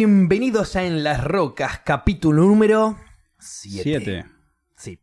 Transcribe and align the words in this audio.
Bienvenidos 0.00 0.76
a 0.76 0.84
En 0.84 1.02
las 1.02 1.24
Rocas, 1.24 1.80
capítulo 1.82 2.42
número 2.42 2.98
7. 3.38 3.82
Siete. 3.82 4.26
Sí. 4.76 5.00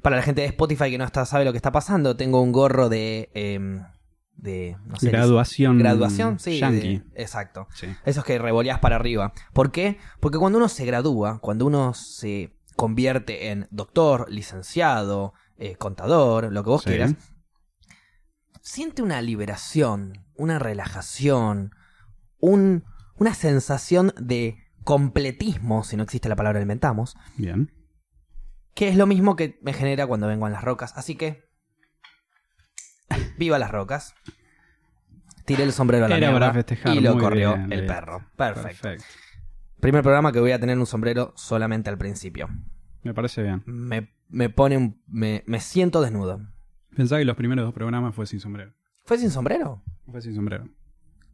Para 0.00 0.14
la 0.14 0.22
gente 0.22 0.42
de 0.42 0.46
Spotify 0.46 0.92
que 0.92 0.98
no 0.98 1.02
está, 1.04 1.26
sabe 1.26 1.44
lo 1.44 1.50
que 1.50 1.56
está 1.56 1.72
pasando, 1.72 2.14
tengo 2.16 2.40
un 2.40 2.52
gorro 2.52 2.88
de. 2.88 3.32
em, 3.34 3.82
de 4.36 4.76
no 4.86 4.94
sé, 4.94 5.10
Graduación. 5.10 5.76
Graduación, 5.80 6.38
sí. 6.38 6.60
Yankee. 6.60 6.98
de- 7.00 7.20
exacto. 7.20 7.66
Sí. 7.74 7.88
Esos 8.04 8.24
que 8.24 8.38
revoleás 8.38 8.78
para 8.78 8.94
arriba. 8.94 9.32
¿Por 9.52 9.72
qué? 9.72 9.98
Porque 10.20 10.38
cuando 10.38 10.58
uno 10.58 10.68
se 10.68 10.84
gradúa, 10.84 11.40
cuando 11.40 11.66
uno 11.66 11.92
se 11.92 12.56
convierte 12.76 13.48
en 13.50 13.66
doctor, 13.72 14.30
licenciado, 14.30 15.34
eh, 15.56 15.74
contador, 15.74 16.52
lo 16.52 16.62
que 16.62 16.70
vos 16.70 16.82
Sí. 16.84 16.90
quieras, 16.90 17.14
siente 18.60 19.02
una 19.02 19.20
liberación, 19.20 20.24
una 20.36 20.60
relajación, 20.60 21.72
un- 22.38 22.84
una 23.16 23.34
sensación 23.34 24.12
de 24.20 24.58
completismo, 24.84 25.84
si 25.84 25.96
no 25.96 26.02
existe 26.02 26.28
la 26.28 26.36
palabra 26.36 26.60
inventamos, 26.60 27.16
Bien. 27.36 27.70
que 28.74 28.88
es 28.88 28.96
lo 28.96 29.06
mismo 29.06 29.36
que 29.36 29.58
me 29.62 29.72
genera 29.72 30.06
cuando 30.06 30.26
vengo 30.26 30.46
a 30.46 30.50
las 30.50 30.62
rocas. 30.62 30.92
Así 30.96 31.16
que, 31.16 31.44
viva 33.38 33.58
las 33.58 33.70
rocas. 33.70 34.14
Tiré 35.44 35.64
el 35.64 35.72
sombrero 35.72 36.06
a 36.06 36.08
la 36.08 36.18
mierda 36.18 36.54
y 36.94 37.00
lo 37.00 37.18
corrió 37.18 37.56
bien, 37.56 37.72
el 37.72 37.86
perro. 37.86 38.24
Perfecto. 38.36 38.88
Primer 39.80 40.02
programa 40.02 40.30
que 40.30 40.38
voy 40.38 40.52
a 40.52 40.60
tener 40.60 40.78
un 40.78 40.86
sombrero 40.86 41.32
solamente 41.36 41.90
al 41.90 41.98
principio. 41.98 42.48
Me 43.02 43.12
parece 43.12 43.42
bien. 43.42 43.62
Me, 43.66 44.14
me 44.28 44.48
pone 44.48 44.76
un... 44.76 45.02
Me, 45.08 45.42
me 45.46 45.58
siento 45.58 46.00
desnudo. 46.00 46.40
Pensaba 46.94 47.18
que 47.18 47.24
los 47.24 47.36
primeros 47.36 47.64
dos 47.64 47.74
programas 47.74 48.14
fue 48.14 48.26
sin 48.26 48.38
sombrero. 48.38 48.72
¿Fue 49.04 49.18
sin 49.18 49.30
sombrero? 49.30 49.82
Fue 50.08 50.20
sin 50.20 50.34
sombrero. 50.34 50.68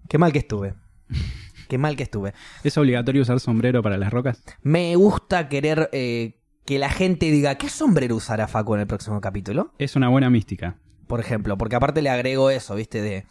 Qué 0.08 0.16
mal 0.16 0.32
que 0.32 0.38
estuve. 0.38 0.74
Qué 1.68 1.78
mal 1.78 1.96
que 1.96 2.02
estuve. 2.02 2.32
¿Es 2.64 2.76
obligatorio 2.78 3.22
usar 3.22 3.40
sombrero 3.40 3.82
para 3.82 3.98
las 3.98 4.10
rocas? 4.10 4.42
Me 4.62 4.96
gusta 4.96 5.48
querer 5.48 5.90
eh, 5.92 6.40
que 6.64 6.78
la 6.78 6.88
gente 6.88 7.30
diga, 7.30 7.56
¿qué 7.56 7.68
sombrero 7.68 8.16
usará 8.16 8.48
Facu 8.48 8.74
en 8.74 8.80
el 8.80 8.86
próximo 8.86 9.20
capítulo? 9.20 9.72
Es 9.78 9.94
una 9.94 10.08
buena 10.08 10.30
mística. 10.30 10.78
Por 11.06 11.20
ejemplo, 11.20 11.58
porque 11.58 11.76
aparte 11.76 12.02
le 12.02 12.10
agrego 12.10 12.50
eso, 12.50 12.74
¿viste? 12.74 13.02
De 13.02 13.26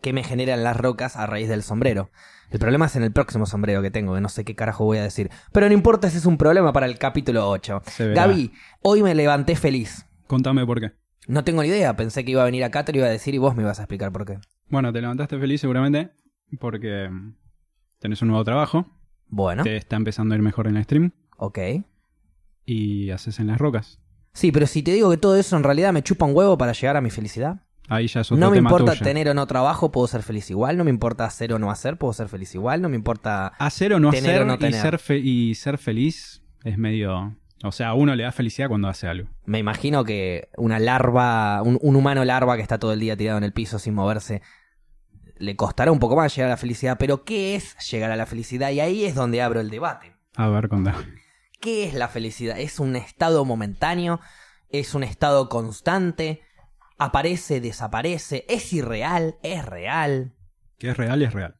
qué 0.00 0.12
me 0.12 0.24
generan 0.24 0.64
las 0.64 0.76
rocas 0.76 1.16
a 1.16 1.26
raíz 1.26 1.48
del 1.48 1.62
sombrero. 1.62 2.10
El 2.50 2.58
problema 2.58 2.86
es 2.86 2.96
en 2.96 3.02
el 3.02 3.12
próximo 3.12 3.46
sombrero 3.46 3.82
que 3.82 3.90
tengo, 3.90 4.14
que 4.14 4.20
no 4.20 4.28
sé 4.28 4.44
qué 4.44 4.54
carajo 4.54 4.84
voy 4.84 4.98
a 4.98 5.02
decir. 5.02 5.30
Pero 5.52 5.66
no 5.68 5.74
importa, 5.74 6.08
ese 6.08 6.18
es 6.18 6.26
un 6.26 6.38
problema 6.38 6.72
para 6.72 6.86
el 6.86 6.98
capítulo 6.98 7.48
8. 7.48 7.82
Se 7.86 8.08
verá. 8.08 8.26
Gaby, 8.26 8.52
hoy 8.82 9.02
me 9.02 9.14
levanté 9.14 9.56
feliz. 9.56 10.06
Contame 10.26 10.64
por 10.64 10.80
qué. 10.80 10.92
No 11.26 11.44
tengo 11.44 11.62
ni 11.62 11.68
idea, 11.68 11.96
pensé 11.96 12.24
que 12.24 12.32
iba 12.32 12.42
a 12.42 12.46
venir 12.46 12.64
acá, 12.64 12.84
te 12.84 12.92
lo 12.92 12.98
iba 12.98 13.06
a 13.06 13.10
decir 13.10 13.34
y 13.34 13.38
vos 13.38 13.56
me 13.56 13.62
ibas 13.62 13.78
a 13.78 13.82
explicar 13.82 14.12
por 14.12 14.26
qué. 14.26 14.38
Bueno, 14.68 14.92
te 14.92 15.00
levantaste 15.00 15.38
feliz 15.38 15.60
seguramente 15.60 16.10
porque 16.60 17.08
tenés 17.98 18.22
un 18.22 18.28
nuevo 18.28 18.44
trabajo, 18.44 18.86
Bueno, 19.28 19.62
te 19.62 19.76
está 19.76 19.96
empezando 19.96 20.34
a 20.34 20.36
ir 20.36 20.42
mejor 20.42 20.66
en 20.66 20.76
el 20.76 20.84
stream 20.84 21.12
ok. 21.36 21.58
y 22.64 23.10
haces 23.10 23.38
en 23.40 23.48
las 23.48 23.58
rocas. 23.58 23.98
Sí, 24.32 24.50
pero 24.52 24.66
si 24.66 24.82
te 24.82 24.92
digo 24.92 25.10
que 25.10 25.16
todo 25.16 25.36
eso 25.36 25.56
en 25.56 25.62
realidad 25.62 25.92
me 25.92 26.02
chupa 26.02 26.24
un 26.26 26.34
huevo 26.34 26.58
para 26.58 26.72
llegar 26.72 26.96
a 26.96 27.00
mi 27.00 27.10
felicidad. 27.10 27.60
Ahí 27.88 28.06
ya 28.08 28.22
es 28.22 28.32
otro 28.32 28.40
No 28.40 28.50
me 28.50 28.56
tema 28.56 28.70
importa 28.70 28.92
tuyo. 28.92 29.04
tener 29.04 29.28
o 29.28 29.34
no 29.34 29.46
trabajo, 29.46 29.92
puedo 29.92 30.06
ser 30.06 30.22
feliz 30.22 30.50
igual. 30.50 30.76
No 30.78 30.84
me 30.84 30.90
importa 30.90 31.24
hacer 31.26 31.52
o 31.52 31.58
no 31.58 31.70
hacer, 31.70 31.98
puedo 31.98 32.12
ser 32.14 32.28
feliz 32.28 32.54
igual. 32.54 32.80
No 32.80 32.88
me 32.88 32.96
importa... 32.96 33.48
Hacer 33.58 33.92
o 33.92 34.00
no 34.00 34.10
Tener 34.10 34.30
hacer 34.30 34.42
o 34.42 34.46
no 34.46 34.54
y, 34.54 34.58
tener. 34.58 34.80
ser 34.80 34.98
fe- 34.98 35.18
y 35.18 35.54
ser 35.54 35.76
feliz 35.78 36.42
es 36.64 36.78
medio... 36.78 37.36
O 37.62 37.72
sea, 37.72 37.88
a 37.90 37.94
uno 37.94 38.14
le 38.16 38.24
da 38.24 38.32
felicidad 38.32 38.68
cuando 38.68 38.88
hace 38.88 39.06
algo. 39.06 39.28
Me 39.46 39.58
imagino 39.58 40.02
que 40.04 40.48
una 40.56 40.78
larva, 40.78 41.62
un, 41.62 41.78
un 41.80 41.96
humano 41.96 42.24
larva 42.24 42.56
que 42.56 42.62
está 42.62 42.78
todo 42.78 42.92
el 42.92 43.00
día 43.00 43.16
tirado 43.16 43.38
en 43.38 43.44
el 43.44 43.52
piso 43.52 43.78
sin 43.78 43.94
moverse, 43.94 44.42
le 45.36 45.56
costará 45.56 45.92
un 45.92 45.98
poco 45.98 46.16
más 46.16 46.34
llegar 46.34 46.50
a 46.50 46.54
la 46.54 46.56
felicidad. 46.56 46.96
Pero 46.98 47.24
¿qué 47.24 47.54
es 47.54 47.76
llegar 47.90 48.10
a 48.10 48.16
la 48.16 48.26
felicidad? 48.26 48.70
Y 48.70 48.80
ahí 48.80 49.04
es 49.04 49.14
donde 49.14 49.42
abro 49.42 49.60
el 49.60 49.70
debate. 49.70 50.14
A 50.36 50.48
ver, 50.48 50.68
contame. 50.68 51.04
¿Qué 51.60 51.84
es 51.84 51.94
la 51.94 52.08
felicidad? 52.08 52.58
¿Es 52.58 52.80
un 52.80 52.96
estado 52.96 53.44
momentáneo? 53.44 54.20
¿Es 54.68 54.94
un 54.94 55.04
estado 55.04 55.48
constante? 55.48 56.42
¿Aparece, 56.98 57.60
desaparece? 57.60 58.44
¿Es 58.48 58.72
irreal? 58.72 59.36
¿Es 59.42 59.64
real? 59.64 60.34
Que 60.78 60.90
es 60.90 60.96
real 60.96 61.22
y 61.22 61.24
es 61.24 61.32
real. 61.32 61.56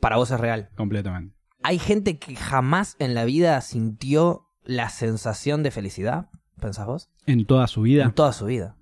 Para 0.00 0.16
vos 0.16 0.30
es 0.30 0.38
real. 0.38 0.70
Completamente. 0.76 1.34
¿Hay 1.62 1.78
gente 1.78 2.18
que 2.18 2.36
jamás 2.36 2.96
en 2.98 3.14
la 3.14 3.24
vida 3.24 3.60
sintió 3.60 4.48
la 4.62 4.90
sensación 4.90 5.62
de 5.62 5.70
felicidad? 5.70 6.28
¿Pensás 6.60 6.86
vos? 6.86 7.10
En 7.26 7.44
toda 7.46 7.66
su 7.66 7.82
vida. 7.82 8.04
En 8.04 8.12
toda 8.12 8.32
su 8.32 8.46
vida. 8.46 8.76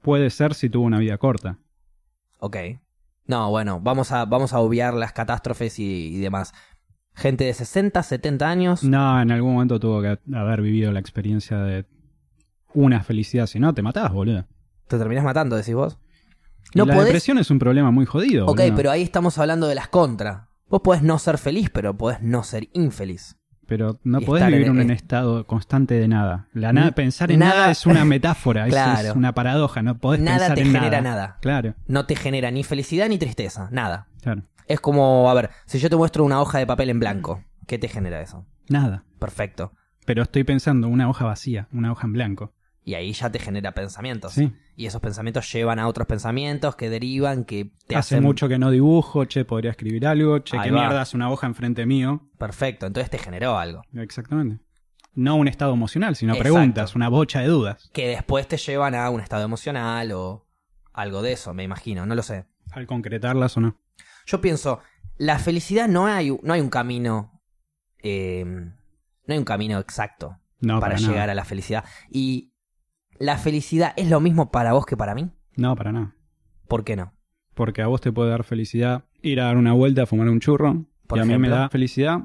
Puede 0.00 0.30
ser 0.30 0.54
si 0.54 0.70
tuvo 0.70 0.84
una 0.84 0.98
vida 0.98 1.18
corta. 1.18 1.58
Ok. 2.38 2.56
No, 3.26 3.50
bueno, 3.50 3.80
vamos 3.80 4.12
a, 4.12 4.24
vamos 4.24 4.52
a 4.52 4.58
obviar 4.58 4.94
las 4.94 5.12
catástrofes 5.12 5.78
y, 5.78 6.16
y 6.16 6.18
demás. 6.18 6.52
Gente 7.14 7.44
de 7.44 7.54
60, 7.54 8.02
70 8.02 8.48
años. 8.48 8.84
No, 8.84 9.20
en 9.20 9.30
algún 9.30 9.52
momento 9.54 9.78
tuvo 9.78 10.00
que 10.00 10.18
haber 10.34 10.62
vivido 10.62 10.90
la 10.92 11.00
experiencia 11.00 11.58
de 11.58 11.86
una 12.74 13.02
felicidad. 13.02 13.46
Si 13.46 13.60
no, 13.60 13.74
te 13.74 13.82
matás, 13.82 14.12
boludo. 14.12 14.46
Te 14.88 14.98
terminás 14.98 15.24
matando, 15.24 15.56
decís 15.56 15.74
vos. 15.74 15.98
No 16.74 16.86
la 16.86 16.94
podés. 16.94 17.08
depresión 17.08 17.38
es 17.38 17.50
un 17.50 17.58
problema 17.58 17.90
muy 17.90 18.06
jodido. 18.06 18.46
Ok, 18.46 18.58
boludo. 18.60 18.76
pero 18.76 18.90
ahí 18.90 19.02
estamos 19.02 19.38
hablando 19.38 19.66
de 19.66 19.74
las 19.74 19.88
contras. 19.88 20.48
Vos 20.68 20.80
podés 20.80 21.02
no 21.02 21.18
ser 21.18 21.36
feliz, 21.36 21.68
pero 21.70 21.96
podés 21.96 22.22
no 22.22 22.42
ser 22.44 22.68
infeliz. 22.72 23.36
Pero 23.66 23.98
no 24.04 24.20
podés 24.20 24.46
vivir 24.48 24.66
en- 24.66 24.72
un 24.72 24.80
en- 24.80 24.90
estado 24.90 25.46
constante 25.46 25.94
de 25.94 26.08
nada. 26.08 26.48
La 26.52 26.72
nada 26.72 26.90
pensar 26.92 27.30
en 27.30 27.38
nada- 27.38 27.54
nada, 27.54 27.70
es 27.70 27.86
una 27.86 28.04
metáfora, 28.04 28.66
Claro. 28.66 29.08
es, 29.10 29.14
una 29.16 29.32
paradoja. 29.34 29.82
No 29.82 29.98
podés 29.98 30.20
Nada 30.20 30.38
pensar 30.38 30.54
te 30.56 30.60
en 30.62 30.66
genera 30.72 31.00
nada. 31.00 31.00
nada. 31.16 31.38
Claro, 31.40 31.74
No 31.86 32.04
te 32.06 32.16
genera 32.16 32.50
ni 32.50 32.64
felicidad 32.64 33.08
ni 33.08 33.18
tristeza, 33.18 33.68
nada. 33.70 34.08
claro. 34.20 34.42
Es 34.66 34.80
como, 34.80 35.28
a 35.30 35.34
ver, 35.34 35.50
si 35.66 35.78
yo 35.78 35.90
te 35.90 35.96
muestro 35.96 36.24
una 36.24 36.40
hoja 36.40 36.58
de 36.58 36.66
papel 36.66 36.90
en 36.90 37.00
blanco, 37.00 37.42
¿qué 37.66 37.78
te 37.78 37.88
genera 37.88 38.20
eso? 38.20 38.46
Nada. 38.68 39.04
Perfecto. 39.18 39.72
Pero 40.06 40.22
estoy 40.22 40.44
pensando 40.44 40.88
una 40.88 41.08
hoja 41.08 41.24
vacía, 41.24 41.68
una 41.72 41.92
hoja 41.92 42.06
en 42.06 42.12
blanco. 42.12 42.54
Y 42.84 42.94
ahí 42.94 43.12
ya 43.12 43.30
te 43.30 43.38
genera 43.38 43.72
pensamientos. 43.72 44.32
Sí. 44.32 44.52
Y 44.74 44.86
esos 44.86 45.00
pensamientos 45.00 45.50
llevan 45.52 45.78
a 45.78 45.86
otros 45.86 46.06
pensamientos 46.08 46.74
que 46.74 46.90
derivan, 46.90 47.44
que 47.44 47.72
te 47.86 47.94
Hace 47.94 48.16
hacen... 48.16 48.24
mucho 48.24 48.48
que 48.48 48.58
no 48.58 48.70
dibujo, 48.70 49.24
che, 49.26 49.44
podría 49.44 49.70
escribir 49.70 50.06
algo, 50.06 50.40
che, 50.40 50.56
Ahí 50.58 50.64
qué 50.64 50.70
va. 50.72 50.80
mierda 50.80 51.02
es 51.02 51.14
una 51.14 51.30
hoja 51.30 51.46
enfrente 51.46 51.86
mío. 51.86 52.28
Perfecto, 52.38 52.86
entonces 52.86 53.08
te 53.10 53.18
generó 53.18 53.56
algo. 53.56 53.82
Exactamente. 53.94 54.64
No 55.14 55.36
un 55.36 55.46
estado 55.46 55.74
emocional, 55.74 56.16
sino 56.16 56.32
Exacto. 56.32 56.54
preguntas, 56.54 56.94
una 56.96 57.08
bocha 57.08 57.40
de 57.40 57.48
dudas. 57.48 57.90
Que 57.92 58.08
después 58.08 58.48
te 58.48 58.56
llevan 58.56 58.94
a 58.96 59.10
un 59.10 59.20
estado 59.20 59.44
emocional 59.44 60.10
o 60.12 60.48
algo 60.92 61.22
de 61.22 61.32
eso, 61.32 61.54
me 61.54 61.62
imagino, 61.62 62.04
no 62.06 62.14
lo 62.14 62.22
sé. 62.22 62.46
Al 62.72 62.86
concretarlas 62.86 63.56
o 63.56 63.60
no. 63.60 63.78
Yo 64.26 64.40
pienso, 64.40 64.80
la 65.18 65.38
felicidad 65.38 65.86
no 65.86 66.06
hay, 66.06 66.36
no 66.42 66.52
hay 66.54 66.60
un 66.60 66.70
camino... 66.70 67.42
eh, 67.98 68.44
no 68.44 69.34
hay 69.34 69.38
un 69.38 69.44
camino 69.44 69.78
exacto 69.78 70.38
No, 70.60 70.80
para, 70.80 70.96
para, 70.96 71.06
llegar 71.06 71.30
a 71.30 71.34
la 71.34 71.44
felicidad. 71.44 71.84
Y 72.10 72.51
la 73.18 73.38
felicidad 73.38 73.92
es 73.96 74.08
lo 74.10 74.20
mismo 74.20 74.50
para 74.50 74.72
vos 74.72 74.86
que 74.86 74.96
para 74.96 75.14
mí. 75.14 75.30
No, 75.56 75.76
para 75.76 75.92
nada. 75.92 76.16
¿Por 76.68 76.84
qué 76.84 76.96
no? 76.96 77.12
Porque 77.54 77.82
a 77.82 77.86
vos 77.86 78.00
te 78.00 78.12
puede 78.12 78.30
dar 78.30 78.44
felicidad 78.44 79.04
ir 79.22 79.40
a 79.40 79.44
dar 79.44 79.56
una 79.56 79.72
vuelta, 79.72 80.02
a 80.02 80.06
fumar 80.06 80.28
un 80.28 80.40
churro. 80.40 80.86
Por 81.06 81.18
y 81.18 81.20
a 81.20 81.24
mí 81.24 81.38
me 81.38 81.48
da 81.48 81.68
felicidad 81.68 82.20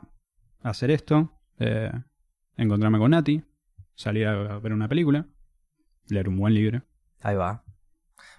hacer 0.61 0.91
esto, 0.91 1.31
eh, 1.59 1.91
encontrarme 2.55 2.97
con 2.97 3.11
Nati, 3.11 3.43
salir 3.95 4.27
a 4.27 4.59
ver 4.59 4.73
una 4.73 4.87
película, 4.87 5.27
leer 6.07 6.29
un 6.29 6.37
buen 6.37 6.53
libro. 6.53 6.83
Ahí 7.21 7.35
va. 7.35 7.63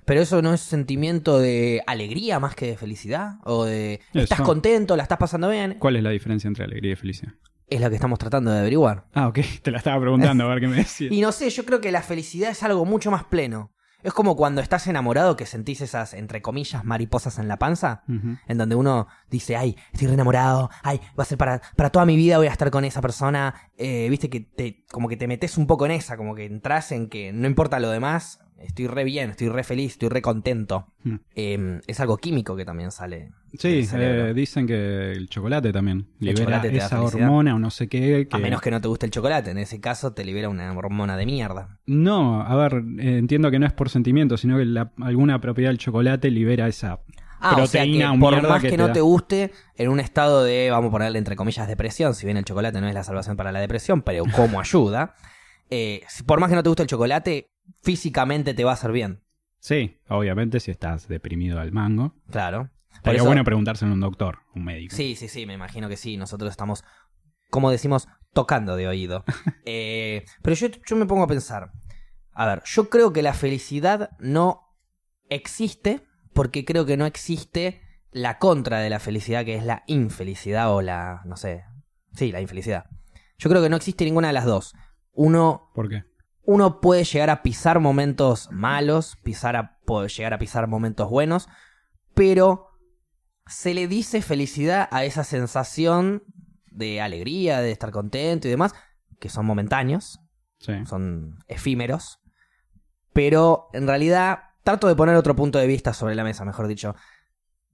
Pero 0.04 0.22
eso 0.22 0.40
no 0.40 0.54
es 0.54 0.60
sentimiento 0.60 1.38
de 1.38 1.82
alegría 1.86 2.40
más 2.40 2.54
que 2.54 2.66
de 2.66 2.76
felicidad. 2.76 3.36
O 3.44 3.64
de 3.64 4.00
estás 4.14 4.40
Eso. 4.40 4.44
contento, 4.44 4.96
la 4.96 5.02
estás 5.02 5.18
pasando 5.18 5.50
bien. 5.50 5.76
¿Cuál 5.78 5.96
es 5.96 6.02
la 6.02 6.10
diferencia 6.10 6.48
entre 6.48 6.64
alegría 6.64 6.92
y 6.92 6.96
felicidad? 6.96 7.34
Es 7.70 7.80
lo 7.80 7.88
que 7.90 7.96
estamos 7.96 8.18
tratando 8.18 8.50
de 8.50 8.60
averiguar. 8.60 9.04
Ah, 9.14 9.28
ok, 9.28 9.40
te 9.62 9.70
la 9.70 9.78
estaba 9.78 10.00
preguntando 10.00 10.44
a 10.44 10.48
ver 10.48 10.60
qué 10.60 10.68
me 10.68 10.76
decías. 10.76 11.12
Y 11.18 11.20
no 11.20 11.32
sé, 11.32 11.50
yo 11.50 11.64
creo 11.64 11.80
que 11.80 11.92
la 11.92 12.02
felicidad 12.02 12.50
es 12.50 12.62
algo 12.62 12.84
mucho 12.84 13.10
más 13.10 13.24
pleno. 13.24 13.72
Es 14.04 14.12
como 14.12 14.36
cuando 14.36 14.60
estás 14.60 14.86
enamorado 14.86 15.34
que 15.34 15.44
sentís 15.44 15.80
esas, 15.80 16.14
entre 16.14 16.40
comillas, 16.40 16.84
mariposas 16.84 17.40
en 17.40 17.48
la 17.48 17.56
panza. 17.58 18.04
En 18.46 18.56
donde 18.56 18.76
uno 18.76 19.08
dice, 19.28 19.56
ay, 19.56 19.76
estoy 19.92 20.06
re 20.06 20.14
enamorado, 20.14 20.70
ay, 20.84 21.00
va 21.18 21.24
a 21.24 21.26
ser 21.26 21.36
para, 21.36 21.60
para 21.74 21.90
toda 21.90 22.06
mi 22.06 22.14
vida 22.14 22.38
voy 22.38 22.46
a 22.46 22.52
estar 22.52 22.70
con 22.70 22.84
esa 22.84 23.00
persona. 23.00 23.56
Eh, 23.76 24.06
Viste 24.08 24.30
que 24.30 24.38
te, 24.38 24.84
como 24.92 25.08
que 25.08 25.16
te 25.16 25.26
metes 25.26 25.58
un 25.58 25.66
poco 25.66 25.84
en 25.84 25.90
esa, 25.90 26.16
como 26.16 26.36
que 26.36 26.44
entras 26.44 26.92
en 26.92 27.08
que 27.08 27.32
no 27.32 27.48
importa 27.48 27.80
lo 27.80 27.90
demás, 27.90 28.38
estoy 28.60 28.86
re 28.86 29.04
bien, 29.04 29.30
estoy 29.30 29.48
re 29.48 29.64
feliz, 29.64 29.92
estoy 29.92 30.08
re 30.08 30.22
contento. 30.22 30.86
Mm. 31.04 31.14
Eh, 31.34 31.80
es 31.86 32.00
algo 32.00 32.16
químico 32.16 32.56
que 32.56 32.64
también 32.64 32.90
sale. 32.90 33.30
Sí, 33.58 33.88
eh, 33.94 34.32
dicen 34.34 34.66
que 34.66 35.12
el 35.12 35.28
chocolate 35.28 35.72
también 35.72 36.06
El 36.20 36.26
libera 36.28 36.60
chocolate 36.60 36.76
esa 36.76 37.02
hormona 37.02 37.54
o 37.54 37.58
no 37.58 37.70
sé 37.70 37.88
qué. 37.88 38.28
Que... 38.28 38.36
A 38.36 38.38
menos 38.38 38.60
que 38.60 38.70
no 38.70 38.80
te 38.80 38.88
guste 38.88 39.06
el 39.06 39.12
chocolate, 39.12 39.50
en 39.50 39.58
ese 39.58 39.80
caso 39.80 40.12
te 40.12 40.24
libera 40.24 40.48
una 40.48 40.72
hormona 40.76 41.16
de 41.16 41.26
mierda. 41.26 41.78
No, 41.86 42.42
a 42.42 42.54
ver, 42.56 42.82
eh, 42.98 43.18
entiendo 43.18 43.50
que 43.50 43.58
no 43.58 43.66
es 43.66 43.72
por 43.72 43.88
sentimiento, 43.88 44.36
sino 44.36 44.58
que 44.58 44.64
la- 44.64 44.92
alguna 45.00 45.40
propiedad 45.40 45.70
del 45.70 45.78
chocolate 45.78 46.30
libera 46.30 46.68
esa 46.68 47.00
Ah, 47.40 47.52
o 47.52 47.66
sea 47.66 47.82
proteína 47.82 48.10
que 48.10 48.16
o 48.16 48.20
por 48.20 48.32
mierda 48.32 48.48
más 48.48 48.62
que 48.62 48.70
que, 48.70 48.76
no 48.76 48.90
te 48.92 49.00
guste, 49.00 49.52
en 49.76 49.88
un 49.88 50.00
estado 50.00 50.42
de, 50.42 50.70
vamos 50.70 50.88
a 50.88 50.92
ponerle 50.92 51.18
entre 51.18 51.36
comillas, 51.36 51.68
depresión, 51.68 52.14
si 52.14 52.26
bien 52.26 52.36
el 52.36 52.44
chocolate 52.44 52.80
no 52.80 52.88
es 52.88 52.94
la 52.94 53.04
salvación 53.04 53.36
para 53.36 53.52
la 53.52 53.60
depresión, 53.60 54.02
pero 54.02 54.24
como 54.34 54.58
ayuda, 54.60 55.14
eh, 55.70 56.02
por 56.26 56.40
más 56.40 56.50
que 56.50 56.56
no 56.56 56.62
te 56.64 56.68
guste 56.68 56.82
el 56.82 56.88
chocolate, 56.88 57.48
físicamente 57.82 58.54
te 58.54 58.64
va 58.64 58.72
a 58.72 58.74
hacer 58.74 58.92
bien. 58.92 59.22
Sí, 59.60 59.98
obviamente 60.08 60.60
si 60.60 60.70
estás 60.70 61.08
deprimido 61.08 61.58
al 61.60 61.72
mango. 61.72 62.14
Claro. 62.30 62.70
Estaría 62.94 63.18
eso- 63.18 63.26
bueno 63.26 63.44
preguntárselo 63.44 63.90
a 63.90 63.94
un 63.94 64.00
doctor, 64.00 64.38
un 64.54 64.64
médico. 64.64 64.94
Sí, 64.94 65.14
sí, 65.16 65.28
sí, 65.28 65.46
me 65.46 65.54
imagino 65.54 65.88
que 65.88 65.96
sí. 65.96 66.16
Nosotros 66.16 66.50
estamos, 66.50 66.84
como 67.50 67.70
decimos, 67.70 68.08
tocando 68.32 68.76
de 68.76 68.88
oído. 68.88 69.24
Eh, 69.70 70.24
pero 70.42 70.56
yo, 70.56 70.68
yo 70.86 70.96
me 70.96 71.04
pongo 71.06 71.24
a 71.24 71.28
pensar. 71.28 71.72
A 72.32 72.46
ver, 72.46 72.62
yo 72.64 72.88
creo 72.88 73.12
que 73.12 73.20
la 73.22 73.34
felicidad 73.34 74.10
no 74.18 74.62
existe 75.28 76.06
porque 76.32 76.64
creo 76.64 76.86
que 76.86 76.96
no 76.96 77.04
existe 77.04 77.82
la 78.10 78.38
contra 78.38 78.78
de 78.80 78.88
la 78.90 78.98
felicidad, 79.00 79.44
que 79.44 79.56
es 79.56 79.64
la 79.64 79.82
infelicidad 79.86 80.72
o 80.72 80.80
la, 80.80 81.20
no 81.26 81.36
sé, 81.36 81.64
sí, 82.14 82.32
la 82.32 82.40
infelicidad. 82.40 82.86
Yo 83.38 83.50
creo 83.50 83.62
que 83.62 83.68
no 83.68 83.76
existe 83.76 84.04
ninguna 84.04 84.28
de 84.28 84.32
las 84.34 84.46
dos. 84.46 84.74
Uno 85.12 85.70
¿Por 85.74 85.88
qué? 85.88 86.04
Uno 86.48 86.80
puede 86.80 87.04
llegar 87.04 87.28
a 87.28 87.42
pisar 87.42 87.78
momentos 87.78 88.48
malos, 88.50 89.18
pisar 89.22 89.54
a, 89.54 89.76
puede 89.84 90.08
llegar 90.08 90.32
a 90.32 90.38
pisar 90.38 90.66
momentos 90.66 91.10
buenos, 91.10 91.46
pero 92.14 92.68
se 93.46 93.74
le 93.74 93.86
dice 93.86 94.22
felicidad 94.22 94.88
a 94.90 95.04
esa 95.04 95.24
sensación 95.24 96.22
de 96.70 97.02
alegría, 97.02 97.60
de 97.60 97.70
estar 97.70 97.90
contento 97.90 98.48
y 98.48 98.50
demás, 98.50 98.74
que 99.20 99.28
son 99.28 99.44
momentáneos, 99.44 100.20
Sí. 100.58 100.72
son 100.86 101.38
efímeros, 101.48 102.18
pero 103.12 103.68
en 103.74 103.86
realidad 103.86 104.44
trato 104.64 104.88
de 104.88 104.96
poner 104.96 105.16
otro 105.16 105.36
punto 105.36 105.58
de 105.58 105.66
vista 105.66 105.92
sobre 105.92 106.14
la 106.14 106.24
mesa, 106.24 106.46
mejor 106.46 106.66
dicho. 106.66 106.96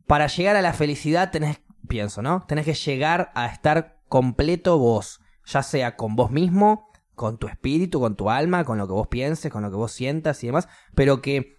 Para 0.09 0.27
llegar 0.27 0.57
a 0.57 0.63
la 0.63 0.73
felicidad 0.73 1.31
tenés, 1.31 1.61
pienso, 1.87 2.23
¿no? 2.23 2.45
Tenés 2.49 2.65
que 2.65 2.75
llegar 2.75 3.31
a 3.37 3.47
estar 3.47 4.01
completo 4.09 4.79
vos, 4.79 5.21
ya 5.45 5.63
sea 5.63 5.95
con 5.95 6.17
vos 6.17 6.33
mismo, 6.33 6.91
con 7.15 7.39
tu 7.39 7.47
espíritu, 7.49 8.01
con 8.01 8.17
tu 8.17 8.31
alma, 8.31 8.65
con 8.65 8.79
lo 8.79 8.87
que 8.87 8.93
vos 8.93 9.09
pienses, 9.09 9.51
con 9.53 9.63
lo 9.63 9.71
que 9.71 9.77
vos 9.77 9.93
sientas 9.93 10.43
y 10.43 10.49
demás, 10.49 10.69
pero 10.95 11.23
que 11.23 11.59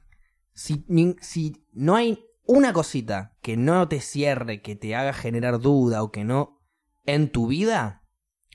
si, 0.54 0.86
si 1.22 1.66
no 1.74 1.96
hay 1.96 2.26
una 2.44 2.74
cosita 2.74 3.38
que 3.42 3.58
no 3.58 3.88
te 3.88 4.00
cierre, 4.00 4.62
que 4.62 4.76
te 4.76 4.96
haga 4.96 5.14
generar 5.14 5.60
duda 5.60 6.04
o 6.04 6.12
que 6.12 6.24
no 6.24 6.62
en 7.06 7.32
tu 7.32 7.48
vida, 7.48 8.05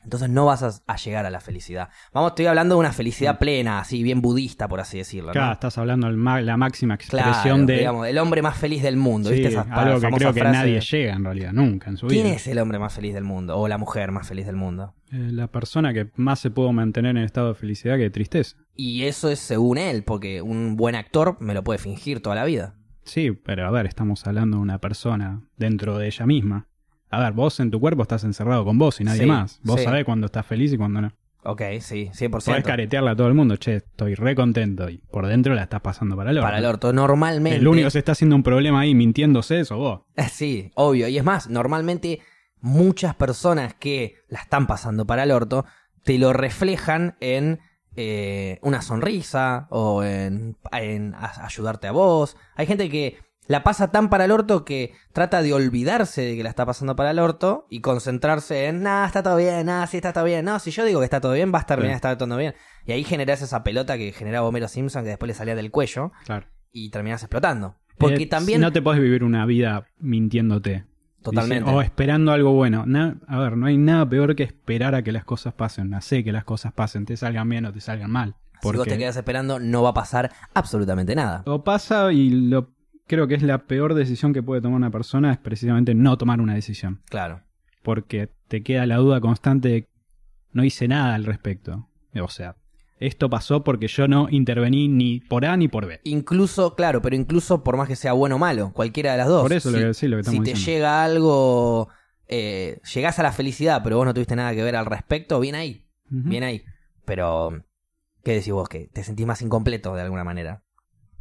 entonces 0.03 0.29
no 0.31 0.47
vas 0.47 0.63
a, 0.63 0.71
a 0.87 0.97
llegar 0.97 1.27
a 1.27 1.31
la 1.31 1.41
felicidad. 1.41 1.89
Vamos, 2.13 2.31
estoy 2.33 2.47
hablando 2.47 2.75
de 2.77 2.81
una 2.81 2.93
felicidad 2.93 3.39
plena, 3.39 3.79
así 3.81 4.03
bien 4.03 4.21
budista, 4.21 4.69
por 4.69 4.81
así 4.81 4.99
decirlo. 4.99 5.33
¿no? 5.35 5.41
Acá 5.41 5.53
estás 5.53 5.79
hablando 5.79 6.09
de 6.11 6.43
la 6.43 6.57
máxima 6.57 6.95
expresión 6.95 7.43
Claro, 7.43 7.67
de 7.67 7.77
digamos, 7.79 8.07
el 8.07 8.19
hombre 8.19 8.43
más 8.43 8.57
feliz 8.57 8.83
del 8.83 8.97
mundo, 8.97 9.29
Sí, 9.31 9.37
¿viste? 9.37 9.49
Esa 9.51 9.63
algo 9.63 10.01
que 10.01 10.09
creo 10.09 10.33
que 10.33 10.41
frase? 10.41 10.57
nadie 10.59 10.81
llega 10.81 11.13
en 11.15 11.25
realidad, 11.25 11.53
nunca 11.53 11.91
en 11.91 11.97
su 11.97 12.07
¿Quién 12.07 12.25
vida. 12.27 12.37
es 12.37 12.47
el 12.47 12.59
hombre 12.59 12.79
más 12.79 12.93
feliz 12.95 13.15
del 13.15 13.25
mundo? 13.25 13.57
O 13.59 13.69
la 13.69 13.79
mujer 13.79 14.11
más 14.13 14.29
feliz 14.29 14.47
del 14.47 14.57
mundo. 14.57 14.95
Eh, 15.13 15.31
la 15.33 15.49
persona 15.49 15.93
que 15.93 16.11
más 16.17 16.39
se 16.41 16.51
pudo 16.51 16.73
mantener 16.73 17.17
en 17.17 17.23
estado 17.25 17.49
de 17.49 17.55
felicidad 17.55 17.97
que 17.97 18.03
de 18.03 18.11
tristeza. 18.11 18.57
Y 18.77 19.05
eso 19.05 19.29
es 19.29 19.39
según 19.41 19.77
él, 19.79 20.05
porque 20.05 20.41
un 20.43 20.77
buen 20.77 20.95
actor 20.95 21.37
me 21.41 21.53
lo 21.55 21.63
puede 21.65 21.79
fingir 21.79 22.23
toda 22.23 22.37
la 22.37 22.45
vida. 22.45 22.75
Sí, 23.03 23.33
pero 23.33 23.67
a 23.67 23.71
ver, 23.71 23.87
estamos 23.87 24.27
hablando 24.27 24.59
de 24.59 24.63
una 24.63 24.79
persona 24.79 25.43
dentro 25.57 25.99
de 25.99 26.07
ella 26.07 26.27
misma. 26.27 26.67
A 27.11 27.19
ver, 27.21 27.33
vos 27.33 27.59
en 27.61 27.71
tu 27.71 27.81
cuerpo 27.81 28.03
estás 28.03 28.25
encerrado 28.25 28.65
con 28.65 28.79
vos 28.79 29.01
y 29.01 29.05
nadie 29.05 29.21
Sí, 29.23 29.27
más. 29.27 29.61
Vos 29.65 29.81
sí. 29.81 29.85
sabés 29.85 30.05
cuando 30.05 30.27
estás 30.27 30.47
feliz 30.47 30.73
y 30.73 30.77
cuando 30.77 31.01
no. 31.01 31.13
Ok, 31.43 31.63
sí, 31.81 32.11
Podés 32.29 32.47
100%. 32.49 32.63
caretearle 32.63 33.11
a 33.11 33.17
todo 33.17 33.27
el 33.27 33.33
mundo, 33.35 33.57
che, 33.57 33.77
estoy 33.77 34.15
re 34.15 34.35
contento 34.35 34.91
y 34.91 34.99
por 35.11 35.27
dentro 35.27 35.55
la 35.55 35.63
estás 35.63 35.81
pasando 35.81 36.15
para 36.15 36.31
el 36.31 36.37
orto. 36.39 36.47
Para 36.47 36.59
el 36.59 36.65
orto, 36.67 36.93
normalmente... 36.93 37.59
El 37.59 37.67
único 37.67 37.87
que 37.87 37.93
se 37.93 37.99
está 38.01 38.13
haciendo 38.13 38.37
un 38.37 38.43
problema 38.43 38.81
ahí 38.81 38.95
mintiéndose 38.95 39.61
eso 39.61 39.77
vos. 39.79 40.03
Sí, 40.31 40.71
obvio. 40.75 41.09
Y 41.09 41.17
es 41.17 41.25
más, 41.25 41.49
normalmente 41.49 42.21
muchas 42.61 43.15
personas 43.15 43.73
que 43.75 44.17
la 44.29 44.41
están 44.41 44.67
pasando 44.67 45.07
para 45.07 45.23
el 45.23 45.31
orto 45.31 45.65
te 46.05 46.19
lo 46.19 46.33
reflejan 46.35 47.17
en 47.21 47.61
eh, 47.97 48.59
una 48.63 48.83
sonrisa 48.83 49.67
o 49.71 50.05
en, 50.05 50.57
en 50.73 51.15
ayudarte 51.15 51.87
a 51.89 51.93
vos. 51.93 52.37
Hay 52.55 52.67
gente 52.67 52.91
que 52.91 53.17
la 53.51 53.65
pasa 53.65 53.91
tan 53.91 54.09
para 54.11 54.25
el 54.27 54.31
orto 54.31 54.65
que 54.65 54.93
trata 55.13 55.43
de 55.43 55.53
olvidarse 55.53 56.23
de 56.23 56.37
que 56.37 56.43
la 56.45 56.51
está 56.51 56.65
pasando 56.65 56.95
para 56.95 57.11
el 57.11 57.19
orto 57.19 57.67
y 57.69 57.81
concentrarse 57.81 58.67
en, 58.67 58.83
nada, 58.85 59.07
está 59.07 59.23
todo 59.25 59.37
bien, 59.37 59.67
nada, 59.67 59.87
sí 59.89 59.97
está 59.97 60.13
todo 60.13 60.25
bien. 60.25 60.45
No, 60.45 60.59
si 60.61 60.71
yo 60.71 60.85
digo 60.85 61.01
que 61.01 61.05
está 61.05 61.21
todo 61.21 61.33
bien, 61.33 61.53
va 61.53 61.59
a 61.59 61.67
terminar 61.67 61.91
de 61.91 61.97
estar 61.97 62.17
todo 62.17 62.37
bien. 62.37 62.55
Y 62.87 62.93
ahí 62.93 63.03
generas 63.03 63.43
esa 63.43 63.65
pelota 63.65 63.99
que 63.99 64.13
generaba 64.13 64.47
Homero 64.47 64.69
Simpson 64.69 65.03
que 65.03 65.11
después 65.11 65.27
le 65.27 65.35
salía 65.35 65.57
del 65.57 65.71
cuello 65.73 66.13
Claro. 66.25 66.47
y 66.71 66.91
terminas 66.91 67.23
explotando. 67.23 67.75
Porque 67.99 68.23
Eh, 68.23 68.27
también... 68.27 68.61
No 68.61 68.71
te 68.73 68.83
podés 68.83 69.01
vivir 69.03 69.25
una 69.25 69.45
vida 69.47 69.87
mintiéndote. 69.99 70.85
Totalmente. 71.23 71.69
O 71.71 71.83
esperando 71.83 72.33
algo 72.33 72.53
bueno. 72.53 72.85
Na- 72.87 73.17
a 73.29 73.39
ver, 73.41 73.57
no 73.57 73.67
hay 73.67 73.77
nada 73.77 74.09
peor 74.09 74.35
que 74.37 74.43
esperar 74.45 74.95
a 74.95 75.03
que 75.03 75.13
las 75.13 75.25
cosas 75.25 75.53
pasen. 75.55 75.93
Hace 75.93 76.25
que 76.25 76.33
las 76.33 76.45
cosas 76.45 76.73
pasen, 76.73 77.05
te 77.05 77.17
salgan 77.17 77.49
bien 77.49 77.67
o 77.67 77.73
te 77.73 77.81
salgan 77.81 78.11
mal. 78.11 78.37
Si 78.63 78.69
vos 78.69 78.77
Porque 78.77 78.91
te 78.93 78.99
quedas 78.99 79.17
esperando, 79.17 79.59
no 79.59 79.83
va 79.83 79.91
a 79.91 79.95
pasar 79.95 80.31
absolutamente 80.55 81.15
nada. 81.15 81.43
o 81.47 81.63
pasa 81.65 82.13
y 82.13 82.31
lo 82.31 82.71
creo 83.11 83.27
que 83.27 83.35
es 83.35 83.43
la 83.43 83.67
peor 83.67 83.95
decisión 83.95 84.33
que 84.33 84.41
puede 84.41 84.61
tomar 84.61 84.77
una 84.77 84.93
persona 84.93 85.33
es 85.33 85.39
precisamente 85.39 85.97
no 85.97 86.17
tomar 86.17 86.41
una 86.41 86.55
decisión. 86.55 87.03
Claro. 87.11 87.43
Porque 87.83 88.31
te 88.47 88.63
queda 88.63 88.87
la 88.87 88.99
duda 88.99 89.21
constante 89.21 89.69
de 89.69 89.89
no 90.53 90.63
hice 90.63 90.87
nada 90.87 91.17
al 91.17 91.25
respecto. 91.25 91.89
O 92.23 92.29
sea, 92.29 92.55
esto 93.01 93.29
pasó 93.29 93.65
porque 93.65 93.89
yo 93.89 94.07
no 94.07 94.29
intervení 94.31 94.87
ni 94.87 95.19
por 95.19 95.45
A 95.45 95.57
ni 95.57 95.67
por 95.67 95.87
B. 95.87 96.01
Incluso, 96.05 96.77
claro, 96.77 97.03
pero 97.03 97.17
incluso 97.17 97.65
por 97.65 97.77
más 97.77 97.89
que 97.89 97.97
sea 97.97 98.13
bueno 98.13 98.37
o 98.37 98.39
malo, 98.39 98.73
cualquiera 98.73 99.11
de 99.11 99.19
las 99.19 99.27
dos. 99.27 99.43
Por 99.43 99.55
eso 99.55 99.71
si, 99.73 99.81
lo 99.81 99.89
que, 99.89 99.95
sí, 99.95 100.07
lo 100.07 100.17
que 100.17 100.23
si 100.23 100.29
estamos 100.29 100.45
te 100.45 100.51
diciendo. 100.53 100.73
llega 100.73 101.03
algo, 101.03 101.89
eh, 102.29 102.79
llegás 102.95 103.19
a 103.19 103.25
la 103.25 103.33
felicidad, 103.33 103.83
pero 103.83 103.97
vos 103.97 104.07
no 104.07 104.15
tuviste 104.15 104.37
nada 104.37 104.55
que 104.55 104.63
ver 104.63 104.77
al 104.77 104.87
respecto, 104.87 105.41
bien 105.41 105.57
ahí, 105.57 105.85
bien 106.11 106.45
ahí. 106.45 106.63
Pero, 107.05 107.65
¿qué 108.23 108.35
decís 108.35 108.53
vos? 108.53 108.69
Que 108.69 108.89
te 108.93 109.03
sentís 109.03 109.27
más 109.27 109.43
incompleto 109.43 109.97
de 109.97 110.03
alguna 110.03 110.23
manera. 110.23 110.63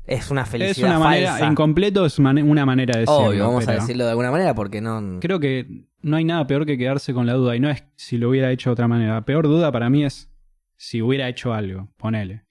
Es 0.09 0.31
una 0.31 0.41
Es 0.41 0.50
felicidad 0.50 1.00
manera, 1.00 1.31
falsa. 1.31 1.47
incompleto 1.47 2.06
es 2.06 2.17
una 2.19 2.65
manera 2.65 2.94
de 2.94 3.00
decirlo. 3.01 3.27
Obvio, 3.29 3.44
vamos 3.47 3.67
a 3.67 3.73
decirlo 3.73 4.03
de 4.06 4.09
alguna 4.09 4.31
manera 4.31 4.56
porque 4.56 4.81
no... 4.81 5.19
Creo 5.21 5.39
que 5.39 5.85
no 6.01 6.17
hay 6.17 6.23
nada 6.25 6.47
peor 6.47 6.65
que 6.65 6.77
quedarse 6.77 7.13
con 7.13 7.25
la 7.27 7.33
duda. 7.33 7.56
Y 7.56 7.59
no 7.59 7.69
es 7.69 7.83
si 7.95 8.17
lo 8.17 8.29
hubiera 8.29 8.51
hecho 8.51 8.69
de 8.69 8.73
otra 8.73 8.88
manera. 8.88 9.13
La 9.13 9.25
peor 9.25 9.47
duda 9.47 9.71
para 9.71 9.89
mí 9.89 10.03
es 10.03 10.31
si 10.77 11.01
hubiera 11.01 11.29
hecho 11.29 11.53
algo. 11.53 11.89
Ponele. 11.97 12.44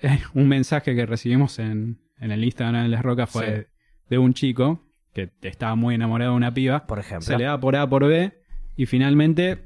Un 0.34 0.48
mensaje 0.48 0.94
que 0.94 1.04
recibimos 1.06 1.58
en, 1.58 2.00
en 2.18 2.30
el 2.32 2.42
Instagram 2.44 2.84
de 2.84 2.88
Las 2.88 3.02
Rocas 3.02 3.28
fue 3.30 3.44
Sí. 3.44 3.50
de, 3.52 3.68
de 4.10 4.18
un 4.18 4.32
chico 4.34 4.80
que 5.12 5.30
estaba 5.42 5.74
muy 5.74 5.94
enamorado 5.94 6.30
de 6.32 6.36
una 6.38 6.54
piba. 6.54 6.86
Por 6.86 6.98
ejemplo. 6.98 7.26
Se 7.26 7.36
le 7.36 7.44
da 7.44 7.60
por 7.60 7.76
A 7.76 7.86
por 7.88 8.06
B. 8.06 8.32
Y 8.76 8.86
finalmente, 8.86 9.58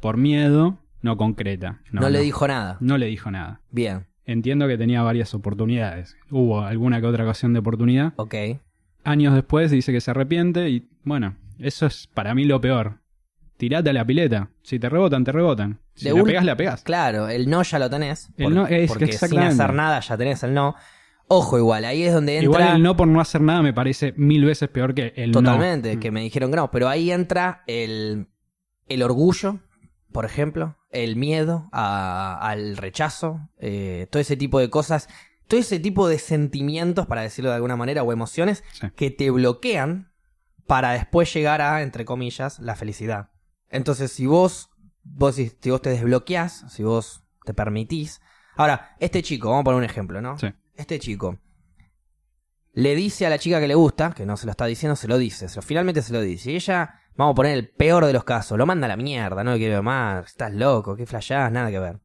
por 0.00 0.16
miedo, 0.16 0.78
no 1.02 1.16
concreta. 1.16 1.80
no, 1.92 2.08
le 2.08 2.18
dijo 2.20 2.48
nada. 2.48 2.78
No 2.80 2.98
le 2.98 3.06
dijo 3.06 3.30
nada. 3.30 3.60
Bien, 3.70 4.06
Entiendo 4.26 4.68
que 4.68 4.78
tenía 4.78 5.02
varias 5.02 5.34
oportunidades. 5.34 6.16
Hubo 6.30 6.60
alguna 6.62 7.00
que 7.00 7.06
otra 7.06 7.24
ocasión 7.24 7.52
de 7.52 7.58
oportunidad. 7.60 8.12
ok. 8.16 8.34
Años 9.02 9.34
después 9.34 9.70
dice 9.70 9.92
que 9.92 10.00
se 10.00 10.10
arrepiente 10.10 10.68
y 10.68 10.88
bueno, 11.04 11.36
eso 11.58 11.86
es 11.86 12.06
para 12.12 12.34
mí 12.34 12.44
lo 12.44 12.60
peor. 12.60 12.98
Tirate 13.56 13.90
a 13.90 13.92
la 13.94 14.04
pileta. 14.04 14.50
Si 14.62 14.78
te 14.78 14.88
rebotan, 14.88 15.24
te 15.24 15.32
rebotan. 15.32 15.80
Si 15.94 16.04
De 16.06 16.14
la 16.14 16.20
ul- 16.20 16.24
pegas, 16.26 16.44
la 16.44 16.56
pegas. 16.56 16.82
Claro, 16.82 17.28
el 17.28 17.48
no 17.48 17.62
ya 17.62 17.78
lo 17.78 17.88
tenés. 17.90 18.30
El 18.36 18.54
no 18.54 18.66
es- 18.66 18.88
porque 18.90 19.12
sin 19.12 19.38
hacer 19.38 19.72
nada 19.74 20.00
ya 20.00 20.16
tenés 20.16 20.42
el 20.42 20.52
no. 20.54 20.74
Ojo, 21.28 21.58
igual, 21.58 21.84
ahí 21.84 22.02
es 22.02 22.12
donde 22.12 22.38
entra. 22.38 22.44
Igual 22.44 22.76
el 22.76 22.82
no 22.82 22.96
por 22.96 23.06
no 23.08 23.20
hacer 23.20 23.40
nada 23.40 23.62
me 23.62 23.72
parece 23.72 24.12
mil 24.16 24.44
veces 24.44 24.68
peor 24.68 24.94
que 24.94 25.12
el 25.16 25.30
Totalmente, 25.32 25.94
no. 25.94 26.00
que 26.00 26.10
me 26.10 26.20
dijeron 26.22 26.50
que 26.50 26.56
no. 26.56 26.70
Pero 26.70 26.88
ahí 26.88 27.10
entra 27.12 27.62
el, 27.66 28.26
el 28.88 29.02
orgullo, 29.02 29.60
por 30.12 30.24
ejemplo, 30.24 30.76
el 30.90 31.16
miedo 31.16 31.68
a- 31.72 32.38
al 32.40 32.76
rechazo, 32.76 33.48
eh, 33.58 34.06
todo 34.10 34.20
ese 34.20 34.36
tipo 34.36 34.58
de 34.58 34.70
cosas, 34.70 35.08
todo 35.46 35.60
ese 35.60 35.78
tipo 35.78 36.08
de 36.08 36.18
sentimientos, 36.18 37.06
para 37.06 37.22
decirlo 37.22 37.50
de 37.50 37.56
alguna 37.56 37.76
manera, 37.76 38.02
o 38.02 38.12
emociones 38.12 38.64
Sí. 38.72 38.90
que 38.96 39.10
te 39.10 39.30
bloquean 39.30 40.12
para 40.66 40.92
después 40.92 41.32
llegar 41.34 41.60
a, 41.60 41.82
entre 41.82 42.04
comillas, 42.04 42.58
la 42.60 42.76
felicidad. 42.76 43.30
Entonces, 43.68 44.12
si 44.12 44.26
vos, 44.26 44.70
vos 45.02 45.34
si, 45.36 45.52
vos 45.66 45.82
te 45.82 45.90
desbloqueás, 45.90 46.64
si 46.68 46.82
vos 46.82 47.24
te 47.44 47.54
permitís. 47.54 48.20
Ahora, 48.56 48.94
este 49.00 49.22
chico, 49.22 49.48
vamos 49.48 49.62
a 49.62 49.64
poner 49.64 49.78
un 49.78 49.84
ejemplo, 49.84 50.20
¿no? 50.20 50.38
Sí. 50.38 50.48
Este 50.74 50.98
chico 50.98 51.38
le 52.72 52.94
dice 52.94 53.26
a 53.26 53.30
la 53.30 53.38
chica 53.38 53.58
que 53.60 53.66
le 53.68 53.74
gusta, 53.74 54.12
que 54.12 54.24
no 54.26 54.36
se 54.36 54.46
lo 54.46 54.52
está 54.52 54.66
diciendo, 54.66 54.94
se 54.96 55.08
lo 55.08 55.18
dice, 55.18 55.48
finalmente 55.62 56.02
se 56.02 56.12
lo 56.12 56.20
dice. 56.20 56.52
Y 56.52 56.56
ella, 56.56 56.99
vamos 57.16 57.32
a 57.32 57.34
poner 57.36 57.52
el 57.56 57.68
peor 57.68 58.04
de 58.06 58.12
los 58.12 58.24
casos, 58.24 58.56
lo 58.58 58.66
manda 58.66 58.86
a 58.86 58.88
la 58.88 58.96
mierda, 58.96 59.44
no 59.44 59.52
lo 59.52 59.56
quiere 59.56 59.74
ver 59.74 59.82
más, 59.82 60.26
estás 60.26 60.52
loco, 60.52 60.96
qué 60.96 61.06
flashás, 61.06 61.50
nada 61.52 61.70
que 61.70 61.78
ver. 61.78 62.00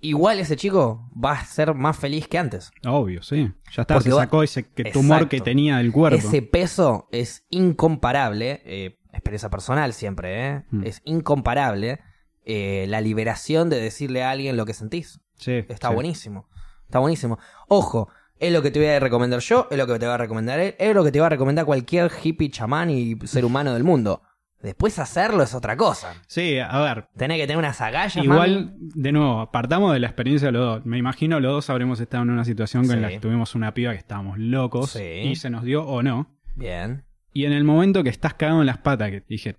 Igual 0.00 0.38
ese 0.38 0.56
chico 0.56 1.10
va 1.12 1.32
a 1.32 1.44
ser 1.44 1.74
más 1.74 1.96
feliz 1.96 2.28
que 2.28 2.38
antes. 2.38 2.70
Obvio, 2.86 3.22
sí. 3.22 3.50
Ya 3.74 3.82
está, 3.82 3.94
Porque 3.94 4.10
se 4.10 4.14
va- 4.14 4.22
sacó 4.22 4.42
ese 4.42 4.62
tumor 4.62 5.16
Exacto. 5.16 5.28
que 5.30 5.40
tenía 5.40 5.78
del 5.78 5.90
cuerpo. 5.90 6.18
Ese 6.18 6.42
peso 6.42 7.08
es 7.12 7.46
incomparable, 7.50 8.62
eh, 8.66 8.98
experiencia 9.12 9.48
personal 9.48 9.92
siempre, 9.94 10.46
¿eh? 10.48 10.64
Mm. 10.70 10.84
Es 10.84 11.00
incomparable 11.04 12.00
eh, 12.44 12.84
la 12.88 13.00
liberación 13.00 13.70
de 13.70 13.80
decirle 13.80 14.22
a 14.22 14.30
alguien 14.30 14.56
lo 14.56 14.66
que 14.66 14.74
sentís. 14.74 15.20
Sí, 15.34 15.64
Está 15.68 15.88
sí. 15.88 15.94
buenísimo. 15.94 16.48
Está 16.84 16.98
buenísimo. 17.00 17.38
Ojo, 17.66 18.08
es 18.38 18.52
lo 18.52 18.62
que 18.62 18.70
te 18.70 18.78
voy 18.78 18.88
a 18.88 19.00
recomendar 19.00 19.40
yo, 19.40 19.66
es 19.70 19.78
lo 19.78 19.86
que 19.86 19.98
te 19.98 20.06
va 20.06 20.14
a 20.14 20.18
recomendar 20.18 20.58
él, 20.60 20.74
es 20.78 20.94
lo 20.94 21.02
que 21.04 21.12
te 21.12 21.20
va 21.20 21.26
a 21.26 21.30
recomendar 21.30 21.64
cualquier 21.64 22.10
hippie, 22.22 22.50
chamán 22.50 22.90
y 22.90 23.16
ser 23.26 23.44
humano 23.44 23.72
del 23.74 23.84
mundo. 23.84 24.22
Después 24.62 24.98
hacerlo 24.98 25.42
es 25.42 25.54
otra 25.54 25.76
cosa. 25.76 26.14
Sí, 26.26 26.58
a 26.58 26.80
ver. 26.80 27.08
Tenés 27.16 27.36
que 27.38 27.42
tener 27.46 27.58
unas 27.58 27.80
agallas, 27.80 28.16
Igual, 28.24 28.64
mami. 28.66 28.90
de 28.94 29.12
nuevo, 29.12 29.40
apartamos 29.40 29.92
de 29.92 30.00
la 30.00 30.06
experiencia 30.08 30.46
de 30.46 30.52
los 30.52 30.64
dos. 30.64 30.86
Me 30.86 30.98
imagino 30.98 31.38
los 31.40 31.52
dos 31.52 31.70
habremos 31.70 32.00
estado 32.00 32.22
en 32.24 32.30
una 32.30 32.44
situación 32.44 32.84
Sí. 32.86 32.92
en 32.92 33.02
la 33.02 33.08
que 33.10 33.20
tuvimos 33.20 33.54
una 33.54 33.74
piba 33.74 33.92
que 33.92 33.98
estábamos 33.98 34.38
locos 34.38 34.90
Sí. 34.90 35.02
y 35.02 35.36
se 35.36 35.50
nos 35.50 35.62
dio 35.62 35.84
o 35.86 36.02
no. 36.02 36.34
Bien. 36.56 37.04
Y 37.32 37.44
en 37.44 37.52
el 37.52 37.64
momento 37.64 38.02
que 38.02 38.08
estás 38.10 38.34
cagado 38.34 38.60
en 38.60 38.66
las 38.66 38.78
patas, 38.78 39.10
que 39.10 39.22
dije, 39.28 39.56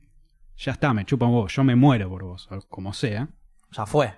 ya 0.57 0.71
está, 0.71 0.93
me 0.93 1.05
chupa 1.05 1.27
vos, 1.27 1.53
yo 1.55 1.63
me 1.63 1.75
muero 1.75 2.09
por 2.09 2.23
vos, 2.23 2.47
o 2.51 2.59
como 2.67 2.91
sea, 2.91 3.29
Ya 3.71 3.85
fue. 3.85 4.11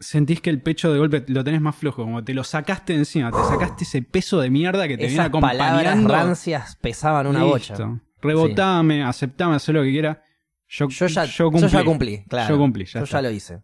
Sentís 0.00 0.40
que 0.40 0.50
el 0.50 0.60
pecho 0.62 0.92
de 0.92 0.98
golpe 0.98 1.24
lo 1.28 1.44
tenés 1.44 1.60
más 1.60 1.76
flojo, 1.76 2.02
como 2.02 2.24
te 2.24 2.34
lo 2.34 2.42
sacaste 2.42 2.94
encima, 2.94 3.30
te 3.30 3.38
sacaste 3.38 3.84
ese 3.84 4.02
peso 4.02 4.40
de 4.40 4.50
mierda 4.50 4.88
que 4.88 4.96
te 4.96 5.06
viene 5.06 5.14
Esas 5.14 5.30
palabras 5.30 5.86
acompañando. 5.86 6.08
rancias 6.14 6.76
pesaban 6.76 7.26
una 7.26 7.44
bocha. 7.44 7.76
Rebotame, 8.22 9.02
aceptame, 9.04 9.54
haz 9.56 9.68
lo 9.68 9.82
que 9.82 9.90
quiera. 9.90 10.22
Yo, 10.68 10.88
Yo 10.88 11.06
ya, 11.06 11.24
yo 11.24 11.50
yo 11.52 11.66
ya 11.66 11.84
cumplí, 11.84 12.24
claro. 12.28 12.54
Yo 12.54 12.58
cumplí, 12.58 12.84
ya 12.84 13.00
Yo 13.00 13.06
ya 13.06 13.22
lo 13.22 13.30
hice. 13.30 13.62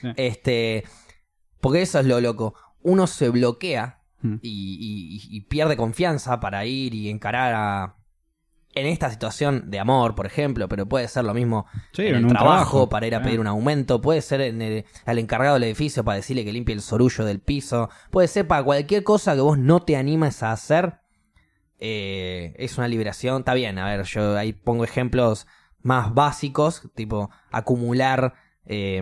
Sí. 0.00 0.08
Este, 0.16 0.84
porque 1.60 1.82
eso 1.82 1.98
es 2.00 2.06
lo 2.06 2.20
loco. 2.20 2.54
Uno 2.82 3.06
se 3.06 3.28
bloquea 3.30 3.94
Mm. 4.20 4.34
y, 4.42 5.20
y- 5.30 5.36
y 5.36 5.40
pierde 5.42 5.76
confianza 5.76 6.40
para 6.40 6.66
ir 6.66 6.92
y 6.92 7.08
encarar 7.08 7.54
a... 7.54 7.94
En 8.74 8.86
esta 8.86 9.10
situación 9.10 9.70
de 9.70 9.78
amor, 9.80 10.14
por 10.14 10.26
ejemplo, 10.26 10.68
pero 10.68 10.86
puede 10.86 11.08
ser 11.08 11.24
lo 11.24 11.34
mismo 11.34 11.66
Sí, 11.92 12.02
en 12.02 12.08
en 12.08 12.16
el 12.16 12.24
un 12.24 12.28
trabajo, 12.30 12.54
trabajo, 12.58 12.88
para 12.88 13.06
ir 13.06 13.14
a 13.14 13.22
pedir 13.22 13.40
un 13.40 13.46
aumento, 13.46 14.00
puede 14.00 14.20
ser 14.20 14.40
en 14.42 14.62
el- 14.62 14.84
al 15.06 15.18
encargado 15.18 15.54
del 15.54 15.64
edificio 15.64 16.04
para 16.04 16.16
decirle 16.16 16.44
que 16.44 16.52
limpie 16.52 16.74
el 16.74 16.82
sorullo 16.82 17.24
del 17.24 17.40
piso, 17.40 17.88
puede 18.10 18.28
ser 18.28 18.46
para 18.46 18.62
cualquier 18.62 19.02
cosa 19.04 19.34
que 19.34 19.40
vos 19.40 19.58
no 19.58 19.80
te 19.80 19.96
animes 19.96 20.42
a 20.42 20.52
hacer. 20.52 21.00
eh, 21.80 22.54
es 22.58 22.76
una 22.78 22.88
liberación, 22.88 23.38
está 23.40 23.54
bien, 23.54 23.78
a 23.78 23.86
ver, 23.86 24.02
yo 24.04 24.36
ahí 24.36 24.52
pongo 24.52 24.84
ejemplos 24.84 25.46
más 25.80 26.12
básicos, 26.12 26.82
tipo 26.94 27.30
acumular, 27.52 28.34
eh, 28.66 29.00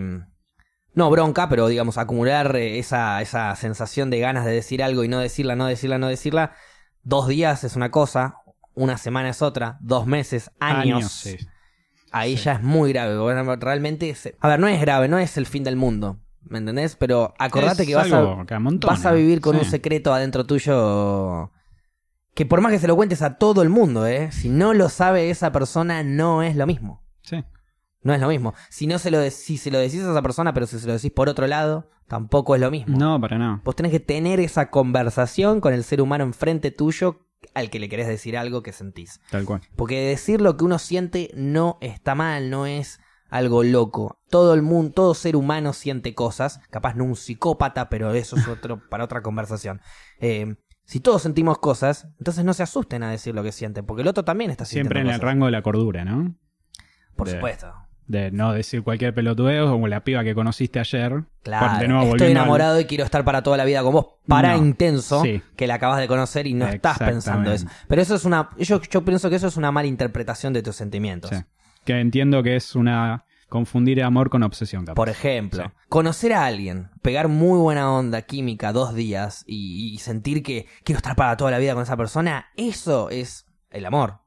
no 0.94 1.10
bronca, 1.10 1.48
pero 1.48 1.68
digamos 1.68 1.98
acumular 1.98 2.54
eh, 2.56 2.78
esa, 2.78 3.20
esa 3.22 3.54
sensación 3.56 4.10
de 4.10 4.20
ganas 4.20 4.44
de 4.44 4.52
decir 4.52 4.82
algo 4.82 5.04
y 5.04 5.08
no 5.08 5.18
decirla, 5.20 5.56
no 5.56 5.66
decirla, 5.66 5.98
no 5.98 6.08
decirla. 6.08 6.52
Dos 7.02 7.28
días 7.28 7.64
es 7.64 7.76
una 7.76 7.90
cosa, 7.90 8.36
una 8.76 8.96
semana 8.98 9.30
es 9.30 9.42
otra, 9.42 9.78
dos 9.80 10.06
meses, 10.06 10.50
años. 10.60 11.10
sí. 11.10 11.36
Ahí 12.12 12.36
Sí. 12.36 12.44
ya 12.44 12.52
es 12.52 12.62
muy 12.62 12.92
grave. 12.92 13.18
Bueno, 13.18 13.56
realmente. 13.56 14.08
es- 14.10 14.32
A 14.40 14.48
ver, 14.48 14.60
no 14.60 14.68
es 14.68 14.80
grave, 14.80 15.08
no 15.08 15.18
es 15.18 15.36
el 15.36 15.44
fin 15.46 15.64
del 15.64 15.74
mundo. 15.76 16.18
¿Me 16.42 16.58
entendés? 16.58 16.94
Pero 16.94 17.34
acordate 17.38 17.82
Es 17.82 17.88
que 17.88 17.94
vas 17.96 18.12
a, 18.12 18.44
que 18.46 18.86
vas 18.86 19.04
a 19.04 19.12
vivir 19.12 19.40
con 19.40 19.56
Sí. 19.56 19.64
un 19.64 19.70
secreto 19.70 20.14
adentro 20.14 20.46
tuyo. 20.46 21.50
Que 22.34 22.46
por 22.46 22.60
más 22.60 22.70
que 22.70 22.78
se 22.78 22.86
lo 22.86 22.94
cuentes 22.96 23.22
a 23.22 23.36
todo 23.38 23.62
el 23.62 23.68
mundo, 23.70 24.06
¿eh? 24.06 24.30
Si 24.30 24.48
no 24.48 24.72
lo 24.72 24.88
sabe 24.88 25.30
esa 25.30 25.50
persona, 25.52 26.02
no 26.04 26.42
es 26.42 26.54
lo 26.54 26.66
mismo. 26.66 27.02
Sí. 27.22 27.42
No 28.02 28.14
es 28.14 28.20
lo 28.20 28.28
mismo. 28.28 28.54
Si 28.70 28.86
no 28.86 28.98
se 29.00 29.10
lo, 29.10 29.18
de- 29.18 29.30
si 29.32 29.56
se 29.58 29.70
lo 29.72 29.78
decís 29.78 30.00
a 30.02 30.10
esa 30.12 30.22
persona, 30.22 30.54
pero 30.54 30.66
si 30.66 30.78
se 30.78 30.86
lo 30.86 30.92
decís 30.92 31.10
por 31.10 31.28
otro 31.28 31.46
lado, 31.48 31.90
tampoco 32.06 32.54
es 32.54 32.60
lo 32.60 32.70
mismo. 32.70 32.96
No, 32.96 33.20
para 33.20 33.36
nada. 33.38 33.60
Vos 33.64 33.74
tenés 33.74 33.90
que 33.90 34.00
tener 34.00 34.38
esa 34.38 34.70
conversación 34.70 35.60
con 35.60 35.74
el 35.74 35.82
ser 35.82 36.00
humano 36.00 36.22
enfrente 36.24 36.70
tuyo 36.70 37.25
al 37.54 37.70
que 37.70 37.78
le 37.78 37.88
querés 37.88 38.06
decir 38.08 38.36
algo 38.36 38.62
que 38.62 38.72
sentís. 38.72 39.20
Tal 39.30 39.44
cual. 39.44 39.60
Porque 39.76 40.00
decir 40.08 40.40
lo 40.40 40.56
que 40.56 40.64
uno 40.64 40.78
siente 40.78 41.30
no 41.34 41.78
está 41.80 42.14
mal, 42.14 42.50
no 42.50 42.66
es 42.66 43.00
algo 43.28 43.62
loco. 43.62 44.20
Todo 44.30 44.54
el 44.54 44.62
mundo, 44.62 44.92
todo 44.92 45.14
ser 45.14 45.36
humano 45.36 45.72
siente 45.72 46.14
cosas, 46.14 46.60
capaz 46.70 46.94
no 46.94 47.04
un 47.04 47.16
psicópata, 47.16 47.88
pero 47.88 48.12
eso 48.12 48.36
es 48.36 48.46
otro 48.48 48.80
para 48.88 49.04
otra 49.04 49.22
conversación. 49.22 49.80
Eh, 50.20 50.56
si 50.84 51.00
todos 51.00 51.22
sentimos 51.22 51.58
cosas, 51.58 52.06
entonces 52.18 52.44
no 52.44 52.54
se 52.54 52.62
asusten 52.62 53.02
a 53.02 53.10
decir 53.10 53.34
lo 53.34 53.42
que 53.42 53.50
sienten, 53.52 53.84
porque 53.86 54.02
el 54.02 54.08
otro 54.08 54.24
también 54.24 54.50
está 54.50 54.64
sintiendo 54.64 54.90
Siempre 54.94 55.00
en 55.00 55.14
el 55.14 55.20
rango 55.20 55.46
de 55.46 55.52
la 55.52 55.62
cordura, 55.62 56.04
¿no? 56.04 56.36
Por 57.16 57.26
de- 57.26 57.34
supuesto. 57.34 57.72
De 58.08 58.30
no 58.30 58.52
decir 58.52 58.82
cualquier 58.84 59.12
pelotudeo 59.14 59.68
como 59.68 59.88
la 59.88 60.04
piba 60.04 60.22
que 60.22 60.34
conociste 60.34 60.78
ayer. 60.78 61.24
Claro, 61.42 61.78
de 61.80 61.88
nuevo, 61.88 62.10
estoy 62.12 62.26
al- 62.26 62.32
enamorado 62.32 62.78
y 62.78 62.84
quiero 62.84 63.02
estar 63.04 63.24
para 63.24 63.42
toda 63.42 63.56
la 63.56 63.64
vida 63.64 63.82
con 63.82 63.92
vos. 63.94 64.06
Para 64.28 64.52
No, 64.56 64.58
intenso 64.64 65.22
sí. 65.22 65.42
que 65.56 65.66
la 65.66 65.74
acabas 65.74 65.98
de 65.98 66.06
conocer 66.06 66.46
y 66.46 66.54
no 66.54 66.68
estás 66.68 66.98
pensando 66.98 67.52
eso. 67.52 67.66
Pero 67.88 68.00
eso 68.02 68.14
es 68.14 68.24
una. 68.24 68.50
Yo, 68.58 68.80
yo 68.82 69.04
pienso 69.04 69.28
que 69.28 69.36
eso 69.36 69.48
es 69.48 69.56
una 69.56 69.72
mala 69.72 69.88
interpretación 69.88 70.52
de 70.52 70.62
tus 70.62 70.76
sentimientos. 70.76 71.30
Sí. 71.30 71.36
Que 71.84 71.98
entiendo 72.00 72.42
que 72.42 72.54
es 72.56 72.76
una. 72.76 73.24
confundir 73.48 74.02
amor 74.02 74.28
con 74.28 74.42
obsesión, 74.42 74.84
capaz. 74.84 74.96
Por 74.96 75.08
ejemplo, 75.08 75.62
Sí. 75.64 75.70
conocer 75.88 76.32
a 76.32 76.46
alguien, 76.46 76.90
pegar 77.00 77.28
muy 77.28 77.58
buena 77.60 77.92
onda 77.92 78.22
química 78.22 78.72
dos 78.72 78.92
días 78.92 79.44
y, 79.46 79.92
y 79.94 79.98
sentir 79.98 80.42
que 80.42 80.66
quiero 80.82 80.96
estar 80.96 81.14
para 81.14 81.36
toda 81.36 81.52
la 81.52 81.58
vida 81.58 81.74
con 81.74 81.84
esa 81.84 81.96
persona, 81.96 82.46
eso 82.56 83.08
es 83.08 83.46
el 83.70 83.86
amor. 83.86 84.18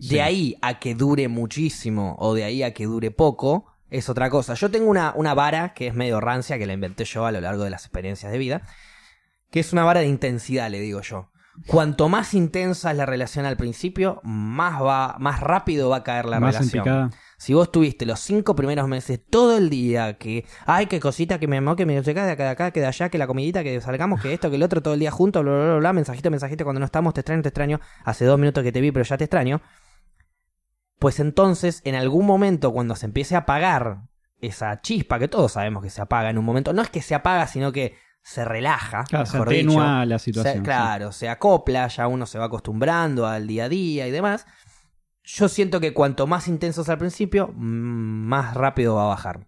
De 0.00 0.06
Sí. 0.08 0.18
ahí 0.18 0.56
a 0.62 0.78
que 0.78 0.94
dure 0.94 1.28
muchísimo 1.28 2.16
o 2.18 2.34
de 2.34 2.44
ahí 2.44 2.62
a 2.62 2.72
que 2.72 2.86
dure 2.86 3.10
poco, 3.10 3.66
es 3.90 4.08
otra 4.08 4.30
cosa. 4.30 4.54
Yo 4.54 4.70
tengo 4.70 4.88
una, 4.88 5.12
una 5.14 5.34
vara 5.34 5.74
que 5.74 5.88
es 5.88 5.94
medio 5.94 6.20
rancia, 6.20 6.58
que 6.58 6.66
la 6.66 6.72
inventé 6.72 7.04
yo 7.04 7.26
a 7.26 7.32
lo 7.32 7.40
largo 7.40 7.64
de 7.64 7.70
las 7.70 7.84
experiencias 7.84 8.32
de 8.32 8.38
vida, 8.38 8.62
que 9.50 9.60
es 9.60 9.72
una 9.72 9.84
vara 9.84 10.00
de 10.00 10.06
intensidad, 10.06 10.70
le 10.70 10.80
digo 10.80 11.00
yo. 11.02 11.30
Cuanto 11.66 12.08
más 12.08 12.32
intensa 12.32 12.92
es 12.92 12.96
la 12.96 13.04
relación 13.04 13.44
al 13.44 13.56
principio, 13.58 14.20
más 14.22 14.80
va, 14.80 15.16
más 15.18 15.40
rápido 15.40 15.90
va 15.90 15.96
a 15.98 16.02
caer 16.04 16.24
la 16.24 16.40
Más 16.40 16.54
relación. 16.54 17.10
Si 17.36 17.52
vos 17.52 17.70
tuviste 17.72 18.06
los 18.06 18.20
cinco 18.20 18.54
primeros 18.54 18.86
meses 18.88 19.20
todo 19.28 19.58
el 19.58 19.68
día 19.68 20.16
que, 20.16 20.46
ay, 20.64 20.86
qué 20.86 21.00
cosita, 21.00 21.38
que 21.38 21.48
me 21.48 21.58
amó, 21.58 21.76
que 21.76 21.84
me 21.84 21.96
no 21.96 22.02
sé 22.02 22.14
qué, 22.14 22.20
de 22.20 22.30
acá, 22.30 22.44
de 22.44 22.50
acá, 22.50 22.70
que 22.70 22.80
de 22.80 22.86
allá, 22.86 23.08
que 23.08 23.18
la 23.18 23.26
comidita, 23.26 23.62
que 23.62 23.80
salgamos, 23.80 24.22
que 24.22 24.32
esto, 24.32 24.48
que 24.48 24.56
el 24.56 24.62
otro, 24.62 24.80
todo 24.82 24.94
el 24.94 25.00
día 25.00 25.10
juntos, 25.10 25.42
bla, 25.42 25.52
bla, 25.52 25.64
bla, 25.64 25.76
bla, 25.76 25.92
mensajito, 25.92 26.30
mensajito, 26.30 26.64
cuando 26.64 26.80
no 26.80 26.86
estamos, 26.86 27.12
te 27.12 27.20
extraño, 27.20 27.42
te 27.42 27.48
extraño, 27.48 27.80
hace 28.04 28.24
dos 28.24 28.38
minutos 28.38 28.62
que 28.62 28.72
te 28.72 28.80
vi, 28.80 28.92
pero 28.92 29.04
ya 29.04 29.18
te 29.18 29.24
extraño. 29.24 29.60
Pues 31.00 31.18
entonces, 31.18 31.82
en 31.84 31.96
algún 31.96 32.26
momento, 32.26 32.72
cuando 32.72 32.94
se 32.94 33.06
empiece 33.06 33.34
a 33.34 33.38
apagar 33.40 34.02
esa 34.40 34.80
chispa, 34.80 35.18
que 35.18 35.26
todos 35.28 35.52
sabemos 35.52 35.82
que 35.82 35.90
se 35.90 36.00
apaga 36.00 36.30
en 36.30 36.38
un 36.38 36.44
momento, 36.44 36.72
no 36.72 36.82
es 36.82 36.90
que 36.90 37.02
se 37.02 37.14
apaga, 37.14 37.46
sino 37.48 37.72
que 37.72 37.96
se 38.22 38.44
relaja, 38.44 39.04
Claro, 39.04 39.24
se 39.26 39.38
atenúa 39.38 40.00
dicho. 40.02 40.04
la 40.06 40.18
Se- 40.18 40.24
situación. 40.26 40.56
sí. 40.58 40.62
claro, 40.62 41.10
se 41.12 41.28
acopla, 41.28 41.88
ya 41.88 42.06
uno 42.06 42.26
se 42.26 42.38
va 42.38 42.44
acostumbrando 42.44 43.26
al 43.26 43.46
día 43.46 43.64
a 43.64 43.68
día 43.70 44.06
y 44.06 44.10
demás. 44.10 44.46
Yo 45.24 45.48
siento 45.48 45.80
que 45.80 45.92
cuanto 45.94 46.26
más 46.26 46.48
intenso 46.48 46.82
es 46.82 46.88
al 46.90 46.98
principio, 46.98 47.48
mm, 47.48 47.60
más 48.28 48.54
rápido 48.54 48.96
va 48.96 49.04
a 49.04 49.08
bajar. 49.08 49.46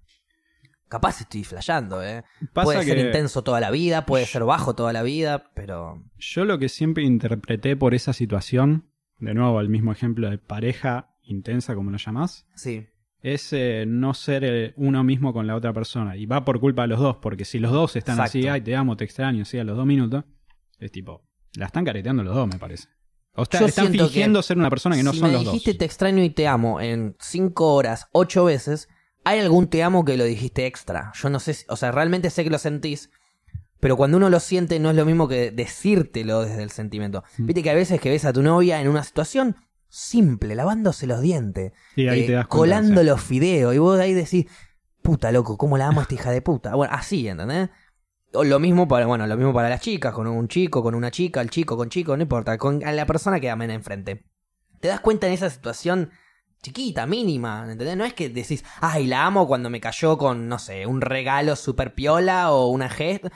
Capaz 0.89 1.21
estoy 1.23 1.45
flasheando, 1.45 2.03
¿eh? 2.03 2.23
Pasa 2.53 2.65
puede 2.65 2.83
ser 2.85 2.99
intenso 2.99 3.43
toda 3.43 3.61
la 3.61 3.71
vida, 3.71 4.05
puede 4.05 4.27
ser 4.27 4.45
bajo 4.45 4.75
toda 4.75 4.93
la 4.93 5.03
vida, 5.03 5.51
pero... 5.55 6.03
yo 6.19 6.45
lo 6.45 6.59
que 6.59 6.69
siempre 6.69 7.03
interpreté 7.03 7.77
por 7.77 7.95
esa 7.95 8.13
situación, 8.13 8.91
de 9.19 9.33
nuevo 9.35 9.61
el 9.61 9.71
mismo 9.71 9.93
ejemplo 9.93 10.29
de 10.31 10.37
pareja 10.39 11.12
intensa, 11.23 11.75
como 11.75 11.91
lo 11.91 11.99
llamás, 11.99 12.47
Sí. 12.55 12.87
es 13.21 13.53
eh, 13.53 13.85
no 13.87 14.15
ser 14.15 14.45
eh, 14.45 14.73
uno 14.77 15.05
mismo 15.05 15.33
con 15.33 15.47
la 15.47 15.55
otra 15.57 15.73
persona. 15.73 16.17
Y 16.17 16.27
va 16.27 16.45
por 16.45 16.61
culpa 16.61 16.83
de 16.83 16.89
los 16.89 17.01
dos, 17.01 17.17
porque 17.23 17.45
si 17.45 17.59
los 17.59 17.73
dos 17.73 17.97
están 17.97 18.21
así, 18.21 18.49
ay, 18.49 18.61
te 18.61 18.75
amo, 18.77 18.97
te 18.97 19.05
extraño, 19.05 19.45
sí, 19.45 19.59
a 19.59 19.65
los 19.65 19.77
dos 19.77 19.87
minutos, 19.87 20.25
es 20.79 20.91
tipo, 20.91 21.23
la 21.55 21.67
están 21.67 21.85
careteando 21.85 22.23
los 22.23 22.35
dos, 22.35 22.49
me 22.49 22.59
parece. 22.59 22.89
O 23.35 23.43
está- 23.45 23.65
están 23.65 23.89
fingiendo 23.93 24.43
ser 24.43 24.59
una 24.59 24.69
persona 24.69 24.95
que 24.97 25.03
no 25.03 25.13
si 25.13 25.19
son 25.21 25.29
me 25.29 25.33
los 25.35 25.45
dijiste 25.45 25.71
dos. 25.73 25.79
te 25.79 25.85
extraño 25.87 26.23
y 26.23 26.31
te 26.31 26.47
amo 26.49 26.81
en 26.81 27.17
cinco 27.19 27.75
horas, 27.75 28.09
ocho 28.13 28.45
veces, 28.45 28.89
¿hay 29.25 29.39
algún 29.39 29.69
te 29.69 29.83
amo 29.83 30.05
que 30.05 30.17
lo 30.19 30.25
dijiste 30.25 30.67
extra? 30.67 31.13
Yo 31.15 31.31
no 31.31 31.39
sé, 31.41 31.55
si- 31.55 31.65
o 31.69 31.77
sea, 31.77 31.93
realmente 31.93 32.29
sé 32.29 32.45
que 32.45 32.51
lo 32.51 32.59
sentís, 32.59 33.11
pero 33.81 33.97
cuando 33.97 34.17
uno 34.19 34.29
lo 34.29 34.39
siente 34.39 34.79
no 34.81 34.91
es 34.91 34.97
lo 34.97 35.07
mismo 35.07 35.29
que 35.29 35.51
decírtelo 35.51 36.43
desde 36.43 36.63
el 36.63 36.71
sentimiento. 36.71 37.25
Mm. 37.39 37.47
Viste 37.47 37.63
que 37.63 37.71
a 37.71 37.75
veces 37.75 38.01
que 38.01 38.11
ves 38.11 38.25
a 38.27 38.33
tu 38.33 38.43
novia 38.43 38.81
en 38.81 38.89
una 38.89 39.03
situación 39.03 39.57
simple, 39.93 40.55
lavándose 40.55 41.07
los 41.07 41.21
dientes, 41.21 41.73
Y 41.97 42.09
ahí 42.09 42.23
eh, 42.23 42.27
te 42.27 42.33
das 42.33 42.47
cuenta, 42.47 42.59
colando 42.59 43.03
sí. 43.03 43.07
los 43.07 43.21
fideos, 43.21 43.75
y 43.75 43.79
vos 43.79 43.99
de 43.99 44.05
ahí 44.05 44.15
decís, 44.15 44.47
puta 45.03 45.31
loco, 45.31 45.59
¿cómo 45.59 45.77
la 45.77 45.89
amo 45.89 46.01
a 46.01 46.05
esta 46.05 46.15
hija 46.15 46.31
de 46.31 46.41
puta? 46.41 46.75
Bueno, 46.75 46.95
así, 46.95 47.29
¿entendés? 47.29 47.69
O 48.33 48.43
lo 48.43 48.59
mismo 48.59 48.89
para, 48.89 49.05
bueno, 49.05 49.27
lo 49.27 49.37
mismo 49.37 49.53
para 49.53 49.69
las 49.69 49.83
chicas, 49.83 50.15
con 50.15 50.27
un 50.27 50.49
chico, 50.49 50.83
con 50.83 50.95
una 50.95 51.11
chica, 51.11 51.43
el 51.43 51.51
chico 51.51 51.77
con 51.77 51.91
chico, 51.91 52.17
no 52.17 52.23
importa, 52.23 52.57
con 52.57 52.83
a 52.83 52.91
la 52.93 53.05
persona 53.05 53.39
que 53.39 53.51
amen 53.51 53.71
enfrente. 53.71 54.25
Te 54.81 54.89
das 54.89 55.01
cuenta 55.01 55.27
en 55.27 55.35
esa 55.35 55.51
situación 55.51 56.11
chiquita, 56.63 57.07
mínima, 57.07 57.67
¿entendés? 57.71 57.95
No 57.95 58.07
es 58.07 58.15
que 58.15 58.31
decís, 58.31 58.65
ay, 58.81 59.07
la 59.07 59.27
amo 59.27 59.47
cuando 59.47 59.69
me 59.69 59.81
cayó 59.81 60.17
con, 60.17 60.49
no 60.49 60.59
sé, 60.59 60.87
un 60.87 61.03
regalo 61.03 61.55
super 61.55 61.95
piola 61.95 62.51
o 62.51 62.69
una 62.69 62.89
gesta. 62.89 63.31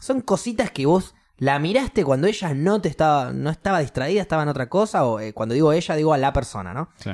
Son 0.00 0.20
cositas 0.20 0.72
que 0.72 0.84
vos 0.84 1.14
la 1.38 1.58
miraste 1.58 2.04
cuando 2.04 2.26
ella 2.26 2.54
no 2.54 2.80
te 2.80 2.88
estaba, 2.88 3.32
no 3.32 3.50
estaba 3.50 3.80
distraída, 3.80 4.22
estaba 4.22 4.42
en 4.42 4.48
otra 4.48 4.68
cosa, 4.68 5.04
o 5.06 5.18
eh, 5.20 5.32
cuando 5.32 5.54
digo 5.54 5.72
ella, 5.72 5.94
digo 5.96 6.12
a 6.14 6.18
la 6.18 6.32
persona, 6.32 6.72
¿no? 6.74 6.90
Sí. 6.96 7.10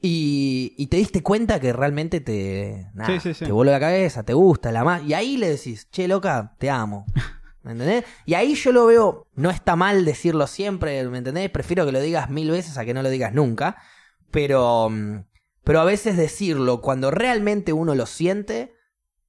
Y, 0.00 0.74
y 0.76 0.86
te 0.86 0.98
diste 0.98 1.22
cuenta 1.22 1.58
que 1.58 1.72
realmente 1.72 2.20
te, 2.20 2.86
nada, 2.94 3.12
Sí, 3.14 3.20
sí, 3.20 3.34
sí. 3.34 3.44
te 3.46 3.52
voló 3.52 3.70
la 3.72 3.80
cabeza, 3.80 4.22
te 4.22 4.34
gusta, 4.34 4.70
la 4.70 4.84
más. 4.84 5.02
Y 5.02 5.14
ahí 5.14 5.36
le 5.36 5.48
decís, 5.48 5.88
che, 5.90 6.06
loca, 6.06 6.54
te 6.58 6.70
amo. 6.70 7.06
¿Me 7.62 7.72
entendés? 7.72 8.04
Y 8.26 8.34
ahí 8.34 8.54
yo 8.54 8.70
lo 8.70 8.86
veo, 8.86 9.26
no 9.34 9.50
está 9.50 9.74
mal 9.74 10.04
decirlo 10.04 10.46
siempre, 10.46 11.02
¿me 11.08 11.18
entendés? 11.18 11.50
Prefiero 11.50 11.84
que 11.84 11.90
lo 11.92 12.00
digas 12.00 12.30
mil 12.30 12.50
veces 12.50 12.78
a 12.78 12.84
que 12.84 12.94
no 12.94 13.02
lo 13.02 13.10
digas 13.10 13.32
nunca. 13.34 13.78
Pero, 14.30 14.88
mm, 14.90 15.24
pero 15.64 15.80
a 15.80 15.84
veces 15.84 16.16
decirlo 16.16 16.80
cuando 16.80 17.10
realmente 17.10 17.72
uno 17.72 17.96
lo 17.96 18.06
siente, 18.06 18.75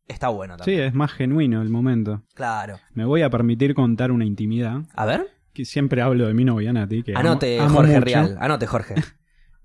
está 0.08 0.30
bueno 0.30 0.56
Sí, 0.56 0.60
también. 0.60 0.84
es 0.84 0.94
más 0.94 1.12
genuino 1.12 1.62
el 1.62 1.70
momento. 1.70 2.24
Claro. 2.34 2.80
Me 2.94 3.06
voy 3.06 3.22
a 3.22 3.30
permitir 3.30 3.74
contar 3.74 4.12
una 4.12 4.26
intimidad. 4.26 4.82
A 4.96 5.06
ver, 5.06 5.28
Que 5.54 5.66
siempre 5.66 6.02
hablo 6.02 6.28
de 6.28 6.34
mi 6.34 6.46
novia 6.46 6.72
Nati. 6.74 7.04
Que 7.04 7.14
anote 7.16 7.60
amo 7.60 7.76
Jorge 7.78 7.94
mucho. 7.94 8.06
Real, 8.06 8.38
anote 8.40 8.68
Jorge. 8.68 8.96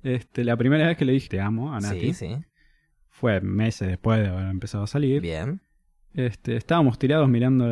Este, 0.05 0.43
la 0.45 0.57
primera 0.57 0.89
vez 0.89 0.97
que 0.97 1.05
le 1.05 1.13
dije 1.13 1.29
te 1.29 1.41
amo 1.41 1.73
a 1.77 1.81
Sí, 1.81 1.87
Nati 1.87 2.13
sí. 2.15 2.37
fue 3.09 3.41
meses 3.41 3.87
después 3.87 4.19
de 4.21 4.27
haber 4.29 4.49
empezado 4.49 4.83
a 4.83 4.89
salir. 4.89 5.23
Bien. 5.23 5.61
Este, 6.13 6.57
estábamos 6.57 6.99
tirados 6.99 7.29
mirando 7.29 7.65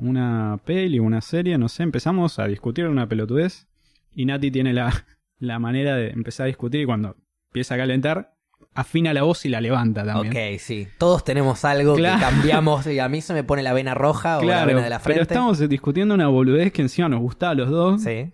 una 0.00 0.58
peli, 0.64 0.98
una 0.98 1.20
serie, 1.20 1.58
no 1.58 1.68
sé, 1.68 1.82
empezamos 1.82 2.38
a 2.38 2.46
discutir 2.46 2.86
una 2.86 3.06
pelotudez 3.08 3.68
y 4.14 4.24
Nati 4.24 4.50
tiene 4.50 4.72
la, 4.72 4.90
la 5.38 5.58
manera 5.58 5.96
de 5.96 6.08
empezar 6.10 6.44
a 6.44 6.46
discutir 6.48 6.80
y 6.80 6.86
cuando 6.86 7.14
empieza 7.50 7.74
a 7.74 7.78
calentar, 7.78 8.35
afina 8.76 9.12
la 9.14 9.22
voz 9.24 9.44
y 9.44 9.48
la 9.48 9.60
levanta 9.60 10.04
también. 10.04 10.54
Ok, 10.54 10.60
sí. 10.60 10.86
Todos 10.98 11.24
tenemos 11.24 11.64
algo 11.64 11.94
Claro. 11.96 12.18
que 12.18 12.24
cambiamos 12.24 12.86
y 12.86 12.98
a 12.98 13.08
mí 13.08 13.20
se 13.20 13.34
me 13.34 13.42
pone 13.42 13.62
la 13.62 13.72
vena 13.72 13.94
roja 13.94 14.38
o 14.38 14.42
la 14.42 14.46
Claro, 14.46 14.66
vena 14.68 14.82
de 14.82 14.90
la 14.90 14.98
pero 14.98 15.14
frente. 15.16 15.22
estamos 15.34 15.68
discutiendo 15.68 16.14
una 16.14 16.28
boludez 16.28 16.72
que 16.72 16.82
encima 16.82 17.08
nos 17.08 17.20
gustaba 17.20 17.52
a 17.52 17.54
los 17.56 17.70
dos. 17.70 18.02
Sí. 18.02 18.32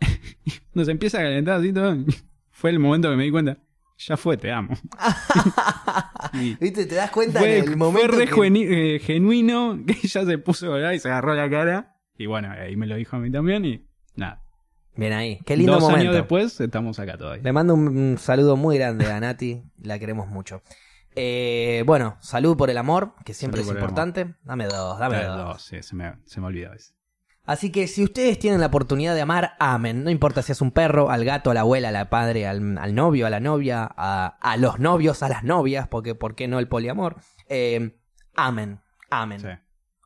Nos 0.74 0.88
empieza 0.88 1.18
a 1.18 1.22
calentar 1.22 1.58
así 1.60 1.72
todo. 1.72 1.94
Fue 2.50 2.70
el 2.70 2.78
momento 2.78 3.10
que 3.10 3.16
me 3.16 3.24
di 3.24 3.30
cuenta. 3.30 3.58
Ya 3.98 4.16
fue, 4.16 4.38
te 4.38 4.50
amo. 4.50 4.70
¿Viste? 6.60 6.86
¿Te 6.86 6.94
das 6.94 7.10
cuenta 7.10 7.38
fue, 7.40 7.58
en 7.58 7.62
el 7.64 7.66
fue 7.68 7.76
momento 7.76 8.16
re 8.16 8.26
que- 8.26 8.94
eh, 8.94 8.98
genuino 9.00 9.78
que 9.86 9.92
ella 10.02 10.24
se 10.24 10.38
puso 10.38 10.66
llorar 10.66 10.94
y 10.94 10.98
se 10.98 11.08
agarró 11.08 11.34
la 11.34 11.50
cara. 11.50 11.96
Y 12.16 12.26
bueno, 12.26 12.50
ahí 12.50 12.76
me 12.76 12.86
lo 12.86 12.96
dijo 12.96 13.16
a 13.16 13.18
mí 13.18 13.30
también 13.30 13.64
y 13.64 13.86
nada. 14.16 14.42
Bien 15.00 15.14
ahí. 15.14 15.40
Qué 15.46 15.56
lindo 15.56 15.72
Dos 15.72 15.80
momento. 15.80 16.00
años 16.02 16.14
después 16.14 16.60
estamos 16.60 16.98
acá 16.98 17.16
todavía. 17.16 17.42
Le 17.42 17.52
mando 17.54 17.72
un, 17.72 18.18
saludo 18.18 18.58
muy 18.58 18.76
grande 18.76 19.10
a 19.10 19.18
Nati. 19.18 19.64
La 19.82 19.98
queremos 19.98 20.28
mucho. 20.28 20.60
Eh, 21.16 21.84
bueno, 21.86 22.18
salud 22.20 22.54
por 22.54 22.68
el 22.68 22.76
amor, 22.76 23.14
que 23.24 23.32
siempre 23.32 23.62
Salud 23.62 23.76
es 23.78 23.80
importante. 23.82 24.34
Dame 24.44 24.66
dos, 24.66 24.98
dame 24.98 25.24
dos. 25.24 25.38
dos, 25.38 25.62
sí, 25.62 25.82
se 25.82 25.96
me, 25.96 26.16
se 26.26 26.42
me 26.42 26.48
olvidó 26.48 26.68
a 26.68 26.72
veces. 26.72 26.94
Así 27.46 27.72
que 27.72 27.88
si 27.88 28.04
ustedes 28.04 28.38
tienen 28.38 28.60
la 28.60 28.66
oportunidad 28.66 29.14
de 29.14 29.22
amar, 29.22 29.54
amen. 29.58 30.04
No 30.04 30.10
importa 30.10 30.42
si 30.42 30.52
es 30.52 30.60
un 30.60 30.70
perro, 30.70 31.08
al 31.08 31.24
gato, 31.24 31.50
a 31.50 31.54
la 31.54 31.60
abuela, 31.60 31.88
al 31.88 32.08
padre, 32.10 32.46
al, 32.46 32.76
al 32.76 32.94
novio, 32.94 33.26
a 33.26 33.30
la 33.30 33.40
novia, 33.40 33.90
a, 33.96 34.36
a 34.38 34.56
los 34.58 34.80
novios, 34.80 35.22
a 35.22 35.30
las 35.30 35.44
novias, 35.44 35.88
porque 35.88 36.14
¿por 36.14 36.34
qué 36.34 36.46
no 36.46 36.58
el 36.58 36.68
poliamor? 36.68 37.16
Eh, 37.48 37.96
amen, 38.36 38.80
amen. 39.08 39.40
Sí. 39.40 39.48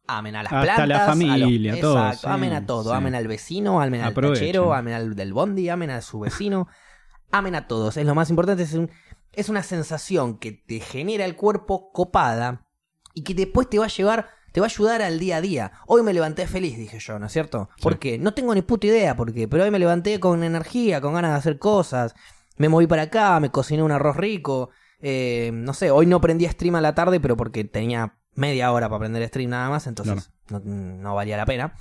Amen 0.07 0.37
a 0.37 0.43
las 0.43 0.53
Hasta 0.53 0.63
plantas. 0.65 0.89
la 0.89 0.95
a 0.97 0.99
los- 0.99 1.09
familia, 1.09 1.81
todo, 1.81 1.97
Exacto, 1.99 2.29
sí, 2.29 2.35
amen 2.35 2.53
a 2.53 2.67
todo. 2.67 2.91
sí. 2.91 2.97
Amen 2.97 3.15
al 3.15 3.27
vecino, 3.27 3.81
amen 3.81 4.01
al 4.03 4.13
Aprovechen. 4.13 4.41
tachero, 4.47 4.75
amen 4.75 4.95
al 4.95 5.15
del 5.15 5.33
bondi, 5.33 5.69
amen 5.71 5.91
a 5.91 6.03
su 6.03 6.21
vecino. 6.21 6.69
amen 7.33 7.55
a 7.55 7.67
todos. 7.67 7.97
Es 7.97 8.05
lo 8.07 8.15
más 8.15 8.29
importante. 8.31 8.63
Es, 8.65 8.75
un- 8.75 8.91
es 9.33 9.49
una 9.49 9.63
sensación 9.63 10.39
que 10.39 10.53
te 10.53 10.81
genera 10.81 11.25
el 11.25 11.37
cuerpo 11.37 11.91
copada 11.93 12.67
y 13.15 13.23
que 13.25 13.35
después 13.35 13.69
te 13.71 13.79
va 13.79 13.87
a 13.87 13.89
llevar, 13.89 14.29
te 14.53 14.61
va 14.61 14.67
a 14.67 14.69
ayudar 14.71 15.01
al 15.03 15.19
día 15.19 15.39
a 15.39 15.41
día. 15.41 15.73
Hoy 15.87 16.03
me 16.03 16.13
levanté 16.13 16.47
feliz, 16.47 16.77
dije 16.77 16.99
yo, 17.01 17.19
¿no 17.19 17.27
es 17.27 17.33
cierto? 17.33 17.71
Sí. 17.77 17.83
Porque 17.83 18.19
no 18.19 18.35
tengo 18.35 18.55
ni 18.55 18.63
puta 18.63 18.87
idea 18.87 19.17
por 19.17 19.33
qué, 19.33 19.49
pero 19.49 19.65
hoy 19.65 19.71
me 19.71 19.79
levanté 19.79 20.21
con 20.21 20.45
energía, 20.45 21.01
con 21.01 21.15
ganas 21.15 21.33
de 21.33 21.39
hacer 21.39 21.59
cosas. 21.59 22.15
Me 22.59 22.69
moví 22.69 22.87
para 22.87 23.03
acá, 23.03 23.41
me 23.41 23.51
cociné 23.51 23.83
un 23.83 23.91
arroz 23.93 24.17
rico. 24.17 24.71
eh, 25.07 25.51
no 25.53 25.75
sé, 25.75 25.91
hoy 25.91 26.07
no 26.07 26.21
prendí 26.21 26.47
stream 26.47 26.77
a 26.77 26.81
la 26.81 26.95
tarde, 26.95 27.21
pero 27.21 27.37
porque 27.37 27.65
tenía 27.65 28.17
media 28.35 28.73
hora 28.73 28.89
para 28.89 29.01
prender 29.01 29.27
stream 29.29 29.51
nada 29.51 29.69
más, 29.71 29.87
entonces 29.87 30.31
no, 30.51 30.61
no 30.61 31.15
valía 31.15 31.37
la 31.37 31.47
pena. 31.47 31.75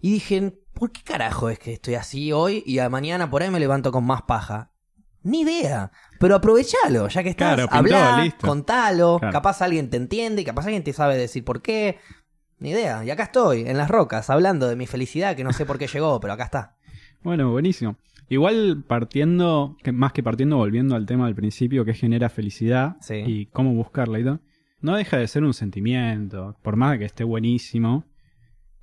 Y 0.00 0.12
dije, 0.12 0.58
¿por 0.72 0.92
qué 0.92 1.02
carajo 1.02 1.50
es 1.50 1.58
que 1.58 1.74
estoy 1.74 1.94
así 1.94 2.32
hoy 2.32 2.62
y 2.66 2.78
a 2.78 2.88
mañana 2.88 3.28
por 3.30 3.42
ahí 3.42 3.50
me 3.50 3.60
levanto 3.60 3.92
con 3.92 4.04
más 4.04 4.22
paja? 4.22 4.70
Ni 5.22 5.42
idea, 5.42 5.92
pero 6.18 6.34
aprovechalo, 6.36 7.08
ya 7.08 7.22
que 7.22 7.28
estás, 7.28 7.54
Claro, 7.54 7.68
pintó, 7.68 7.96
hablá, 7.96 8.24
listo. 8.24 8.46
contalo, 8.46 9.18
Claro. 9.18 9.32
capaz 9.32 9.60
alguien 9.60 9.90
te 9.90 9.98
entiende, 9.98 10.42
capaz 10.44 10.64
alguien 10.64 10.82
te 10.82 10.94
sabe 10.94 11.18
decir 11.18 11.44
por 11.44 11.60
qué. 11.60 11.98
Ni 12.58 12.70
idea, 12.70 13.04
y 13.04 13.10
acá 13.10 13.24
estoy, 13.24 13.62
en 13.68 13.76
las 13.78 13.88
rocas, 13.90 14.28
hablando 14.30 14.68
de 14.68 14.76
mi 14.76 14.86
felicidad, 14.86 15.34
que 15.36 15.44
no 15.44 15.52
sé 15.52 15.64
por 15.66 15.78
qué 15.78 15.86
llegó, 15.86 16.20
pero 16.20 16.32
acá 16.34 16.44
está. 16.44 16.76
Bueno, 17.22 17.50
buenísimo. 17.50 17.96
Igual 18.30 18.84
partiendo, 18.86 19.76
que 19.82 19.92
más 19.92 20.12
que 20.12 20.22
partiendo, 20.22 20.56
volviendo 20.56 20.94
al 20.94 21.04
tema 21.04 21.26
del 21.26 21.34
principio 21.34 21.84
que 21.84 21.94
genera 21.94 22.28
felicidad 22.30 22.96
Sí. 23.00 23.14
y 23.26 23.46
cómo 23.46 23.74
buscarla 23.74 24.20
y 24.20 24.24
todo, 24.24 24.40
no 24.80 24.96
deja 24.96 25.16
de 25.18 25.26
ser 25.28 25.44
un 25.44 25.54
sentimiento, 25.54 26.56
por 26.62 26.76
más 26.76 26.98
que 26.98 27.04
esté 27.04 27.24
buenísimo, 27.24 28.04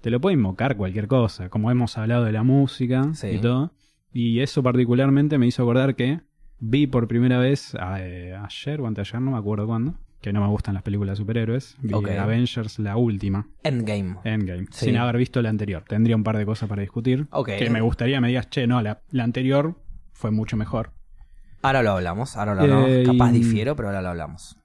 te 0.01 0.09
lo 0.09 0.21
puede 0.21 0.35
invocar 0.35 0.77
cualquier 0.77 1.07
cosa, 1.07 1.49
como 1.49 1.71
hemos 1.71 1.97
hablado 1.97 2.23
de 2.23 2.31
la 2.31 2.43
música 2.43 3.13
Sí. 3.13 3.27
y 3.27 3.37
todo. 3.39 3.73
Y 4.13 4.39
eso 4.39 4.63
particularmente 4.63 5.37
me 5.37 5.47
hizo 5.47 5.63
acordar 5.63 5.95
que 5.95 6.21
vi 6.59 6.87
por 6.87 7.07
primera 7.07 7.37
vez 7.39 7.75
eh, 7.99 8.35
ayer 8.39 8.81
o 8.81 8.87
anteayer, 8.87 9.21
no 9.21 9.31
me 9.31 9.37
acuerdo 9.37 9.67
cuándo, 9.67 9.95
que 10.21 10.33
no 10.33 10.41
me 10.41 10.47
gustan 10.47 10.73
las 10.73 10.83
películas 10.83 11.13
de 11.13 11.17
superhéroes, 11.23 11.77
vi. 11.81 11.93
Avengers, 11.93 12.79
la 12.79 12.97
última, 12.97 13.47
Endgame. 13.63 14.15
Endgame, 14.23 14.65
Sí. 14.71 14.85
sin 14.85 14.97
haber 14.97 15.17
visto 15.17 15.41
la 15.41 15.49
anterior. 15.49 15.83
Tendría 15.87 16.15
un 16.15 16.23
par 16.23 16.37
de 16.37 16.45
cosas 16.45 16.67
para 16.69 16.81
discutir. 16.81 17.27
Que 17.45 17.69
me 17.69 17.81
gustaría 17.81 18.19
me 18.21 18.29
digas, 18.29 18.49
che, 18.49 18.65
no, 18.65 18.81
la, 18.81 19.01
la 19.11 19.23
anterior 19.23 19.75
fue 20.13 20.31
mucho 20.31 20.57
mejor. 20.57 20.93
Ahora 21.61 21.83
lo 21.83 21.91
hablamos, 21.91 22.37
ahora 22.37 22.55
lo 22.55 22.61
hablamos. 22.61 22.89
Eh, 22.89 23.03
Capaz 23.05 23.31
y- 23.31 23.39
difiero, 23.39 23.75
pero 23.75 23.89
ahora 23.89 24.01
lo 24.01 24.09
hablamos. 24.09 24.57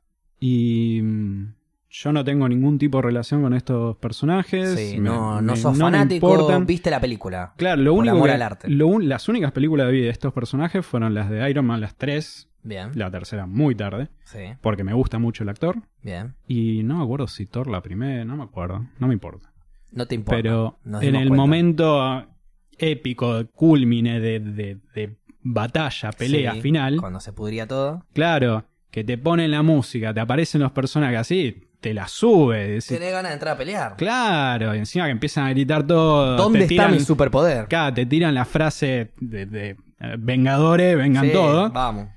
Y 0.45 1.01
mm, 1.03 1.55
yo 1.91 2.13
no 2.13 2.25
tengo 2.25 2.49
ningún 2.49 2.77
tipo 2.79 2.99
de 2.99 3.03
relación 3.03 3.43
con 3.43 3.55
estos 3.55 3.97
personajes. 3.99 4.75
Sí, 4.79 4.99
me- 4.99 5.09
no, 5.09 5.37
me- 5.37 5.43
no 5.43 5.57
sos 5.57 5.79
fanático, 5.79 6.61
viste 6.67 6.91
la 6.91 7.01
película. 7.01 7.53
Claro, 7.57 7.81
lo 7.81 7.95
único 7.95 8.25
que- 8.25 8.31
al 8.33 8.43
arte. 8.43 8.69
lo 8.69 8.99
las 8.99 9.29
únicas 9.29 9.53
películas 9.53 9.87
que 9.87 9.93
vi 9.93 10.01
de 10.01 10.09
estos 10.09 10.33
personajes 10.33 10.85
fueron 10.85 11.15
las 11.15 11.31
de 11.31 11.49
Iron 11.49 11.65
Man, 11.67 11.81
las 11.81 11.95
tres. 11.97 12.49
Bien, 12.65 12.91
La 12.95 13.11
tercera 13.11 13.47
muy 13.47 13.75
tarde, 13.75 14.09
sí, 14.25 14.39
porque 14.61 14.85
me 14.85 14.93
gusta 14.95 15.19
mucho 15.19 15.43
el 15.43 15.49
actor. 15.49 15.83
bien. 16.03 16.35
Y 16.47 16.83
no 16.85 16.99
me 16.99 17.05
acuerdo 17.05 17.27
si 17.29 17.47
Thor 17.47 17.69
la 17.69 17.83
primera, 17.83 18.25
no 18.25 18.37
me 18.37 18.45
acuerdo, 18.45 18.87
no 19.01 19.09
me 19.09 19.15
importa. 19.15 19.53
No 19.91 20.07
te 20.07 20.15
importa. 20.15 20.37
Pero 20.41 20.79
en 21.01 21.17
el 21.17 21.29
cuenta. 21.29 21.35
momento 21.35 22.01
ah, 22.03 22.29
épico, 22.79 23.45
culmine 23.55 24.21
de, 24.21 24.39
de- 24.41 24.79
de 24.95 25.17
batalla, 25.43 26.11
pelea 26.13 26.55
Sí, 26.55 26.61
final, 26.61 26.99
Cuando 27.01 27.19
se 27.21 27.33
pudría 27.33 27.67
todo. 27.67 28.05
claro, 28.13 28.65
que 28.93 29.03
te 29.03 29.19
ponen 29.19 29.51
la 29.51 29.63
música, 29.63 30.15
te 30.15 30.21
aparecen 30.21 30.61
los 30.61 30.71
personajes 30.71 31.19
así, 31.19 31.69
te 31.81 31.93
la 31.95 32.07
sube. 32.07 32.69
decís, 32.69 32.87
Tenés 32.87 33.11
ganas 33.11 33.31
de 33.31 33.35
entrar 33.35 33.55
a 33.55 33.59
pelear. 33.59 33.97
claro, 33.97 34.75
y 34.75 34.79
encima 34.79 35.07
que 35.07 35.11
empiezan 35.11 35.47
a 35.47 35.51
gritar 35.51 35.85
todo. 35.87 36.37
¿Dónde 36.37 36.61
te 36.61 36.65
está 36.67 36.75
tiran, 36.85 36.93
mi 36.93 37.01
superpoder? 37.01 37.61
Acá 37.65 37.93
te 37.93 38.07
tiran 38.07 38.35
la 38.35 38.45
frase 38.45 39.11
de, 39.19 39.47
de, 39.47 39.71
eh, 39.71 39.77
Vengadores, 40.19 40.97
vengan 40.97 41.25
Sí, 41.27 41.33
todos. 41.33 41.73
Vamos. 41.73 42.09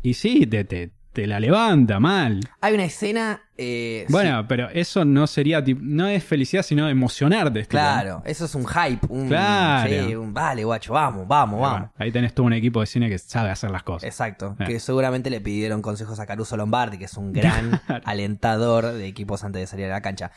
Y 0.00 0.14
sí, 0.14 0.46
te, 0.46 0.64
te, 0.64 0.92
te 1.18 1.26
la 1.26 1.40
levanta 1.40 1.98
mal. 1.98 2.38
Hay 2.60 2.74
una 2.74 2.84
escena. 2.84 3.42
eh, 3.56 4.06
Bueno, 4.08 4.46
pero 4.46 4.68
eso 4.70 5.04
no 5.04 5.26
sería, 5.26 5.64
no 5.80 6.06
es 6.06 6.22
felicidad, 6.22 6.62
sino 6.62 6.88
emocionarte. 6.88 7.66
claro, 7.66 8.22
eso 8.24 8.44
es 8.44 8.54
un 8.54 8.64
hype. 8.64 9.04
Un, 9.08 9.26
Claro. 9.26 9.90
sí, 9.90 10.14
un, 10.14 10.32
vale, 10.32 10.62
guacho, 10.62 10.92
vamos, 10.92 11.26
vamos, 11.26 11.58
Bueno, 11.58 11.74
vamos. 11.74 11.90
ahí 11.98 12.12
tenés 12.12 12.34
todo 12.34 12.46
un 12.46 12.52
equipo 12.52 12.78
de 12.78 12.86
cine 12.86 13.08
que 13.08 13.18
sabe 13.18 13.50
hacer 13.50 13.72
las 13.72 13.82
cosas. 13.82 14.04
Exacto, 14.06 14.54
Eh. 14.60 14.64
que 14.66 14.78
seguramente 14.78 15.28
le 15.28 15.40
pidieron 15.40 15.82
consejos 15.82 16.20
a 16.20 16.26
Caruso 16.26 16.56
Lombardi, 16.56 16.98
que 16.98 17.06
es 17.06 17.14
un 17.16 17.32
gran 17.32 17.80
alentador 18.04 18.92
de 18.92 19.06
equipos 19.08 19.42
antes 19.42 19.58
de 19.62 19.66
salir 19.66 19.86
a 19.86 19.88
la 19.88 20.02
cancha. 20.02 20.30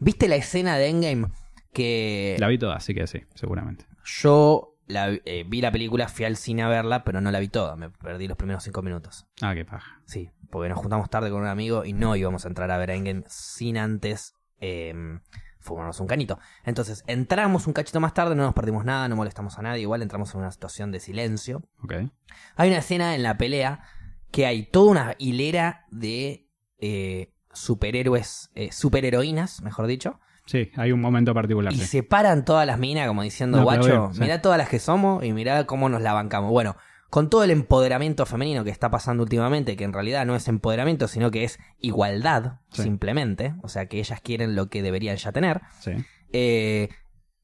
¿Viste 0.00 0.26
la 0.26 0.34
escena 0.34 0.76
de 0.76 0.88
Endgame? 0.88 1.28
Que 1.72 2.34
La 2.40 2.48
vi 2.48 2.58
toda, 2.58 2.74
así 2.76 2.94
que 2.94 3.06
sí, 3.06 3.20
seguramente. 3.36 3.84
yo 4.22 4.75
la, 4.86 5.10
eh, 5.10 5.44
vi 5.46 5.60
la 5.60 5.72
película, 5.72 6.08
fui 6.08 6.24
al 6.24 6.36
cine 6.36 6.62
a 6.62 6.68
verla, 6.68 7.04
pero 7.04 7.20
no 7.20 7.30
la 7.30 7.40
vi 7.40 7.48
toda, 7.48 7.76
me 7.76 7.90
perdí 7.90 8.28
los 8.28 8.36
primeros 8.36 8.62
cinco 8.62 8.82
minutos. 8.82 9.26
Ah, 9.40 9.54
qué 9.54 9.64
paja. 9.64 10.00
Sí, 10.06 10.30
porque 10.50 10.68
nos 10.68 10.78
juntamos 10.78 11.10
tarde 11.10 11.30
con 11.30 11.42
un 11.42 11.48
amigo 11.48 11.84
y 11.84 11.92
no 11.92 12.16
íbamos 12.16 12.44
a 12.44 12.48
entrar 12.48 12.70
a 12.70 12.78
ver 12.78 12.90
Endgame 12.90 13.24
sin 13.26 13.78
antes 13.78 14.34
eh, 14.60 14.94
fumarnos 15.66 16.00
un 16.00 16.06
canito. 16.06 16.38
Entonces, 16.64 17.04
entramos 17.06 17.66
un 17.66 17.72
cachito 17.72 18.00
más 18.00 18.14
tarde, 18.14 18.34
no 18.34 18.44
nos 18.44 18.54
perdimos 18.54 18.84
nada, 18.84 19.08
no 19.08 19.16
molestamos 19.16 19.58
a 19.58 19.62
nadie, 19.62 19.82
igual 19.82 20.02
entramos 20.02 20.32
en 20.34 20.40
una 20.40 20.50
situación 20.50 20.92
de 20.92 21.00
silencio. 21.00 21.68
Ok. 21.82 21.94
Hay 22.56 22.68
una 22.68 22.78
escena 22.78 23.14
en 23.14 23.22
la 23.22 23.36
pelea 23.36 23.82
que 24.30 24.46
hay 24.46 24.64
toda 24.64 24.90
una 24.90 25.14
hilera 25.18 25.86
de 25.90 26.48
eh, 26.78 27.34
superhéroes, 27.52 28.50
eh, 28.54 28.72
superheroínas, 28.72 29.62
mejor 29.62 29.86
dicho, 29.86 30.20
Sí, 30.46 30.70
hay 30.76 30.92
un 30.92 31.00
momento 31.00 31.34
particular. 31.34 31.72
y 31.72 31.76
sí. 31.78 31.86
se 31.86 32.02
paran 32.02 32.44
todas 32.44 32.66
las 32.66 32.78
minas 32.78 33.06
como 33.08 33.22
diciendo, 33.22 33.58
No, 33.58 33.64
guacho, 33.64 34.10
sí. 34.12 34.20
mirá 34.20 34.40
todas 34.40 34.56
las 34.58 34.68
que 34.68 34.78
somos 34.78 35.24
y 35.24 35.32
mirá 35.32 35.66
cómo 35.66 35.88
nos 35.88 36.00
la 36.02 36.12
bancamos. 36.12 36.50
Bueno, 36.50 36.76
con 37.10 37.28
todo 37.30 37.44
el 37.44 37.50
empoderamiento 37.50 38.26
femenino 38.26 38.64
que 38.64 38.70
está 38.70 38.90
pasando 38.90 39.22
últimamente, 39.24 39.76
que 39.76 39.84
en 39.84 39.92
realidad 39.92 40.24
no 40.26 40.34
es 40.36 40.48
empoderamiento, 40.48 41.08
sino 41.08 41.30
que 41.30 41.44
es 41.44 41.58
igualdad, 41.80 42.60
Sí. 42.70 42.82
simplemente, 42.82 43.54
o 43.62 43.68
sea 43.68 43.86
que 43.86 43.98
ellas 43.98 44.20
quieren 44.20 44.54
lo 44.56 44.68
que 44.68 44.82
deberían 44.82 45.16
ya 45.16 45.32
tener. 45.32 45.60
Sí. 45.80 45.92
Eh, 46.32 46.88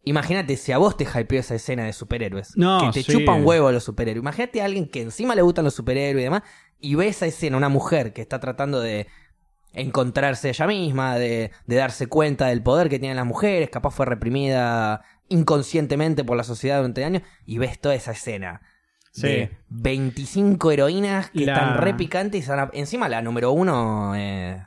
Imagínate 0.05 0.57
si 0.57 0.73
a 0.73 0.79
vos 0.79 0.97
te 0.97 1.05
hypeó 1.05 1.39
esa 1.39 1.55
escena 1.55 1.85
de 1.85 1.93
superhéroes. 1.93 2.57
No, 2.57 2.81
que 2.81 2.91
te 2.91 3.03
sí. 3.05 3.13
chupa 3.13 3.35
un 3.35 3.47
huevo 3.47 3.71
los 3.71 3.85
superhéroes. 3.85 4.21
Imagínate 4.23 4.61
a 4.61 4.65
alguien 4.65 4.89
que 4.89 5.01
encima 5.01 5.37
le 5.37 5.43
gustan 5.43 5.65
los 5.65 5.75
superhéroes 5.75 6.23
y 6.23 6.25
demás. 6.25 6.43
Y 6.81 6.97
ve 6.97 7.07
esa 7.07 7.27
escena, 7.27 7.57
una 7.57 7.69
mujer 7.69 8.13
que 8.13 8.21
está 8.21 8.41
tratando 8.41 8.81
de 8.81 9.07
encontrarse 9.73 10.49
ella 10.51 10.67
misma, 10.67 11.17
de, 11.17 11.51
de 11.67 11.77
darse 11.77 12.07
cuenta 12.07 12.47
del 12.47 12.63
poder 12.63 12.89
que 12.89 12.99
tienen 12.99 13.17
las 13.17 13.27
mujeres. 13.27 13.71
Capaz 13.71 13.91
fue 13.93 14.07
reprimida 14.07 15.03
inconscientemente 15.29 16.25
por 16.25 16.37
la 16.37 16.45
sociedad 16.45 16.79
durante 16.79 17.05
años. 17.05 17.23
Y 17.47 17.59
ves 17.59 17.79
toda 17.81 17.95
esa 17.95 18.13
escena. 18.13 18.63
Sí. 19.13 19.27
De 19.29 19.51
25 19.69 20.71
heroínas 20.73 21.31
que 21.31 21.45
La- 21.47 21.53
están 21.55 21.79
re 21.79 21.95
picantes 21.95 22.49
y 22.49 22.79
Encima 22.79 23.09
la 23.09 23.21
número 23.23 23.53
uno, 23.53 24.15
eh, 24.17 24.65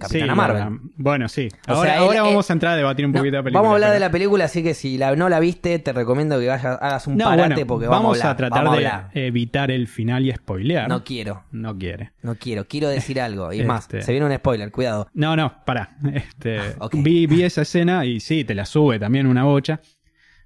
Capitana 0.00 0.32
Sí, 0.32 0.36
Marvel. 0.36 0.78
bueno, 0.96 1.28
sí. 1.28 1.48
O 1.68 1.72
Ahora, 1.74 1.90
sea, 1.90 2.00
ahora 2.00 2.16
él- 2.18 2.22
vamos 2.24 2.50
a 2.50 2.52
entrar 2.52 2.72
a 2.72 2.76
debatir 2.76 3.06
un 3.06 3.12
No, 3.12 3.18
poquito 3.18 3.32
de 3.32 3.38
la 3.38 3.42
película. 3.44 3.60
vamos 3.60 3.70
a 3.72 3.74
hablar 3.74 3.88
pero- 3.90 3.94
de 3.94 4.00
la 4.00 4.10
película, 4.10 4.44
así 4.46 4.62
que 4.62 4.74
si 4.74 4.98
la, 4.98 5.14
no 5.14 5.28
la 5.28 5.38
viste, 5.40 5.78
te 5.78 5.92
recomiendo 5.92 6.38
que 6.40 6.48
vayas, 6.48 6.64
hagas 6.80 7.06
un 7.06 7.16
No, 7.16 7.26
parate 7.26 7.54
bueno, 7.54 7.66
porque 7.66 7.86
vamos, 7.86 8.18
a, 8.18 8.30
hablar, 8.30 8.36
tratar 8.36 8.64
vamos 8.64 8.84
a 8.84 9.10
de 9.14 9.26
evitar 9.26 9.70
el 9.70 9.86
final 9.86 10.26
y 10.26 10.32
spoilear. 10.32 10.88
No 10.88 11.04
quiero, 11.04 11.44
No 11.52 11.76
quiere. 11.78 12.12
no 12.22 12.34
quiero, 12.34 12.64
quiero 12.66 12.88
decir 12.88 13.20
algo. 13.20 13.52
Y 13.52 13.62
más, 13.62 13.82
Este. 13.82 14.02
se 14.02 14.12
viene 14.12 14.26
un 14.26 14.34
spoiler, 14.34 14.70
cuidado. 14.72 15.08
No, 15.14 15.36
no, 15.36 15.64
pará. 15.64 15.96
Este, 16.14 16.58
Ok. 16.78 16.94
vi, 16.98 17.26
vi 17.26 17.42
esa 17.44 17.62
escena 17.62 18.04
y 18.04 18.20
sí, 18.20 18.44
te 18.44 18.54
la 18.54 18.64
sube 18.64 18.98
también 18.98 19.26
una 19.26 19.44
bocha. 19.44 19.80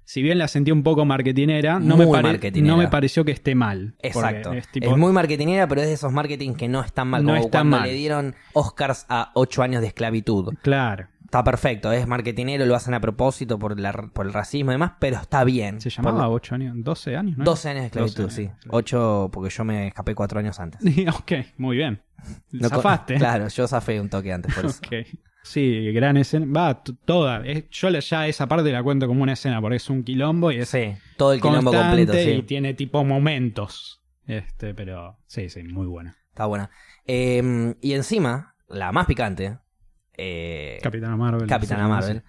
Si 0.05 0.21
bien 0.21 0.37
la 0.37 0.47
sentí 0.47 0.71
un 0.71 0.83
poco 0.83 1.03
marketinera, 1.05 1.79
no, 1.79 1.97
me, 1.97 2.05
Muy 2.05 2.15
pare- 2.15 2.29
marketinera. 2.29 2.73
no 2.75 2.77
me 2.81 2.87
pareció 2.87 3.25
que 3.25 3.31
esté 3.31 3.55
mal. 3.55 3.95
Exacto. 4.01 4.53
Es, 4.53 4.67
muy 4.97 5.11
marketingera, 5.11 5.67
pero 5.67 5.81
es 5.81 5.87
de 5.87 5.93
esos 5.93 6.11
marketing 6.13 6.53
que 6.53 6.67
no 6.67 6.81
están 6.81 7.07
mal. 7.09 7.23
No 7.25 7.33
Como 7.35 7.49
cuando 7.49 7.77
mal. 7.77 7.87
le 7.87 7.93
dieron 7.95 8.35
Oscars 8.53 9.05
a 9.09 9.31
8 9.33 9.63
años 9.63 9.81
de 9.81 9.87
esclavitud. 9.87 10.53
Claro. 10.61 11.07
Está 11.23 11.43
perfecto, 11.43 11.91
es 11.91 12.07
marketinero, 12.07 12.65
lo 12.65 12.75
hacen 12.75 12.93
a 12.93 13.01
propósito 13.01 13.57
por, 13.59 13.77
la- 13.79 13.91
por 13.91 14.25
el 14.27 14.31
racismo 14.31 14.71
y 14.71 14.75
demás, 14.75 14.93
pero 14.99 15.17
está 15.17 15.43
bien. 15.43 15.81
¿Se 15.81 15.89
llamaba 15.89 16.27
Por- 16.27 16.35
8 16.35 16.55
años? 16.55 16.75
¿12 16.77 17.17
años? 17.17 17.37
¿no? 17.37 17.43
12 17.43 17.69
años 17.69 17.81
de 17.81 17.85
esclavitud, 17.87 18.23
12 18.25 18.35
sí. 18.35 18.41
años, 18.43 18.57
claro. 18.61 18.77
8 18.77 19.29
porque 19.33 19.49
yo 19.49 19.63
me 19.65 19.87
escapé 19.87 20.15
4 20.15 20.39
años 20.39 20.59
antes. 20.59 20.79
ok, 21.19 21.31
muy 21.57 21.77
bien. 21.77 21.99
No 22.51 22.69
Zafaste. 22.69 23.15
Claro, 23.17 23.47
yo 23.49 23.67
zafé 23.67 23.99
un 23.99 24.07
toque 24.09 24.31
antes 24.31 24.53
por 24.53 24.65
eso. 24.67 24.79
Ok. 24.85 24.93
Sí, 25.45 25.91
gran 25.93 26.17
escena. 26.17 26.47
Va, 26.51 26.81
toda. 26.83 27.45
Es- 27.45 27.69
yo 27.69 27.89
ya 27.89 28.27
esa 28.27 28.47
parte 28.47 28.71
la 28.71 28.81
cuento 28.81 29.07
como 29.07 29.21
una 29.21 29.33
escena 29.33 29.61
porque 29.61 29.77
es 29.77 29.89
un 29.91 30.03
quilombo 30.03 30.51
y 30.51 30.57
es 30.57 30.69
Sí, 30.69 30.93
todo 31.17 31.33
el 31.33 31.39
quilombo 31.41 31.71
completo, 31.71 32.17
y 32.19 32.37
sí. 32.37 32.41
tiene 32.43 32.73
tipo 32.73 33.03
momentos. 33.03 34.01
Este, 34.25 34.73
pero 34.73 35.17
sí, 35.27 35.49
sí, 35.49 35.61
muy 35.63 35.85
buena. 35.85 36.17
Está 36.29 36.47
buena. 36.47 36.71
Eh, 37.05 37.75
y 37.79 37.93
encima, 37.93 38.55
la 38.67 38.91
más 38.91 39.05
picante, 39.05 39.59
eh, 40.17 40.79
Capitana 40.81 41.15
Marvel. 41.15 41.47
Capitana 41.47 41.87
Marvel, 41.87 42.23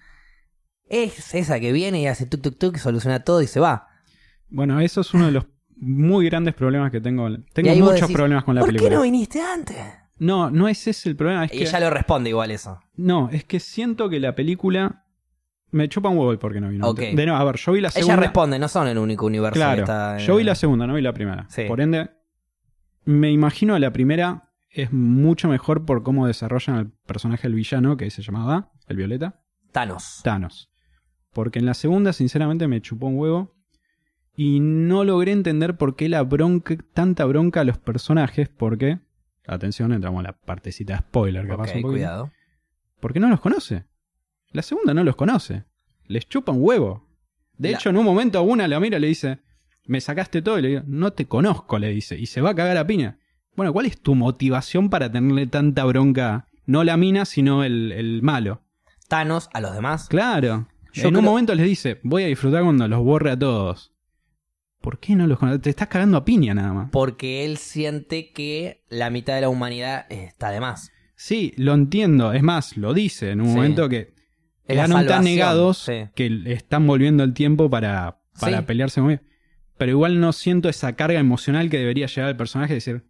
es 0.87 1.33
esa 1.33 1.59
que 1.59 1.71
viene 1.71 1.99
y 2.01 2.07
hace 2.07 2.27
tuk 2.27 2.41
tuk 2.41 2.57
tuk, 2.59 2.77
soluciona 2.77 3.23
todo 3.23 3.41
y 3.41 3.47
se 3.47 3.59
va. 3.59 3.87
Bueno, 4.49 4.79
eso 4.79 5.01
es 5.01 5.11
uno 5.15 5.25
de 5.25 5.31
los 5.31 5.45
muy 5.75 6.25
grandes 6.27 6.53
problemas 6.53 6.91
que 6.91 7.01
tengo. 7.01 7.27
Tengo 7.53 7.73
Y 7.73 7.81
muchos 7.81 8.01
decís, 8.01 8.15
problemas 8.15 8.43
con 8.43 8.53
la 8.55 8.61
¿Por 8.61 8.67
película. 8.69 8.89
qué 8.91 8.95
no 8.95 9.01
viniste 9.01 9.41
antes? 9.41 9.77
No, 10.19 10.49
no 10.49 10.67
es 10.67 10.87
ese 10.87 11.09
el 11.09 11.15
problema. 11.15 11.45
Es 11.45 11.53
y 11.53 11.59
que, 11.59 11.63
ella 11.63 11.79
lo 11.79 11.89
responde 11.89 12.29
igual 12.29 12.51
eso. 12.51 12.79
No, 12.95 13.29
es 13.31 13.43
que 13.43 13.59
siento 13.59 14.09
que 14.09 14.19
la 14.19 14.35
película. 14.35 15.03
Me 15.69 15.89
chupa 15.89 16.07
un 16.09 16.17
huevo 16.17 16.31
el 16.31 16.39
por 16.39 16.53
qué 16.53 16.61
no 16.61 16.69
vino. 16.69 16.87
Ok. 16.87 16.99
De 16.99 17.25
no, 17.25 17.35
a 17.35 17.43
ver, 17.43 17.57
yo 17.57 17.73
vi 17.73 17.81
la 17.81 17.89
segunda. 17.89 18.13
Ella 18.13 18.21
responde, 18.21 18.57
no 18.57 18.69
son 18.69 18.87
el 18.87 18.97
único 18.97 19.25
universo 19.25 19.55
Claro, 19.55 19.75
que 19.75 19.81
está... 19.81 20.17
yo 20.17 20.37
vi 20.37 20.43
la 20.45 20.55
segunda, 20.55 20.87
no 20.87 20.93
vi 20.93 21.01
la 21.01 21.13
primera. 21.13 21.45
Sí. 21.49 21.63
Por 21.67 21.81
ende, 21.81 22.09
me 23.03 23.31
imagino 23.31 23.77
la 23.77 23.91
primera 23.91 24.47
es 24.69 24.93
mucho 24.93 25.49
mejor 25.49 25.85
por 25.85 26.03
cómo 26.03 26.27
desarrollan 26.27 26.77
el 26.77 26.91
personaje 27.05 27.43
del 27.43 27.55
villano, 27.55 27.97
que 27.97 28.09
se 28.09 28.21
llamaba, 28.21 28.71
el 28.87 28.95
Violeta, 28.97 29.41
Thanos. 29.71 30.21
Thanos. 30.23 30.71
Porque 31.33 31.59
en 31.59 31.65
la 31.65 31.73
segunda, 31.73 32.13
sinceramente, 32.13 32.67
me 32.67 32.81
chupó 32.81 33.07
un 33.07 33.17
huevo. 33.17 33.53
Y 34.35 34.59
no 34.59 35.03
logré 35.03 35.31
entender 35.31 35.77
por 35.77 35.95
qué 35.95 36.09
la 36.09 36.21
bronca, 36.21 36.77
tanta 36.93 37.25
bronca 37.25 37.61
a 37.61 37.63
los 37.63 37.77
personajes, 37.77 38.49
porque, 38.49 38.99
atención, 39.47 39.93
entramos 39.93 40.19
a 40.19 40.23
la 40.29 40.33
partecita 40.33 40.97
spoiler, 40.99 41.47
capaz 41.47 41.69
Ok, 41.69 41.75
un 41.77 41.81
poquito. 41.81 41.87
cuidado. 41.89 42.31
Porque 42.99 43.19
no 43.19 43.29
los 43.29 43.39
conoce. 43.39 43.85
La 44.51 44.61
segunda 44.61 44.93
no 44.93 45.03
los 45.03 45.15
conoce. 45.15 45.63
Les 46.05 46.27
chupa 46.27 46.51
un 46.51 46.59
huevo. 46.61 47.07
De 47.57 47.71
La- 47.71 47.77
hecho, 47.77 47.89
en 47.89 47.97
un 47.97 48.05
momento 48.05 48.39
a 48.39 48.41
una 48.41 48.67
la 48.67 48.79
mira 48.79 48.97
y 48.97 49.01
le 49.01 49.07
dice, 49.07 49.39
me 49.85 50.01
sacaste 50.01 50.41
todo 50.41 50.59
y 50.59 50.61
le 50.61 50.67
digo, 50.69 50.81
no 50.85 51.11
te 51.13 51.25
conozco, 51.27 51.79
le 51.79 51.89
dice, 51.89 52.17
y 52.17 52.25
se 52.27 52.41
va 52.41 52.51
a 52.51 52.55
cagar 52.55 52.77
a 52.77 52.87
piña. 52.87 53.19
Bueno, 53.55 53.73
¿cuál 53.73 53.85
es 53.87 53.99
tu 53.99 54.15
motivación 54.15 54.89
para 54.89 55.11
tenerle 55.11 55.47
tanta 55.47 55.83
bronca? 55.85 56.47
No 56.65 56.83
la 56.83 56.97
mina, 56.97 57.25
sino 57.25 57.63
el, 57.63 57.91
el 57.91 58.21
malo. 58.21 58.61
Thanos 59.07 59.49
a 59.53 59.61
los 59.61 59.73
demás. 59.73 60.07
Claro. 60.09 60.67
Yo 60.93 61.09
en 61.09 61.17
un 61.17 61.23
momento 61.25 61.53
les 61.55 61.65
dice, 61.65 61.99
voy 62.03 62.23
a 62.23 62.27
disfrutar 62.27 62.63
cuando 62.63 62.87
los 62.87 63.03
borre 63.03 63.31
a 63.31 63.37
todos. 63.39 63.93
¿Por 64.81 64.99
qué 64.99 65.15
no 65.15 65.27
los 65.27 65.39
conoce? 65.39 65.59
Te 65.59 65.69
estás 65.69 65.87
cagando 65.87 66.17
a 66.17 66.25
piña 66.25 66.53
nada 66.53 66.73
más. 66.73 66.89
Porque 66.91 67.45
él 67.45 67.57
siente 67.57 68.31
que 68.31 68.83
la 68.89 69.09
mitad 69.09 69.35
de 69.35 69.41
la 69.41 69.49
humanidad 69.49 70.05
está 70.09 70.51
de 70.51 70.59
más. 70.59 70.91
Sí, 71.15 71.53
lo 71.57 71.73
entiendo. 71.73 72.33
Es 72.33 72.43
más, 72.43 72.77
lo 72.77 72.93
dice 72.93 73.31
en 73.31 73.41
un 73.41 73.47
Sí. 73.49 73.55
momento 73.55 73.89
que 73.89 74.13
quedaron 74.67 75.05
tan 75.07 75.23
negados 75.23 75.79
sí. 75.79 76.09
que 76.15 76.41
están 76.45 76.85
volviendo 76.85 77.23
el 77.23 77.33
tiempo 77.33 77.69
para, 77.69 78.19
para 78.39 78.59
Sí. 78.59 78.63
pelearse 78.65 79.01
conmigo. 79.01 79.21
Pero 79.77 79.91
igual 79.91 80.19
no 80.19 80.31
siento 80.33 80.69
esa 80.69 80.93
carga 80.95 81.19
emocional 81.19 81.69
que 81.69 81.77
debería 81.79 82.07
llegar 82.07 82.29
al 82.29 82.37
personaje 82.37 82.69
de 82.73 82.75
decir, 82.75 83.03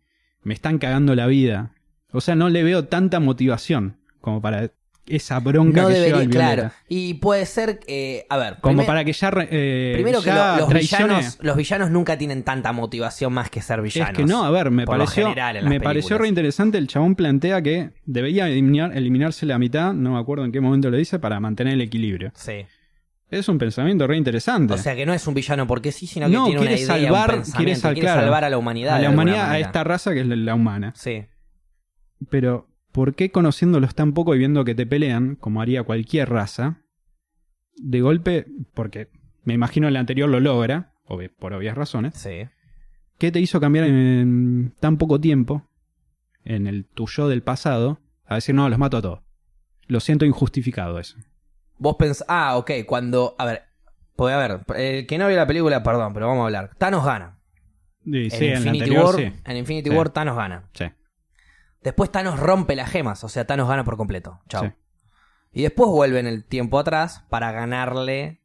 me 0.43 0.53
están 0.53 0.77
cagando 0.79 1.15
la 1.15 1.27
vida. 1.27 1.73
O 2.11 2.21
sea, 2.21 2.35
no 2.35 2.49
le 2.49 2.63
veo 2.63 2.85
tanta 2.85 3.19
motivación 3.19 3.97
como 4.21 4.41
para 4.41 4.71
esa 5.07 5.39
bronca 5.39 5.81
No 5.81 5.87
que 5.87 5.93
lleva 5.93 6.05
debería, 6.05 6.21
el 6.23 6.27
Violeta. 6.29 6.55
claro. 6.55 6.71
Y 6.89 7.13
puede 7.15 7.45
ser, 7.45 7.79
eh, 7.87 8.25
a 8.29 8.37
ver, 8.37 8.57
Como 8.61 8.73
primer- 8.73 8.85
para 8.87 9.03
que 9.05 9.13
ya, 9.13 9.31
eh, 9.49 9.91
primero 9.93 10.21
que 10.21 10.29
lo- 10.31 10.57
los, 10.57 10.69
traicione- 10.69 11.07
villanos, 11.15 11.37
los 11.41 11.57
villanos 11.57 11.91
nunca 11.91 12.17
tienen 12.17 12.43
tanta 12.43 12.71
motivación 12.71 13.33
más 13.33 13.49
que 13.49 13.61
ser 13.61 13.81
villanos. 13.81 14.11
Es 14.11 14.17
que 14.17 14.25
no, 14.25 14.43
a 14.43 14.51
ver, 14.51 14.71
me 14.71 14.85
pareció, 14.85 15.29
me 15.29 15.79
pareció 15.81 15.81
películas. 15.81 16.19
re 16.21 16.27
interesante. 16.27 16.77
El 16.77 16.87
chabón 16.87 17.15
plantea 17.15 17.61
que 17.61 17.91
debería 18.05 18.47
eliminar, 18.47 18.95
eliminarse 18.95 19.45
la 19.45 19.57
mitad, 19.59 19.93
no 19.93 20.13
me 20.13 20.19
acuerdo 20.19 20.45
en 20.45 20.51
qué 20.51 20.61
momento 20.61 20.89
lo 20.89 20.97
dice, 20.97 21.19
para 21.19 21.39
mantener 21.39 21.73
el 21.73 21.81
equilibrio. 21.81 22.31
Sí. 22.35 22.65
Es 23.29 23.49
un 23.49 23.57
pensamiento 23.57 24.07
re 24.07 24.15
interesante. 24.15 24.73
O 24.73 24.77
sea 24.77 24.95
que 24.95 25.05
no 25.05 25.13
es 25.13 25.27
un 25.27 25.33
villano 25.33 25.67
porque 25.67 25.91
sí, 25.91 26.07
sino 26.07 26.27
que 26.27 26.31
No, 26.33 26.45
tiene 26.45 26.61
una 26.61 26.67
quiere 26.69 26.81
idea, 26.83 26.95
un 26.95 27.01
salvar- 27.03 27.43
quiere 27.57 27.75
sal- 27.75 27.95
claro, 27.95 28.21
salvar 28.21 28.43
a 28.45 28.49
la 28.49 28.57
humanidad. 28.57 28.95
a 28.95 28.99
la 28.99 29.09
humanidad, 29.09 29.51
a 29.51 29.59
esta 29.59 29.83
raza 29.83 30.13
que 30.13 30.21
es 30.21 30.27
la 30.27 30.55
humana. 30.55 30.93
Sí. 30.95 31.25
Pero, 32.29 32.67
¿por 32.97 33.13
qué 33.13 33.31
conociéndolos 33.31 33.93
tan 33.93 34.13
poco 34.13 34.33
y 34.33 34.39
viendo 34.39 34.65
que 34.65 34.73
te 34.73 34.87
pelean, 34.87 35.35
como 35.35 35.61
haría 35.61 35.83
cualquier 35.83 36.29
raza, 36.29 36.81
de 37.75 38.01
golpe, 38.01 38.47
porque 38.73 39.09
me 39.43 39.53
imagino 39.53 39.87
el 39.87 39.95
anterior 39.97 40.27
lo 40.27 40.39
logra, 40.39 40.95
por 41.37 41.53
obvias 41.53 41.77
razones, 41.77 42.15
Sí. 42.15 42.47
¿qué 43.19 43.31
te 43.31 43.39
hizo 43.39 43.59
cambiar 43.59 43.85
en 43.85 44.73
tan 44.79 44.97
poco 44.97 45.21
tiempo, 45.21 45.69
en 46.43 46.65
el 46.65 46.85
tuyo 46.85 47.27
del 47.27 47.43
pasado, 47.43 47.99
a 48.25 48.33
decir, 48.33 48.55
no, 48.55 48.67
los 48.67 48.79
mato 48.79 48.97
a 48.97 49.01
todos? 49.03 49.19
Lo 49.85 49.99
siento 49.99 50.25
injustificado 50.25 50.97
eso. 50.97 51.17
Vos 51.77 51.97
pensás. 51.99 52.25
Ah, 52.27 52.57
ok. 52.57 52.71
Cuando. 52.87 53.35
A 53.37 53.45
ver. 53.45 53.61
Puede 54.15 54.33
haber. 54.33 54.61
El 54.75 55.05
que 55.05 55.19
no 55.19 55.27
vio 55.27 55.37
la 55.37 55.45
película, 55.45 55.83
perdón, 55.83 56.13
pero 56.15 56.27
vamos 56.27 56.41
a 56.41 56.45
hablar. 56.47 56.71
Thanos 56.79 57.05
gana. 57.05 57.39
En 58.05 58.31
sí, 58.31 58.45
en 58.47 58.57
Infinity 58.57 58.79
anterior 58.83 59.05
War. 59.05 59.15
sí. 59.15 59.33
En 59.45 59.57
Infinity 59.57 59.89
Sí. 59.91 59.95
War, 59.95 60.09
Thanos 60.09 60.35
gana. 60.35 60.67
Después 61.87 62.11
Thanos 62.11 62.39
rompe 62.39 62.75
las 62.75 62.89
gemas. 62.89 63.23
O 63.23 63.29
sea, 63.29 63.45
Thanos 63.47 63.67
gana 63.69 63.83
por 63.85 63.95
completo. 63.97 64.39
Chao. 64.49 64.63
sí. 64.65 64.71
Y 65.53 65.61
después 65.63 65.89
vuelve 65.89 66.19
en 66.19 66.27
el 66.27 66.43
tiempo 66.43 66.77
atrás 66.79 67.23
para 67.29 67.51
ganarle. 67.51 68.41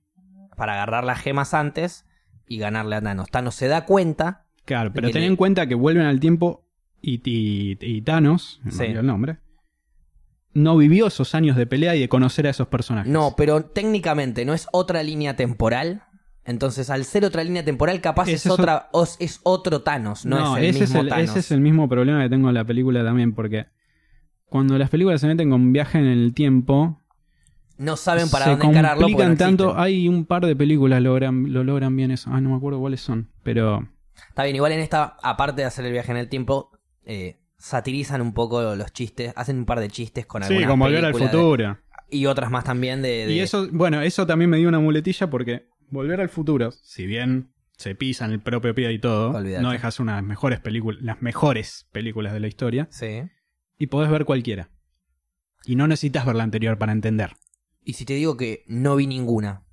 Para 0.57 0.75
agarrar 0.75 1.03
las 1.05 1.21
gemas 1.21 1.55
antes 1.55 2.05
y 2.47 2.59
ganarle 2.59 2.97
a 2.97 3.03
Thanos. 3.03 3.31
Thanos 3.31 3.55
se 3.55 3.67
da 3.69 3.85
cuenta. 3.85 4.45
Claro, 4.65 4.93
pero 4.93 5.11
ten 5.11 5.23
le- 5.23 5.27
en 5.27 5.37
cuenta 5.37 5.67
que 5.67 5.75
vuelven 5.75 6.07
al 6.07 6.21
tiempo 6.21 6.65
y, 7.01 7.15
y- 7.29 7.79
y 7.81 8.03
Thanos, 8.03 8.61
no 8.65 8.71
Sí. 8.71 8.85
el 8.85 9.05
nombre, 9.05 9.39
no 10.55 10.77
vivió 10.77 11.07
esos 11.09 11.35
años 11.35 11.57
de 11.57 11.67
pelea 11.67 11.97
y 11.97 12.01
de 12.01 12.09
conocer 12.09 12.47
a 12.47 12.51
esos 12.51 12.69
personajes. 12.69 13.11
No, 13.11 13.35
pero 13.37 13.65
técnicamente 13.65 14.45
no 14.45 14.53
es 14.55 14.69
otra 14.73 15.03
línea 15.03 15.35
temporal. 15.35 16.05
Entonces, 16.45 16.91
al 16.91 17.05
ser 17.05 17.25
otra 17.25 17.45
línea 17.45 17.65
temporal, 17.65 18.01
capaz 18.01 18.25
Ese 18.25 18.35
es, 18.35 18.47
otra, 18.49 18.89
es 19.21 19.41
otro 19.45 19.83
Thanos, 19.83 20.27
no, 20.27 20.57
es 20.57 20.63
el 20.65 20.69
ese, 20.71 20.81
mismo 20.81 20.97
es 20.99 21.03
el, 21.05 21.09
Thanos. 21.11 21.31
ese 21.31 21.39
es 21.39 21.51
el 21.53 21.61
mismo 21.61 21.89
problema 21.89 22.23
que 22.23 22.29
tengo 22.29 22.49
en 22.49 22.55
la 22.55 22.65
película 22.65 23.05
también, 23.05 23.33
porque 23.33 23.67
cuando 24.47 24.77
las 24.77 24.91
películas 24.91 25.21
se 25.21 25.29
meten 25.29 25.51
con 25.51 25.73
viaje 25.73 25.99
en 25.99 26.07
el 26.07 26.35
tiempo, 26.35 26.99
No 27.79 27.97
saben 27.97 28.29
para 28.29 28.47
se 28.47 28.51
dónde 28.53 28.67
encararlo. 28.67 29.03
complican 29.03 29.31
no 29.31 29.37
tanto. 29.37 29.79
Hay 29.79 30.09
un 30.09 30.25
par 30.27 30.45
de 30.45 30.57
películas 30.57 31.01
logran, 31.01 31.53
lo 31.53 31.63
logran 31.65 31.95
bien 31.97 32.11
eso. 32.11 32.29
Ah, 32.33 32.41
no 32.41 32.51
me 32.51 32.57
acuerdo 32.57 32.81
cuáles 32.81 33.01
son, 33.01 33.29
pero 33.45 33.89
Está 34.29 34.45
bien, 34.45 34.57
igual 34.57 34.73
en 34.73 34.81
esta, 34.81 35.17
aparte 35.23 35.63
de 35.63 35.67
hacer 35.67 35.85
el 35.87 35.93
viaje 35.93 36.11
en 36.11 36.19
el 36.19 36.29
tiempo, 36.29 36.71
eh, 37.05 37.39
satirizan 37.57 38.21
un 38.21 38.35
poco 38.35 38.75
los 38.75 38.93
chistes, 38.93 39.33
hacen 39.37 39.59
un 39.59 39.65
par 39.65 39.79
de 39.81 39.89
chistes 39.89 40.27
con 40.27 40.43
sí, 40.43 40.49
algunas 40.55 40.71
como 40.71 40.85
volver 40.87 41.05
al 41.05 41.13
de- 41.13 41.19
futuro. 41.19 41.79
y 42.11 42.27
otras 42.27 42.51
más 42.51 42.65
también 42.65 43.01
de... 43.01 43.27
de- 43.27 43.33
Y 43.33 43.39
eso, 43.41 43.69
bueno, 43.71 44.01
eso 44.03 44.27
también 44.27 44.51
me 44.51 44.57
dio 44.59 44.69
una 44.69 44.81
muletilla 44.81 45.31
porque 45.31 45.69
Volver 45.93 46.21
al 46.23 46.29
futuro, 46.31 46.71
si 46.73 47.07
bien 47.07 47.53
se 47.77 47.95
pisan 47.95 48.33
el 48.33 48.41
propio 48.41 48.75
pie 48.75 48.91
y 48.93 48.99
todo, 48.99 49.33
no 49.33 49.71
dejas 49.71 50.01
una 50.01 50.13
de 50.13 50.23
las 50.23 50.27
mejores 50.29 50.59
películas, 50.59 51.03
las 51.03 51.21
mejores 51.21 51.87
películas 51.93 52.33
de 52.33 52.41
la 52.41 52.49
historia, 52.49 52.89
Sí. 52.91 53.23
y 53.79 53.87
podés 53.89 54.11
ver 54.11 54.25
cualquiera. 54.25 54.71
Y 55.67 55.77
no 55.77 55.87
necesitas 55.87 56.25
ver 56.27 56.35
la 56.37 56.45
anterior 56.45 56.79
para 56.79 56.93
entender. 56.93 57.35
Y 57.85 57.93
si 57.93 58.05
te 58.07 58.15
digo 58.15 58.37
que 58.37 58.65
no 58.67 58.97
vi 58.97 59.07
ninguna. 59.07 59.65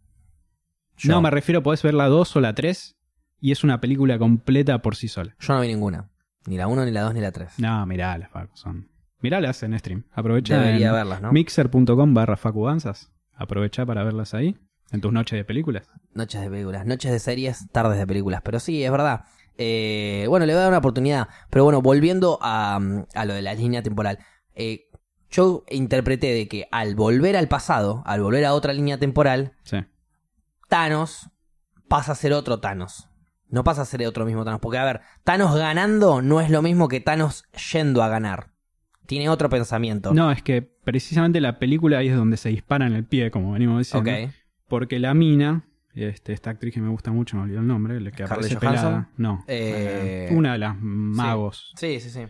Yo, 0.98 1.12
No, 1.14 1.22
me 1.22 1.32
refiero, 1.32 1.64
podés 1.64 1.82
ver 1.84 1.94
la 1.94 2.08
2 2.08 2.36
o 2.36 2.42
la 2.42 2.54
3 2.54 2.98
y 3.40 3.52
es 3.54 3.64
una 3.64 3.80
película 3.80 4.20
completa 4.20 4.82
por 4.82 4.96
sí 4.98 5.08
sola. 5.08 5.36
yo 5.40 5.54
no 5.54 5.62
vi 5.62 5.68
ninguna. 5.70 6.10
Ni 6.48 6.58
la 6.58 6.68
1, 6.68 6.84
ni 6.86 6.92
la 6.92 7.02
2, 7.04 7.14
ni 7.14 7.22
la 7.22 7.32
3. 7.32 7.60
No, 7.60 7.86
mirá 7.86 8.30
Facu, 8.32 8.58
son. 8.58 8.90
Miralas 9.22 9.64
en 9.64 9.78
stream. 9.80 10.04
Aprovecha 10.12 10.58
Debería 10.60 10.88
en 10.90 10.94
verlas, 10.94 11.22
¿no? 11.22 11.32
mixer.com 11.32 12.14
barra 12.14 12.36
Facu 12.38 12.66
Danzas. 12.66 13.12
Aprovecha 13.34 13.86
para 13.86 14.04
verlas 14.04 14.34
ahí, 14.34 14.58
en 14.92 15.02
tus 15.02 15.12
noches 15.14 15.38
de 15.38 15.46
películas. 15.46 15.88
Noches 16.14 16.42
de 16.42 16.50
películas, 16.50 16.86
noches 16.86 17.12
de 17.12 17.20
series, 17.20 17.68
tardes 17.72 17.98
de 17.98 18.08
películas. 18.08 18.42
Pero 18.44 18.60
sí, 18.60 18.84
es 18.84 18.92
verdad. 18.92 19.26
Eh, 19.58 20.26
bueno, 20.30 20.46
le 20.46 20.54
voy 20.54 20.60
a 20.60 20.64
dar 20.64 20.70
una 20.70 20.78
oportunidad. 20.80 21.28
Pero 21.50 21.64
bueno, 21.66 21.82
volviendo 21.82 22.40
a, 22.42 22.80
a 23.14 23.26
lo 23.26 23.34
de 23.34 23.42
la 23.42 23.54
línea 23.54 23.82
temporal. 23.84 24.20
Eh, 24.56 24.86
yo 25.30 25.64
interpreté 25.70 26.34
de 26.34 26.48
que 26.48 26.68
al 26.72 26.96
volver 26.96 27.38
al 27.38 27.48
pasado, 27.48 28.02
al 28.06 28.22
volver 28.22 28.46
a 28.46 28.54
otra 28.54 28.74
línea 28.74 28.98
temporal, 28.98 29.54
Sí. 29.64 29.78
Thanos 30.68 31.30
pasa 31.88 32.12
a 32.14 32.16
ser 32.16 32.34
otro 32.34 32.60
Thanos. 32.60 33.08
No 33.50 33.64
pasa 33.64 33.82
a 33.82 33.86
ser 33.86 34.06
otro 34.06 34.26
mismo 34.26 34.46
Thanos. 34.46 34.60
Porque, 34.62 34.78
a 34.78 34.86
ver, 34.86 35.02
Thanos 35.24 35.56
ganando 35.56 36.22
no 36.22 36.40
es 36.42 36.50
lo 36.50 36.62
mismo 36.62 36.88
que 36.88 37.00
Thanos 37.00 37.46
yendo 37.74 38.04
a 38.04 38.08
ganar. 38.10 38.52
Tiene 39.08 39.30
otro 39.30 39.50
pensamiento. 39.50 40.14
No, 40.14 40.32
es 40.32 40.44
que 40.44 40.62
precisamente 40.62 41.42
la 41.42 41.58
película 41.58 41.98
ahí 41.98 42.10
es 42.10 42.16
donde 42.16 42.38
se 42.38 42.50
dispara 42.50 42.86
en 42.86 42.94
el 42.94 43.06
pie, 43.06 43.32
como 43.32 43.54
venimos 43.54 43.80
diciendo. 43.80 44.12
ok. 44.12 44.32
Porque 44.70 45.00
la 45.00 45.14
mina, 45.14 45.66
este, 45.94 46.32
esta 46.34 46.52
actriz 46.52 46.74
que 46.74 46.80
me 46.82 46.90
gusta 46.90 47.12
mucho, 47.12 47.36
me 47.38 47.44
olvidó 47.44 47.60
el 47.60 47.68
nombre, 47.68 48.00
la 48.00 48.12
que 48.12 48.24
aparece 48.24 48.56
pelada. 48.58 49.10
No, 49.18 49.44
Eh, 49.48 50.28
eh, 50.30 50.34
una 50.36 50.54
de 50.54 50.60
las 50.60 50.76
magos. 50.80 51.74
Sí, 51.76 52.00
sí, 52.00 52.10
sí. 52.10 52.22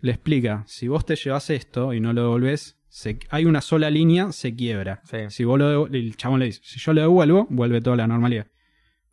Le 0.00 0.12
explica, 0.12 0.64
si 0.66 0.88
vos 0.88 1.04
te 1.04 1.14
llevas 1.16 1.50
esto 1.50 1.92
y 1.92 2.00
no 2.00 2.12
lo 2.12 2.22
devolvés, 2.22 2.78
se- 2.88 3.18
hay 3.30 3.44
una 3.44 3.60
sola 3.60 3.90
línea, 3.90 4.32
se 4.32 4.54
quiebra. 4.54 5.00
Sí. 5.04 5.18
Si 5.28 5.44
vos 5.44 5.58
lo 5.58 5.86
el 5.86 6.16
chabón 6.16 6.40
le 6.40 6.46
dice, 6.46 6.60
si 6.64 6.80
yo 6.80 6.92
lo 6.92 7.00
devuelvo, 7.02 7.46
vuelve 7.50 7.80
toda 7.80 7.96
la 7.96 8.06
normalidad. 8.06 8.46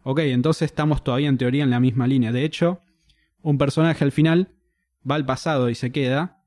Ok, 0.03 0.19
entonces 0.19 0.63
estamos 0.63 1.03
todavía 1.03 1.29
en 1.29 1.37
teoría 1.37 1.63
en 1.63 1.69
la 1.69 1.79
misma 1.79 2.07
línea. 2.07 2.31
De 2.31 2.43
hecho, 2.43 2.81
un 3.41 3.57
personaje 3.57 4.03
al 4.03 4.11
final 4.11 4.55
va 5.09 5.15
al 5.15 5.25
pasado 5.25 5.69
y 5.69 5.75
se 5.75 5.91
queda 5.91 6.41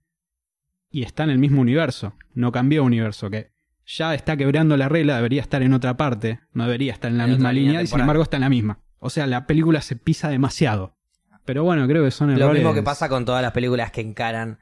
y 0.91 1.03
está 1.05 1.25
en 1.25 1.31
el 1.31 1.39
mismo 1.39 1.61
universo. 1.61 2.15
No 2.35 2.51
cambió 2.53 2.83
universo, 2.85 3.31
que 3.31 3.52
ya 3.97 4.15
está 4.15 4.37
quebrando 4.37 4.77
la 4.77 4.89
regla, 4.89 5.17
debería 5.17 5.41
estar 5.43 5.63
en 5.63 5.73
otra 5.75 5.97
parte, 5.97 6.41
no 6.53 6.65
debería 6.65 6.93
estar 6.93 7.11
en 7.11 7.19
la 7.19 7.25
En 7.25 7.31
misma 7.31 7.53
línea 7.53 7.69
línea 7.71 7.83
y 7.83 7.87
sin 7.87 8.01
embargo 8.01 8.23
está 8.23 8.37
en 8.37 8.43
la 8.43 8.49
misma. 8.49 8.79
O 8.99 9.11
sea, 9.11 9.27
la 9.27 9.47
película 9.47 9.81
se 9.81 9.97
pisa 9.97 10.29
demasiado. 10.29 10.97
Pero 11.45 11.65
bueno, 11.65 11.87
creo 11.89 12.05
que 12.05 12.11
son 12.13 12.31
Lo 12.31 12.37
errores. 12.37 12.63
mismo 12.63 12.73
que 12.75 12.83
pasa 12.83 13.09
con 13.09 13.25
todas 13.25 13.43
las 13.43 13.51
películas 13.53 13.91
que 13.91 14.01
encaran 14.01 14.59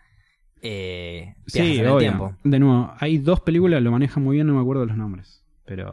eh, 0.62 1.34
Sí, 1.46 1.78
en 1.78 1.86
el 1.86 1.98
tiempo. 1.98 2.36
De 2.44 2.58
nuevo, 2.58 2.92
hay 2.98 3.18
dos 3.18 3.40
películas, 3.40 3.82
lo 3.82 3.90
manejan 3.90 4.22
muy 4.22 4.36
bien, 4.36 4.46
no 4.46 4.54
me 4.54 4.60
acuerdo 4.60 4.86
los 4.86 4.96
nombres. 4.96 5.44
Pero 5.64 5.90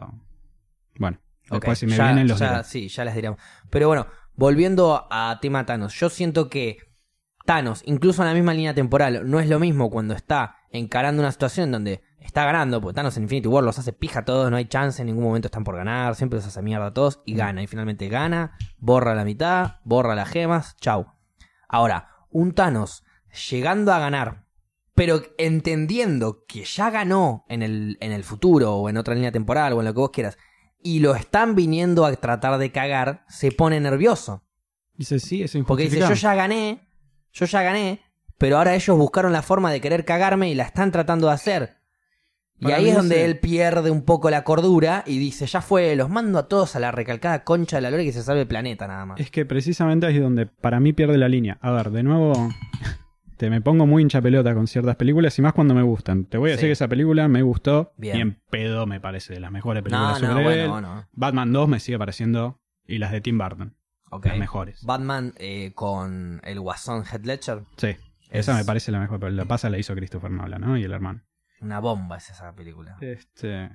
bueno, 0.98 1.18
Ok, 1.50 1.60
después 1.60 1.78
si 1.78 1.86
me 1.86 1.96
ya- 1.96 2.04
vienen 2.06 2.28
los 2.28 2.38
ya-. 2.38 2.62
Sí, 2.64 2.88
ya 2.88 3.04
las 3.04 3.14
diríamos. 3.14 3.38
Pero 3.70 3.88
bueno, 3.88 4.06
volviendo 4.34 5.06
a 5.10 5.38
tema 5.40 5.64
Thanos, 5.66 5.94
yo 5.98 6.08
siento 6.08 6.48
que 6.48 6.78
Thanos, 7.44 7.82
incluso 7.86 8.22
en 8.22 8.28
la 8.28 8.34
misma 8.34 8.52
línea 8.54 8.74
temporal, 8.74 9.22
no 9.30 9.40
es 9.40 9.48
lo 9.48 9.58
mismo 9.58 9.90
cuando 9.90 10.14
está 10.14 10.56
encarando 10.70 11.22
una 11.22 11.32
situación 11.32 11.70
donde 11.72 12.02
está 12.20 12.44
ganando, 12.44 12.80
porque 12.80 12.96
Thanos 12.96 13.16
en 13.16 13.24
Infinity 13.24 13.48
War 13.48 13.64
los 13.64 13.78
hace 13.78 13.92
pija 13.92 14.20
a 14.20 14.24
todos, 14.24 14.50
no 14.50 14.56
hay 14.56 14.66
chance, 14.66 15.00
en 15.00 15.06
ningún 15.06 15.24
momento 15.24 15.48
están 15.48 15.64
por 15.64 15.76
ganar, 15.76 16.14
siempre 16.14 16.38
los 16.38 16.46
hace 16.46 16.62
mierda 16.62 16.86
a 16.86 16.94
todos 16.94 17.20
y 17.24 17.34
gana. 17.34 17.62
Y 17.62 17.66
finalmente 17.66 18.08
gana, 18.08 18.56
borra 18.78 19.14
la 19.14 19.24
mitad, 19.24 19.76
borra 19.84 20.14
las 20.14 20.28
gemas, 20.28 20.76
chau. 20.80 21.06
Ahora, 21.68 22.10
un 22.30 22.52
Thanos 22.52 23.04
llegando 23.50 23.92
a 23.92 23.98
ganar, 23.98 24.46
pero 24.94 25.22
entendiendo 25.38 26.44
que 26.46 26.64
ya 26.64 26.90
ganó 26.90 27.44
en 27.48 27.62
el, 27.62 27.98
en 28.00 28.12
el 28.12 28.24
futuro 28.24 28.74
o 28.74 28.88
en 28.88 28.96
otra 28.96 29.14
línea 29.14 29.32
temporal 29.32 29.72
o 29.72 29.80
en 29.80 29.86
lo 29.86 29.94
que 29.94 30.00
vos 30.00 30.10
quieras, 30.10 30.38
y 30.82 31.00
lo 31.00 31.14
están 31.14 31.54
viniendo 31.54 32.04
a 32.04 32.14
tratar 32.14 32.58
de 32.58 32.72
cagar, 32.72 33.24
se 33.28 33.52
pone 33.52 33.80
nervioso. 33.80 34.44
Dice, 34.94 35.20
sí, 35.20 35.42
es 35.42 35.56
Porque 35.66 35.84
dice, 35.84 36.00
yo 36.00 36.14
ya 36.14 36.34
gané, 36.34 36.88
yo 37.32 37.46
ya 37.46 37.62
gané, 37.62 38.02
pero 38.36 38.58
ahora 38.58 38.74
ellos 38.74 38.96
buscaron 38.96 39.32
la 39.32 39.42
forma 39.42 39.70
de 39.70 39.80
querer 39.80 40.04
cagarme 40.04 40.50
y 40.50 40.54
la 40.54 40.64
están 40.64 40.90
tratando 40.90 41.28
de 41.28 41.34
hacer. 41.34 41.77
Y 42.60 42.72
ahí 42.72 42.88
es 42.88 42.96
donde 42.96 43.24
él 43.24 43.38
pierde 43.38 43.90
un 43.90 44.02
poco 44.02 44.30
la 44.30 44.42
cordura 44.42 45.04
y 45.06 45.18
dice, 45.18 45.46
ya 45.46 45.60
fue, 45.62 45.94
los 45.94 46.10
mando 46.10 46.38
a 46.38 46.48
todos 46.48 46.74
a 46.74 46.80
la 46.80 46.90
recalcada 46.90 47.44
concha 47.44 47.76
de 47.76 47.82
la 47.82 47.90
lora 47.90 48.02
y 48.02 48.06
que 48.06 48.12
se 48.12 48.22
salve 48.22 48.40
el 48.42 48.48
planeta 48.48 48.88
nada 48.88 49.06
más. 49.06 49.20
Es 49.20 49.30
que 49.30 49.46
precisamente 49.46 50.06
ahí 50.06 50.16
es 50.16 50.22
donde 50.22 50.46
para 50.46 50.80
mí 50.80 50.92
pierde 50.92 51.18
la 51.18 51.28
línea. 51.28 51.58
A 51.60 51.70
ver, 51.70 51.90
de 51.90 52.02
nuevo, 52.02 52.32
te 53.36 53.48
me 53.50 53.60
pongo 53.60 53.86
muy 53.86 54.02
hincha 54.02 54.20
pelota 54.20 54.54
con 54.54 54.66
ciertas 54.66 54.96
películas 54.96 55.38
y 55.38 55.42
más 55.42 55.52
cuando 55.52 55.72
me 55.74 55.82
gustan. 55.82 56.24
Te 56.24 56.36
voy 56.38 56.50
a 56.50 56.54
Sí. 56.54 56.56
decir 56.56 56.68
que 56.70 56.72
esa 56.72 56.88
película 56.88 57.28
me 57.28 57.42
gustó 57.42 57.92
Bien. 57.96 58.16
y 58.16 58.20
en 58.22 58.40
pedo 58.50 58.86
me 58.86 58.98
parece 59.00 59.34
de 59.34 59.40
las 59.40 59.52
mejores 59.52 59.82
No, 59.84 59.84
películas 59.84 60.22
no, 60.22 60.42
bueno, 60.42 60.68
bueno. 60.72 61.06
Batman 61.12 61.52
2 61.52 61.68
me 61.68 61.78
sigue 61.78 61.98
pareciendo 61.98 62.58
y 62.86 62.98
las 62.98 63.12
de 63.12 63.20
Tim 63.20 63.38
Burton, 63.38 63.76
las 64.24 64.36
mejores. 64.38 64.82
Batman 64.84 65.32
eh, 65.38 65.70
con 65.76 66.40
el 66.42 66.58
guasón 66.58 67.04
Head 67.04 67.24
Ledger, 67.24 67.60
Sí, 67.76 67.94
esa 68.30 68.52
Es- 68.52 68.58
me 68.58 68.64
parece 68.64 68.90
la 68.90 68.98
mejor, 68.98 69.20
pero 69.20 69.30
la 69.30 69.44
pasa 69.44 69.70
la 69.70 69.78
hizo 69.78 69.94
Christopher 69.94 70.32
Nolan, 70.32 70.60
¿no? 70.60 70.76
Y 70.76 70.82
el 70.82 70.90
hermano. 70.92 71.20
Una 71.60 71.80
bomba 71.80 72.16
es 72.16 72.30
esa 72.30 72.52
película. 72.54 72.96
Este, 73.00 73.70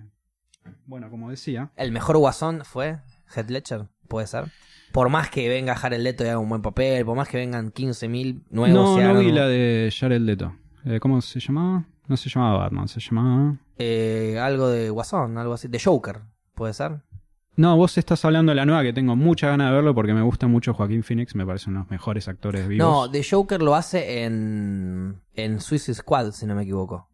bueno, 0.85 1.09
como 1.09 1.29
decía, 1.29 1.71
El 1.75 1.91
mejor 1.91 2.17
guasón 2.17 2.61
fue 2.63 2.99
Heath 3.35 3.49
Ledger, 3.49 3.87
puede 4.07 4.27
ser. 4.27 4.45
Por 4.91 5.09
más 5.09 5.29
que 5.29 5.49
venga 5.49 5.75
Jared 5.75 5.99
Leto 5.99 6.23
y 6.23 6.27
haga 6.27 6.37
un 6.39 6.49
buen 6.49 6.61
papel, 6.61 7.03
por 7.05 7.17
más 7.17 7.27
que 7.27 7.37
vengan 7.37 7.71
15.000 7.73 8.43
nuevos 8.51 8.97
no, 8.99 9.13
no 9.13 9.19
vi 9.19 9.27
un- 9.29 9.35
la 9.35 9.47
de 9.47 9.91
Jared 9.97 10.21
Leto. 10.21 10.55
Eh, 10.85 10.99
¿Cómo 10.99 11.19
se 11.21 11.39
llamaba? 11.39 11.85
No 12.07 12.17
se 12.17 12.29
llamaba 12.29 12.57
Batman, 12.59 12.87
se 12.87 12.99
llamaba... 12.99 13.55
eh, 13.77 14.37
algo 14.39 14.67
de 14.69 14.89
guasón, 14.89 15.37
algo 15.37 15.53
así, 15.53 15.67
de 15.67 15.79
Joker, 15.79 16.19
puede 16.53 16.73
ser. 16.73 17.01
No, 17.55 17.77
vos 17.77 17.97
estás 17.97 18.23
hablando 18.25 18.51
de 18.51 18.55
la 18.55 18.65
nueva 18.65 18.81
que 18.83 18.93
tengo 18.93 19.15
mucha 19.15 19.47
ganas 19.47 19.69
de 19.69 19.75
verlo 19.75 19.93
porque 19.95 20.13
me 20.13 20.21
gusta 20.23 20.47
mucho 20.47 20.73
Joaquín 20.73 21.03
Phoenix, 21.03 21.35
me 21.35 21.45
parece 21.45 21.69
uno 21.69 21.79
de 21.79 21.83
los 21.85 21.91
mejores 21.91 22.27
actores 22.27 22.67
vivos. 22.67 22.85
No, 22.87 23.07
de 23.07 23.23
Joker 23.23 23.61
lo 23.61 23.75
hace 23.75 24.23
en 24.25 25.21
en 25.35 25.59
Suicide 25.61 25.95
Squad, 25.95 26.31
si 26.31 26.45
no 26.45 26.55
me 26.55 26.63
equivoco. 26.63 27.09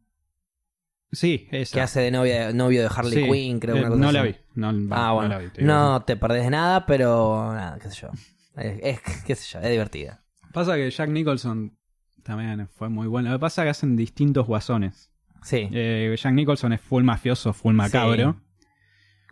Sí, 1.12 1.48
esa. 1.52 1.74
Que 1.76 1.82
hace 1.82 2.00
de 2.02 2.12
novia, 2.12 2.52
novio 2.54 2.82
de 2.82 2.90
Harley 2.96 3.14
Sí, 3.26 3.32
Quinn, 3.32 3.60
creo. 3.60 3.76
eh, 3.76 3.80
una 3.80 3.90
cosa 3.90 4.02
no 4.02 4.12
la 4.12 4.22
vi. 4.24 4.36
No, 4.56 4.68
Ah, 4.70 4.72
no 4.74 5.14
bueno. 5.16 5.30
la 5.30 5.38
vi, 5.40 5.50
te. 5.50 5.62
No 5.64 6.02
te 6.04 6.16
perdés 6.18 6.44
de 6.44 6.50
nada, 6.52 6.86
pero 6.86 7.52
nada, 7.54 7.78
qué 7.80 7.90
sé 7.90 8.02
yo. 8.02 8.10
Es, 8.58 8.80
es- 8.84 9.24
qué 9.26 9.36
sé 9.36 9.48
yo, 9.54 9.60
es 9.60 9.70
divertida. 9.70 10.24
Pasa 10.54 10.76
que 10.76 10.90
Jack 10.90 11.10
Nicholson 11.10 11.78
también 12.24 12.68
fue 12.68 12.90
muy 12.90 13.08
bueno. 13.08 13.30
Lo 13.30 13.38
que 13.38 13.42
pasa 13.42 13.62
es 13.62 13.66
que 13.68 13.70
hacen 13.70 13.96
distintos 13.96 14.46
guasones. 14.48 15.12
Sí. 15.44 15.70
Eh, 15.72 16.16
Jack 16.22 16.34
Nicholson 16.34 16.74
es 16.74 16.82
full 16.82 17.04
mafioso, 17.04 17.54
full 17.54 17.74
macabro. 17.74 18.42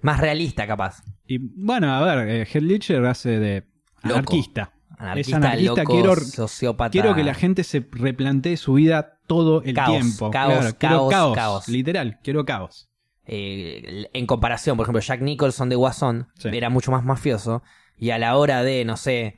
Más 0.01 0.19
realista, 0.21 0.67
capaz. 0.67 1.03
Y 1.25 1.39
bueno, 1.39 1.93
a 1.93 2.03
ver, 2.15 2.27
eh, 2.29 2.41
Heath 2.45 2.63
Ledger 2.63 3.03
hace 3.05 3.39
de 3.39 3.63
Loco. 4.03 4.35
Anarquista. 4.97 5.37
Anarquista, 5.37 5.83
loco, 5.83 5.93
quiero- 5.93 6.15
sociópata. 6.15 6.91
Quiero 6.91 7.15
que 7.15 7.23
la 7.23 7.33
gente 7.33 7.63
se 7.63 7.85
replantee 7.91 8.57
su 8.57 8.73
vida 8.73 9.19
todo 9.27 9.61
el 9.63 9.73
Caos, 9.73 9.91
tiempo. 9.91 10.31
caos, 10.31 10.53
Claro, 10.53 10.75
caos, 10.77 11.11
caos, 11.11 11.35
caos. 11.35 11.67
Literal, 11.67 12.19
quiero 12.23 12.45
caos. 12.45 12.89
eh, 13.29 14.07
en 14.13 14.25
comparación, 14.25 14.77
por 14.77 14.85
ejemplo, 14.85 15.01
Jack 15.01 15.19
Nicholson 15.21 15.67
de 15.67 15.75
Guasón 15.75 16.29
Sí. 16.35 16.47
era 16.53 16.69
mucho 16.69 16.91
más 16.91 17.03
mafioso 17.03 17.61
y 17.97 18.11
a 18.11 18.17
la 18.17 18.37
hora 18.37 18.63
de, 18.63 18.85
no 18.85 18.95
sé, 18.95 19.35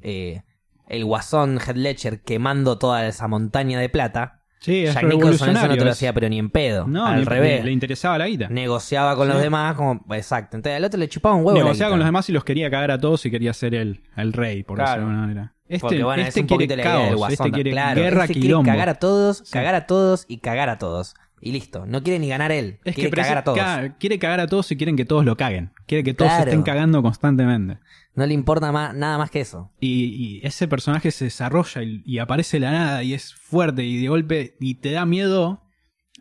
eh, 0.00 0.42
el 0.88 1.04
Guasón 1.04 1.58
Head 1.60 1.76
Ledger 1.76 2.22
quemando 2.22 2.78
toda 2.78 3.06
esa 3.06 3.28
montaña 3.28 3.78
de 3.78 3.90
plata, 3.90 4.35
Sí, 4.66 4.84
es 4.84 4.94
Jack 4.94 5.04
Nicholson 5.04 5.50
eso 5.56 5.68
no 5.68 5.76
te 5.76 5.84
lo 5.84 5.90
hacía 5.90 6.12
pero 6.12 6.28
ni 6.28 6.38
en 6.38 6.50
pedo, 6.50 6.86
No, 6.88 7.06
al 7.06 7.20
ni- 7.20 7.24
revés. 7.24 7.64
Le, 7.64 7.70
interesaba 7.72 8.18
la 8.18 8.26
guita. 8.26 8.48
Negociaba 8.48 9.14
con 9.16 9.28
los 9.28 9.40
demás, 9.40 9.74
como, 9.76 10.04
exacto. 10.12 10.56
Entonces 10.56 10.76
al 10.76 10.84
otro 10.84 10.98
le 10.98 11.08
chupaba 11.08 11.34
un 11.36 11.44
huevo. 11.44 11.56
Negociaba 11.58 11.90
con 11.90 11.98
los 12.00 12.06
demás 12.06 12.28
y 12.28 12.32
los 12.32 12.44
quería 12.44 12.70
cagar 12.70 12.90
a 12.90 12.98
todos 13.00 13.24
y 13.26 13.30
quería 13.30 13.52
ser 13.54 13.74
el, 13.74 14.02
el 14.16 14.32
rey, 14.32 14.62
por 14.64 14.76
Claro. 14.76 14.90
decirlo 14.90 15.06
de 15.06 15.12
alguna 15.12 15.26
manera. 15.26 15.52
Este, 15.68 15.80
Porque 15.80 16.04
bueno, 16.04 16.22
este 16.22 16.40
es 16.40 16.46
quiere 16.46 16.76
caos, 16.82 17.14
Guasón. 17.16 17.32
este 17.46 17.50
quiere 17.52 17.70
claro, 17.72 18.00
guerra, 18.00 18.26
quiere 18.26 18.40
quilombo. 18.40 18.70
cagar 18.70 18.88
a 18.88 18.94
todos, 18.94 19.38
Sí. 19.38 19.52
cagar 19.52 19.74
a 19.74 19.86
todos 19.86 20.24
y 20.28 20.38
cagar 20.38 20.68
a 20.68 20.78
todos. 20.78 21.14
Y 21.40 21.52
listo. 21.52 21.84
No 21.86 22.02
quiere 22.02 22.18
ni 22.18 22.28
ganar 22.28 22.50
él. 22.50 22.78
Es 22.84 22.94
quiere 22.94 23.10
que 23.10 23.16
cagar 23.16 23.38
a 23.38 23.44
todos. 23.44 23.58
ca- 23.58 23.94
quiere 23.98 24.18
cagar 24.18 24.40
a 24.40 24.46
todos 24.46 24.70
y 24.72 24.76
quieren 24.76 24.96
que 24.96 25.04
todos 25.04 25.24
lo 25.24 25.36
caguen. 25.36 25.70
Quiere 25.86 26.02
que 26.02 26.14
todos 26.14 26.32
se 26.32 26.40
estén 26.40 26.62
cagando 26.62 27.02
constantemente. 27.02 27.78
No 28.16 28.26
le 28.26 28.34
importa 28.34 28.72
más, 28.72 28.94
nada 28.94 29.18
más 29.18 29.30
que 29.30 29.40
eso. 29.40 29.70
Y, 29.78 30.04
y 30.40 30.40
ese 30.46 30.66
personaje 30.66 31.10
se 31.10 31.26
desarrolla 31.26 31.82
y, 31.82 32.02
y 32.04 32.18
aparece 32.18 32.56
de 32.56 32.60
la 32.62 32.72
nada 32.72 33.02
y 33.04 33.12
es 33.14 33.34
fuerte 33.34 33.84
y 33.84 34.00
de 34.00 34.08
golpe 34.08 34.56
y 34.58 34.76
te 34.76 34.90
da 34.90 35.04
miedo. 35.06 35.62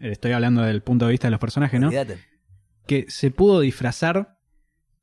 eh, 0.01 0.11
Estoy 0.11 0.33
hablando 0.33 0.61
del 0.61 0.81
punto 0.83 1.05
de 1.05 1.11
vista 1.11 1.27
de 1.27 1.31
los 1.31 1.39
personajes, 1.39 1.79
¿no? 1.79 1.87
Olvídate. 1.87 2.17
Que 2.85 3.05
se 3.07 3.31
pudo 3.31 3.61
disfrazar 3.61 4.37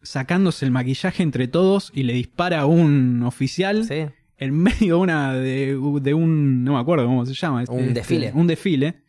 sacándose 0.02 0.64
el 0.64 0.70
maquillaje 0.70 1.22
entre 1.22 1.48
todos 1.48 1.90
y 1.94 2.02
le 2.02 2.12
dispara 2.12 2.60
a 2.60 2.66
un 2.66 3.22
oficial 3.22 3.84
Sí. 3.84 4.06
en 4.36 4.54
medio 4.54 4.96
de 4.96 5.00
una 5.00 5.32
de, 5.34 5.78
de 6.02 6.14
un 6.14 6.64
no 6.64 6.74
me 6.74 6.78
acuerdo 6.80 7.06
cómo 7.06 7.24
se 7.24 7.34
llama 7.34 7.62
este- 7.62 7.74
Un 7.74 7.80
este, 7.84 7.94
desfile. 7.94 8.32
un 8.34 8.46
desfile 8.48 9.02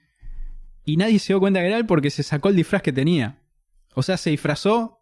y 0.85 0.97
nadie 0.97 1.17
se 1.19 1.33
dio 1.33 1.39
cuenta 1.39 1.59
que 1.61 1.67
era 1.67 1.77
él 1.77 1.85
porque 1.85 2.09
se 2.11 2.21
sacó 2.23 2.49
el 2.49 2.55
disfraz 2.55 2.81
que 2.83 2.93
tenía 2.93 3.39
o 3.95 4.03
sea 4.03 4.17
se 4.17 4.29
disfrazó 4.29 4.99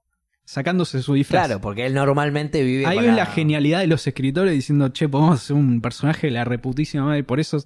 sacándose 0.51 1.01
su 1.01 1.13
disfraz 1.13 1.47
Claro, 1.47 1.61
porque 1.61 1.85
él 1.85 1.93
normalmente 1.93 2.61
vive 2.63 2.85
ahí 2.85 2.97
con 2.97 3.05
ves 3.05 3.15
la 3.15 3.25
genialidad 3.25 3.79
de 3.79 3.87
los 3.87 4.05
escritores 4.05 4.53
diciendo 4.53 4.89
che 4.89 5.07
podemos 5.07 5.35
hacer 5.41 5.55
un 5.55 5.79
personaje 5.81 6.27
de 6.27 6.31
la 6.33 6.43
reputísima 6.43 7.05
madre 7.05 7.23
por 7.23 7.39
eso 7.39 7.57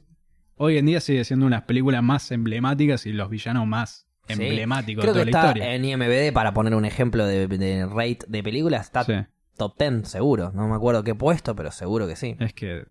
hoy 0.55 0.77
en 0.77 0.85
día 0.85 1.01
sigue 1.01 1.23
siendo 1.23 1.45
una 1.47 1.55
de 1.57 1.61
las 1.61 1.67
películas 1.67 2.03
más 2.03 2.31
emblemáticas 2.31 3.05
y 3.07 3.11
los 3.13 3.29
villanos 3.29 3.65
más 3.67 4.03
Sí. 4.27 4.33
emblemáticos 4.41 5.03
Creo 5.03 5.13
de 5.13 5.25
que 5.25 5.31
toda 5.31 5.43
la 5.43 5.49
está 5.51 5.59
historia 5.59 5.75
en 5.75 5.85
IMBD, 5.85 6.33
para 6.33 6.51
poner 6.53 6.73
un 6.73 6.83
ejemplo 6.85 7.27
de, 7.27 7.47
de 7.47 7.85
rate 7.85 8.19
de 8.27 8.41
películas, 8.41 8.81
está 8.87 9.03
Sí. 9.03 9.13
top 9.55 9.77
10 9.77 10.07
seguro. 10.07 10.51
No 10.55 10.67
me 10.67 10.73
acuerdo 10.75 11.03
qué 11.03 11.13
puesto, 11.13 11.55
pero 11.55 11.69
seguro 11.71 12.07
que 12.07 12.15
sí. 12.15 12.35
es 12.39 12.51
que 12.53 12.85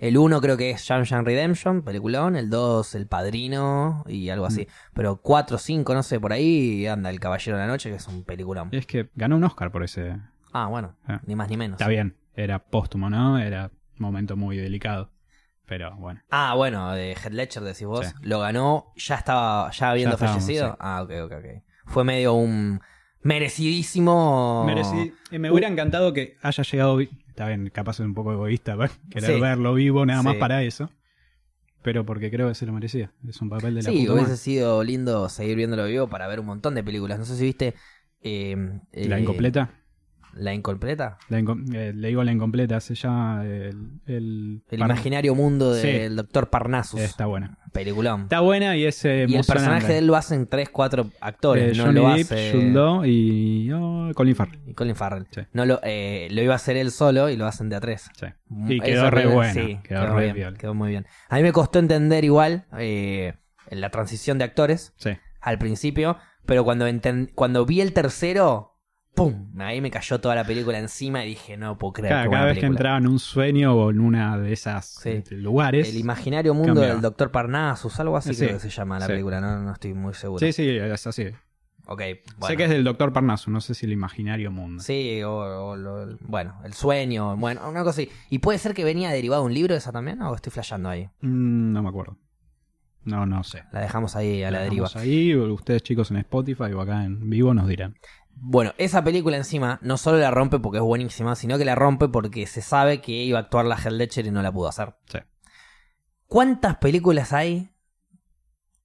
El 0.00 0.16
1 0.16 0.40
creo 0.40 0.56
que 0.56 0.70
es 0.70 0.82
Shawshank 0.82 1.26
Redemption, 1.26 1.82
peliculón. 1.82 2.34
El 2.34 2.48
2, 2.50 2.94
El 2.94 3.06
Padrino 3.06 4.02
y 4.08 4.30
algo 4.30 4.46
Mm. 4.46 4.48
así. 4.48 4.66
Pero 4.94 5.16
4, 5.20 5.58
5, 5.58 5.94
no 5.94 6.02
sé, 6.02 6.18
por 6.18 6.32
ahí 6.32 6.86
anda 6.86 7.10
El 7.10 7.20
Caballero 7.20 7.56
de 7.58 7.64
la 7.64 7.68
Noche, 7.68 7.90
que 7.90 7.96
es 7.96 8.08
un 8.08 8.24
peliculón. 8.24 8.70
es 8.72 8.86
que 8.86 9.10
ganó 9.14 9.36
un 9.36 9.44
Oscar 9.44 9.70
por 9.70 9.84
ese 9.84 10.16
Ah, 10.52 10.66
bueno, 10.66 10.96
Ah. 11.06 11.20
ni 11.26 11.36
más 11.36 11.48
ni 11.48 11.56
menos. 11.56 11.78
Está 11.80 11.88
bien, 11.88 12.16
era 12.34 12.58
póstumo, 12.58 13.08
¿no? 13.10 13.38
Era 13.38 13.70
momento 13.98 14.36
muy 14.36 14.56
delicado. 14.56 15.10
Pero 15.66 15.94
bueno. 15.96 16.20
Ah, 16.30 16.54
bueno, 16.56 16.90
de 16.92 17.12
Head 17.12 17.30
Ledger 17.32 17.62
decís 17.62 17.86
vos. 17.86 18.04
Sí. 18.06 18.12
Lo 18.22 18.40
ganó, 18.40 18.86
ya 18.96 19.14
estaba, 19.14 19.70
ya 19.70 19.90
habiendo 19.90 20.16
Ya 20.16 20.24
estábamos, 20.24 20.42
fallecido. 20.44 20.70
sí. 20.72 20.76
Ah, 20.80 21.02
ok, 21.04 21.10
ok, 21.26 21.32
ok. 21.38 21.62
Fue 21.86 22.02
medio 22.04 22.34
un 22.34 22.80
merecidísimo. 23.22 24.64
Mereci- 24.66 25.12
eh, 25.30 25.38
me 25.38 25.50
hubiera 25.50 25.68
encantado 25.68 26.12
que 26.12 26.36
haya 26.42 26.62
llegado. 26.64 26.98
Está 27.40 27.48
bien, 27.48 27.70
capaz 27.70 27.92
es 27.92 28.00
un 28.00 28.12
poco 28.12 28.34
egoísta 28.34 28.76
querer 29.10 29.34
Sí. 29.36 29.40
verlo 29.40 29.72
vivo 29.72 30.04
nada 30.04 30.22
más 30.22 30.34
Sí. 30.34 30.40
para 30.40 30.62
eso. 30.62 30.90
Pero 31.82 32.04
porque 32.04 32.30
creo 32.30 32.48
que 32.48 32.54
se 32.54 32.66
lo 32.66 32.72
merecía. 32.74 33.12
Es 33.26 33.40
un 33.40 33.48
papel 33.48 33.74
de 33.74 33.82
la 33.82 33.90
Sí, 33.90 34.00
puta 34.00 34.12
hubiese 34.12 34.36
sido 34.36 34.84
lindo 34.84 35.26
seguir 35.30 35.56
viéndolo 35.56 35.86
vivo 35.86 36.06
para 36.06 36.28
ver 36.28 36.38
un 36.40 36.44
montón 36.44 36.74
de 36.74 36.84
películas. 36.84 37.18
No 37.18 37.24
sé 37.24 37.36
si 37.36 37.44
viste. 37.44 37.72
eh, 38.20 38.54
La 38.92 39.16
eh, 39.16 39.22
incompleta. 39.22 39.70
¿La 40.34 40.54
incompleta? 40.54 41.18
La 41.28 41.38
eh, 41.38 41.92
le 41.94 42.08
digo 42.08 42.22
la 42.24 42.32
incompleta, 42.32 42.80
se 42.80 42.94
llama 42.94 43.44
el... 43.44 44.00
El, 44.06 44.62
imaginario 44.70 45.34
mundo 45.34 45.74
Sí. 45.74 45.86
del 45.86 46.16
Doctor 46.16 46.50
Parnassus. 46.50 47.00
Está 47.00 47.26
buena. 47.26 47.58
Peliculón. 47.72 48.22
Está 48.22 48.40
buena 48.40 48.76
y 48.76 48.84
es 48.84 49.04
eh, 49.04 49.26
y 49.28 49.34
el 49.36 49.44
personaje 49.44 49.88
de 49.88 49.98
él 49.98 50.06
lo 50.06 50.16
hacen 50.16 50.46
tres, 50.46 50.70
cuatro 50.70 51.10
actores. 51.20 51.72
Eh, 51.72 51.78
no 51.78 51.84
Johnny 51.86 52.00
lo 52.00 52.08
hace. 52.08 52.70
Law 52.70 53.04
y 53.04 53.70
oh, 53.72 54.10
Colin 54.14 54.34
Farrell. 54.36 54.60
y 54.66 54.74
Colin 54.74 54.96
Farrell. 54.96 55.26
Sí. 55.30 55.42
No 55.52 55.64
lo, 55.66 55.80
lo 55.82 56.42
iba 56.42 56.52
a 56.52 56.56
hacer 56.56 56.76
él 56.76 56.90
solo 56.90 57.28
y 57.28 57.36
lo 57.36 57.46
hacen 57.46 57.68
de 57.68 57.76
a 57.76 57.80
tres. 57.80 58.08
Sí. 58.18 58.26
Mm, 58.48 58.72
Y 58.72 58.80
quedó 58.80 59.10
re 59.10 59.26
buena. 59.26 59.52
sí, 59.52 59.78
quedó, 59.84 60.02
quedó 60.06 60.16
re 60.16 60.32
bien, 60.32 60.54
quedó 60.56 60.74
muy 60.74 60.90
bien. 60.90 61.06
A 61.28 61.36
mí 61.36 61.42
me 61.42 61.52
costó 61.52 61.78
entender 61.78 62.24
igual 62.24 62.66
la 62.70 63.90
transición 63.90 64.38
de 64.38 64.44
actores 64.44 64.92
Sí. 64.96 65.10
al 65.40 65.58
principio, 65.58 66.16
pero 66.46 66.64
cuando, 66.64 66.86
cuando 67.34 67.66
vi 67.66 67.80
el 67.80 67.92
tercero, 67.92 68.69
¡pum! 69.24 69.60
Ahí 69.60 69.80
me 69.80 69.90
cayó 69.90 70.20
toda 70.20 70.34
la 70.34 70.44
película 70.44 70.78
encima 70.78 71.24
y 71.24 71.28
dije, 71.30 71.56
no 71.56 71.76
puedo 71.78 71.92
creer. 71.94 72.28
Cada, 72.30 72.44
vez 72.46 72.58
que 72.58 72.66
entraba 72.66 72.98
en 72.98 73.06
un 73.06 73.18
sueño 73.18 73.74
o 73.74 73.90
en 73.90 74.00
una 74.00 74.38
de 74.38 74.52
esas 74.52 74.86
Sí. 74.86 75.10
este, 75.10 75.36
lugares. 75.36 75.88
El 75.88 75.96
imaginario 75.98 76.54
mundo 76.54 76.68
Cambiaba. 76.74 76.92
del 76.94 77.02
Doctor 77.02 77.30
Parnassus, 77.30 77.98
algo 78.00 78.16
así 78.16 78.34
Sí, 78.34 78.44
creo 78.46 78.56
que 78.56 78.60
se 78.60 78.70
llama 78.70 78.98
la 78.98 79.06
sí. 79.06 79.12
película, 79.12 79.40
no, 79.40 79.58
no 79.62 79.72
estoy 79.72 79.94
muy 79.94 80.14
seguro. 80.14 80.38
Sí, 80.44 80.52
sí, 80.52 80.68
es 80.68 81.06
así. 81.06 81.26
Ok, 81.86 82.02
Sé 82.46 82.56
que 82.56 82.64
es 82.64 82.70
del 82.70 82.84
Doctor 82.84 83.12
Parnaso, 83.12 83.50
no 83.50 83.60
sé 83.60 83.74
si 83.74 83.84
el 83.86 83.92
imaginario 83.92 84.52
mundo. 84.52 84.80
Sí, 84.80 85.22
o, 85.24 85.32
o 85.72 86.06
bueno, 86.20 86.60
el 86.64 86.72
sueño, 86.72 87.36
bueno, 87.36 87.68
una 87.68 87.82
cosa 87.82 88.02
así. 88.02 88.10
¿Y 88.28 88.38
puede 88.38 88.58
ser 88.58 88.74
que 88.74 88.84
venía 88.84 89.10
derivado 89.10 89.42
de 89.42 89.46
un 89.46 89.54
libro 89.54 89.74
esa 89.74 89.90
también? 89.90 90.22
¿O 90.22 90.32
estoy 90.34 90.52
flasheando 90.52 90.88
ahí? 90.88 91.08
Mm, 91.20 91.72
no 91.72 91.82
me 91.82 91.88
acuerdo. 91.88 92.16
No, 93.02 93.24
no 93.26 93.42
sé. 93.42 93.64
La 93.72 93.80
dejamos 93.80 94.14
ahí 94.14 94.42
a 94.42 94.50
la 94.50 94.60
deriva. 94.60 94.86
Dejamos 94.86 95.02
ahí, 95.02 95.34
ustedes 95.34 95.82
chicos 95.82 96.10
en 96.10 96.18
Spotify 96.18 96.64
o 96.74 96.80
acá 96.82 97.04
en 97.04 97.28
vivo 97.30 97.54
nos 97.54 97.66
dirán. 97.66 97.96
Bueno, 98.42 98.72
esa 98.78 99.04
película 99.04 99.36
encima 99.36 99.78
no 99.82 99.98
solo 99.98 100.16
la 100.18 100.30
rompe 100.30 100.58
porque 100.58 100.78
es 100.78 100.84
buenísima, 100.84 101.36
sino 101.36 101.58
que 101.58 101.66
la 101.66 101.74
rompe 101.74 102.08
porque 102.08 102.46
se 102.46 102.62
sabe 102.62 103.02
que 103.02 103.12
iba 103.12 103.38
a 103.38 103.42
actuar 103.42 103.66
la 103.66 103.76
Heath 103.76 103.92
Ledger 103.92 104.26
y 104.26 104.30
no 104.30 104.40
la 104.40 104.50
pudo 104.50 104.68
hacer. 104.68 104.94
Sí. 105.06 105.18
¿Cuántas 106.26 106.76
películas 106.76 107.34
hay 107.34 107.74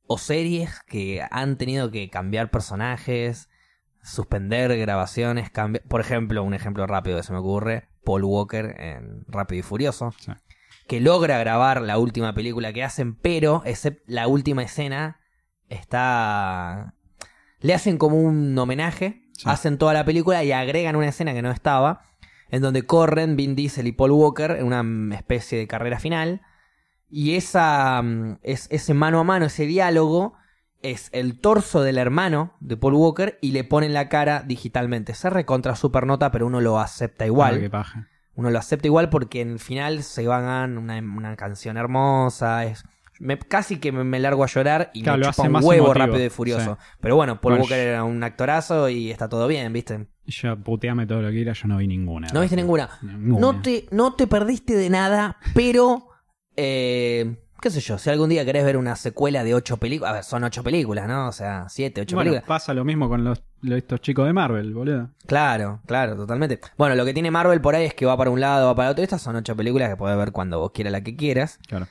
o 0.08 0.18
series 0.18 0.82
que 0.82 1.26
han 1.32 1.58
tenido 1.58 1.90
que 1.90 2.10
cambiar 2.10 2.52
personajes, 2.52 3.50
suspender 4.04 4.78
grabaciones, 4.78 5.50
cambiar... 5.52 5.86
Por 5.88 6.02
ejemplo, 6.02 6.44
un 6.44 6.54
ejemplo 6.54 6.86
rápido 6.86 7.18
que 7.18 7.24
se 7.24 7.32
me 7.32 7.40
ocurre, 7.40 7.88
Paul 8.04 8.26
Walker 8.26 8.76
en 8.78 9.24
Rápido 9.28 9.60
y 9.62 9.64
Furioso, 9.64 10.12
Sí. 10.20 10.34
que 10.88 11.00
logra 11.00 11.40
grabar 11.40 11.82
la 11.82 11.98
última 11.98 12.34
película 12.36 12.74
que 12.74 12.84
hacen, 12.84 13.16
pero 13.16 13.64
la 14.06 14.28
última 14.28 14.64
escena 14.64 15.22
está... 15.70 16.94
Le 17.62 17.74
hacen 17.74 17.98
como 17.98 18.20
un 18.20 18.56
homenaje, 18.58 19.25
Sí. 19.38 19.50
hacen 19.50 19.78
toda 19.78 19.94
la 19.94 20.06
película 20.06 20.44
y 20.44 20.52
agregan 20.52 20.96
una 20.96 21.10
escena 21.10 21.34
que 21.34 21.42
no 21.42 21.52
estaba, 21.52 22.02
en 22.50 22.62
donde 22.62 22.84
corren 22.84 23.36
Vin 23.36 23.56
Diesel 23.56 23.88
y 23.88 23.92
Paul 23.92 24.12
Walker 24.12 24.52
en 24.52 24.66
una 24.66 24.84
mm, 24.84 25.14
especie 25.14 25.58
de 25.58 25.68
carrera 25.68 26.00
final. 26.00 26.42
Y 27.10 27.36
esa, 27.36 28.02
mm, 28.02 28.40
es, 28.44 28.68
ese 28.72 28.94
mano 28.94 29.20
a 29.20 29.24
mano, 29.24 29.46
ese 29.46 29.66
diálogo, 29.66 30.36
es 30.82 31.10
el 31.14 31.40
torso 31.40 31.82
del 31.82 31.98
hermano 31.98 32.54
de 32.60 32.78
Paul 32.78 32.94
Walker 32.94 33.38
y 33.42 33.52
le 33.52 33.64
ponen 33.64 33.94
la 33.94 34.08
cara 34.10 34.44
digitalmente. 34.46 35.14
Se 35.14 35.30
recontra 35.30 35.76
supernota, 35.76 36.32
pero 36.32 36.46
uno 36.46 36.62
lo 36.62 36.80
acepta 36.80 37.26
igual. 37.26 37.56
Ah, 37.56 37.60
qué 37.60 37.70
paja. 37.70 38.08
Uno 38.36 38.50
lo 38.50 38.60
acepta 38.60 38.88
igual 38.88 39.10
porque 39.10 39.42
en 39.42 39.52
el 39.52 39.60
final 39.60 40.04
se 40.04 40.28
van 40.28 40.78
una, 40.78 40.98
una 40.98 41.36
canción 41.36 41.78
hermosa. 41.78 42.66
Es, 42.66 42.84
me- 43.20 43.38
casi 43.40 43.78
que 43.80 43.92
me, 43.92 44.20
largo 44.20 44.44
a 44.44 44.48
llorar 44.48 44.92
y 44.94 45.04
Claro, 45.04 45.20
me 45.20 45.24
chupa 45.26 45.44
hace 45.44 45.50
un 45.50 45.56
huevo 45.56 45.86
emotivo, 45.88 45.94
rápido 45.94 46.26
y 46.26 46.30
furioso. 46.30 46.78
sí. 46.80 46.88
Pero 47.02 47.16
bueno, 47.16 47.40
Paul 47.42 47.54
Bueno, 47.54 47.64
Walker 47.64 47.80
era 47.80 48.04
un 48.04 48.24
actorazo 48.24 48.90
y 48.90 49.12
está 49.12 49.30
todo 49.30 49.48
bien, 49.48 49.72
¿viste? 49.74 50.08
Yo 50.28 50.58
puteame 50.58 51.06
todo 51.06 51.22
lo 51.22 51.28
que 51.30 51.36
quiera, 51.36 51.54
yo 51.54 51.68
no 51.68 51.78
vi 51.78 51.88
ninguna. 51.88 52.30
No 52.34 52.42
viste 52.42 52.56
ninguna. 52.56 52.90
Ninguna. 53.02 53.40
No 53.40 53.62
te, 53.62 53.86
no 53.92 54.14
te 54.14 54.28
perdiste 54.28 54.76
de 54.76 54.90
nada, 54.90 55.38
pero. 55.54 56.08
eh, 56.58 57.36
qué 57.62 57.70
sé 57.72 57.80
yo, 57.80 57.98
si 57.98 58.10
algún 58.10 58.30
día 58.30 58.46
querés 58.46 58.64
ver 58.64 58.78
una 58.78 58.96
secuela 58.96 59.44
de 59.44 59.56
ocho 59.56 59.78
películas. 59.78 60.12
A 60.12 60.14
ver, 60.16 60.24
son 60.24 60.44
ocho 60.44 60.64
películas, 60.64 61.08
¿no? 61.08 61.28
O 61.28 61.32
sea, 61.32 61.68
siete, 61.70 62.02
ocho 62.02 62.16
Bueno, 62.16 62.32
películas. 62.32 62.48
pasa 62.48 62.74
lo 62.74 62.84
mismo 62.86 63.10
con 63.10 63.24
los, 63.24 63.44
estos 63.64 64.02
chicos 64.02 64.26
de 64.28 64.34
Marvel, 64.34 64.74
boludo. 64.74 65.10
Claro, 65.26 65.82
claro, 65.88 66.16
totalmente. 66.16 66.60
Bueno, 66.78 66.96
lo 66.96 67.06
que 67.06 67.14
tiene 67.14 67.32
Marvel 67.32 67.62
por 67.62 67.76
ahí 67.76 67.86
es 67.86 67.94
que 67.94 68.06
va 68.06 68.16
para 68.18 68.30
un 68.30 68.40
lado, 68.40 68.68
va 68.68 68.76
para 68.76 68.92
otro. 68.92 69.04
Estas 69.04 69.22
son 69.22 69.36
ocho 69.36 69.56
películas 69.56 69.90
que 69.90 69.96
puedes 69.98 70.18
ver 70.18 70.32
cuando 70.32 70.60
vos 70.60 70.72
quieras 70.74 70.92
la 70.92 71.02
que 71.02 71.16
quieras. 71.16 71.60
Claro. 71.68 71.88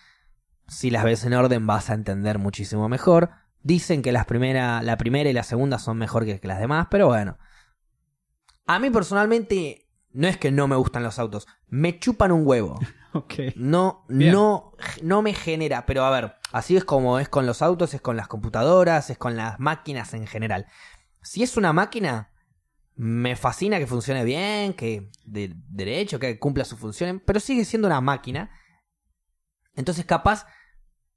Si 0.66 0.90
las 0.90 1.04
ves 1.04 1.24
en 1.24 1.34
orden 1.34 1.66
vas 1.66 1.90
a 1.90 1.94
entender 1.94 2.38
muchísimo 2.38 2.88
mejor. 2.88 3.30
Dicen 3.62 4.02
que 4.02 4.12
las 4.12 4.26
primera, 4.26 4.82
la 4.82 4.96
primera 4.96 5.30
y 5.30 5.32
la 5.32 5.42
segunda 5.42 5.78
son 5.78 5.96
mejor 5.96 6.24
que, 6.24 6.40
las 6.42 6.58
demás, 6.58 6.88
pero 6.90 7.06
bueno. 7.06 7.38
A 8.66 8.78
mí 8.78 8.90
personalmente 8.90 9.88
no 10.12 10.28
es 10.28 10.36
que 10.36 10.50
no 10.50 10.68
me 10.68 10.76
gustan 10.76 11.02
los 11.02 11.18
autos, 11.18 11.46
me 11.68 11.98
chupan 11.98 12.32
un 12.32 12.46
huevo. 12.46 12.78
No, 13.54 14.04
Bien. 14.08 14.32
no, 14.32 14.72
no 15.00 15.22
me 15.22 15.34
genera. 15.34 15.86
Pero 15.86 16.04
a 16.04 16.10
ver, 16.10 16.34
así 16.50 16.76
es 16.76 16.84
como 16.84 17.20
es 17.20 17.28
con 17.28 17.46
los 17.46 17.62
autos, 17.62 17.94
es 17.94 18.00
con 18.00 18.16
las 18.16 18.26
computadoras, 18.26 19.08
es 19.08 19.18
con 19.18 19.36
las 19.36 19.60
máquinas 19.60 20.14
en 20.14 20.26
general. 20.26 20.66
Si 21.22 21.44
es 21.44 21.56
una 21.56 21.72
máquina, 21.72 22.32
me 22.96 23.36
fascina 23.36 23.78
que 23.78 23.86
funcione 23.86 24.24
bien, 24.24 24.74
que 24.74 25.10
de 25.24 25.54
derecho, 25.68 26.18
que 26.18 26.40
cumpla 26.40 26.64
su 26.64 26.76
función, 26.76 27.22
pero 27.24 27.38
sigue 27.38 27.64
siendo 27.64 27.86
una 27.86 28.00
máquina. 28.00 28.50
Entonces, 29.76 30.04
capaz, 30.04 30.46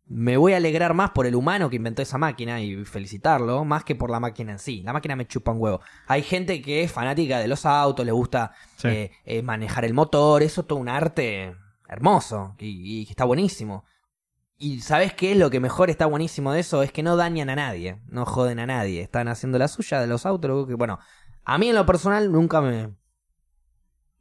me 0.06 0.38
voy 0.38 0.54
a 0.54 0.58
alegrar 0.58 0.94
más 0.94 1.12
por 1.12 1.26
el 1.26 1.36
humano 1.36 1.70
que 1.70 1.76
inventó 1.76 2.02
esa 2.02 2.18
máquina 2.18 2.62
y 2.62 2.86
felicitarlo, 2.86 3.66
más 3.66 3.84
que 3.84 3.94
por 3.96 4.10
la 4.10 4.20
máquina 4.20 4.54
en 4.54 4.60
sí. 4.60 4.82
La 4.84 4.94
máquina 4.94 5.16
me 5.16 5.28
chupa 5.28 5.52
un 5.52 5.62
huevo. 5.62 5.82
Hay 6.08 6.24
gente 6.24 6.62
que 6.62 6.84
es 6.84 6.92
fanática 6.92 7.40
de 7.40 7.48
los 7.48 7.66
autos, 7.66 8.06
le 8.06 8.14
gusta 8.14 8.54
Sí. 8.78 8.88
eh, 8.88 9.12
eh, 9.26 9.42
manejar 9.42 9.84
el 9.84 9.94
motor, 9.94 10.44
eso 10.44 10.64
todo 10.64 10.80
un 10.80 10.88
arte 10.90 11.56
hermoso 11.90 12.56
y, 12.58 13.06
que 13.06 13.12
está 13.12 13.26
buenísimo. 13.26 13.84
Y 14.58 14.80
¿sabes 14.82 15.14
qué 15.14 15.34
es 15.34 15.38
lo 15.38 15.50
que 15.50 15.60
mejor 15.60 15.90
está 15.90 16.06
buenísimo 16.06 16.52
de 16.52 16.62
eso? 16.62 16.82
Es 16.84 16.92
que 16.92 17.04
no 17.04 17.16
dañan 17.16 17.50
a 17.50 17.56
nadie, 17.56 18.02
no 18.08 18.26
joden 18.26 18.60
a 18.60 18.66
nadie, 18.66 19.02
están 19.02 19.28
haciendo 19.28 19.60
la 19.60 19.68
suya 19.68 20.00
de 20.00 20.08
los 20.08 20.26
autos, 20.26 20.68
que 20.68 20.74
bueno, 20.74 21.00
a 21.44 21.58
mí 21.58 21.70
en 21.70 21.76
lo 21.76 21.86
personal 21.86 22.32
nunca 22.32 22.62
me 22.62 22.96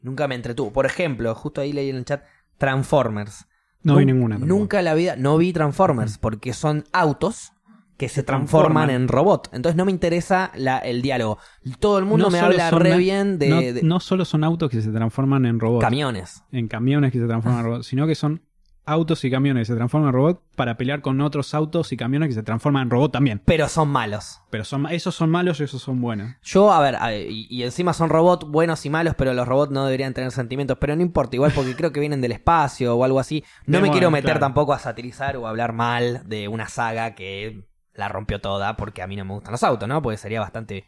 nunca 0.01 0.29
me 0.29 0.35
entretuvo. 0.35 0.73
Por 0.73 0.85
ejemplo, 0.87 1.35
justo 1.35 1.61
ahí 1.61 1.73
leí 1.73 1.91
en 1.91 1.97
el 1.97 2.05
chat 2.05 2.25
Transformers. 2.59 3.46
No 3.87 3.97
vi 3.97 4.07
ninguna. 4.07 4.37
tampoco. 4.37 4.59
Nunca 4.59 4.79
en 4.81 4.85
la 4.85 4.95
vida 4.95 5.17
no 5.17 5.37
vi 5.39 5.53
Transformers 5.53 6.19
porque 6.19 6.53
son 6.53 6.85
autos 6.93 7.53
que 7.97 8.09
se 8.11 8.23
transforman, 8.23 8.89
transforman. 8.89 8.91
en 8.91 9.09
robot. 9.09 9.49
Entonces 9.53 9.75
no 9.77 9.87
me 9.87 9.91
interesa 9.91 10.51
la- 10.55 10.79
el 10.79 11.01
diálogo. 11.01 11.39
Todo 11.81 11.99
el 11.99 12.05
mundo 12.05 12.27
No 12.27 12.31
me 12.31 12.41
habla 12.41 12.71
re 12.71 12.99
bien 12.99 13.39
de, 13.39 13.49
no, 13.49 13.57
de 13.61 13.83
no 13.83 14.01
solo 14.01 14.27
son 14.27 14.45
autos 14.45 14.71
que 14.71 14.83
se 14.83 14.91
transforman 14.91 15.47
en 15.47 15.59
robots, 15.61 15.83
camiones. 15.83 16.43
en 16.53 16.69
camiones 16.69 17.11
que 17.13 17.19
se 17.21 17.27
transforman 17.27 17.61
en 17.61 17.67
robots, 17.67 17.87
sino 17.87 18.07
que 18.07 18.15
son 18.15 18.43
autos 18.87 19.25
y 19.25 19.31
camiones 19.31 19.63
que 19.67 19.73
se 19.73 19.77
transforman 19.77 20.09
en 20.11 20.15
robot 20.15 20.43
para 20.55 20.77
pelear 20.77 21.03
con 21.03 21.21
otros 21.21 21.53
autos 21.55 21.93
y 21.93 21.97
camiones 21.97 22.29
que 22.29 22.35
se 22.35 22.43
transforman 22.43 22.85
en 22.85 22.91
robot 22.91 23.13
también. 23.13 23.43
Pero 23.45 23.69
son 23.69 23.89
malos. 23.89 24.41
Pero 24.51 24.65
son, 24.65 24.87
esos 24.87 25.15
son 25.15 25.29
malos 25.29 25.61
y 25.61 25.65
esos 25.65 25.83
son 25.83 26.01
buenos. 26.01 26.35
Yo, 26.43 26.73
a 26.73 26.81
ver, 26.81 26.97
a 26.97 27.09
ver, 27.09 27.31
y, 27.31 27.47
y 27.51 27.65
encima 27.65 27.93
son 27.93 28.09
robots 28.11 28.47
buenos 28.49 28.87
y 28.87 28.91
malos, 28.91 29.15
pero 29.19 29.35
los 29.35 29.47
robots 29.47 29.73
no 29.73 29.85
deberían 29.85 30.15
tener 30.15 30.31
sentimientos. 30.31 30.79
Pero 30.81 30.95
no 30.97 31.03
importa, 31.03 31.35
igual 31.37 31.53
porque 31.55 31.75
creo 31.75 31.93
que 31.93 32.01
vienen 32.01 32.21
del 32.21 32.33
espacio 32.33 32.97
o 32.97 33.05
algo 33.05 33.19
así. 33.21 33.43
No 33.67 33.73
De 33.73 33.79
me 33.79 33.79
bueno, 33.81 33.93
quiero 33.93 34.11
meter 34.11 34.25
claro. 34.25 34.41
tampoco 34.41 34.73
a 34.73 34.79
satirizar 34.79 35.37
o 35.37 35.47
a 35.47 35.51
hablar 35.51 35.73
mal 35.73 36.23
de 36.29 36.49
una 36.49 36.69
saga 36.69 37.15
que 37.15 37.65
la 37.93 38.09
rompió 38.09 38.41
toda 38.41 38.77
porque 38.77 39.03
a 39.03 39.07
mí 39.07 39.17
no 39.17 39.25
me 39.25 39.33
gustan 39.35 39.53
los 39.53 39.63
autos, 39.65 39.89
¿no? 39.89 40.01
Porque 40.03 40.17
sería 40.19 40.41
bastante 40.41 40.85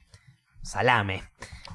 salame. 0.63 1.23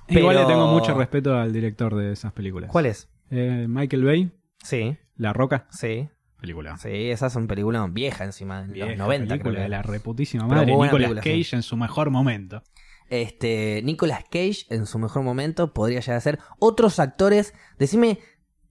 Igual 0.07 0.35
le 0.35 0.41
Pero- 0.43 0.47
tengo 0.47 0.67
mucho 0.67 0.93
respeto 0.93 1.35
al 1.37 1.51
director 1.53 1.95
de 1.95 2.11
esas 2.11 2.31
películas. 2.33 2.69
¿Cuál 2.71 2.85
es? 2.87 3.09
Eh, 3.31 3.65
Michael 3.67 4.03
Bay, 4.03 4.31
Sí, 4.63 4.97
La 5.15 5.33
Roca, 5.33 5.67
sí. 5.71 6.09
película. 6.39 6.77
Sí, 6.77 7.09
esa 7.11 7.27
es 7.27 7.35
un 7.35 7.47
película 7.47 7.85
vieja 7.87 8.23
encima, 8.23 8.61
en 8.61 8.73
Vieja 8.73 8.89
los 8.89 8.97
90 8.97 9.25
creo 9.25 9.43
película 9.43 9.61
de 9.61 9.69
la 9.69 9.81
reputísima 9.81 10.47
madre. 10.47 10.65
Nicolas 10.67 10.91
película, 10.91 11.21
Cage 11.21 11.43
sí. 11.43 11.55
en 11.55 11.63
su 11.63 11.77
mejor 11.77 12.09
momento. 12.09 12.63
Este, 13.09 13.81
Nicolas 13.83 14.23
Cage 14.23 14.65
en 14.69 14.85
su 14.85 14.97
mejor 14.97 15.23
momento 15.23 15.73
podría 15.73 15.99
llegar 15.99 16.17
a 16.17 16.21
ser. 16.21 16.39
Otros 16.59 16.99
actores, 16.99 17.53
decime, 17.77 18.19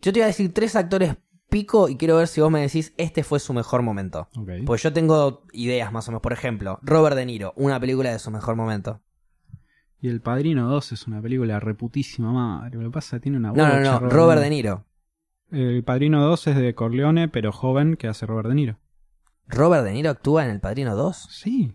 yo 0.01 0.13
te 0.13 0.19
voy 0.21 0.25
a 0.25 0.27
decir 0.27 0.53
tres 0.53 0.75
actores 0.75 1.17
pico 1.49 1.89
y 1.89 1.97
quiero 1.97 2.17
ver 2.17 2.27
si 2.27 2.41
vos 2.41 2.51
me 2.51 2.63
decís 2.63 2.95
este 2.97 3.23
fue 3.23 3.39
su 3.39 3.53
mejor 3.53 3.83
momento. 3.83 4.29
Ok. 4.37 4.51
Pues 4.67 4.83
yo 4.83 4.93
tengo 4.93 5.45
ideas 5.53 5.93
más 5.93 6.09
o 6.09 6.11
menos. 6.11 6.23
Por 6.23 6.33
ejemplo, 6.33 6.81
Robert 6.83 7.15
De 7.15 7.27
Niro, 7.27 7.53
una 7.57 7.79
película 7.79 8.11
de 8.11 8.19
su 8.19 8.31
mejor 8.31 8.57
momento. 8.57 9.01
Y 10.01 10.09
El 10.09 10.21
Padrino 10.21 10.69
2 10.69 10.93
es 10.93 11.07
una 11.07 11.23
película 11.23 11.55
de 11.55 11.61
reputísima 11.61 12.33
madre. 12.33 12.77
Lo 12.77 12.83
que 12.83 12.91
pasa 12.91 13.21
tiene 13.21 13.39
una 13.39 13.53
No, 13.53 13.69
no, 13.69 13.81
no, 13.81 14.09
Robert 14.09 14.43
De 14.43 14.51
Niro. 14.51 14.85
El 15.53 15.85
Padrino 15.85 16.21
2 16.23 16.47
es 16.49 16.57
de 16.57 16.75
Corleone, 16.75 17.29
pero 17.29 17.53
joven, 17.53 17.97
que 17.97 18.09
hace 18.09 18.27
Robert 18.27 18.49
De 18.49 18.55
Niro. 18.55 18.79
¿Robert 19.49 19.85
De 19.85 19.93
Niro 19.93 20.11
actúa 20.11 20.45
en 20.45 20.51
El 20.51 20.61
Padrino 20.61 20.97
2? 20.97 21.17
Sí. 21.31 21.75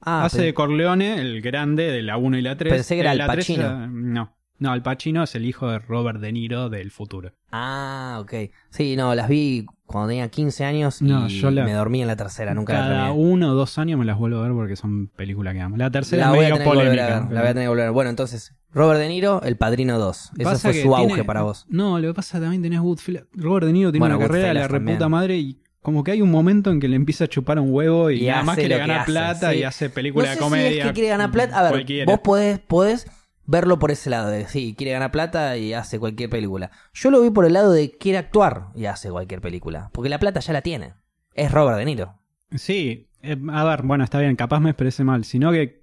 Ah, 0.00 0.24
hace 0.24 0.38
pe- 0.38 0.44
de 0.44 0.54
Corleone, 0.54 1.20
el 1.20 1.42
grande 1.42 1.90
de 1.90 2.02
la 2.02 2.16
1 2.16 2.38
y 2.38 2.42
la 2.42 2.56
3. 2.56 2.72
Pensé 2.72 2.94
que 2.94 3.00
era 3.00 3.12
Eh, 3.12 3.16
la 3.16 3.26
tres 3.26 3.44
Pacino. 3.46 3.66
era- 3.66 3.86
no. 3.88 4.36
No, 4.58 4.72
Al 4.72 4.82
Pacino 4.82 5.22
es 5.22 5.34
el 5.34 5.44
hijo 5.46 5.70
de 5.70 5.78
Robert 5.78 6.20
De 6.20 6.32
Niro 6.32 6.68
del 6.68 6.90
futuro. 6.90 7.32
ah, 7.52 8.18
ok. 8.20 8.50
Sí, 8.70 8.96
no, 8.96 9.14
las 9.14 9.28
vi 9.28 9.66
cuando 9.86 10.08
tenía 10.08 10.28
15 10.28 10.64
años 10.64 11.00
y 11.00 11.04
No, 11.06 11.28
yo 11.28 11.50
la- 11.50 11.64
me 11.64 11.72
dormí 11.72 12.02
en 12.02 12.08
la 12.08 12.16
tercera, 12.16 12.54
nunca 12.54 12.72
la 12.74 12.78
Cada 12.80 13.12
uno 13.12 13.52
o 13.52 13.54
dos 13.54 13.78
años 13.78 13.98
me 13.98 14.04
las 14.04 14.18
vuelvo 14.18 14.38
a 14.38 14.42
ver 14.42 14.52
porque 14.52 14.76
son 14.76 15.06
películas 15.08 15.54
que 15.54 15.60
amo. 15.60 15.76
La 15.76 15.90
tercera 15.90 16.24
La 16.26 16.30
es 16.32 16.36
voy 16.36 16.44
a 16.44 16.48
tener 16.48 16.62
que 16.62 16.68
volver 16.68 16.86
a 16.86 16.90
polémica. 16.90 17.20
ver, 17.20 17.32
la 17.32 17.40
voy 17.40 17.48
a 17.50 17.52
tener 17.54 17.64
que 17.64 17.68
volver 17.68 17.82
a 17.82 17.86
ver. 17.86 17.92
Bueno, 17.94 18.10
entonces, 18.10 18.54
Robert 18.72 19.00
De 19.00 19.08
Niro, 19.08 19.42
El 19.42 19.56
Padrino 19.56 19.98
2. 19.98 20.16
Eso 20.38 20.50
Pasa 20.50 20.70
fue 20.72 20.82
su 20.82 20.94
auge 20.94 21.06
tiene- 21.06 21.24
para 21.24 21.42
vos. 21.42 21.64
No, 21.68 21.98
lo 22.00 22.08
que 22.08 22.14
pasa 22.14 22.40
también 22.40 22.60
tenés 22.60 22.80
Woodfield. 22.80 23.26
Robert 23.34 23.64
De 23.66 23.72
Niro 23.72 23.90
tiene 23.92 24.00
Bueno, 24.02 24.16
una 24.18 24.26
carrera 24.26 24.48
de 24.48 24.54
la 24.54 24.68
reputa 24.68 25.08
madre 25.08 25.38
y 25.38 25.58
como 25.80 26.02
que 26.04 26.10
hay 26.10 26.20
un 26.20 26.30
momento 26.30 26.70
en 26.70 26.80
que 26.80 26.88
le 26.88 26.96
empieza 26.96 27.24
a 27.24 27.28
chupar 27.28 27.58
un 27.60 27.72
huevo 27.72 28.10
y, 28.10 28.24
Y 28.24 28.26
nada 28.26 28.42
más 28.42 28.56
que 28.56 28.68
le 28.68 28.74
que 28.74 28.80
gana 28.80 29.02
hace, 29.02 29.12
plata 29.12 29.52
sí. 29.52 29.58
y 29.58 29.62
hace 29.62 29.88
película 29.88 30.26
no 30.26 30.30
sé 30.32 30.34
de 30.38 30.40
comedia. 30.44 30.70
Si 30.70 30.78
es 30.80 30.86
que 30.88 30.92
quiere 30.92 31.08
ganar 31.08 31.30
plata. 31.30 31.58
A 31.58 31.62
ver, 31.62 31.70
cualquiera. 31.70 32.04
vos 32.12 32.20
podés, 32.20 32.58
podés 32.58 33.06
verlo 33.48 33.78
por 33.78 33.90
ese 33.90 34.10
lado 34.10 34.28
de 34.28 34.46
sí, 34.46 34.74
quiere 34.76 34.92
ganar 34.92 35.10
plata 35.10 35.56
y 35.56 35.72
hace 35.72 35.98
cualquier 35.98 36.28
película. 36.30 36.70
Yo 36.92 37.10
lo 37.10 37.22
vi 37.22 37.30
por 37.30 37.46
el 37.46 37.54
lado 37.54 37.72
de 37.72 37.90
quiere 37.90 38.18
actuar 38.18 38.66
y 38.74 38.84
hace 38.84 39.10
cualquier 39.10 39.40
película. 39.40 39.90
Porque 39.92 40.10
la 40.10 40.18
plata 40.18 40.38
ya 40.40 40.52
la 40.52 40.60
tiene. 40.62 40.92
Es 41.34 41.50
Robert 41.50 41.78
De 41.78 41.84
Niro. 41.86 42.14
Sí, 42.54 43.08
eh, 43.22 43.36
a 43.50 43.64
ver, 43.64 43.82
bueno, 43.82 44.04
está 44.04 44.20
bien, 44.20 44.36
capaz 44.36 44.60
me 44.60 44.70
expresé 44.70 45.02
mal, 45.02 45.24
sino 45.24 45.50
que 45.50 45.82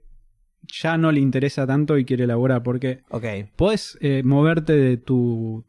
ya 0.67 0.97
no 0.97 1.11
le 1.11 1.19
interesa 1.19 1.65
tanto 1.65 1.97
y 1.97 2.05
quiere 2.05 2.25
elaborar, 2.25 2.61
porque 2.63 3.01
Ok. 3.09 3.25
podés 3.55 3.97
eh, 4.01 4.21
moverte 4.23 4.73
de 4.73 4.97
tu, 4.97 5.65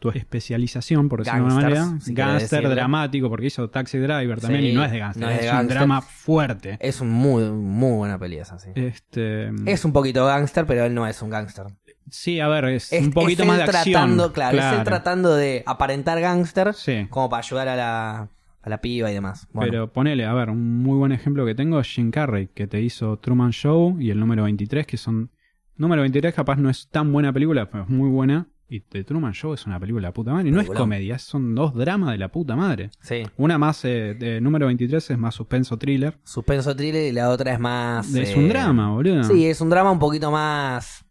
tu 0.00 0.08
especialización, 0.10 1.08
por 1.08 1.20
decirlo 1.20 1.40
de 1.40 1.44
una 1.46 1.54
manera, 1.54 1.86
si 2.00 2.12
gangster 2.14 2.68
dramático, 2.68 3.28
porque 3.28 3.46
hizo 3.46 3.70
Taxi 3.70 3.98
Driver 3.98 4.40
también 4.40 4.62
Sí, 4.62 4.68
y 4.70 4.74
no 4.74 4.84
es 4.84 4.90
de 4.90 4.98
gangster, 4.98 5.22
no 5.22 5.30
es 5.30 5.38
de 5.38 5.44
es 5.46 5.50
un 5.52 5.56
gangster. 5.58 5.76
drama 5.78 6.00
fuerte. 6.02 6.76
Es 6.80 7.00
un 7.00 7.10
muy, 7.10 7.44
muy 7.50 7.96
buena 7.96 8.18
peli 8.18 8.38
esa, 8.38 8.58
sí. 8.58 8.70
Este, 8.74 9.50
Es 9.66 9.84
un 9.84 9.92
poquito 9.92 10.26
gángster, 10.26 10.66
pero 10.66 10.84
él 10.84 10.94
no 10.94 11.06
es 11.06 11.22
un 11.22 11.30
gángster. 11.30 11.66
sí, 12.08 12.40
a 12.40 12.48
ver, 12.48 12.64
es, 12.64 12.92
Es, 12.92 13.06
un 13.06 13.12
poquito 13.12 13.42
es 13.42 13.48
más 13.48 13.58
de 13.58 13.64
acción. 13.64 13.92
tratando, 13.92 14.32
claro, 14.32 14.58
es 14.58 14.64
él 14.78 14.84
tratando 14.84 15.36
de 15.36 15.62
aparentar 15.66 16.20
gángster 16.20 16.74
Sí. 16.74 17.06
como 17.10 17.28
para 17.28 17.40
ayudar 17.40 17.68
a 17.68 17.76
la, 17.76 18.28
a 18.62 18.68
la 18.68 18.80
piba 18.80 19.10
y 19.10 19.14
demás. 19.14 19.46
Bueno, 19.52 19.70
Pero 19.70 19.92
ponele, 19.92 20.24
a 20.24 20.32
ver, 20.32 20.50
un 20.50 20.82
muy 20.82 20.96
buen 20.98 21.12
ejemplo 21.12 21.46
que 21.46 21.54
tengo 21.54 21.78
es 21.78 21.86
Jim 21.88 22.10
Carrey, 22.10 22.48
que 22.54 22.66
te 22.66 22.80
hizo 22.80 23.18
Truman 23.18 23.52
Show 23.52 23.96
y 24.00 24.10
el 24.10 24.18
número 24.18 24.42
23, 24.44 24.86
que 24.86 24.96
son... 24.96 25.30
Número 25.76 26.02
23 26.02 26.34
capaz 26.34 26.56
no 26.56 26.68
es 26.68 26.88
tan 26.90 27.10
buena 27.10 27.32
película, 27.32 27.70
pero 27.70 27.84
es 27.84 27.88
muy 27.88 28.10
buena. 28.10 28.46
Y 28.72 28.80
The 28.82 29.02
Truman 29.02 29.32
Show 29.32 29.52
es 29.52 29.66
una 29.66 29.80
película 29.80 30.08
de 30.08 30.12
puta 30.12 30.32
madre. 30.32 30.48
Y 30.48 30.52
no 30.52 30.60
es 30.60 30.68
comedia, 30.70 31.18
son 31.18 31.56
dos 31.56 31.74
dramas 31.74 32.12
de 32.12 32.18
la 32.18 32.28
puta 32.30 32.54
madre. 32.54 32.90
sí. 33.00 33.24
Una 33.36 33.58
más, 33.58 33.84
eh, 33.84 34.14
de 34.16 34.40
número 34.40 34.66
23 34.66 35.10
es 35.10 35.18
más 35.18 35.34
suspenso 35.34 35.76
thriller. 35.76 36.16
Suspenso 36.24 36.76
thriller 36.76 37.04
y 37.06 37.12
la 37.12 37.30
otra 37.30 37.52
es 37.52 37.58
más. 37.58 38.14
Es 38.14 38.30
eh, 38.30 38.38
un 38.38 38.48
drama, 38.48 38.92
boludo. 38.92 39.24
Sí, 39.24 39.44
es 39.46 39.60
un 39.60 39.70
drama 39.70 39.90
un 39.90 39.98
poquito 39.98 40.30
más 40.30 41.04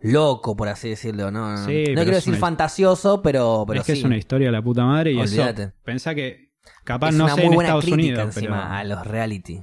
loco, 0.00 0.56
por 0.56 0.68
así 0.68 0.88
decirlo, 0.88 1.30
¿no? 1.30 1.50
No, 1.50 1.56
Sí, 1.66 1.84
no 1.88 2.02
quiero 2.02 2.12
decir 2.16 2.32
una- 2.32 2.40
fantasioso, 2.40 3.20
pero, 3.20 3.64
pero 3.66 3.80
es 3.80 3.86
que 3.86 3.92
sí. 3.92 3.98
es 3.98 4.04
una 4.04 4.16
historia 4.16 4.48
de 4.48 4.52
la 4.52 4.62
puta 4.62 4.84
madre 4.84 5.12
y 5.12 5.18
Olvídate. 5.18 5.62
eso... 5.64 5.72
Pensá 5.84 6.14
que 6.14 6.52
capaz 6.84 7.10
Es 7.10 7.14
no 7.16 7.28
sé 7.28 7.44
en 7.44 7.52
Estados 7.52 7.86
Unidos, 7.88 8.24
encima 8.24 8.62
pero... 8.62 8.72
a 8.74 8.84
los 8.84 9.06
reality. 9.06 9.60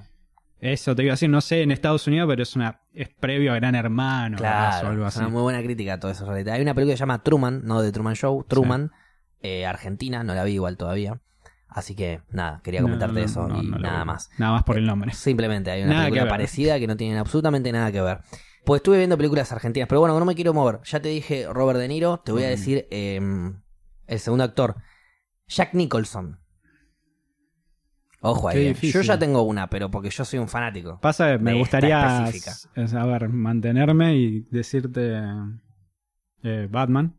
Eso 0.64 0.96
te 0.96 1.04
iba 1.04 1.12
a 1.12 1.16
decir, 1.16 1.30
no 1.30 1.42
sé 1.42 1.62
en 1.62 1.72
Estados 1.72 2.08
Unidos, 2.08 2.26
pero 2.30 2.42
es 2.42 2.56
una 2.56 2.80
es 2.94 3.10
previo 3.10 3.52
a 3.52 3.56
Gran 3.56 3.76
Hermano 3.76 4.38
capaz, 4.38 4.78
o 4.78 4.80
Claro, 4.80 4.88
algo 4.92 5.02
es 5.06 5.08
así. 5.10 5.20
una 5.20 5.28
muy 5.28 5.42
buena 5.42 5.62
crítica 5.62 5.96
a 5.96 6.00
todo 6.00 6.10
eso. 6.10 6.30
Hay 6.32 6.62
una 6.62 6.74
película 6.74 6.94
que 6.94 6.98
se 6.98 7.02
llama 7.02 7.22
Truman, 7.22 7.66
no 7.66 7.82
de 7.82 7.92
Truman 7.92 8.16
Show, 8.16 8.46
Truman, 8.48 8.92
eh, 9.42 9.66
Argentina, 9.66 10.24
no 10.24 10.34
la 10.34 10.46
vi 10.46 10.54
igual 10.54 10.78
todavía. 10.78 11.20
Así 11.68 11.96
que 11.96 12.22
nada, 12.30 12.62
quería 12.64 12.82
comentarte 12.82 13.20
no, 13.20 13.26
eso 13.26 13.48
no, 13.50 13.62
y 13.62 13.68
nada 13.68 14.06
más. 14.06 14.30
Nada 14.38 14.54
más 14.54 14.64
por 14.64 14.78
el 14.78 14.86
nombre. 14.86 15.12
Simplemente 15.14 15.70
hay 15.70 15.82
una 15.84 15.96
Nada 15.96 16.06
película 16.06 16.30
parecida 16.30 16.80
que 16.80 16.88
no 16.88 16.96
tienen 16.96 17.18
absolutamente 17.18 17.70
nada 17.74 17.92
que 17.92 18.00
ver. 18.00 18.22
Pues 18.64 18.80
estuve 18.80 19.00
viendo 19.00 19.18
películas 19.18 19.52
argentinas, 19.52 19.90
pero 19.90 20.00
bueno, 20.00 20.18
no 20.18 20.24
me 20.24 20.34
quiero 20.34 20.54
mover. 20.54 20.80
Ya 20.86 21.02
te 21.02 21.10
dije 21.10 21.46
Robert 21.52 21.78
De 21.78 21.90
Niro, 21.90 22.22
te 22.24 22.32
voy 22.32 22.44
a 22.44 22.48
decir 22.50 22.88
eh, 22.90 23.20
el 24.08 24.20
segundo 24.20 24.46
actor, 24.46 24.78
Jack 25.46 25.74
Nicholson. 25.74 26.40
Ojo 28.24 28.50
ahí. 28.50 28.58
eh. 28.66 28.68
difícil. 28.70 29.02
Yo 29.02 29.02
ya 29.02 29.20
tengo 29.20 29.42
una, 29.44 29.70
pero 29.70 29.92
porque 29.92 30.10
yo 30.10 30.26
soy 30.26 30.40
un 30.40 30.48
fanático. 30.48 31.00
Pasa 31.02 31.32
que 31.32 31.38
me 31.40 31.52
de 31.52 31.62
esta 31.62 31.78
gustaría 31.78 32.26
específica. 32.26 32.52
es, 32.76 32.94
a 32.94 33.06
ver, 33.06 33.30
mantenerme 33.30 34.16
y 34.16 34.40
decirte 34.50 35.14
eh, 36.44 36.68
Batman, 36.70 37.16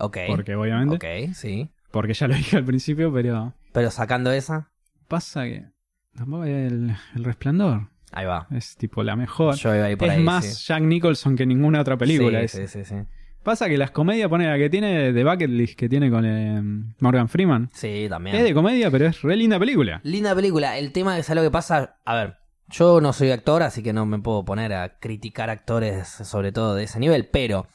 Ok. 0.00 0.18
porque 0.28 0.54
obviamente, 0.54 0.96
Ok, 0.96 1.32
sí. 1.34 1.70
porque 1.90 2.14
ya 2.14 2.28
lo 2.28 2.34
dije 2.34 2.56
al 2.56 2.64
principio, 2.64 3.12
pero 3.12 3.54
Pero 3.72 3.90
sacando 3.90 4.30
esa, 4.32 4.70
pasa 5.08 5.44
que 5.44 5.66
tampoco 6.14 6.44
el, 6.44 6.94
el 7.14 7.24
resplandor 7.24 7.88
ahí 8.12 8.26
va. 8.26 8.46
es 8.50 8.76
tipo 8.76 9.02
la 9.02 9.16
mejor. 9.16 9.54
Yo 9.56 9.74
iba 9.74 9.84
a 9.86 9.90
ir 9.90 9.98
por 9.98 10.08
es 10.08 10.14
ahí. 10.14 10.22
más 10.22 10.44
sí. 10.44 10.64
Jack 10.66 10.82
Nicholson 10.82 11.36
que 11.36 11.46
ninguna 11.46 11.80
otra 11.80 11.96
película. 11.96 12.40
Sí, 12.48 12.60
es. 12.62 12.70
sí, 12.70 12.84
sí, 12.84 12.84
sí. 12.84 12.94
Pasa 13.42 13.68
que 13.68 13.78
las 13.78 13.90
comedias, 13.92 14.28
pone 14.28 14.46
la 14.46 14.58
que 14.58 14.68
tiene 14.68 15.12
de 15.12 15.24
Bucket 15.24 15.48
List 15.50 15.78
que 15.78 15.88
tiene 15.88 16.10
con 16.10 16.24
eh, 16.26 16.60
Morgan 17.00 17.28
Freeman. 17.28 17.70
Sí, 17.72 18.06
también. 18.08 18.36
Es 18.36 18.42
de 18.44 18.52
comedia, 18.52 18.90
pero 18.90 19.06
es 19.06 19.22
re 19.22 19.36
linda 19.36 19.58
película. 19.58 20.00
Linda 20.04 20.34
película. 20.34 20.76
El 20.76 20.92
tema 20.92 21.18
es 21.18 21.28
lo 21.30 21.40
que 21.42 21.50
pasa. 21.50 21.96
A 22.04 22.14
ver, 22.14 22.36
yo 22.68 23.00
no 23.00 23.14
soy 23.14 23.30
actor, 23.30 23.62
así 23.62 23.82
que 23.82 23.94
no 23.94 24.04
me 24.04 24.18
puedo 24.18 24.44
poner 24.44 24.74
a 24.74 24.98
criticar 24.98 25.48
actores, 25.48 26.06
sobre 26.08 26.52
todo 26.52 26.74
de 26.74 26.84
ese 26.84 27.00
nivel. 27.00 27.26
Pero 27.28 27.66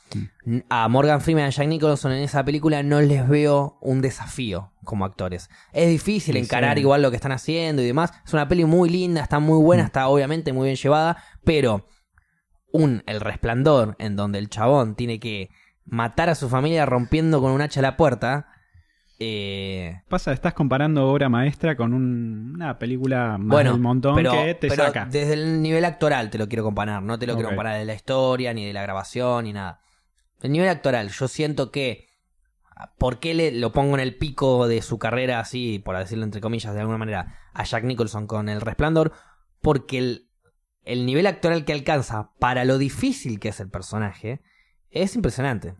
n- 0.45 0.63
a 0.69 0.87
Morgan 0.89 1.21
Freeman 1.21 1.45
y 1.45 1.47
a 1.47 1.49
Jack 1.49 1.67
Nicholson 1.67 2.11
en 2.11 2.21
esa 2.21 2.45
película 2.45 2.83
no 2.83 3.01
les 3.01 3.27
veo 3.27 3.79
un 3.81 4.01
desafío 4.01 4.73
como 4.83 5.05
actores. 5.05 5.49
Es 5.71 5.89
difícil 5.89 6.35
Sí, 6.35 6.41
encarar 6.41 6.75
sí. 6.75 6.81
igual 6.81 7.01
lo 7.01 7.09
que 7.09 7.15
están 7.15 7.31
haciendo 7.31 7.81
y 7.81 7.85
demás. 7.87 8.11
Es 8.23 8.33
una 8.33 8.47
peli 8.47 8.65
muy 8.65 8.89
linda, 8.89 9.23
está 9.23 9.39
muy 9.39 9.57
buena, 9.63 9.83
Mm. 9.83 9.85
está 9.87 10.07
obviamente 10.07 10.53
muy 10.53 10.65
bien 10.65 10.75
llevada. 10.75 11.17
Pero 11.43 11.87
un 12.73 13.03
El 13.05 13.21
Resplandor, 13.21 13.95
en 13.99 14.17
donde 14.17 14.39
el 14.39 14.49
chabón 14.49 14.95
tiene 14.95 15.19
que 15.21 15.49
matar 15.85 16.29
a 16.29 16.35
su 16.35 16.49
familia 16.49 16.85
rompiendo 16.85 17.39
con 17.39 17.51
un 17.51 17.61
hacha 17.61 17.81
la 17.81 17.95
puerta. 17.95 18.47
Eh, 19.19 20.01
Pasa, 20.09 20.33
estás 20.33 20.53
comparando 20.53 21.07
obra 21.07 21.29
maestra 21.29 21.77
con 21.77 21.93
un- 21.93 22.53
una 22.55 22.77
película 22.79 23.37
más 23.37 23.47
bueno, 23.47 23.71
del 23.73 23.79
montón 23.81 24.15
pero, 24.15 24.31
que 24.31 24.55
te 24.55 24.67
pero 24.67 24.85
saca. 24.85 25.05
desde 25.05 25.33
el 25.33 25.61
nivel 25.61 25.85
actoral 25.85 26.29
te 26.29 26.37
lo 26.37 26.47
quiero 26.49 26.63
comparar, 26.63 27.01
no 27.03 27.17
te 27.19 27.27
lo 27.27 27.35
quiero 27.35 27.49
comparar 27.49 27.77
de 27.77 27.85
la 27.85 27.93
historia, 27.93 28.53
ni 28.53 28.65
de 28.65 28.73
la 28.73 28.81
grabación, 28.81 29.45
ni 29.45 29.53
nada. 29.53 29.79
El 30.41 30.51
nivel 30.51 30.67
actoral, 30.67 31.09
yo 31.09 31.27
siento 31.27 31.71
que. 31.71 32.07
¿Por 32.97 33.19
qué 33.19 33.33
le, 33.35 33.51
lo 33.51 33.71
pongo 33.71 33.93
en 33.93 34.01
el 34.01 34.17
pico 34.17 34.67
de 34.67 34.81
su 34.81 34.97
carrera, 34.97 35.39
así, 35.39 35.79
por 35.79 35.95
decirlo 35.95 36.23
entre 36.25 36.41
comillas 36.41 36.73
de 36.73 36.79
alguna 36.81 36.97
manera, 36.97 37.37
a 37.53 37.63
Jack 37.63 37.83
Nicholson 37.83 38.25
con 38.25 38.49
El 38.49 38.59
Resplandor? 38.61 39.13
Porque 39.61 39.99
el, 39.99 40.27
el 40.85 41.05
nivel 41.05 41.27
actoral 41.27 41.65
que 41.65 41.73
alcanza 41.73 42.31
para 42.39 42.65
lo 42.65 42.77
difícil 42.77 43.39
que 43.39 43.49
es 43.49 43.59
el 43.59 43.69
personaje 43.69 44.41
es 44.89 45.15
impresionante. 45.15 45.75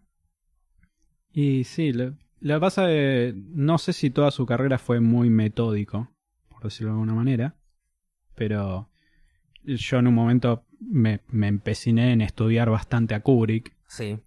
Y 1.32 1.64
sí, 1.64 1.93
lo, 1.93 2.16
lo 2.39 2.56
que 2.56 2.60
pasa 2.60 2.91
es 2.91 3.36
no 3.36 3.78
sé 3.78 3.93
si 3.93 4.10
toda 4.10 4.32
su 4.32 4.45
carrera 4.45 4.78
fue 4.78 4.99
muy 4.99 5.30
metódico, 5.30 6.12
por 6.49 6.64
decirlo 6.64 6.89
de 6.89 6.93
alguna 6.95 7.14
manera, 7.14 7.56
pero 8.36 8.89
yo 9.64 9.99
en 9.99 10.08
un 10.08 10.14
momento 10.14 10.66
me, 10.80 11.22
me 11.30 11.47
empeciné 11.47 12.12
en 12.12 12.22
estudiar 12.22 12.70
bastante 12.70 13.16
a 13.16 13.22
Kubrick. 13.22 13.74
Sí, 13.88 14.20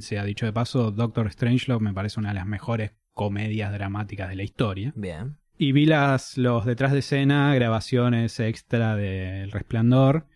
Se 0.00 0.18
ha 0.18 0.24
dicho 0.24 0.46
de 0.46 0.52
paso, 0.52 0.90
Doctor 0.90 1.30
Strangelove 1.30 1.82
me 1.84 1.92
parece 1.92 2.20
una 2.20 2.30
de 2.30 2.36
las 2.36 2.46
mejores 2.46 2.92
comedias 3.12 3.72
dramáticas 3.72 4.28
de 4.28 4.36
la 4.36 4.42
historia. 4.42 4.92
bien. 4.96 5.36
Y 5.56 5.72
vi 5.72 5.86
las, 5.86 6.36
los 6.36 6.64
detrás 6.64 6.92
de 6.92 6.98
escena, 6.98 7.54
grabaciones 7.54 8.40
extra 8.40 8.96
de 8.96 9.42
El 9.42 9.52
Resplandor, 9.52 10.26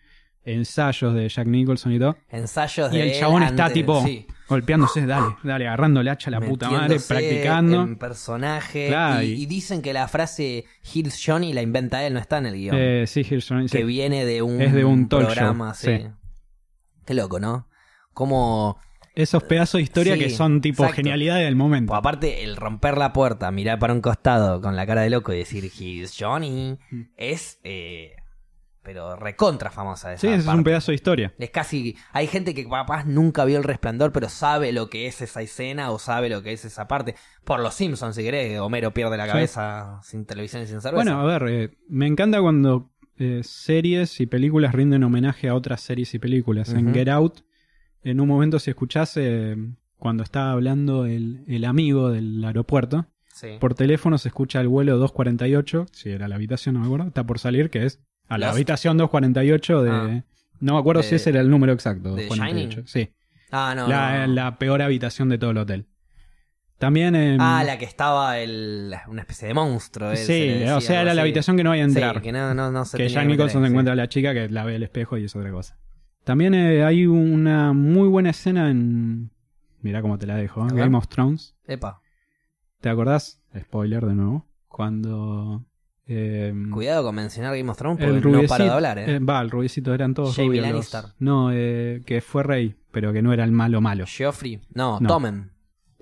ensayos 0.44 1.12
de 1.12 1.28
Jack 1.28 1.46
Nicholson 1.46 1.92
y 1.92 1.98
todo. 1.98 2.16
Ensayos 2.28 2.92
Y 2.92 2.98
de 2.98 3.10
el 3.12 3.18
chabón 3.18 3.42
está 3.42 3.66
antes- 3.66 3.74
tipo 3.74 4.02
sí. 4.04 4.26
golpeándose, 4.48 5.04
dale, 5.06 5.34
dale, 5.42 5.66
agarrando 5.66 6.00
el 6.00 6.08
hacha 6.08 6.30
a 6.30 6.32
la 6.32 6.40
puta 6.40 6.70
madre, 6.70 6.98
practicando. 7.06 7.82
En 7.82 7.96
personaje. 7.96 8.88
Claro, 8.88 9.22
y, 9.22 9.44
dicen 9.46 9.82
que 9.82 9.92
la 9.92 10.06
frase 10.06 10.64
Here's 10.94 11.20
Johnny 11.24 11.52
la 11.52 11.62
inventa 11.62 12.04
él, 12.06 12.14
no 12.14 12.20
está 12.20 12.38
en 12.38 12.46
el 12.46 12.54
guion. 12.54 12.76
Eh, 12.78 13.04
sí, 13.06 13.26
Hirschman, 13.28 13.68
sí. 13.68 13.76
que 13.78 13.84
viene 13.84 14.24
de 14.24 14.42
un, 14.42 14.60
Es 14.62 14.72
de 14.72 14.84
un 14.84 15.08
talk 15.08 15.24
programa, 15.26 15.74
show, 15.74 15.98
sí. 15.98 16.06
Qué 17.04 17.14
loco, 17.14 17.40
¿no? 17.40 17.68
Como. 18.12 18.78
Esos 19.20 19.42
pedazos 19.42 19.78
de 19.78 19.82
historia 19.82 20.14
Sí, 20.14 20.20
que 20.20 20.30
son 20.30 20.60
tipo 20.60 20.82
exacto. 20.84 20.96
genialidad 20.96 21.36
del 21.38 21.56
momento. 21.56 21.90
pues, 21.90 21.98
aparte, 21.98 22.44
el 22.44 22.56
romper 22.56 22.96
la 22.98 23.12
puerta, 23.12 23.50
mirar 23.50 23.78
para 23.78 23.92
un 23.92 24.00
costado 24.00 24.60
con 24.60 24.76
la 24.76 24.86
cara 24.86 25.02
de 25.02 25.10
loco 25.10 25.32
y 25.32 25.38
decir 25.38 25.64
Here's 25.64 26.14
Johnny 26.18 26.78
Mm. 26.90 27.00
es. 27.16 27.58
eh, 27.64 28.12
pero 28.80 29.16
recontra 29.16 29.70
famosa 29.70 30.14
esa 30.14 30.20
Sí, 30.22 30.26
ese 30.28 30.36
es 30.38 30.46
un 30.46 30.64
pedazo 30.64 30.92
de 30.92 30.94
historia. 30.94 31.34
Es 31.38 31.50
casi. 31.50 31.94
Hay 32.12 32.26
gente 32.26 32.54
que 32.54 32.66
capaz 32.66 33.04
nunca 33.04 33.44
vio 33.44 33.58
el 33.58 33.64
resplandor, 33.64 34.12
pero 34.12 34.30
sabe 34.30 34.72
lo 34.72 34.88
que 34.88 35.06
es 35.06 35.20
esa 35.20 35.42
escena 35.42 35.90
o 35.90 35.98
sabe 35.98 36.30
lo 36.30 36.42
que 36.42 36.52
es 36.54 36.64
esa 36.64 36.88
parte. 36.88 37.14
Por 37.44 37.60
los 37.60 37.74
Simpsons, 37.74 38.16
si 38.16 38.22
querés, 38.22 38.58
Homero 38.60 38.94
pierde 38.94 39.18
la 39.18 39.24
Sí. 39.26 39.30
cabeza 39.32 40.00
sin 40.02 40.24
televisión 40.24 40.62
y 40.62 40.66
sin 40.66 40.80
cerveza. 40.80 41.04
Bueno, 41.04 41.20
a 41.20 41.24
ver, 41.26 41.48
eh, 41.50 41.70
me 41.90 42.06
encanta 42.06 42.40
cuando 42.40 42.90
eh, 43.18 43.40
series 43.42 44.20
y 44.20 44.26
películas 44.26 44.72
rinden 44.72 45.02
homenaje 45.02 45.48
a 45.48 45.54
otras 45.54 45.80
series 45.82 46.14
y 46.14 46.18
películas. 46.18 46.70
En. 46.72 46.94
Get 46.94 47.08
Out, 47.08 47.40
en 48.02 48.20
un 48.20 48.28
momento, 48.28 48.58
si 48.58 48.70
escuchás, 48.70 49.16
eh, 49.16 49.56
cuando 49.98 50.22
estaba 50.22 50.52
hablando 50.52 51.04
el, 51.06 51.44
el 51.48 51.64
amigo 51.64 52.10
del 52.10 52.44
aeropuerto, 52.44 53.06
sí. 53.34 53.48
por 53.60 53.74
teléfono 53.74 54.18
se 54.18 54.28
escucha 54.28 54.60
el 54.60 54.68
vuelo 54.68 54.96
248, 54.98 55.86
si 55.92 56.10
era 56.10 56.28
la 56.28 56.36
habitación, 56.36 56.74
no 56.74 56.80
me 56.80 56.86
acuerdo, 56.86 57.08
está 57.08 57.24
por 57.24 57.38
salir, 57.38 57.70
que 57.70 57.84
es 57.84 58.00
a 58.28 58.38
la 58.38 58.50
habitación 58.50 58.96
248 58.98 59.82
de... 59.82 59.90
Ah. 59.90 60.24
No 60.60 60.74
me 60.74 60.80
acuerdo 60.80 61.02
De- 61.02 61.08
si 61.08 61.14
ese 61.14 61.30
era 61.30 61.40
el 61.40 61.50
número 61.50 61.72
exacto. 61.72 62.14
de 62.14 62.26
248. 62.26 62.82
Sí, 62.86 63.10
Ah, 63.50 63.74
no. 63.76 63.86
la, 63.88 64.26
no. 64.26 64.34
la 64.34 64.58
peor 64.58 64.82
habitación 64.82 65.28
de 65.30 65.38
todo 65.38 65.52
el 65.52 65.58
hotel. 65.58 65.86
También 66.78 67.16
en... 67.16 67.40
Ah, 67.40 67.64
la 67.64 67.78
que 67.78 67.84
estaba 67.86 68.38
el, 68.38 68.94
una 69.08 69.22
especie 69.22 69.48
de 69.48 69.54
monstruo. 69.54 70.10
él, 70.10 70.16
se 70.16 70.22
le 70.22 70.26
Sí, 70.26 70.58
decía, 70.58 70.76
o 70.76 70.80
sea, 70.80 71.00
era 71.02 71.14
la 71.14 71.22
habitación 71.22 71.56
que 71.56 71.64
no 71.64 71.70
había 71.70 71.82
a 71.82 71.86
entrar. 71.86 72.16
Sí, 72.16 72.22
que 72.22 72.32
no, 72.32 72.54
no, 72.54 72.70
no 72.70 72.84
se 72.84 72.96
que 72.98 73.08
Jack 73.08 73.26
Nicholson 73.26 73.62
se 73.62 73.66
sí. 73.66 73.70
encuentra 73.70 73.94
a 73.94 73.96
la 73.96 74.08
chica 74.08 74.32
que 74.34 74.48
la 74.48 74.64
ve 74.64 74.76
al 74.76 74.82
espejo 74.84 75.16
y 75.18 75.24
es 75.24 75.34
otra 75.34 75.50
cosa. 75.50 75.76
También 76.28 76.52
eh, 76.52 76.84
hay 76.84 77.06
una 77.06 77.72
muy 77.72 78.06
buena 78.06 78.28
escena 78.28 78.70
en. 78.70 79.30
Mirá 79.80 80.02
cómo 80.02 80.18
te 80.18 80.26
la 80.26 80.36
dejo, 80.36 80.62
¿eh? 80.66 80.70
Game 80.74 80.94
of 80.94 81.08
Thrones. 81.08 81.56
Epa, 81.66 82.02
¿Te 82.82 82.90
acordás? 82.90 83.40
Spoiler 83.58 84.04
de 84.04 84.14
nuevo. 84.14 84.46
Cuando. 84.68 85.64
eh, 86.06 86.52
cuidado 86.70 87.02
con 87.02 87.14
mencionar 87.14 87.56
Game 87.56 87.70
of 87.70 87.78
Thrones 87.78 87.98
el 88.00 88.20
porque 88.20 88.42
no 88.42 88.42
para 88.46 88.64
de 88.64 88.70
hablar, 88.70 88.98
¿eh? 88.98 89.14
eh, 89.14 89.18
Va, 89.20 89.40
el 89.40 89.48
rubiecito 89.50 89.94
eran 89.94 90.12
todos 90.12 90.36
Jaime 90.36 90.60
rubios. 90.60 91.14
No, 91.18 91.48
eh, 91.50 92.02
que 92.04 92.20
fue 92.20 92.42
rey, 92.42 92.74
pero 92.90 93.10
que 93.14 93.22
no 93.22 93.32
era 93.32 93.44
el 93.44 93.52
malo 93.52 93.80
malo. 93.80 94.04
Joffrey. 94.06 94.60
No, 94.74 95.00
No. 95.00 95.08
Tommen. 95.08 95.52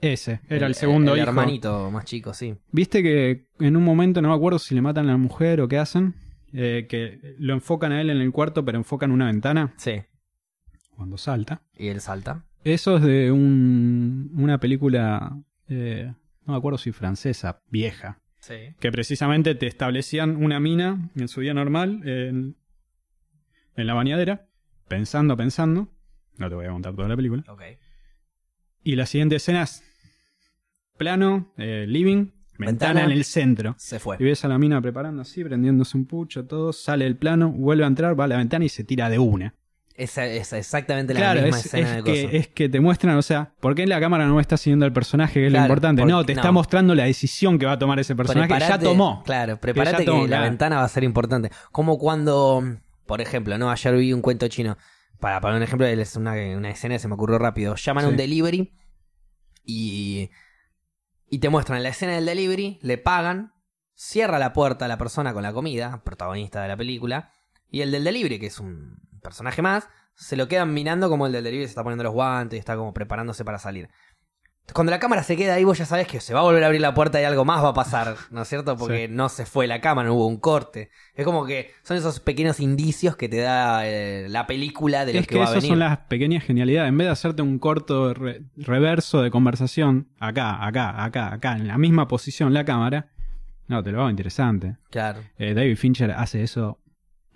Ese, 0.01 0.41
era 0.49 0.67
el, 0.67 0.75
segundo 0.75 1.13
el 1.13 1.21
hijo. 1.21 1.29
hermanito 1.29 1.89
más 1.93 2.05
chico, 2.05 2.35
sí. 2.35 2.57
Viste 2.73 3.01
que 3.01 3.47
en 3.61 3.77
un 3.77 3.85
momento, 3.85 4.21
no 4.21 4.31
me 4.31 4.35
acuerdo 4.35 4.59
si 4.59 4.75
le 4.75 4.83
matan 4.83 5.09
a 5.09 5.13
la 5.13 5.19
mujer 5.19 5.61
o 5.61 5.69
qué 5.69 5.79
hacen, 5.79 6.17
eh, 6.53 6.89
que 6.89 7.37
lo 7.39 7.55
enfocan 7.55 7.93
a 7.93 8.01
él 8.01 8.11
en 8.11 8.17
el 8.17 8.33
cuarto, 8.33 8.65
pero 8.65 8.77
enfocan 8.77 9.13
una 9.13 9.27
ventana 9.27 9.73
Sí. 9.77 10.03
Cuando 10.97 11.17
salta. 11.19 11.63
Y 11.77 11.89
él 11.89 12.01
salta. 12.01 12.45
Eso 12.65 12.97
es 12.97 13.03
de 13.05 13.31
un, 13.31 14.31
una 14.35 14.59
película, 14.59 15.39
eh, 15.69 16.13
no 16.47 16.53
me 16.55 16.59
acuerdo 16.59 16.79
si 16.79 16.93
francesa, 16.93 17.63
vieja, 17.71 18.21
Sí. 18.41 18.55
que 18.81 18.91
precisamente 18.93 19.55
te 19.55 19.67
establecían 19.67 20.37
una 20.37 20.61
mina 20.61 21.11
en 21.17 21.29
su 21.29 21.41
día 21.41 21.53
normal 21.55 22.01
en, 22.09 22.57
en 23.77 23.87
la 23.87 23.95
bañadera, 23.95 24.47
pensando, 24.89 25.37
pensando. 25.37 25.89
No 26.39 26.49
te 26.49 26.55
voy 26.55 26.67
a 26.67 26.71
contar 26.71 26.95
toda 26.95 27.09
la 27.09 27.17
película. 27.17 27.45
Ok. 27.49 27.63
Y 28.85 28.95
la 28.97 29.07
siguiente 29.07 29.37
escena 29.37 29.63
es 29.63 29.83
plano, 30.97 31.53
eh, 31.57 31.87
living, 31.89 32.31
ventana, 32.59 32.67
Ventana. 32.95 33.05
en 33.05 33.11
el 33.11 33.25
centro. 33.25 33.75
Se 33.79 33.99
fue. 33.99 34.17
Y 34.21 34.25
ves 34.25 34.45
a 34.45 34.49
la 34.49 34.59
mina 34.59 34.81
preparando 34.81 35.23
así, 35.23 35.43
prendiéndose 35.45 35.97
un 35.97 36.07
pucho, 36.07 36.47
todo, 36.47 36.73
sale 36.73 37.07
el 37.07 37.17
plano, 37.17 37.51
vuelve 37.51 37.85
a 37.85 37.89
entrar, 37.89 38.19
va 38.19 38.25
a 38.25 38.29
la 38.29 38.37
ventana 38.37 38.65
y 38.65 38.69
se 38.69 38.85
tira 38.85 39.09
de 39.11 39.19
una. 39.19 39.55
Es 39.99 40.19
exactamente 40.53 41.15
la 41.15 41.21
claro, 41.21 41.41
misma 41.43 41.59
es, 41.59 41.67
escena 41.67 41.99
es 41.99 42.05
de 42.05 42.13
que, 42.13 42.37
es 42.37 42.49
que 42.49 42.69
te 42.69 42.81
muestran, 42.81 43.17
o 43.17 43.23
sea, 43.23 43.55
¿por 43.61 43.75
qué 43.75 43.87
la 43.87 43.99
cámara 43.99 44.27
no 44.27 44.39
está 44.41 44.57
siguiendo 44.59 44.85
al 44.85 44.93
personaje, 44.93 45.35
que 45.41 45.47
es 45.47 45.51
Claro, 45.51 45.63
lo 45.63 45.67
importante? 45.69 46.03
porque- 46.03 46.13
No, 46.13 46.25
te 46.27 46.33
está 46.35 46.53
mostrando 46.53 46.95
la 46.95 47.05
decisión 47.05 47.59
que 47.59 47.65
va 47.65 47.73
a 47.73 47.79
tomar 47.79 47.99
ese 47.99 48.15
personaje. 48.15 48.49
ya 48.51 48.57
Preparate- 48.59 48.85
tomó. 48.85 49.23
Claro, 49.25 49.59
prepárate 49.59 49.99
que, 49.99 50.05
tomó, 50.05 50.23
la 50.23 50.27
claro. 50.29 50.45
ventana 50.45 50.77
va 50.77 50.85
a 50.85 50.89
ser 50.89 51.03
importante. 51.05 51.51
Como 51.73 51.99
cuando, 51.99 52.63
por 53.07 53.21
ejemplo, 53.23 53.57
no 53.57 53.71
ayer 53.71 53.97
vi 53.97 54.13
un 54.13 54.21
cuento 54.21 54.47
chino. 54.49 54.77
Para 55.19 55.41
poner 55.41 55.57
un 55.57 55.63
ejemplo, 55.63 55.87
es 55.87 56.17
una, 56.17 56.33
una 56.57 56.69
escena 56.71 56.97
que 56.97 56.99
se 56.99 57.09
me 57.09 57.15
ocurrió 57.15 57.39
rápido. 57.39 57.75
Llaman 57.75 58.05
a 58.05 58.09
un 58.09 58.17
delivery 58.19 58.75
y, 59.65 60.31
y 61.29 61.39
te 61.39 61.49
muestran 61.49 61.83
la 61.83 61.89
escena 61.89 62.13
del 62.17 62.27
delivery, 62.27 62.79
le 62.83 62.99
pagan, 62.99 63.53
cierra 63.95 64.39
la 64.39 64.53
puerta 64.53 64.85
a 64.85 64.89
la 64.89 64.99
persona 64.99 65.33
con 65.33 65.43
la 65.43 65.53
comida, 65.55 66.03
protagonista 66.05 66.61
de 66.63 66.69
la 66.69 66.77
película, 66.77 67.31
y 67.71 67.81
el 67.81 67.91
del 67.93 68.05
delivery, 68.05 68.39
que 68.39 68.47
es 68.47 68.61
un 68.61 68.99
personaje 69.27 69.61
más, 69.63 69.89
se 70.15 70.37
lo 70.37 70.49
quedan 70.49 70.73
mirando 70.73 71.09
como 71.11 71.27
el 71.27 71.33
del 71.33 71.45
delivery 71.45 71.67
se 71.67 71.71
está 71.73 71.83
poniendo 71.83 72.05
los 72.05 72.13
guantes 72.15 72.57
y 72.57 72.61
está 72.61 72.77
como 72.77 72.95
preparándose 72.95 73.45
para 73.45 73.59
salir. 73.59 73.89
Cuando 74.73 74.91
la 74.91 74.99
cámara 74.99 75.23
se 75.23 75.37
queda 75.37 75.55
ahí, 75.55 75.63
vos 75.63 75.79
ya 75.79 75.85
sabes 75.87 76.09
que 76.09 76.19
se 76.21 76.35
va 76.35 76.41
a 76.41 76.43
volver 76.43 76.65
a 76.65 76.67
abrir 76.67 76.81
la 76.81 76.93
puerta 76.93 77.21
y 77.21 77.25
algo 77.25 77.45
más 77.45 77.63
va 77.63 77.69
a 77.69 77.75
pasar, 77.75 78.17
¿no 78.33 78.43
es 78.43 78.49
cierto? 78.49 78.77
Porque 78.77 79.07
Sí. 79.07 79.13
no 79.15 79.29
se 79.29 79.47
fue 79.47 79.69
la 79.69 79.81
cámara, 79.81 80.09
no 80.09 80.15
hubo 80.15 80.27
un 80.27 80.39
corte. 80.41 80.91
Es 81.15 81.25
como 81.25 81.47
que 81.47 81.71
son 81.85 81.97
esos 81.97 82.19
pequeños 82.19 82.59
indicios 82.59 83.15
que 83.17 83.29
te 83.29 83.37
da 83.39 83.87
eh, 83.87 84.27
la 84.29 84.49
película 84.49 85.05
de 85.05 85.13
lo 85.13 85.21
Es 85.21 85.27
que, 85.29 85.35
que 85.35 85.39
va 85.39 85.45
a 85.45 85.49
esas 85.51 85.57
venir. 85.63 85.69
son 85.71 85.79
las 85.79 85.99
pequeñas 86.09 86.43
genialidades. 86.43 86.89
En 86.89 86.99
vez 86.99 87.07
de 87.07 87.13
hacerte 87.13 87.43
un 87.43 87.61
corto 87.61 88.13
re- 88.13 88.43
reverso 88.57 89.23
de 89.23 89.31
conversación, 89.31 90.09
acá, 90.19 90.67
acá, 90.67 91.05
acá, 91.05 91.33
acá, 91.33 91.53
en 91.57 91.69
la 91.69 91.79
misma 91.79 92.09
posición 92.09 92.53
la 92.53 92.65
cámara, 92.65 93.11
no, 93.69 93.85
te 93.85 93.93
lo 93.93 94.01
hago 94.01 94.11
interesante. 94.11 94.79
Claro. 94.91 95.21
Eh, 95.39 95.55
David 95.55 95.77
Fincher 95.77 96.11
hace 96.11 96.43
eso 96.43 96.81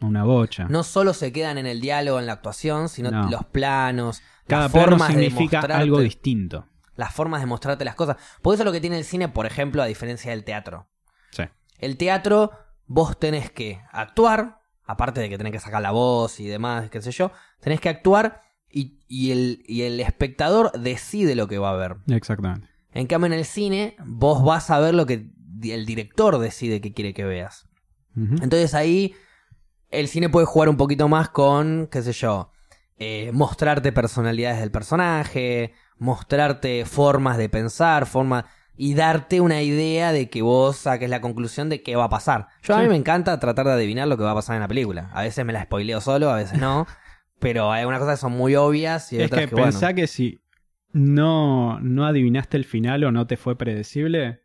una 0.01 0.25
bocha. 0.25 0.67
No 0.69 0.83
solo 0.83 1.13
se 1.15 1.33
quedan 1.33 1.59
en 1.59 1.67
el 1.67 1.81
diálogo, 1.81 2.19
en 2.19 2.27
la 2.27 2.33
actuación, 2.35 2.89
sino 2.89 3.11
No. 3.11 3.29
los 3.31 3.45
planos, 3.47 4.23
Cada 4.47 4.63
las 4.65 4.73
plano 4.73 4.87
formas 4.89 5.09
significa 5.09 5.61
algo 5.61 6.01
distinto. 6.01 6.67
las 6.97 7.13
formas 7.15 7.41
de 7.41 7.47
mostrarte 7.47 7.85
las 7.85 7.95
cosas. 7.95 8.17
Por 8.43 8.55
eso 8.55 8.63
es 8.63 8.67
lo 8.67 8.73
que 8.73 8.81
tiene 8.81 8.99
el 8.99 9.05
cine, 9.05 9.29
por 9.29 9.47
ejemplo, 9.47 9.83
a 9.83 9.87
diferencia 9.87 10.31
del 10.33 10.45
teatro. 10.45 10.89
Sí. 11.31 11.45
El 11.79 11.97
teatro, 11.97 12.51
vos 12.87 13.19
tenés 13.19 13.51
que 13.51 13.81
actuar, 13.93 14.61
aparte 14.85 15.21
de 15.21 15.29
que 15.29 15.39
tenés 15.39 15.53
que 15.53 15.61
sacar 15.61 15.81
la 15.83 15.93
voz 15.93 16.41
y 16.41 16.47
demás, 16.47 16.91
qué 16.91 17.01
sé 17.01 17.11
yo, 17.13 17.31
tenés 17.61 17.81
que 17.81 17.89
actuar 17.89 18.43
y, 18.71 19.01
y 19.09 19.31
el, 19.33 19.63
y 19.67 19.83
el 19.83 19.99
espectador 20.01 20.73
decide 20.79 21.35
lo 21.35 21.49
que 21.49 21.59
va 21.59 21.71
a 21.71 21.77
ver. 21.77 21.97
Exactamente. 22.09 22.69
En 22.93 23.07
cambio, 23.07 23.27
en 23.27 23.33
el 23.39 23.45
cine, 23.45 23.97
vos 24.05 24.45
vas 24.45 24.71
a 24.71 24.79
ver 24.81 24.95
lo 24.95 25.07
que 25.07 25.31
el 25.63 25.87
director 25.87 26.39
decide 26.39 26.81
que 26.81 26.93
quiere 26.93 27.15
que 27.15 27.25
veas. 27.25 27.69
Entonces 28.17 28.75
ahí 28.75 29.15
el 29.91 30.09
cine 30.09 30.29
puede 30.29 30.47
jugar 30.47 30.69
un 30.69 30.77
poquito 30.77 31.09
más 31.09 31.29
con, 31.29 31.89
qué 31.91 32.03
sé 32.03 32.13
yo, 32.13 32.53
eh, 32.99 33.31
mostrarte 33.33 33.93
personalidades 33.93 34.61
del 34.61 34.71
personaje, 34.71 35.73
mostrarte 35.99 36.85
formas 36.85 37.37
de 37.39 37.49
pensar, 37.49 38.07
formas 38.07 38.45
y 38.77 38.95
darte 38.95 39.41
una 39.41 39.61
idea 39.63 40.13
de 40.13 40.31
que 40.31 40.41
vos 40.43 40.77
saques 40.77 41.11
la 41.11 41.21
conclusión 41.21 41.69
de 41.69 41.83
qué 41.83 41.97
va 41.97 42.05
a 42.05 42.09
pasar. 42.09 42.49
Yo 42.63 42.75
a 42.75 42.81
mí 42.81 42.89
me 42.89 42.97
encanta 42.97 43.39
tratar 43.39 43.67
de 43.67 43.73
adivinar 43.73 44.09
lo 44.09 44.17
que 44.17 44.23
va 44.25 44.31
a 44.31 44.35
pasar 44.35 44.57
en 44.57 44.63
la 44.63 44.69
película. 44.69 45.11
A 45.13 45.23
veces 45.23 45.45
me 45.45 45.53
la 45.53 45.65
spoileo 45.65 46.01
solo, 46.01 46.31
a 46.31 46.37
veces 46.37 46.59
no, 46.59 46.87
pero 47.39 47.71
hay 47.73 47.81
algunas 47.81 48.01
cosas 48.01 48.19
que 48.19 48.21
son 48.23 48.33
muy 48.33 48.55
obvias 48.57 49.13
y 49.13 49.17
hay 49.17 49.23
Es 49.23 49.27
otras 49.29 49.43
que 49.43 49.49
que, 49.49 49.55
bueno. 49.55 49.73
pensá 49.73 49.93
que 49.93 50.07
si 50.07 50.41
no, 50.93 51.79
no 51.81 52.07
adivinaste 52.07 52.57
el 52.57 52.65
final 52.65 53.05
o 53.05 53.13
no 53.13 53.27
te 53.27 53.37
fue 53.37 53.57
predecible, 53.57 54.40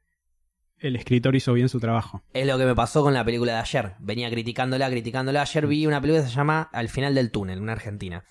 el 0.87 0.95
escritor 0.95 1.35
hizo 1.35 1.53
bien 1.53 1.69
su 1.69 1.79
trabajo. 1.79 2.21
Es 2.33 2.45
lo 2.45 2.57
que 2.57 2.65
me 2.65 2.75
pasó 2.75 3.03
con 3.03 3.13
la 3.13 3.23
película 3.25 3.53
de 3.53 3.59
ayer. 3.59 3.93
Venía 3.99 4.29
criticándola, 4.29 4.89
criticándola. 4.89 5.41
Ayer 5.41 5.67
vi 5.67 5.85
una 5.85 5.99
película 6.01 6.23
que 6.23 6.29
se 6.29 6.35
llama 6.35 6.69
Al 6.71 6.89
final 6.89 7.15
del 7.15 7.31
túnel, 7.31 7.61
una 7.61 7.73
argentina. 7.73 8.23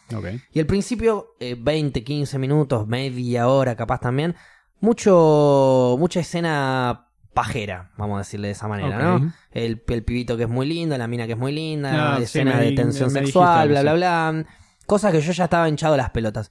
Y 0.52 0.60
al 0.60 0.66
principio, 0.66 1.34
eh, 1.40 1.56
20, 1.58 2.04
15 2.04 2.38
minutos, 2.38 2.86
media 2.86 3.48
hora 3.48 3.74
capaz 3.76 4.00
también, 4.00 4.34
mucho, 4.80 5.96
mucha 5.98 6.20
escena 6.20 7.08
pajera, 7.32 7.90
vamos 7.96 8.14
a 8.14 8.18
decirle 8.18 8.48
de 8.48 8.52
esa 8.52 8.68
manera. 8.68 8.98
¿no? 8.98 9.32
El, 9.50 9.82
el 9.88 10.04
pibito 10.04 10.36
que 10.36 10.44
es 10.44 10.48
muy 10.48 10.66
lindo, 10.66 10.96
la 10.96 11.08
mina 11.08 11.26
que 11.26 11.32
es 11.32 11.38
muy 11.38 11.52
linda, 11.52 12.14
Ah, 12.14 12.16
sí, 12.18 12.22
escena 12.24 12.56
me 12.56 12.64
de 12.66 12.72
tensión 12.72 13.12
me 13.12 13.20
sexual, 13.20 13.68
bla, 13.68 13.82
bla, 13.82 13.94
bla. 13.94 14.44
Cosas 14.86 15.12
que 15.12 15.20
yo 15.20 15.32
ya 15.32 15.44
estaba 15.44 15.68
hinchado 15.68 15.96
las 15.96 16.10
pelotas. 16.10 16.50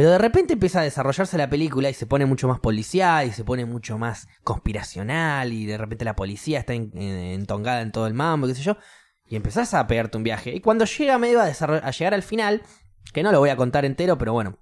Pero 0.00 0.12
de 0.12 0.16
repente 0.18 0.54
empieza 0.54 0.80
a 0.80 0.84
desarrollarse 0.84 1.36
la 1.36 1.50
película 1.50 1.90
y 1.90 1.92
se 1.92 2.06
pone 2.06 2.24
mucho 2.24 2.48
más 2.48 2.58
policial 2.58 3.26
y 3.26 3.32
se 3.32 3.44
pone 3.44 3.66
mucho 3.66 3.98
más 3.98 4.28
conspiracional 4.42 5.52
y 5.52 5.66
de 5.66 5.76
repente 5.76 6.06
la 6.06 6.16
policía 6.16 6.60
está 6.60 6.72
en- 6.72 6.90
en- 6.94 7.18
entongada 7.38 7.82
en 7.82 7.92
todo 7.92 8.06
el 8.06 8.14
mambo, 8.14 8.46
qué 8.46 8.54
sé 8.54 8.62
yo. 8.62 8.78
Y 9.26 9.36
empezás 9.36 9.74
a 9.74 9.86
pegarte 9.86 10.16
un 10.16 10.22
viaje. 10.22 10.54
Y 10.54 10.60
cuando 10.62 10.86
llega 10.86 11.18
medio 11.18 11.38
a, 11.42 11.90
llegar 11.90 12.14
al 12.14 12.22
final, 12.22 12.62
que 13.12 13.22
no 13.22 13.30
lo 13.30 13.40
voy 13.40 13.50
a 13.50 13.56
contar 13.56 13.84
entero, 13.84 14.16
pero 14.16 14.32
bueno. 14.32 14.56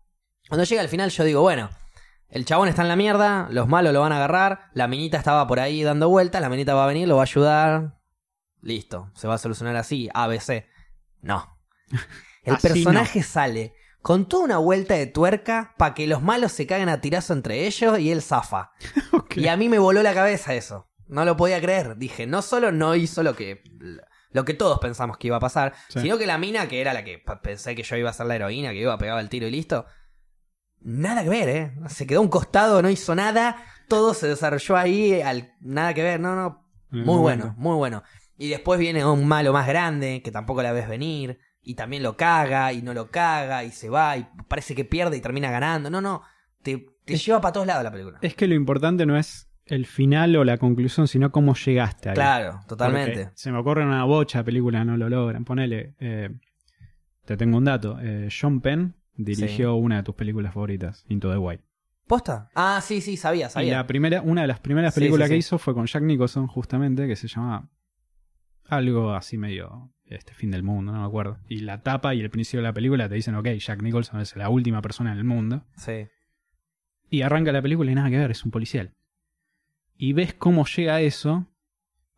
Cuando 0.49 0.65
llega 0.65 0.81
al 0.83 0.89
final 0.89 1.09
yo 1.11 1.23
digo, 1.23 1.41
bueno, 1.41 1.71
el 2.31 2.45
chabón 2.45 2.67
está 2.67 2.83
en 2.83 2.89
la 2.89 2.97
mierda, 2.97 3.47
los 3.53 3.69
malos 3.69 3.93
lo 3.93 4.01
van 4.01 4.11
a 4.11 4.17
agarrar, 4.17 4.71
la 4.75 4.89
minita 4.89 5.19
estaba 5.19 5.47
por 5.47 5.61
ahí 5.61 5.85
dando 5.85 6.09
vueltas, 6.09 6.41
la 6.43 6.49
minita 6.49 6.75
va 6.75 6.83
a 6.83 6.89
venir, 6.89 7.07
lo 7.07 7.15
va 7.15 7.23
a 7.23 7.27
ayudar. 7.27 8.01
Listo, 8.61 9.13
se 9.15 9.29
va 9.29 9.35
a 9.35 9.39
solucionar 9.39 9.77
así, 9.77 10.09
ABC. 10.13 10.67
No. 11.23 11.61
El 12.43 12.57
Así 12.57 12.67
personaje 12.67 13.23
sale 13.23 13.75
con 14.09 14.27
toda 14.27 14.43
una 14.45 14.57
vuelta 14.57 14.95
de 14.95 15.05
tuerca 15.07 15.75
para 15.77 15.93
que 15.93 16.07
los 16.07 16.23
malos 16.23 16.53
se 16.53 16.67
caguen 16.67 16.89
a 16.89 17.03
tirazo 17.03 17.35
entre 17.35 17.67
ellos 17.67 17.99
y 17.99 18.11
él 18.11 18.23
zafa. 18.23 18.71
Y 19.37 19.49
a 19.49 19.57
mí 19.59 19.69
me 19.69 19.79
voló 19.79 20.03
la 20.03 20.15
cabeza 20.15 20.55
eso. 20.55 20.89
No 21.09 21.27
lo 21.27 21.37
podía 21.37 21.61
creer. 21.61 21.99
Dije, 21.99 22.27
no 22.27 22.41
solo 22.41 22.73
no 22.73 22.95
hizo 22.95 23.23
lo 23.23 23.37
que 23.37 23.63
lo 24.31 24.47
que 24.47 24.55
todos 24.55 24.79
pensamos 24.79 25.19
que 25.19 25.27
iba 25.27 25.37
a 25.37 25.41
pasar, 25.41 25.75
Sí. 25.91 26.01
sino 26.01 26.17
que 26.17 26.27
la 26.27 26.39
mina, 26.39 26.69
que 26.69 26.81
era 26.81 26.95
la 26.95 27.05
que 27.05 27.23
pensé 27.43 27.75
que 27.75 27.83
yo 27.83 27.97
iba 27.97 28.09
a 28.09 28.15
ser 28.15 28.25
la 28.25 28.37
heroína, 28.37 28.71
que 28.71 28.81
iba 28.81 28.95
a 28.95 28.99
pegar 28.99 29.19
el 29.21 29.29
tiro 29.29 29.47
y 29.47 29.51
listo. 29.51 29.85
Nada 30.81 31.23
que 31.23 31.29
ver, 31.29 31.49
¿eh? 31.51 31.75
Se 31.89 32.07
quedó 32.07 32.21
a 32.21 32.23
un 32.23 32.29
costado, 32.29 32.81
no 32.81 32.89
hizo 32.89 33.15
nada. 33.15 33.63
Todo 33.89 34.15
se 34.15 34.27
desarrolló 34.27 34.79
ahí, 34.79 35.21
al, 35.21 35.53
nada 35.61 35.93
que 35.93 36.03
ver. 36.03 36.19
No, 36.19 36.35
no. 36.35 36.67
Muy 36.89 37.05
momento. 37.05 37.21
bueno, 37.21 37.55
muy 37.59 37.77
bueno. 37.77 38.03
Y 38.39 38.49
después 38.49 38.81
viene 38.81 39.05
un 39.05 39.29
malo 39.29 39.53
más 39.53 39.67
grande, 39.69 40.23
que 40.25 40.31
tampoco 40.31 40.63
la 40.63 40.73
ves 40.73 40.89
venir. 40.89 41.41
Y 41.71 41.75
también 41.75 42.03
lo 42.03 42.17
caga, 42.17 42.73
y 42.73 42.81
no 42.81 42.95
lo 42.95 43.11
caga, 43.11 43.63
y 43.63 43.71
se 43.73 43.91
va, 43.91 44.17
y 44.17 44.27
parece 44.49 44.75
que 44.75 44.87
pierde 44.87 45.19
y 45.19 45.21
termina 45.21 45.51
ganando. 45.51 45.91
No, 45.91 46.01
no. 46.01 46.23
Te, 46.63 46.87
te 47.05 47.13
Es- 47.15 47.27
lleva 47.27 47.43
para 47.43 47.53
todos 47.53 47.67
lados 47.67 47.85
la 47.85 47.91
película. 47.93 48.19
Es 48.23 48.35
que 48.35 48.47
lo 48.49 48.55
importante 48.55 49.05
no 49.05 49.19
es 49.19 49.51
el 49.67 49.85
final 49.85 50.35
o 50.37 50.45
la 50.45 50.57
conclusión, 50.57 51.07
sino 51.09 51.31
cómo 51.31 51.55
llegaste 51.55 52.09
ahí. 52.09 52.15
Claro, 52.15 52.61
totalmente. 52.67 53.25
Porque 53.27 53.37
Se 53.37 53.53
me 53.53 53.59
ocurre 53.59 53.85
una 53.85 54.03
bocha 54.05 54.39
de 54.39 54.45
películas, 54.45 54.87
no 54.87 54.97
lo 54.97 55.11
logran. 55.11 55.45
Ponele, 55.45 55.95
eh, 56.01 56.31
te 57.27 57.37
tengo 57.37 57.59
un 57.59 57.67
dato. 57.67 57.99
Eh, 58.01 58.29
Sean 58.31 58.63
Penn 58.63 58.95
dirigió 59.15 59.75
una 59.75 59.97
de 59.99 60.05
tus 60.05 60.15
películas 60.15 60.55
favoritas, 60.55 61.05
Into 61.09 61.31
the 61.31 61.37
Wild. 61.37 61.61
¿Posta? 62.07 62.49
Ah, 62.55 62.81
sí, 62.83 63.03
sí, 63.03 63.19
sabía, 63.19 63.49
Y 63.49 63.51
sabía. 63.51 63.77
la 63.77 63.87
primera, 63.87 64.23
una 64.23 64.41
de 64.41 64.47
las 64.49 64.61
primeras 64.61 64.95
películas 64.95 65.29
sí, 65.29 65.35
que 65.35 65.39
hizo 65.39 65.59
fue 65.59 65.75
con 65.75 65.85
Jack 65.85 66.03
Nicholson, 66.03 66.47
justamente, 66.47 67.07
que 67.07 67.15
se 67.15 67.29
llamaba 67.29 67.69
algo 68.65 69.13
así 69.13 69.37
medio 69.37 69.93
este 70.11 70.35
fin 70.35 70.51
del 70.51 70.63
mundo, 70.63 70.93
no 70.93 71.01
me 71.01 71.07
acuerdo. 71.07 71.39
Y 71.49 71.61
la 71.61 71.83
tapa 71.83 72.15
y 72.15 72.21
el 72.21 72.31
principio 72.31 72.61
de 72.61 72.69
la 72.69 72.73
película 72.73 73.09
te 73.09 73.15
dicen, 73.15 73.35
ok, 73.35 73.47
Jack 73.59 73.83
Nicholson 73.83 74.21
es 74.21 74.35
la 74.37 74.49
última 74.49 74.81
persona 74.83 75.13
en 75.13 75.19
el 75.19 75.25
mundo. 75.25 75.65
Sí. 75.77 76.09
Y 77.11 77.23
arranca 77.23 77.53
la 77.53 77.63
película 77.63 77.91
y 77.91 77.95
nada 77.95 78.11
que 78.11 78.19
ver, 78.19 78.31
es 78.31 78.45
un 78.45 78.51
policial. 78.51 78.93
Y 79.97 80.13
ves 80.13 80.35
cómo 80.35 80.65
llega 80.67 80.97
a 80.97 81.01
eso. 81.01 81.47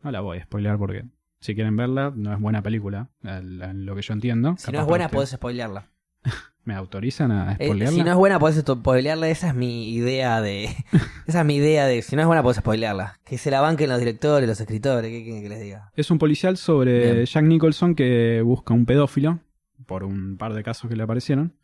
No 0.01 0.11
la 0.11 0.19
voy 0.21 0.39
a 0.39 0.43
spoilear 0.43 0.77
porque 0.77 1.05
si 1.39 1.55
quieren 1.55 1.75
verla, 1.77 2.11
no 2.15 2.33
es 2.33 2.39
buena 2.39 2.61
película, 2.61 3.09
la- 3.21 3.41
lo 3.73 3.95
que 3.95 4.01
yo 4.01 4.13
entiendo. 4.13 4.55
Si 4.57 4.65
Capaz 4.65 4.77
no 4.77 4.81
es 4.83 4.87
buena, 4.87 5.09
podés 5.09 5.29
spoilearla. 5.31 5.89
¿Me 6.63 6.75
autorizan 6.75 7.31
a 7.31 7.53
Eh, 7.53 7.65
spoilearla? 7.65 7.97
si 7.97 8.03
no 8.03 8.11
es 8.11 8.17
buena, 8.17 8.37
podés 8.39 8.57
spoilearla. 8.59 9.29
Esa 9.29 9.47
es 9.49 9.55
mi 9.55 9.89
idea 9.93 10.41
de. 10.41 10.65
esa 11.27 11.39
es 11.41 11.45
mi 11.45 11.55
idea 11.55 11.87
de. 11.87 12.01
Si 12.03 12.15
no 12.15 12.21
es 12.21 12.27
buena, 12.27 12.43
podés 12.43 12.57
spoilearla. 12.57 13.19
Que 13.25 13.37
se 13.39 13.49
la 13.49 13.61
banquen 13.61 13.89
los 13.89 13.97
directores, 13.99 14.47
los 14.47 14.61
escritores. 14.61 15.09
¿Qué 15.11 15.23
quieren 15.23 15.41
que 15.41 15.49
les 15.49 15.59
diga? 15.61 15.91
Es 15.95 16.11
un 16.11 16.19
policial 16.19 16.57
sobre 16.57 17.13
Bien. 17.13 17.25
Jack 17.25 17.43
Nicholson 17.45 17.95
que 17.95 18.41
busca 18.43 18.73
un 18.75 18.85
pedófilo 18.85 19.39
por 19.87 20.03
un 20.03 20.37
par 20.37 20.53
de 20.53 20.61
casos 20.63 20.87
que 20.89 20.95
le 20.95 21.01
aparecieron. 21.03 21.55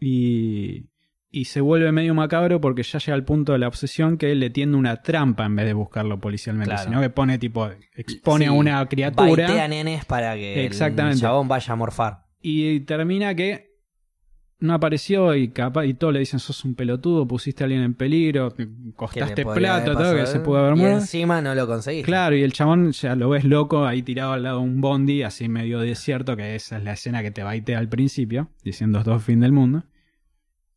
Y, 0.00 0.88
y 1.30 1.44
se 1.44 1.60
vuelve 1.60 1.92
medio 1.92 2.14
macabro 2.14 2.60
porque 2.60 2.82
ya 2.82 2.98
llega 2.98 3.14
al 3.14 3.24
punto 3.24 3.52
de 3.52 3.58
la 3.58 3.68
obsesión 3.68 4.16
que 4.18 4.32
él 4.32 4.40
le 4.40 4.50
tiende 4.50 4.76
una 4.76 5.02
trampa 5.02 5.44
en 5.46 5.56
vez 5.56 5.66
de 5.66 5.74
buscarlo 5.74 6.18
policialmente, 6.20 6.70
Claro. 6.70 6.88
sino 6.88 7.00
que 7.00 7.10
pone 7.10 7.38
tipo, 7.38 7.68
expone 7.94 8.46
Sí, 8.46 8.48
a 8.48 8.52
una 8.52 8.86
criatura 8.88 9.28
Baitea 9.46 9.68
nenes 9.68 10.04
para 10.04 10.34
que 10.34 10.64
Exactamente. 10.66 11.16
el 11.16 11.20
chabón 11.20 11.48
vaya 11.48 11.72
a 11.72 11.76
morfar. 11.76 12.24
y 12.40 12.80
termina 12.80 13.34
que 13.36 13.71
no 14.62 14.74
apareció 14.74 15.34
y 15.34 15.48
capaz 15.48 15.84
y 15.86 15.94
todos 15.94 16.12
le 16.14 16.20
dicen 16.20 16.38
sos 16.38 16.64
un 16.64 16.74
pelotudo, 16.74 17.26
pusiste 17.26 17.62
a 17.62 17.66
alguien 17.66 17.82
en 17.82 17.94
peligro, 17.94 18.54
costaste 18.96 19.44
plata, 19.44 19.92
haber 19.92 19.96
todo 19.96 20.14
que 20.16 20.26
se 20.26 20.40
pudo 20.40 20.58
haber 20.58 20.74
Y 20.76 20.80
muerto. 20.80 20.98
encima 21.00 21.40
no 21.42 21.54
lo 21.54 21.66
conseguiste. 21.66 22.06
Claro, 22.06 22.36
y 22.36 22.42
el 22.42 22.52
chabón 22.52 22.92
ya 22.92 23.14
lo 23.16 23.28
ves 23.28 23.44
loco 23.44 23.84
ahí 23.86 24.02
tirado 24.02 24.32
al 24.32 24.44
lado 24.44 24.58
de 24.58 24.64
un 24.64 24.80
bondi, 24.80 25.22
así 25.22 25.48
medio 25.48 25.80
desierto, 25.80 26.36
que 26.36 26.54
esa 26.54 26.78
es 26.78 26.84
la 26.84 26.92
escena 26.92 27.22
que 27.22 27.30
te 27.30 27.42
baitea 27.42 27.78
al 27.78 27.88
principio, 27.88 28.50
diciendo 28.64 29.02
es 29.04 29.22
fin 29.22 29.40
del 29.40 29.52
mundo. 29.52 29.84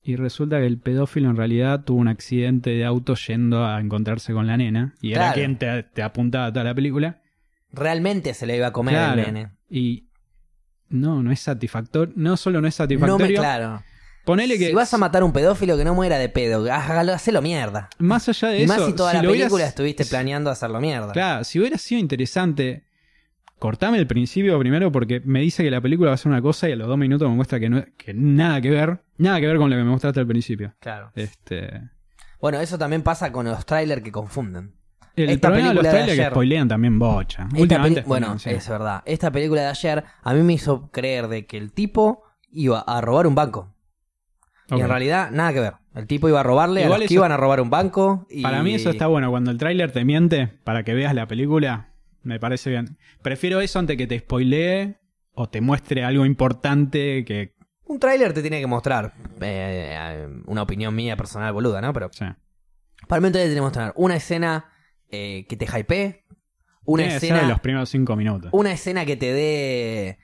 Y 0.02 0.18
resulta 0.18 0.60
que 0.60 0.68
el 0.68 0.78
pedófilo 0.80 1.30
en 1.30 1.36
realidad 1.36 1.84
tuvo 1.84 2.00
un 2.00 2.08
accidente 2.08 2.70
de 2.72 2.86
auto 2.86 3.16
yendo 3.16 3.66
a 3.66 3.80
encontrarse 3.80 4.34
con 4.34 4.46
la 4.48 4.58
nena, 4.58 4.94
y 5.02 5.14
era 5.14 5.34
quien 5.34 5.58
te, 5.58 5.84
te 5.84 6.04
apuntaba 6.04 6.52
toda 6.52 6.64
la 6.64 6.76
película. 6.76 7.22
Realmente 7.72 8.34
se 8.34 8.46
le 8.46 8.56
iba 8.58 8.68
a 8.68 8.72
comer 8.72 8.94
Claro. 8.96 9.22
el 9.22 9.34
nene. 9.34 9.52
Y 9.70 10.10
no, 10.96 11.22
no 11.22 11.32
es 11.32 11.40
satisfactorio, 11.42 12.14
no 12.18 12.38
solo 12.38 12.62
no 12.62 12.68
es 12.68 12.80
No 12.80 12.84
me, 12.86 12.88
satisfactorio, 12.88 13.40
claro. 13.40 13.84
ponele 14.26 14.58
que 14.58 14.68
Si 14.68 14.74
vas 14.74 14.94
a 14.94 14.98
matar 14.98 15.22
a 15.22 15.26
un 15.26 15.34
pedófilo 15.34 15.78
que 15.78 15.84
no 15.86 15.94
muera 15.94 16.18
de 16.18 16.30
pedo, 16.30 16.72
hágalo, 16.74 17.14
hacelo 17.14 17.42
mierda. 17.42 17.90
más 18.00 18.28
allá 18.30 18.48
de 18.50 18.60
Y 18.60 18.64
eso, 18.64 18.74
más 18.78 18.86
si 18.86 18.94
toda 18.94 19.14
la 19.14 19.20
hubieras- 19.20 19.38
película 19.38 19.66
estuviste 19.66 20.06
planeando 20.06 20.50
hacerlo 20.50 20.80
mierda. 20.82 21.12
Claro, 21.14 21.44
si 21.44 21.60
hubiera 21.60 21.78
sido 21.78 22.00
interesante, 22.02 22.84
cortame 23.60 23.98
el 23.98 24.08
principio 24.08 24.58
primero 24.60 24.92
porque 24.92 25.22
me 25.26 25.40
dice 25.42 25.64
que 25.64 25.72
la 25.72 25.82
película 25.82 26.10
va 26.10 26.16
a 26.16 26.18
ser 26.18 26.32
una 26.32 26.42
cosa 26.42 26.68
y 26.70 26.74
a 26.74 26.76
los 26.76 26.88
dos 26.88 26.98
minutos 26.98 27.30
me 27.30 27.36
muestra 27.36 27.60
que, 27.60 27.70
no, 27.70 27.84
que 27.98 28.14
nada 28.14 28.60
que 28.62 28.70
ver, 28.70 29.02
nada 29.18 29.40
que 29.40 29.48
ver 29.48 29.58
con 29.58 29.70
lo 29.70 29.76
que 29.78 29.84
me 29.84 29.90
mostraste 29.90 30.20
al 30.20 30.28
principio. 30.28 30.74
Claro. 30.80 31.12
Este, 31.16 31.82
Bueno, 32.42 32.60
eso 32.60 32.78
también 32.78 33.02
pasa 33.02 33.32
con 33.32 33.46
los 33.46 33.66
trailers 33.66 34.04
que 34.04 34.12
confunden. 34.12 34.74
El 35.16 35.30
Esta 35.30 35.48
problema 35.48 35.70
de 35.70 35.76
los 35.76 35.84
película 35.84 36.06
trailers 36.06 36.28
que 36.28 36.34
spoilean 36.34 36.68
también 36.68 37.00
bocha. 37.00 37.48
Últimamente 37.58 38.02
bueno, 38.02 38.38
sí. 38.40 38.50
es 38.50 38.68
verdad. 38.68 39.02
Esta 39.06 39.32
película 39.32 39.62
de 39.62 39.68
ayer 39.68 40.04
a 40.22 40.34
mí 40.34 40.42
me 40.42 40.54
hizo 40.54 40.90
creer 40.92 41.28
de 41.28 41.46
que 41.46 41.58
el 41.58 41.72
tipo 41.72 42.24
iba 42.52 42.80
a 42.80 43.02
robar 43.02 43.28
un 43.28 43.36
banco. 43.36 43.74
Y 44.70 44.80
en 44.80 44.88
realidad, 44.88 45.30
nada 45.32 45.54
que 45.54 45.60
ver. 45.60 45.74
El 45.94 46.08
tipo 46.08 46.28
iba 46.28 46.40
a 46.40 46.44
robarle 46.44 46.82
Igual 46.82 46.96
a 46.96 47.00
los 47.00 47.08
que 47.08 47.14
iban 47.14 47.32
a 47.32 47.38
robar 47.38 47.62
un 47.62 47.70
banco. 47.70 48.26
Y... 48.30 48.42
Para 48.42 48.64
mí 48.64 48.74
eso 48.74 48.90
está 48.90 49.08
bueno, 49.08 49.30
cuando 49.30 49.52
el 49.52 49.58
tráiler 49.58 49.92
te 49.92 50.04
miente 50.04 50.48
para 50.64 50.84
que 50.84 50.94
veas 50.94 51.14
la 51.14 51.28
película, 51.28 51.94
me 52.24 52.40
parece 52.40 52.72
bien. 52.72 52.98
Prefiero 53.22 53.62
eso 53.62 53.80
antes 53.80 53.96
que 53.96 54.08
te 54.08 54.20
spoilee 54.20 54.98
o 55.34 55.48
te 55.48 55.62
muestre 55.62 56.04
algo 56.04 56.26
importante 56.26 57.24
que... 57.26 57.54
Un 57.86 58.00
tráiler 58.00 58.34
te 58.34 58.42
tiene 58.42 58.60
que 58.60 58.68
mostrar 58.68 59.14
eh, 59.42 59.96
eh, 59.96 60.28
una 60.48 60.64
opinión 60.64 60.96
mía 60.96 61.16
personal 61.16 61.54
boluda, 61.54 61.82
¿no? 61.82 61.94
Pero 61.94 62.10
sí. 62.12 62.26
para 63.08 63.22
mí 63.22 63.28
un 63.28 63.32
tráiler 63.32 63.50
te 63.50 63.54
tiene 63.54 63.56
que 63.56 63.62
mostrar 63.62 63.94
una 63.96 64.16
escena 64.16 64.66
eh, 65.10 65.46
que 65.48 65.56
te 65.58 65.66
hypee, 65.66 66.26
una 66.84 67.04
Tiene 67.04 67.16
escena, 67.18 67.42
en 67.42 67.50
los 67.50 67.60
primeros 67.60 67.90
cinco 67.90 68.16
minutos. 68.16 68.50
una 68.54 68.72
escena 68.72 69.06
que 69.06 69.16
te 69.18 69.34
dé, 69.34 70.20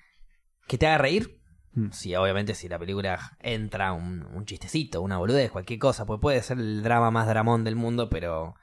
que 0.67 0.77
te 0.77 0.87
haga 0.87 0.97
reír. 0.99 1.39
Mm. 1.73 1.89
Sí, 1.91 2.13
obviamente 2.15 2.53
si 2.53 2.67
la 2.67 2.77
película 2.77 3.37
entra 3.39 3.93
un, 3.93 4.25
un 4.35 4.45
chistecito, 4.45 5.01
una 5.01 5.17
boludez, 5.17 5.51
cualquier 5.51 5.79
cosa, 5.79 6.05
pues 6.05 6.19
puede 6.19 6.41
ser 6.43 6.57
el 6.59 6.83
drama 6.83 7.11
más 7.11 7.27
dramón 7.27 7.63
del 7.63 7.75
mundo, 7.75 8.09
pero 8.09 8.55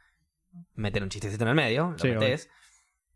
meter 0.75 1.03
un 1.03 1.09
chistecito 1.09 1.45
en 1.45 1.49
el 1.51 1.55
medio, 1.55 1.91
lo 1.93 1.99
Sí, 1.99 2.09
metés. 2.09 2.51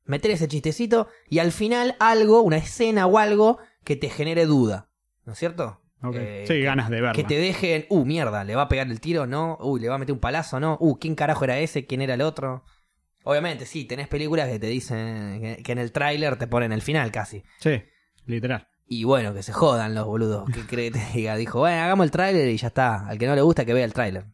Meter 0.05 0.31
ese 0.33 0.49
chistecito 0.49 1.09
y 1.29 1.39
al 1.39 1.53
final 1.53 1.95
algo, 2.01 2.43
una 2.43 2.57
escena 2.57 3.07
o 3.07 3.19
algo 3.19 3.59
que 3.85 3.95
te 3.97 4.09
genere 4.11 4.47
duda, 4.47 4.89
¿no 5.25 5.35
es 5.35 5.39
cierto? 5.39 5.81
Ok. 6.03 6.17
Eh, 6.19 6.45
sí, 6.49 6.61
ganas 6.63 6.91
de 6.91 6.97
verla. 6.97 7.13
Que 7.13 7.23
te 7.23 7.37
dejen, 7.37 7.87
uh, 7.89 8.05
mierda, 8.05 8.43
le 8.43 8.57
va 8.57 8.63
a 8.63 8.69
pegar 8.69 8.89
el 8.89 9.01
tiro, 9.01 9.27
no, 9.29 9.59
uy, 9.61 9.79
le 9.79 9.89
va 9.89 9.95
a 9.95 9.99
meter 9.99 10.13
un 10.13 10.19
palazo, 10.21 10.59
no, 10.59 10.77
uh, 10.81 10.99
¿quién 10.99 11.15
carajo 11.15 11.45
era 11.45 11.59
ese? 11.61 11.87
¿Quién 11.87 12.01
era 12.03 12.15
el 12.15 12.23
otro? 12.23 12.65
Obviamente, 13.25 13.67
sí, 13.67 13.85
tenés 13.85 14.09
películas 14.09 14.49
que 14.49 14.59
te 14.59 14.67
dicen 14.67 15.41
que, 15.63 15.73
en 15.73 15.79
el 15.79 15.93
tráiler 15.93 16.37
te 16.37 16.47
ponen 16.47 16.73
el 16.73 16.83
final 16.83 17.11
casi. 17.13 17.43
Sí, 17.59 17.83
literal. 18.27 18.67
Y 18.89 19.05
bueno, 19.05 19.33
que 19.33 19.43
se 19.43 19.53
jodan 19.53 19.95
los 19.95 20.05
boludos. 20.07 20.49
¿Qué 20.53 20.67
cree 20.67 20.91
que 20.91 20.99
te 20.99 21.05
diga? 21.15 21.37
Dijo, 21.37 21.61
bueno, 21.61 21.81
hagamos 21.83 22.05
el 22.05 22.11
tráiler 22.11 22.49
y 22.49 22.57
ya 22.57 22.67
está. 22.69 23.07
Al 23.09 23.19
que 23.19 23.27
no 23.27 23.35
le 23.35 23.43
gusta 23.43 23.65
que 23.65 23.73
vea 23.75 23.85
el 23.85 23.93
tráiler. 23.93 24.27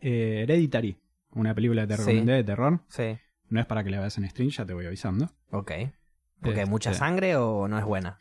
Eh, 0.00 0.40
Hereditary, 0.42 0.98
una 1.32 1.54
película 1.54 1.86
que 1.86 1.94
te 1.96 2.02
Sí. 2.02 2.20
de 2.20 2.42
terror. 2.44 2.80
Sí. 2.88 3.16
No 3.48 3.60
es 3.60 3.66
para 3.66 3.84
que 3.84 3.90
la 3.90 4.00
veas 4.00 4.18
en 4.18 4.28
stream, 4.28 4.50
ya 4.50 4.64
te 4.66 4.74
voy 4.74 4.86
avisando. 4.86 5.30
Ok. 5.50 5.72
¿Porque 6.40 6.60
hay 6.60 6.66
mucha 6.66 6.90
Este, 6.90 6.98
sangre 6.98 7.36
o 7.36 7.68
no 7.68 7.78
es 7.78 7.84
buena? 7.84 8.18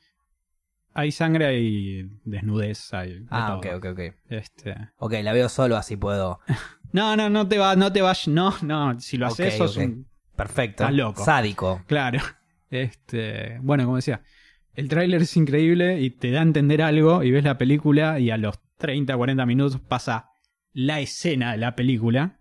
Hay 0.93 1.11
sangre 1.11 1.57
y 1.57 2.03
desnudez, 2.25 2.93
hay 2.93 3.19
de 3.21 3.25
Ah, 3.31 3.47
todo. 3.47 3.57
ok, 3.77 3.77
ok, 3.77 3.85
ok. 3.93 4.15
Este... 4.29 4.75
Ok, 4.97 5.13
la 5.23 5.31
veo 5.33 5.47
solo, 5.49 5.77
así 5.77 5.97
puedo. 5.97 6.39
No, 6.93 7.15
no, 7.15 7.29
no 7.29 7.47
te 7.47 7.57
va, 7.57 7.77
no 7.77 7.93
te 7.93 8.01
vas, 8.01 8.27
no, 8.27 8.53
no, 8.63 8.99
si 8.99 9.15
lo 9.15 9.27
haces 9.27 9.53
Ok, 9.53 9.57
sos 9.59 9.77
un... 9.77 10.09
Perfecto. 10.41 10.89
Loco. 10.91 11.23
Sádico. 11.23 11.81
Claro. 11.87 12.19
Este, 12.71 13.57
bueno, 13.61 13.83
como 13.83 13.97
decía, 13.97 14.21
el 14.75 14.87
tráiler 14.87 15.23
es 15.23 15.35
increíble 15.35 15.99
y 15.99 16.09
te 16.09 16.31
da 16.31 16.39
a 16.39 16.43
entender 16.43 16.81
algo 16.81 17.21
y 17.21 17.29
ves 17.29 17.43
la 17.43 17.57
película 17.57 18.17
y 18.17 18.31
a 18.31 18.37
los 18.37 18.61
30, 18.77 19.13
40 19.17 19.45
minutos 19.45 19.81
pasa 19.81 20.29
la 20.71 21.01
escena 21.01 21.51
de 21.51 21.57
la 21.57 21.75
película. 21.75 22.39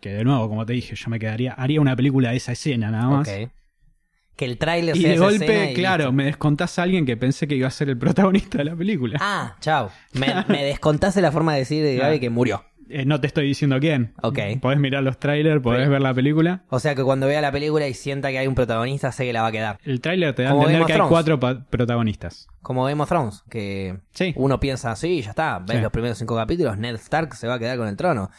Que 0.00 0.10
de 0.10 0.22
nuevo, 0.22 0.48
como 0.48 0.64
te 0.64 0.72
dije, 0.74 0.94
yo 0.94 1.10
me 1.10 1.18
quedaría, 1.18 1.52
haría 1.52 1.80
una 1.80 1.96
película 1.96 2.30
de 2.30 2.36
esa 2.36 2.52
escena 2.52 2.92
nada 2.92 3.08
más. 3.08 3.28
Que 3.28 4.44
el 4.44 4.56
tráiler 4.56 4.96
Y 4.96 5.02
de 5.02 5.14
esa 5.14 5.24
golpe, 5.24 5.72
y 5.72 5.74
claro, 5.74 6.04
listo. 6.04 6.12
me 6.12 6.24
descontás 6.26 6.78
a 6.78 6.84
alguien 6.84 7.04
que 7.04 7.16
pensé 7.16 7.48
que 7.48 7.56
iba 7.56 7.66
a 7.66 7.72
ser 7.72 7.88
el 7.88 7.98
protagonista 7.98 8.58
de 8.58 8.66
la 8.66 8.76
película. 8.76 9.18
Ah, 9.20 9.56
chao. 9.58 9.90
Me, 10.12 10.28
me 10.46 10.62
descontaste 10.62 11.20
la 11.20 11.32
forma 11.32 11.54
de 11.54 11.58
decir 11.58 11.82
de 11.82 11.96
Gaby 11.98 12.20
que 12.20 12.30
murió. 12.30 12.64
Eh, 12.90 13.04
no 13.04 13.20
te 13.20 13.26
estoy 13.26 13.46
diciendo 13.46 13.78
quién. 13.80 14.14
Ok. 14.22 14.38
Podés 14.62 14.78
mirar 14.78 15.02
los 15.02 15.18
trailers, 15.18 15.60
podés 15.62 15.84
Sí. 15.84 15.90
ver 15.90 16.00
la 16.00 16.14
película. 16.14 16.64
O 16.70 16.78
sea 16.80 16.94
que 16.94 17.02
cuando 17.04 17.26
vea 17.26 17.40
la 17.40 17.52
película 17.52 17.86
y 17.86 17.94
sienta 17.94 18.30
que 18.30 18.38
hay 18.38 18.46
un 18.46 18.54
protagonista, 18.54 19.12
sé 19.12 19.24
que 19.26 19.32
la 19.32 19.42
va 19.42 19.48
a 19.48 19.52
quedar. 19.52 19.78
El 19.84 20.00
tráiler 20.00 20.34
te 20.34 20.42
da 20.44 20.50
a 20.50 20.54
entender 20.54 20.84
que 20.86 20.92
hay 20.94 21.00
cuatro 21.08 21.38
protagonistas. 21.38 22.48
Como 22.62 22.84
Game 22.84 23.02
of 23.02 23.08
Thrones, 23.08 23.44
que 23.50 23.98
Sí. 24.12 24.32
uno 24.36 24.58
piensa 24.60 24.90
así, 24.90 25.22
ya 25.22 25.30
está. 25.30 25.58
Ves 25.58 25.76
Sí. 25.76 25.82
los 25.82 25.92
primeros 25.92 26.18
cinco 26.18 26.34
capítulos, 26.36 26.78
Ned 26.78 26.94
Stark 26.96 27.34
se 27.34 27.46
va 27.46 27.54
a 27.54 27.58
quedar 27.58 27.76
con 27.78 27.88
el 27.88 27.96
trono. 27.96 28.30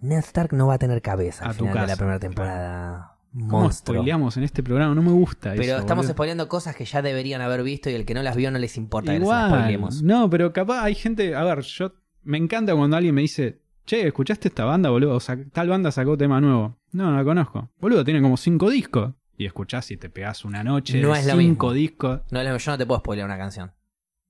Ned 0.00 0.18
Stark 0.18 0.52
no 0.52 0.66
va 0.66 0.74
a 0.74 0.78
tener 0.78 1.00
cabeza 1.00 1.44
al 1.44 1.50
A 1.52 1.54
tu 1.54 1.64
final 1.66 1.80
de 1.82 1.86
la 1.86 1.96
primera 1.96 2.18
temporada. 2.18 3.08
¿Cómo 3.32 3.60
Monstruo. 3.62 3.94
spoileamos 3.96 4.36
en 4.36 4.42
este 4.42 4.62
programa? 4.62 4.94
No 4.94 5.00
me 5.02 5.12
gusta 5.12 5.52
Pero 5.52 5.62
eso, 5.62 5.76
estamos 5.78 6.04
boludo. 6.04 6.12
spoileando 6.14 6.48
cosas 6.48 6.76
que 6.76 6.84
ya 6.84 7.00
deberían 7.00 7.40
haber 7.40 7.62
visto 7.62 7.88
y 7.88 7.94
el 7.94 8.04
que 8.04 8.12
no 8.12 8.22
las 8.22 8.36
vio 8.36 8.50
no 8.50 8.58
les 8.58 8.76
importa 8.76 9.12
que 9.12 9.18
las 9.20 9.22
Igual. 9.26 9.48
spoilemos. 9.50 10.02
No, 10.02 10.28
pero 10.28 10.52
capaz 10.52 10.82
hay 10.82 10.94
gente. 10.94 11.34
A 11.34 11.42
ver, 11.44 11.60
yo. 11.62 11.92
Me 12.24 12.36
encanta 12.38 12.74
cuando 12.76 12.96
alguien 12.96 13.14
me 13.14 13.22
dice. 13.22 13.61
Che, 13.84 14.06
¿escuchaste 14.06 14.48
esta 14.48 14.64
banda, 14.64 14.90
boludo? 14.90 15.16
O 15.16 15.20
sea, 15.20 15.36
tal 15.52 15.68
banda 15.68 15.90
sacó 15.90 16.16
tema 16.16 16.40
nuevo. 16.40 16.78
No, 16.92 17.10
no 17.10 17.16
la 17.16 17.24
conozco. 17.24 17.70
Boludo, 17.80 18.04
tiene 18.04 18.22
como 18.22 18.36
cinco 18.36 18.70
discos. 18.70 19.12
Y 19.36 19.46
escuchás 19.46 19.90
y 19.90 19.96
te 19.96 20.08
pegás 20.08 20.44
una 20.44 20.62
noche 20.62 21.00
No 21.00 21.14
es 21.16 21.26
lo 21.26 21.32
cinco 21.32 21.66
mismo. 21.68 21.72
discos. 21.72 22.20
No, 22.30 22.42
yo 22.58 22.70
no 22.72 22.78
te 22.78 22.86
puedo 22.86 23.00
spoilear 23.00 23.26
una 23.26 23.38
canción. 23.38 23.72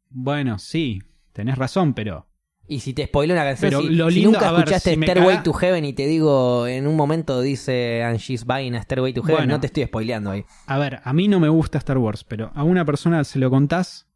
Bueno, 0.08 0.58
sí, 0.58 1.02
tenés 1.32 1.58
razón, 1.58 1.92
pero. 1.94 2.28
Y 2.68 2.80
si 2.80 2.94
te 2.94 3.04
spoileo 3.06 3.34
una 3.36 3.44
canción, 3.44 3.70
Pero 3.70 3.82
si, 3.82 3.88
lo 3.90 4.08
nunca 4.30 4.48
a 4.48 4.52
ver, 4.52 4.60
escuchaste 4.60 4.94
si 4.94 5.02
Stairway 5.02 5.36
caga- 5.36 5.42
to 5.42 5.52
Heaven 5.52 5.84
y 5.84 5.92
te 5.92 6.06
digo, 6.06 6.66
en 6.66 6.86
un 6.86 6.96
momento 6.96 7.40
dice 7.42 8.02
And 8.04 8.18
she's 8.18 8.44
buying 8.46 8.74
a 8.76 8.82
Stairway 8.82 9.12
to 9.12 9.22
Heaven, 9.22 9.36
Bueno. 9.42 9.54
no 9.54 9.60
te 9.60 9.66
estoy 9.66 9.84
spoileando 9.84 10.30
ahí. 10.30 10.44
A 10.66 10.78
ver, 10.78 11.00
a 11.04 11.12
mí 11.12 11.28
no 11.28 11.40
me 11.40 11.48
gusta 11.48 11.78
Star 11.78 11.98
Wars, 11.98 12.24
pero 12.24 12.52
a 12.54 12.62
una 12.62 12.84
persona 12.84 13.24
se 13.24 13.38
lo 13.40 13.50
contás 13.50 14.08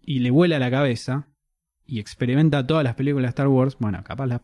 y 0.00 0.20
le 0.20 0.30
vuela 0.30 0.58
la 0.58 0.70
cabeza 0.70 1.28
y 1.84 2.00
experimenta 2.00 2.66
todas 2.66 2.82
las 2.82 2.94
películas 2.94 3.26
de 3.26 3.30
Star 3.30 3.48
Wars. 3.48 3.76
Bueno, 3.78 4.02
capaz 4.02 4.26
las 4.26 4.40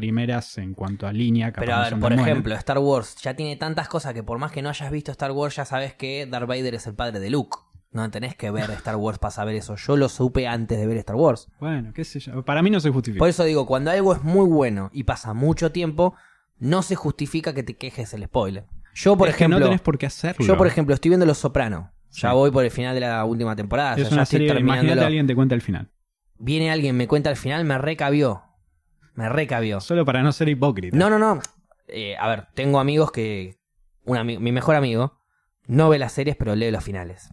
primeras 0.00 0.58
en 0.58 0.74
cuanto 0.74 1.06
a 1.06 1.12
línea. 1.12 1.52
capaz 1.52 1.60
Pero 1.64 1.74
a 1.76 1.82
ver, 1.90 1.98
por 1.98 2.12
ejemplo, 2.12 2.54
Star 2.54 2.78
Wars 2.78 3.16
ya 3.22 3.34
tiene 3.34 3.56
tantas 3.56 3.88
cosas 3.88 4.12
que 4.14 4.22
por 4.22 4.38
más 4.38 4.52
que 4.52 4.60
no 4.62 4.68
hayas 4.68 4.90
visto 4.90 5.10
Star 5.10 5.32
Wars, 5.32 5.56
ya 5.56 5.64
sabes 5.64 5.94
que 5.94 6.26
Darth 6.26 6.46
Vader 6.46 6.74
es 6.74 6.86
el 6.86 6.94
padre 6.94 7.18
de 7.20 7.30
Luke. 7.30 7.56
No 7.92 8.10
tenés 8.10 8.34
que 8.34 8.50
ver 8.50 8.70
Star 8.72 8.96
Wars 8.96 9.18
para 9.18 9.30
saber 9.30 9.54
eso. 9.54 9.76
Yo 9.76 9.96
lo 9.96 10.10
supe 10.10 10.46
antes 10.46 10.78
de 10.78 10.86
ver 10.86 10.98
Star 10.98 11.16
Wars. 11.16 11.48
Bueno, 11.60 11.92
qué 11.94 12.04
sé 12.04 12.20
yo. 12.20 12.44
Para 12.44 12.62
mí 12.62 12.68
no 12.68 12.78
se 12.80 12.90
justifica. 12.90 13.20
Por 13.20 13.28
eso 13.30 13.42
digo, 13.44 13.64
cuando 13.64 13.90
algo 13.90 14.12
es 14.12 14.22
muy 14.22 14.46
bueno 14.46 14.90
y 14.92 15.04
pasa 15.04 15.32
mucho 15.32 15.72
tiempo, 15.72 16.14
no 16.58 16.82
se 16.82 16.94
justifica 16.94 17.54
que 17.54 17.62
te 17.62 17.76
quejes 17.78 18.12
el 18.12 18.24
spoiler. 18.24 18.66
Yo, 18.94 19.16
por 19.16 19.28
Es 19.28 19.34
que 19.34 19.44
ejemplo, 19.44 19.60
no 19.60 19.66
tenés 19.66 19.80
por 19.80 19.96
qué 19.96 20.06
hacerlo. 20.06 20.44
yo, 20.44 20.56
por 20.58 20.66
ejemplo, 20.66 20.94
estoy 20.94 21.08
viendo 21.10 21.24
Los 21.26 21.38
Soprano. 21.38 21.92
Ya 22.12 22.32
voy 22.32 22.50
por 22.50 22.64
el 22.64 22.70
final 22.70 22.94
de 22.94 23.00
la 23.00 23.24
última 23.24 23.56
temporada. 23.56 23.94
o 23.94 23.96
es 23.96 24.02
sea, 24.02 24.08
ya 24.10 24.14
una 24.14 24.22
estoy 24.22 24.38
serie. 24.48 24.60
Imagínate 24.60 25.04
alguien 25.04 25.26
te 25.26 25.34
cuenta 25.34 25.54
el 25.54 25.60
final. 25.62 25.90
Viene 26.38 26.70
alguien, 26.70 26.96
me 26.96 27.06
cuenta 27.08 27.30
al 27.30 27.36
final, 27.36 27.64
me 27.64 27.78
recabió. 27.78 28.42
Me 29.16 29.28
recabió. 29.28 29.80
Solo 29.80 30.04
para 30.04 30.22
no 30.22 30.30
ser 30.32 30.48
hipócrita. 30.48 30.96
No, 30.96 31.10
no, 31.10 31.18
no. 31.18 31.40
Eh, 31.88 32.16
a 32.18 32.28
ver, 32.28 32.46
tengo 32.54 32.78
amigos 32.78 33.10
que. 33.12 33.58
Un 34.04 34.16
ami- 34.16 34.38
mi 34.38 34.52
mejor 34.52 34.76
amigo 34.76 35.18
no 35.66 35.88
ve 35.88 35.98
las 35.98 36.12
series, 36.12 36.36
pero 36.36 36.54
lee 36.54 36.70
los 36.70 36.84
finales. 36.84 37.28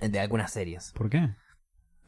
De 0.00 0.18
algunas 0.18 0.50
series. 0.50 0.92
¿Por 0.96 1.10
qué? 1.10 1.28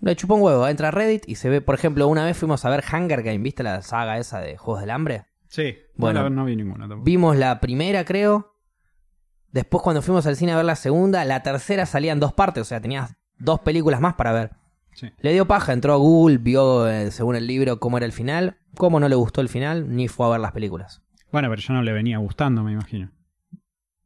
Le 0.00 0.16
chupó 0.16 0.34
un 0.36 0.42
huevo, 0.42 0.66
entra 0.66 0.88
a 0.88 0.90
Reddit 0.90 1.28
y 1.28 1.34
se 1.34 1.48
ve, 1.50 1.60
por 1.60 1.74
ejemplo, 1.74 2.08
una 2.08 2.24
vez 2.24 2.36
fuimos 2.36 2.64
a 2.64 2.70
ver 2.70 2.82
Hunger 2.90 3.22
Game, 3.22 3.38
¿viste 3.38 3.62
la 3.62 3.82
saga 3.82 4.18
esa 4.18 4.40
de 4.40 4.56
Juegos 4.56 4.80
del 4.80 4.90
Hambre? 4.90 5.26
Sí. 5.48 5.76
Bueno, 5.94 6.22
Bueno, 6.22 6.34
no 6.36 6.44
vi 6.46 6.56
ninguna 6.56 6.88
tampoco. 6.88 7.04
Vimos 7.04 7.36
la 7.36 7.60
primera, 7.60 8.04
creo. 8.04 8.56
Después, 9.52 9.82
cuando 9.82 10.00
fuimos 10.00 10.26
al 10.26 10.36
cine 10.36 10.52
a 10.52 10.56
ver 10.56 10.64
la 10.64 10.76
segunda, 10.76 11.24
la 11.26 11.42
tercera 11.42 11.84
salía 11.86 12.12
en 12.12 12.20
dos 12.20 12.32
partes, 12.32 12.62
o 12.62 12.64
sea, 12.64 12.80
tenías 12.80 13.14
dos 13.38 13.60
películas 13.60 14.00
más 14.00 14.14
para 14.14 14.32
ver. 14.32 14.50
Sí. 14.94 15.12
Le 15.18 15.32
dio 15.34 15.46
paja, 15.46 15.72
entró 15.74 15.92
a 15.92 15.96
Google, 15.96 16.38
vio, 16.38 16.88
eh, 16.88 17.10
según 17.10 17.36
el 17.36 17.46
libro, 17.46 17.78
cómo 17.78 17.98
era 17.98 18.06
el 18.06 18.12
final, 18.12 18.58
cómo 18.76 19.00
no 19.00 19.08
le 19.08 19.14
gustó 19.14 19.40
el 19.40 19.48
final, 19.48 19.94
ni 19.94 20.08
fue 20.08 20.26
a 20.26 20.30
ver 20.30 20.40
las 20.40 20.52
películas. 20.52 21.02
Bueno, 21.30 21.48
pero 21.48 21.60
yo 21.62 21.72
no 21.74 21.82
le 21.82 21.92
venía 21.92 22.18
gustando, 22.18 22.62
me 22.62 22.72
imagino. 22.72 23.10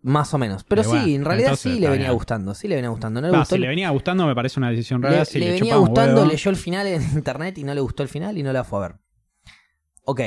Más 0.03 0.33
o 0.35 0.39
menos. 0.39 0.62
Pero 0.62 0.85
sí, 0.85 0.89
bueno, 0.91 1.07
en 1.07 1.25
realidad 1.25 1.57
sí 1.57 1.81
le 1.81 1.89
venía 1.89 2.07
bien. 2.07 2.14
gustando, 2.14 2.55
sí 2.55 2.69
le 2.69 2.77
venía 2.77 2.91
gustando. 2.91 3.21
No 3.21 3.27
le 3.29 3.37
gustó 3.37 3.47
si 3.51 3.55
el- 3.57 3.61
le 3.62 3.69
venía 3.69 3.91
gustando 3.91 4.25
me 4.27 4.35
parece 4.37 4.61
una 4.61 4.71
decisión 4.71 5.03
rara. 5.03 5.19
le, 5.21 5.25
si 5.25 5.41
le 5.41 5.47
le, 5.47 5.53
venía 5.55 5.77
gustando, 5.77 6.21
huevo. 6.21 6.31
leyó 6.31 6.51
el 6.51 6.57
final 6.57 6.87
en 6.87 7.03
internet 7.03 7.59
y 7.59 7.64
no 7.64 7.75
le 7.75 7.81
gustó 7.81 8.05
el 8.05 8.09
final 8.09 8.39
y 8.39 8.43
no 8.45 8.53
la 8.53 8.62
fue 8.62 8.79
a 8.79 8.83
ver. 8.89 8.97
Ok. 10.05 10.21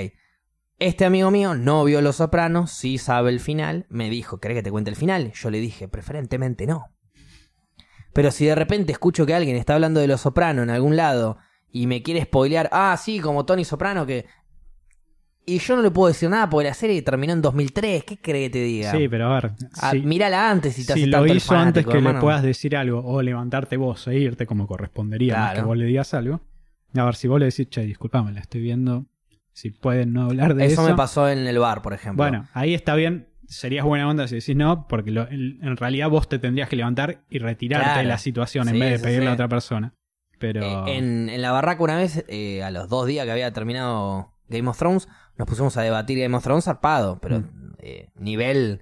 Este 0.80 1.06
amigo 1.06 1.32
mío 1.32 1.56
no 1.56 1.84
vio 1.86 2.02
Los 2.02 2.18
Sopranos, 2.18 2.72
sí 2.72 2.98
sabe 2.98 3.30
el 3.32 3.40
final, 3.40 3.86
me 3.90 4.10
dijo, 4.10 4.40
¿querés 4.40 4.58
que 4.58 4.64
te 4.64 4.72
cuente 4.72 4.90
el 4.90 4.96
final? 4.98 5.32
Yo 5.34 5.50
le 5.50 5.60
dije, 5.60 5.88
preferentemente 5.88 6.68
no. 6.68 6.86
Pero 8.14 8.32
si 8.32 8.46
de 8.46 8.56
repente 8.56 8.92
escucho 8.92 9.26
que 9.26 9.34
alguien 9.34 9.56
está 9.56 9.76
hablando 9.76 10.00
de 10.02 10.08
Los 10.08 10.22
Sopranos 10.22 10.64
en 10.64 10.70
algún 10.72 10.96
lado 10.98 11.38
y 11.72 11.88
me 11.88 12.02
quiere 12.02 12.24
spoilear, 12.24 12.70
ah, 12.72 12.96
sí, 12.98 13.20
como 13.20 13.46
Tony 13.46 13.64
Soprano 13.66 14.06
que... 14.06 14.26
Y 15.46 15.58
yo 15.58 15.76
no 15.76 15.82
le 15.82 15.90
puedo 15.90 16.10
decir 16.10 16.30
nada 16.30 16.48
porque 16.48 16.68
la 16.68 16.76
serie 16.76 17.02
terminó 17.02 17.34
en 17.34 17.42
2003, 17.42 18.04
¿qué 18.04 18.18
cree 18.22 18.44
que 18.48 18.50
te 18.52 18.64
diga? 18.64 18.92
Sí, 18.92 19.08
pero 19.10 19.32
a 19.32 19.42
ver. 19.42 19.52
Ah, 19.82 19.92
si 19.92 20.02
mírala 20.02 20.48
antes 20.52 20.76
si 20.76 20.86
te 20.86 20.94
si 20.94 21.00
hace 21.02 21.08
lo 21.08 21.18
tanto 21.20 21.34
hizo 21.34 21.56
antes 21.56 21.86
que 21.88 22.00
le 22.02 22.14
puedas 22.16 22.44
decir 22.44 22.78
algo 22.78 23.02
o 23.04 23.22
levantarte 23.24 23.76
vos 23.76 24.08
e 24.08 24.20
irte 24.20 24.46
como 24.46 24.68
correspondería 24.68 25.34
más 25.36 25.52
Claro. 25.52 25.62
que 25.62 25.68
vos 25.68 25.78
le 25.78 25.86
digas 25.86 26.14
algo. 26.14 26.42
A 26.96 27.04
ver, 27.04 27.16
si 27.16 27.28
vos 27.28 27.40
le 27.40 27.46
decís, 27.48 27.68
che, 27.70 27.82
disculpame, 27.82 28.32
la 28.32 28.42
estoy 28.42 28.62
viendo. 28.62 29.06
Si 29.52 29.72
pueden 29.72 30.14
no 30.14 30.24
hablar 30.26 30.54
de 30.54 30.66
eso. 30.68 30.82
Eso 30.84 30.90
me 30.92 30.96
pasó 30.96 31.28
en 31.28 31.40
el 31.48 31.58
bar, 31.58 31.82
por 31.82 31.94
ejemplo. 31.94 32.24
Bueno, 32.24 32.48
ahí 32.54 32.76
está 32.76 32.94
bien. 32.94 33.28
Serías 33.48 33.84
buena 33.86 34.08
onda 34.08 34.28
si 34.28 34.36
decís 34.36 34.56
no, 34.56 34.88
porque 34.88 35.10
lo- 35.10 35.28
en 35.30 35.58
en 35.64 35.78
realidad 35.78 36.10
vos 36.10 36.30
te 36.30 36.38
tendrías 36.38 36.70
que 36.70 36.76
levantar 36.76 37.24
y 37.30 37.40
retirarte 37.40 37.86
Claro. 37.86 38.00
de 38.02 38.06
la 38.06 38.18
situación 38.20 38.70
en 38.70 38.80
vez 38.80 39.02
de 39.02 39.08
pedirle 39.08 39.26
sí. 39.26 39.30
a 39.32 39.34
otra 39.34 39.48
persona. 39.48 39.94
Pero. 40.40 40.62
Eh, 40.64 40.98
en, 40.98 41.30
en 41.30 41.42
la 41.42 41.52
barraca 41.52 41.84
una 41.84 41.98
vez, 41.98 42.26
eh, 42.28 42.64
a 42.64 42.72
los 42.72 42.88
dos 42.90 43.06
días 43.06 43.26
que 43.26 43.32
había 43.32 43.52
terminado 43.54 44.32
Game 44.48 44.68
of 44.70 44.78
Thrones, 44.78 45.08
nos 45.38 45.48
pusimos 45.48 45.76
a 45.78 45.82
debatir 45.82 46.20
Game 46.20 46.36
of 46.36 46.44
Thrones 46.44 46.66
zarpado, 46.66 47.20
pero 47.22 47.40
Mm. 47.40 47.74
eh, 47.80 48.10
nivel 48.16 48.82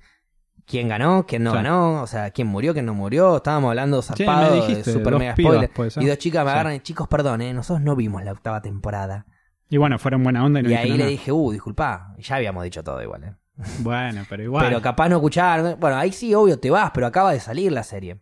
quién 0.66 0.88
ganó, 0.90 1.26
quién 1.26 1.44
no 1.44 1.52
Sí. 1.52 1.58
ganó, 1.58 2.02
o 2.02 2.08
sea, 2.08 2.32
quién 2.32 2.48
murió, 2.48 2.74
quién 2.74 2.86
no 2.86 2.94
murió, 2.94 3.38
estábamos 3.38 3.70
hablando 3.70 4.02
Sí, 4.02 4.08
zarpado, 4.10 4.68
me 4.68 4.76
de 4.76 4.84
super 4.84 5.18
mega 5.18 5.34
spoiler. 5.34 5.72
Y 5.98 6.06
dos 6.06 6.18
chicas 6.18 6.44
me 6.46 6.52
Sí. 6.52 6.54
agarran 6.54 6.74
y 6.76 6.80
chicos, 6.82 7.08
perdón, 7.08 7.42
eh, 7.42 7.54
nosotros 7.54 7.84
no 7.84 7.96
vimos 7.96 8.24
la 8.24 8.32
octava 8.34 8.62
temporada. 8.62 9.26
Y 9.70 9.78
bueno, 9.78 9.98
fueron 10.00 10.24
buena 10.24 10.44
onda 10.46 10.60
y 10.60 10.64
no 10.64 10.70
y 10.70 10.76
ahí 10.76 10.98
le 10.98 11.08
dije, 11.08 11.32
uh, 11.32 11.52
disculpa, 11.52 12.14
ya 12.18 12.36
habíamos 12.36 12.64
dicho 12.64 12.84
todo 12.84 13.02
igual, 13.02 13.24
eh. 13.24 13.34
Bueno, 13.80 14.26
pero 14.30 14.44
igual. 14.44 14.66
Pero 14.68 14.82
capaz 14.82 15.10
no 15.10 15.16
escuchar, 15.18 15.78
bueno, 15.80 15.98
ahí 15.98 16.12
sí, 16.12 16.34
obvio, 16.34 16.60
te 16.60 16.70
vas, 16.70 16.92
pero 16.94 17.08
acaba 17.08 17.32
de 17.34 17.40
salir 17.40 17.72
la 17.72 17.84
serie. 17.84 18.20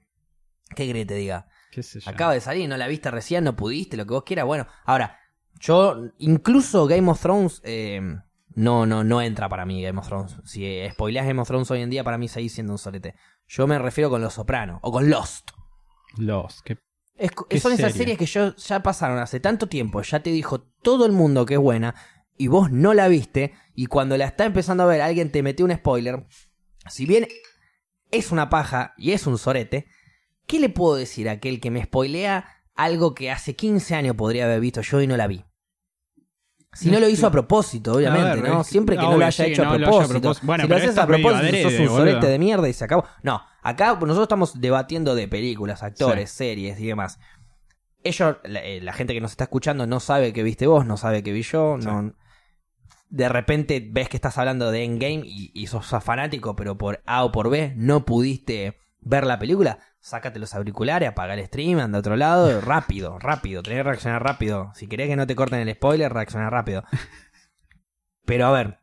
¿Qué 0.75 0.89
crees 0.89 0.93
que 0.93 1.05
te 1.05 1.13
diga? 1.15 1.47
Qué 1.75 1.83
sé 1.83 1.99
yo. 1.99 2.09
Acaba 2.09 2.33
de 2.33 2.39
salir, 2.39 2.69
no 2.69 2.77
la 2.77 2.87
viste 2.87 3.11
recién, 3.11 3.43
no 3.43 3.55
pudiste, 3.55 3.97
lo 3.97 4.05
que 4.05 4.13
vos 4.13 4.23
quieras. 4.23 4.45
Bueno, 4.45 4.65
ahora, 4.85 5.19
yo, 5.59 5.97
incluso 6.17 6.87
Game 6.87 7.11
of 7.11 7.21
Thrones, 7.21 7.61
eh, 7.65 8.01
no, 8.55 8.85
no, 8.85 9.03
no 9.03 9.21
entra 9.21 9.49
para 9.49 9.65
mí 9.65 9.83
Game 9.83 9.99
of 9.99 10.07
Thrones. 10.07 10.37
Si 10.45 10.65
eh, 10.65 10.89
spoileas 10.91 11.27
Game 11.27 11.41
of 11.41 11.47
Thrones 11.47 11.69
hoy 11.71 11.81
en 11.81 11.89
día, 11.89 12.03
para 12.05 12.17
mí 12.17 12.27
seguís 12.29 12.53
siendo 12.53 12.71
un 12.73 12.79
solete. 12.79 13.15
Yo 13.47 13.67
me 13.67 13.77
refiero 13.77 14.09
con 14.09 14.21
Los 14.21 14.33
Sopranos, 14.35 14.79
o 14.81 14.91
con 14.91 15.09
Lost. 15.09 15.51
Los. 16.17 16.61
Que... 16.61 16.77
Es, 17.17 17.31
co- 17.31 17.47
Qué 17.47 17.59
son 17.59 17.73
esas 17.73 17.91
serie. 17.91 18.15
series 18.15 18.17
que 18.17 18.25
yo, 18.25 18.55
ya 18.55 18.81
pasaron 18.81 19.19
hace 19.19 19.39
tanto 19.39 19.67
tiempo, 19.67 20.01
ya 20.01 20.21
te 20.21 20.31
dijo 20.31 20.61
todo 20.61 21.05
el 21.05 21.11
mundo 21.11 21.45
que 21.45 21.55
es 21.55 21.59
buena, 21.59 21.95
y 22.37 22.47
vos 22.47 22.71
no 22.71 22.93
la 22.93 23.07
viste, 23.07 23.53
y 23.73 23.85
cuando 23.85 24.17
la 24.17 24.25
está 24.25 24.45
empezando 24.45 24.83
a 24.83 24.87
ver, 24.87 25.01
alguien 25.01 25.31
te 25.31 25.43
metió 25.43 25.65
un 25.65 25.73
spoiler. 25.73 26.25
Si 26.89 27.05
bien 27.05 27.27
es 28.11 28.31
una 28.31 28.49
paja 28.49 28.93
y 28.97 29.11
es 29.11 29.27
un 29.27 29.37
sorete, 29.37 29.87
¿qué 30.47 30.59
le 30.59 30.69
puedo 30.69 30.95
decir 30.95 31.29
a 31.29 31.33
aquel 31.33 31.59
que 31.59 31.71
me 31.71 31.83
spoilea 31.83 32.45
algo 32.75 33.15
que 33.15 33.31
hace 33.31 33.55
15 33.55 33.95
años 33.95 34.15
podría 34.15 34.45
haber 34.45 34.59
visto 34.59 34.81
yo 34.81 35.01
y 35.01 35.07
no 35.07 35.17
la 35.17 35.27
vi? 35.27 35.45
Si 36.73 36.91
no 36.91 36.99
lo 36.99 37.07
hizo 37.07 37.25
a 37.25 37.31
propósito, 37.31 37.93
obviamente, 37.93 38.41
ver, 38.41 38.49
¿no? 38.49 38.63
Siempre 38.65 38.97
que 38.97 39.03
no 39.03 39.17
lo 39.17 39.25
haya 39.25 39.45
sí, 39.45 39.51
hecho 39.51 39.61
a 39.61 39.65
lo 39.65 39.71
haya 39.71 39.85
propósito. 39.85 40.33
Bueno, 40.41 40.63
si 40.65 40.69
lo 40.69 40.75
haces 40.75 40.97
a 40.97 41.07
propósito, 41.07 41.37
sos 41.37 41.45
adrede, 41.47 41.87
un 41.89 41.95
sorete 41.95 42.27
de 42.27 42.37
mierda 42.37 42.67
y 42.67 42.73
se 42.73 42.83
acabó. 42.83 43.05
No, 43.23 43.41
acá 43.61 43.93
nosotros 43.93 44.23
estamos 44.23 44.59
debatiendo 44.59 45.15
de 45.15 45.29
películas, 45.29 45.83
actores, 45.83 46.31
series 46.31 46.77
y 46.81 46.87
demás. 46.87 47.17
Ellos, 48.03 48.37
la, 48.43 48.59
eh, 48.59 48.81
la 48.81 48.91
gente 48.91 49.13
que 49.13 49.21
nos 49.21 49.31
está 49.31 49.45
escuchando 49.45 49.87
no 49.87 50.01
sabe 50.01 50.33
que 50.33 50.43
viste 50.43 50.67
vos, 50.67 50.85
no 50.85 50.97
sabe 50.97 51.23
que 51.23 51.31
vi 51.31 51.43
yo, 51.43 51.77
Sí. 51.79 51.87
no... 51.87 52.13
De 53.09 53.29
repente 53.29 53.87
ves 53.89 54.09
que 54.09 54.17
estás 54.17 54.37
hablando 54.37 54.69
de 54.71 54.83
Endgame 54.83 55.21
y, 55.25 55.51
y 55.53 55.67
sos 55.67 55.87
fanático, 56.03 56.55
pero 56.57 56.77
por 56.77 57.01
A 57.05 57.23
o 57.23 57.31
por 57.31 57.49
B 57.49 57.73
no 57.77 58.03
pudiste 58.03 58.77
ver 58.99 59.25
la 59.25 59.39
película. 59.39 59.79
Sácate 60.05 60.37
los 60.37 60.53
auriculares, 60.53 61.09
apaga 61.09 61.33
el 61.33 61.43
stream, 61.47 61.79
anda 61.79 61.97
a 61.97 62.01
otro 62.01 62.15
lado, 62.15 62.61
rápido, 62.61 63.17
rápido, 63.17 63.63
tenés 63.63 63.79
que 63.79 63.83
reaccionar 63.83 64.23
rápido. 64.23 64.71
Si 64.75 64.85
querés 64.85 65.07
que 65.09 65.15
no 65.15 65.25
te 65.25 65.35
corten 65.35 65.59
el 65.67 65.73
spoiler, 65.73 66.13
reacciona 66.13 66.47
rápido. 66.51 66.83
Pero 68.25 68.45
a 68.45 68.51
ver, 68.51 68.77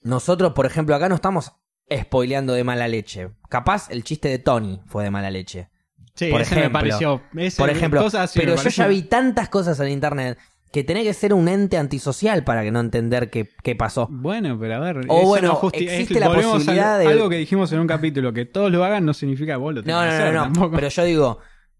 nosotros, 0.00 0.54
por 0.54 0.64
ejemplo, 0.64 0.94
acá 0.94 1.10
no 1.10 1.16
estamos 1.16 1.52
spoileando 1.92 2.54
de 2.54 2.64
mala 2.64 2.88
leche. 2.88 3.32
Capaz 3.50 3.90
el 3.90 4.04
chiste 4.04 4.28
de 4.30 4.38
Tony 4.38 4.80
fue 4.86 5.04
de 5.04 5.10
mala 5.10 5.30
leche. 5.30 5.68
Sí, 6.14 6.30
Por 6.30 6.40
ese 6.40 6.54
me 6.54 6.60
ejemplo. 6.62 6.80
pareció. 6.80 7.22
ese- 7.36 7.58
Por 7.58 7.68
ejemplo, 7.68 8.00
cosas 8.00 8.32
pero 8.34 8.56
yo 8.56 8.70
ya 8.70 8.86
vi 8.86 9.02
tantas 9.02 9.50
cosas 9.50 9.78
en 9.80 9.88
internet 9.90 10.38
que 10.72 10.84
tenés 10.84 11.04
que 11.04 11.14
ser 11.14 11.32
un 11.32 11.48
ente 11.48 11.78
antisocial 11.78 12.44
para 12.44 12.62
que 12.62 12.70
no 12.70 12.80
entender 12.80 13.30
qué, 13.30 13.48
qué 13.62 13.74
pasó. 13.76 14.08
Bueno, 14.10 14.58
pero 14.58 14.74
a 14.76 14.78
ver. 14.80 14.98
O 15.08 15.18
eso 15.20 15.26
bueno, 15.26 15.58
no 15.62 15.68
existe 15.72 16.14
es- 16.14 16.20
la 16.20 16.26
al- 16.26 16.34
posibilidad 16.42 16.98
de- 16.98 17.06
Algo 17.06 17.28
que 17.30 17.36
dijimos 17.36 17.72
en 17.72 17.80
un 17.80 17.86
capítulo, 17.86 18.32
que 18.32 18.44
todos 18.44 18.70
lo 18.70 18.84
hagan 18.84 19.04
no 19.06 19.14
significa 19.14 19.52
que 19.54 19.58
vos 19.58 19.74
lo 19.74 19.82
tengas 19.82 20.00
No, 20.00 20.04
no, 20.04 20.10
que 20.10 20.16
no, 20.16 20.22
hacer 20.22 20.34
no. 20.34 20.42
tampoco. 20.42 20.76
Pero 20.76 20.88
yo 20.88 21.04
digo, 21.04 21.38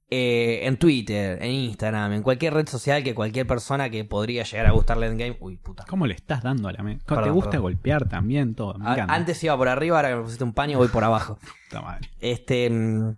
eh, 0.08 0.60
en 0.62 0.76
Twitter, 0.78 1.42
en 1.42 1.50
Instagram, 1.50 2.12
en 2.12 2.22
cualquier 2.22 2.54
red 2.54 2.68
social 2.68 3.02
que 3.02 3.12
cualquier 3.14 3.44
persona 3.46 3.90
que 3.90 4.04
podría 4.04 4.44
llegar 4.44 4.66
a 4.66 4.70
gustarle 4.70 5.08
en 5.08 5.18
game. 5.18 5.36
Uy, 5.40 5.56
puta. 5.56 5.84
¿Cómo 5.88 6.06
le 6.06 6.14
estás 6.14 6.42
dando 6.44 6.68
a 6.68 6.72
la 6.72 6.82
mente? 6.84 7.04
Te 7.04 7.14
gusta 7.30 7.50
perdón. 7.50 7.62
golpear 7.62 8.08
también 8.08 8.54
todo. 8.54 8.78
Me 8.78 8.88
A- 8.88 8.92
encanta. 8.94 9.14
antes 9.14 9.42
iba 9.42 9.56
por 9.56 9.68
arriba, 9.68 9.96
ahora 9.96 10.10
que 10.10 10.14
me 10.16 10.22
pusiste 10.22 10.44
un 10.44 10.52
paño 10.54 10.78
voy 10.78 10.88
por 10.88 11.02
abajo. 11.04 11.38
Puta 11.70 11.82
madre. 11.82 12.08
Este. 12.20 12.70
mm, 12.70 13.16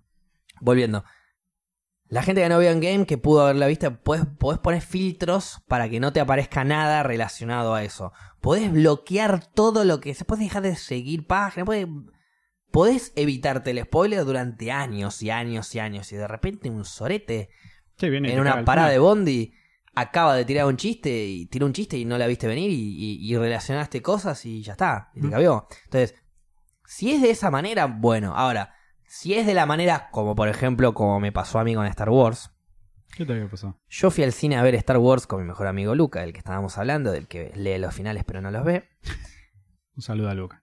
Volviendo. 0.61 1.05
La 2.11 2.23
gente 2.23 2.41
que 2.43 2.49
no 2.49 2.59
vio 2.59 2.71
en 2.71 2.81
game, 2.81 3.05
que 3.07 3.19
pudo 3.19 3.43
haberla 3.43 3.67
visto, 3.67 3.95
podés, 4.01 4.25
podés 4.39 4.59
poner 4.61 4.81
filtros 4.81 5.63
para 5.69 5.89
que 5.91 6.01
no 6.01 6.13
te 6.13 6.21
aparezca 6.21 6.65
nada 6.65 7.03
relacionado 7.03 7.75
a 7.75 7.85
eso. 7.85 8.13
Podés 8.41 8.73
bloquear 8.73 9.45
todo 9.47 9.85
lo 9.85 10.01
que. 10.01 10.15
Se 10.15 10.25
puede 10.25 10.45
dejar 10.45 10.63
de 10.63 10.75
seguir 10.77 11.27
páginas. 11.27 11.67
Podés, 11.67 11.87
podés 12.71 13.13
evitarte 13.17 13.71
el 13.73 13.83
spoiler 13.83 14.25
durante 14.25 14.71
años 14.73 15.23
y 15.23 15.31
años 15.31 15.75
y 15.75 15.81
años. 15.81 16.11
Y 16.13 16.17
de 16.17 16.27
repente 16.29 16.71
un 16.71 16.85
sorete 16.85 17.51
Sí, 17.99 18.09
viene 18.09 18.33
en 18.33 18.41
una 18.41 18.65
parada 18.65 18.89
de. 18.89 18.99
Bondi 18.99 19.53
acaba 19.95 20.35
de 20.37 20.45
tirar 20.45 20.67
un 20.67 20.77
chiste 20.77 21.27
y 21.27 21.47
tiró 21.47 21.67
un 21.67 21.73
chiste 21.73 21.99
y 21.99 22.05
no 22.05 22.17
la 22.17 22.27
viste 22.29 22.47
venir 22.47 22.71
y, 22.71 22.75
y- 22.75 23.33
y 23.33 23.37
relacionaste 23.37 24.01
cosas 24.01 24.47
y 24.47 24.63
ya 24.63 24.73
está, 24.73 25.11
y 25.15 25.21
te 25.21 25.27
Mm. 25.27 25.31
cabió. 25.31 25.67
Entonces, 25.85 26.15
si 26.87 27.13
es 27.13 27.21
de 27.21 27.31
esa 27.31 27.51
manera, 27.51 27.87
bueno, 27.87 28.33
ahora, 28.37 28.73
si 29.09 29.35
es 29.35 29.47
de 29.47 29.55
la 29.55 29.67
manera 29.67 30.11
como 30.11 30.37
por 30.37 30.49
ejemplo 30.49 30.95
como 30.95 31.19
me 31.19 31.33
pasó 31.33 31.59
a 31.59 31.65
mí 31.65 31.75
con 31.75 31.87
Star 31.87 32.11
Wars, 32.11 32.51
¿Qué 33.17 33.25
te 33.25 33.33
había 33.33 33.49
pasado? 33.49 33.81
yo 33.89 34.11
fui 34.11 34.23
al 34.23 34.33
cine 34.33 34.57
a 34.57 34.63
ver 34.63 34.75
Star 34.77 34.99
Wars 34.99 35.27
con 35.27 35.41
mi 35.41 35.47
mejor 35.47 35.67
amigo 35.67 35.95
Luca, 35.95 36.21
del 36.21 36.33
que 36.33 36.39
estábamos 36.39 36.77
hablando, 36.79 37.11
del 37.11 37.27
que 37.27 37.53
lee 37.57 37.79
los 37.79 37.95
finales 37.95 38.25
pero 38.25 38.41
no 38.41 38.51
los 38.51 38.65
ve. 38.65 38.89
Un 39.97 40.03
saludo 40.03 40.29
a 40.29 40.35
Luca. 40.35 40.63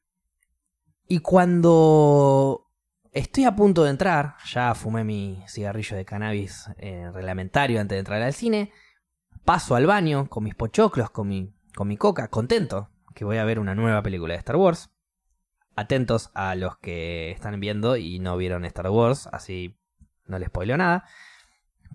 Y 1.08 1.20
cuando 1.20 2.72
estoy 3.12 3.46
a 3.46 3.56
punto 3.56 3.84
de 3.84 3.90
entrar, 3.90 4.36
ya 4.46 4.74
fumé 4.76 5.04
mi 5.04 5.44
cigarrillo 5.48 5.98
de 5.98 6.06
cannabis 6.06 6.70
eh, 6.78 7.10
reglamentario 7.14 7.82
antes 7.82 7.96
de 7.96 8.00
entrar 8.00 8.22
al 8.22 8.34
cine, 8.34 8.72
paso 9.44 9.76
al 9.76 9.88
baño 9.88 10.30
con 10.30 10.44
mis 10.44 10.56
pochoclos, 10.56 11.10
con 11.10 11.28
mi, 11.28 11.54
con 11.76 11.88
mi 11.88 11.98
coca, 11.98 12.30
contento 12.30 12.90
que 13.14 13.26
voy 13.26 13.38
a 13.38 13.46
ver 13.46 13.60
una 13.60 13.74
nueva 13.76 14.04
película 14.04 14.34
de 14.34 14.40
Star 14.40 14.58
Wars. 14.58 14.92
Atentos 15.76 16.32
a 16.34 16.56
los 16.56 16.78
que 16.78 17.32
están 17.32 17.60
viendo 17.60 17.98
y 17.98 18.20
no 18.20 18.38
vieron 18.38 18.64
Star 18.66 18.90
Wars, 18.90 19.28
así 19.32 19.78
no 20.26 20.40
les 20.40 20.48
spoileo 20.48 20.78
nada, 20.78 21.04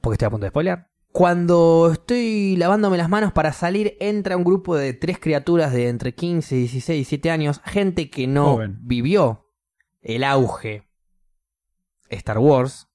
porque 0.02 0.14
estoy 0.14 0.26
a 0.26 0.30
punto 0.30 0.44
de 0.44 0.50
spoilear. 0.50 0.88
Cuando 1.12 1.90
estoy 1.92 2.56
lavándome 2.56 2.96
las 2.98 3.08
manos 3.08 3.32
para 3.32 3.52
salir, 3.52 3.96
entra 3.98 4.36
un 4.36 4.44
grupo 4.44 4.76
de 4.76 4.92
tres 4.92 5.18
criaturas 5.18 5.72
de 5.72 5.88
entre 5.88 6.14
15, 6.14 6.54
16 6.54 6.88
y 6.94 6.98
17 6.98 7.30
años, 7.30 7.60
gente 7.64 8.10
que 8.10 8.26
no 8.28 8.52
Joven. 8.52 8.78
vivió 8.82 9.46
el 10.02 10.22
auge 10.24 10.88
Star 12.10 12.38
Wars. 12.38 12.86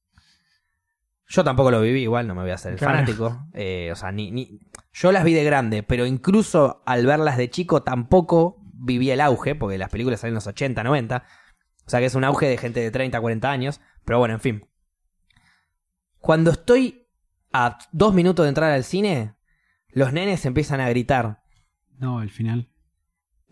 Yo 1.27 1.43
tampoco 1.43 1.71
lo 1.71 1.81
viví, 1.81 2.03
igual 2.03 2.27
no 2.27 2.35
me 2.35 2.43
voy 2.43 2.51
a 2.51 2.55
hacer 2.55 2.73
el 2.73 2.77
Claro. 2.79 2.93
fanático. 2.93 3.47
Eh, 3.53 3.89
o 3.91 3.95
sea, 3.95 4.11
ni, 4.11 4.31
ni- 4.31 4.59
yo 4.93 5.11
las 5.11 5.23
vi 5.23 5.33
de 5.33 5.43
grande, 5.43 5.81
pero 5.83 6.05
incluso 6.05 6.83
al 6.85 7.05
verlas 7.05 7.35
de 7.37 7.49
chico 7.49 7.81
tampoco 7.83 8.61
viví 8.77 9.09
el 9.11 9.21
auge, 9.21 9.55
porque 9.55 9.77
las 9.77 9.89
películas 9.89 10.19
salen 10.19 10.31
en 10.31 10.35
los 10.35 10.47
80, 10.47 10.83
90. 10.83 11.23
O 11.85 11.89
sea 11.89 11.99
que 11.99 12.05
es 12.07 12.15
un 12.15 12.23
auge 12.23 12.47
de 12.47 12.57
gente 12.57 12.79
de 12.79 12.91
30, 12.91 13.19
40 13.21 13.49
años. 13.51 13.81
Pero 14.05 14.19
bueno, 14.19 14.33
en 14.35 14.39
fin. 14.41 14.67
Cuando 16.19 16.51
estoy 16.51 17.07
a 17.53 17.77
dos 17.91 18.13
minutos 18.13 18.43
de 18.45 18.49
entrar 18.49 18.71
al 18.71 18.83
cine, 18.83 19.35
los 19.89 20.11
nenes 20.13 20.45
empiezan 20.45 20.81
a 20.81 20.89
gritar. 20.89 21.43
No, 21.97 22.21
el 22.21 22.29
final. 22.29 22.69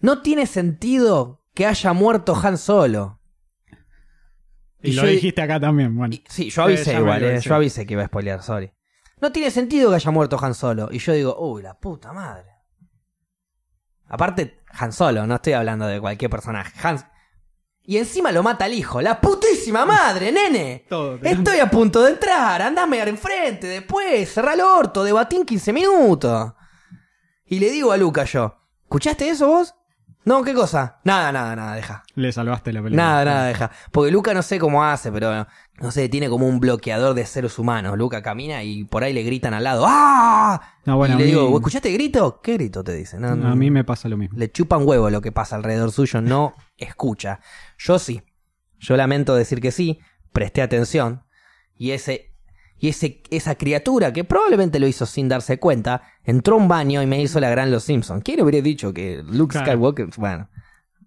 No 0.02 0.22
tiene 0.22 0.46
sentido 0.48 1.46
que 1.54 1.66
haya 1.66 1.94
muerto 1.94 2.36
Han 2.36 2.58
Solo. 2.58 3.22
Y, 4.82 4.90
Y 4.90 4.94
lo 4.94 5.04
yo- 5.04 5.08
dijiste 5.10 5.42
acá 5.42 5.60
también, 5.60 5.96
bueno. 5.96 6.14
Y- 6.14 6.24
sí, 6.28 6.50
yo 6.50 6.64
avisé 6.64 6.94
Eh, 6.96 7.00
igual, 7.00 7.24
eh, 7.24 7.40
yo 7.40 7.56
avisé 7.56 7.86
que 7.86 7.94
iba 7.94 8.04
a 8.04 8.08
spoilear, 8.08 8.42
sorry. 8.42 8.74
No 9.22 9.32
tiene 9.32 9.50
sentido 9.52 9.90
que 9.90 9.96
haya 9.96 10.12
muerto 10.12 10.38
Han 10.44 10.54
Solo. 10.56 10.90
Y 10.92 10.98
yo 11.00 11.14
digo, 11.14 11.38
uy, 11.40 11.62
la 11.62 11.80
puta 11.80 12.12
madre. 12.12 12.50
Aparte, 14.08 14.60
Han 14.74 14.92
Solo, 14.92 15.28
no 15.28 15.36
estoy 15.36 15.54
hablando 15.54 15.86
de 15.86 16.00
cualquier 16.00 16.32
personaje. 16.32 16.74
Han... 16.88 17.00
Y 17.86 17.98
encima 17.98 18.32
lo 18.32 18.44
mata 18.44 18.66
el 18.66 18.74
hijo. 18.74 19.02
¡La 19.02 19.20
putísima 19.20 19.86
madre, 19.86 20.32
nene! 20.32 20.86
Todo, 20.90 21.20
Estoy 21.22 21.60
a 21.60 21.70
punto 21.70 22.02
de 22.02 22.12
entrar, 22.12 22.62
andame 22.62 23.02
a 23.02 23.08
enfrente, 23.08 23.68
después, 23.68 24.32
cerrá 24.32 24.54
el 24.54 24.62
orto, 24.62 25.04
debatí 25.04 25.36
en 25.36 25.46
15 25.46 25.74
minutos. 25.74 26.54
Y 27.46 27.60
le 27.60 27.70
digo 27.70 27.92
a 27.92 27.98
Luca 27.98 28.24
yo, 28.24 28.56
¿escuchaste 28.84 29.30
eso 29.30 29.48
vos? 29.48 29.76
No, 30.26 30.42
¿qué 30.44 30.54
cosa? 30.54 31.00
Nada, 31.04 31.32
nada, 31.32 31.56
nada, 31.56 31.76
deja. 31.76 32.04
Le 32.16 32.32
salvaste 32.32 32.72
la 32.72 32.82
película. 32.82 33.04
Nada, 33.04 33.26
nada, 33.26 33.48
deja. 33.48 33.72
Porque 33.92 34.12
Luca 34.12 34.34
no 34.34 34.42
sé 34.42 34.58
cómo 34.58 34.84
hace, 34.84 35.12
pero 35.12 35.46
no 35.82 35.92
sé, 35.92 36.08
tiene 36.08 36.30
como 36.30 36.48
un 36.48 36.60
bloqueador 36.62 37.14
de 37.14 37.26
seres 37.26 37.60
humanos. 37.60 37.98
Luca 37.98 38.22
camina 38.22 38.64
y 38.64 38.86
por 38.86 39.04
ahí 39.04 39.12
le 39.12 39.24
gritan 39.24 39.54
al 39.54 39.66
lado. 39.66 39.84
¡Ah! 39.86 40.62
No, 40.86 40.96
bueno, 40.98 41.16
y 41.16 41.18
le 41.18 41.24
mí- 41.26 41.30
digo, 41.32 41.56
¿escuchaste 41.58 41.92
grito? 41.92 42.40
¿Qué 42.42 42.54
grito 42.54 42.84
te 42.84 42.94
dice? 42.94 43.20
No, 43.20 43.36
no, 43.36 43.50
A 43.50 43.56
mí 43.56 43.70
me 43.70 43.84
pasa 43.84 44.08
lo 44.08 44.16
mismo. 44.18 44.38
Le 44.40 44.50
chupan 44.52 44.88
huevo 44.88 45.10
lo 45.10 45.22
que 45.22 45.32
pasa 45.34 45.56
alrededor 45.58 45.92
suyo, 45.92 46.22
no 46.22 46.56
escucha. 46.78 47.40
Yo 47.78 48.00
sí. 48.00 48.24
Yo 48.80 48.96
lamento 48.98 49.36
decir 49.36 49.60
que 49.62 49.72
sí, 49.72 50.00
presté 50.32 50.62
atención. 50.62 51.24
Y 51.76 51.92
ese. 51.92 52.33
Y 52.84 52.90
ese, 52.90 53.22
esa 53.30 53.56
criatura, 53.56 54.12
que 54.12 54.26
probablemente 54.26 54.78
lo 54.78 54.88
hizo 54.88 55.06
sin 55.06 55.30
darse 55.30 55.58
cuenta, 55.58 56.02
entró 56.26 56.56
a 56.56 56.58
un 56.58 56.68
baño 56.68 57.02
y 57.02 57.06
me 57.08 57.22
hizo 57.22 57.40
la 57.40 57.50
gran 57.50 57.72
Los 57.72 57.86
Simpson. 57.86 58.20
¿Quién 58.20 58.42
hubiera 58.42 58.62
dicho 58.62 58.94
que 58.94 59.24
Luke 59.26 59.54
Claro. 59.54 59.68
Skywalker? 59.72 60.08
Bueno, 60.18 60.50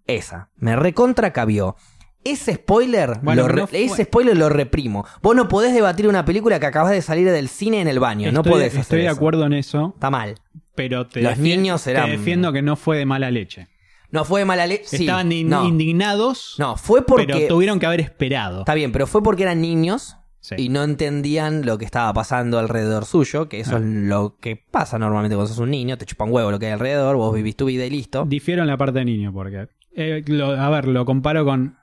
esa. 0.06 0.48
Me 0.56 0.74
recontra 0.74 1.34
cabió. 1.34 1.76
Ese 2.24 2.54
spoiler, 2.54 3.18
Bueno, 3.22 3.46
lo 3.46 3.54
no 3.54 3.66
fue- 3.66 3.84
ese 3.84 4.04
spoiler 4.04 4.38
lo 4.38 4.48
reprimo. 4.48 5.04
Vos 5.20 5.36
no 5.36 5.48
podés 5.48 5.74
debatir 5.74 6.08
una 6.08 6.24
película 6.24 6.58
que 6.58 6.64
acabas 6.64 6.92
de 6.92 7.02
salir 7.02 7.30
del 7.30 7.48
cine 7.50 7.82
en 7.82 7.88
el 7.88 8.00
baño. 8.00 8.32
no 8.32 8.42
podés 8.42 8.68
hacer 8.68 8.80
Estoy 8.80 8.98
de 9.00 9.06
eso. 9.08 9.14
acuerdo 9.16 9.44
en 9.44 9.52
eso, 9.52 9.92
Está 9.94 10.08
mal. 10.08 10.34
pero 10.74 11.06
te, 11.06 11.20
Los 11.20 11.36
niños 11.36 11.84
te 11.84 11.90
eran- 11.90 12.08
defiendo 12.10 12.54
que 12.54 12.62
no 12.62 12.76
fue 12.76 12.96
de 12.96 13.04
mala 13.04 13.30
leche. 13.30 13.68
No 14.10 14.24
fue 14.24 14.40
de 14.40 14.46
mala 14.46 14.66
leche. 14.66 14.86
Sí, 14.96 14.96
Estaban 15.04 15.30
in- 15.30 15.50
no. 15.50 15.66
indignados, 15.68 16.54
No, 16.58 16.78
fue 16.78 17.04
porque. 17.04 17.26
pero 17.26 17.48
tuvieron 17.48 17.78
que 17.78 17.84
haber 17.84 18.00
esperado. 18.00 18.60
Está 18.60 18.72
bien, 18.72 18.92
pero 18.92 19.06
fue 19.06 19.22
porque 19.22 19.42
eran 19.42 19.60
niños 19.60 20.16
Sí. 20.48 20.54
y 20.58 20.68
no 20.68 20.84
entendían 20.84 21.66
lo 21.66 21.76
que 21.78 21.84
estaba 21.84 22.12
pasando 22.12 22.58
alrededor 22.60 23.04
suyo, 23.04 23.48
que 23.48 23.58
eso 23.60 23.74
Ah. 23.76 23.78
es 23.78 23.84
lo 23.84 24.36
que 24.40 24.54
pasa 24.56 24.98
normalmente 24.98 25.34
cuando 25.34 25.48
sos 25.48 25.58
un 25.58 25.70
niño, 25.70 25.98
te 25.98 26.06
chupan 26.06 26.30
huevo 26.30 26.50
lo 26.52 26.58
que 26.60 26.66
hay 26.66 26.72
alrededor, 26.72 27.16
vos 27.16 27.34
vivís 27.34 27.56
tu 27.56 27.64
vida 27.66 27.84
y 27.84 27.90
listo. 27.90 28.24
Difiero 28.26 28.62
en 28.62 28.68
la 28.68 28.76
parte 28.76 29.00
de 29.00 29.04
niño, 29.06 29.32
porque. 29.32 29.68
eh, 29.96 30.22
lo- 30.26 30.50
a 30.52 30.68
ver, 30.70 30.86
lo 30.86 31.04
comparo 31.06 31.44
con 31.44 31.78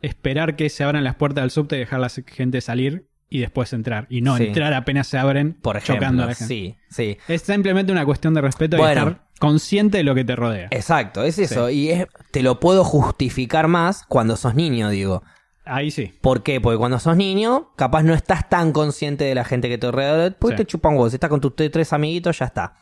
esperar 0.00 0.56
que 0.56 0.68
se 0.68 0.84
abran 0.84 1.04
las 1.04 1.14
puertas 1.14 1.42
del 1.44 1.50
subte 1.50 1.76
y 1.76 1.78
dejar 1.80 1.98
a 2.00 2.02
la 2.02 2.08
gente 2.26 2.60
salir 2.60 3.06
y 3.30 3.38
después 3.38 3.72
entrar. 3.72 4.06
Y 4.10 4.20
no 4.20 4.36
Sí. 4.36 4.46
entrar 4.48 4.74
apenas 4.74 5.06
se 5.06 5.16
abren 5.16 5.54
Por 5.62 5.76
ejemplo, 5.76 5.94
chocando 5.94 6.22
a 6.24 6.26
la 6.26 6.34
gente. 6.34 6.52
sí, 6.54 6.76
sí. 6.90 7.16
Es 7.28 7.42
simplemente 7.42 7.92
una 7.92 8.04
cuestión 8.04 8.34
de 8.34 8.40
respeto 8.42 8.76
y 8.76 8.80
estar 8.80 9.22
consciente 9.38 9.98
de 9.98 10.04
lo 10.04 10.14
que 10.14 10.24
te 10.24 10.36
rodea. 10.36 10.68
Exacto, 10.70 11.22
es 11.24 11.38
eso. 11.38 11.70
Y 11.70 11.90
es, 11.90 12.06
te 12.30 12.42
lo 12.42 12.60
puedo 12.60 12.84
justificar 12.84 13.68
más 13.68 14.04
cuando 14.06 14.36
sos 14.36 14.54
niño, 14.54 14.90
digo. 14.90 15.22
Ahí 15.64 15.90
sí. 15.90 16.12
¿Por 16.20 16.42
qué? 16.42 16.60
Porque 16.60 16.78
cuando 16.78 16.98
sos 16.98 17.16
niño, 17.16 17.70
capaz 17.76 18.02
no 18.02 18.14
estás 18.14 18.48
tan 18.48 18.72
consciente 18.72 19.24
de 19.24 19.34
la 19.34 19.44
gente 19.44 19.68
que 19.68 19.78
te 19.78 19.90
rodea. 19.90 20.34
Porque 20.38 20.56
Sí. 20.56 20.64
te 20.64 20.66
chupan 20.66 20.94
huevos. 20.94 21.12
Si 21.12 21.16
estás 21.16 21.30
con 21.30 21.40
tus 21.40 21.54
tres 21.54 21.92
amiguitos, 21.92 22.38
ya 22.38 22.46
está. 22.46 22.74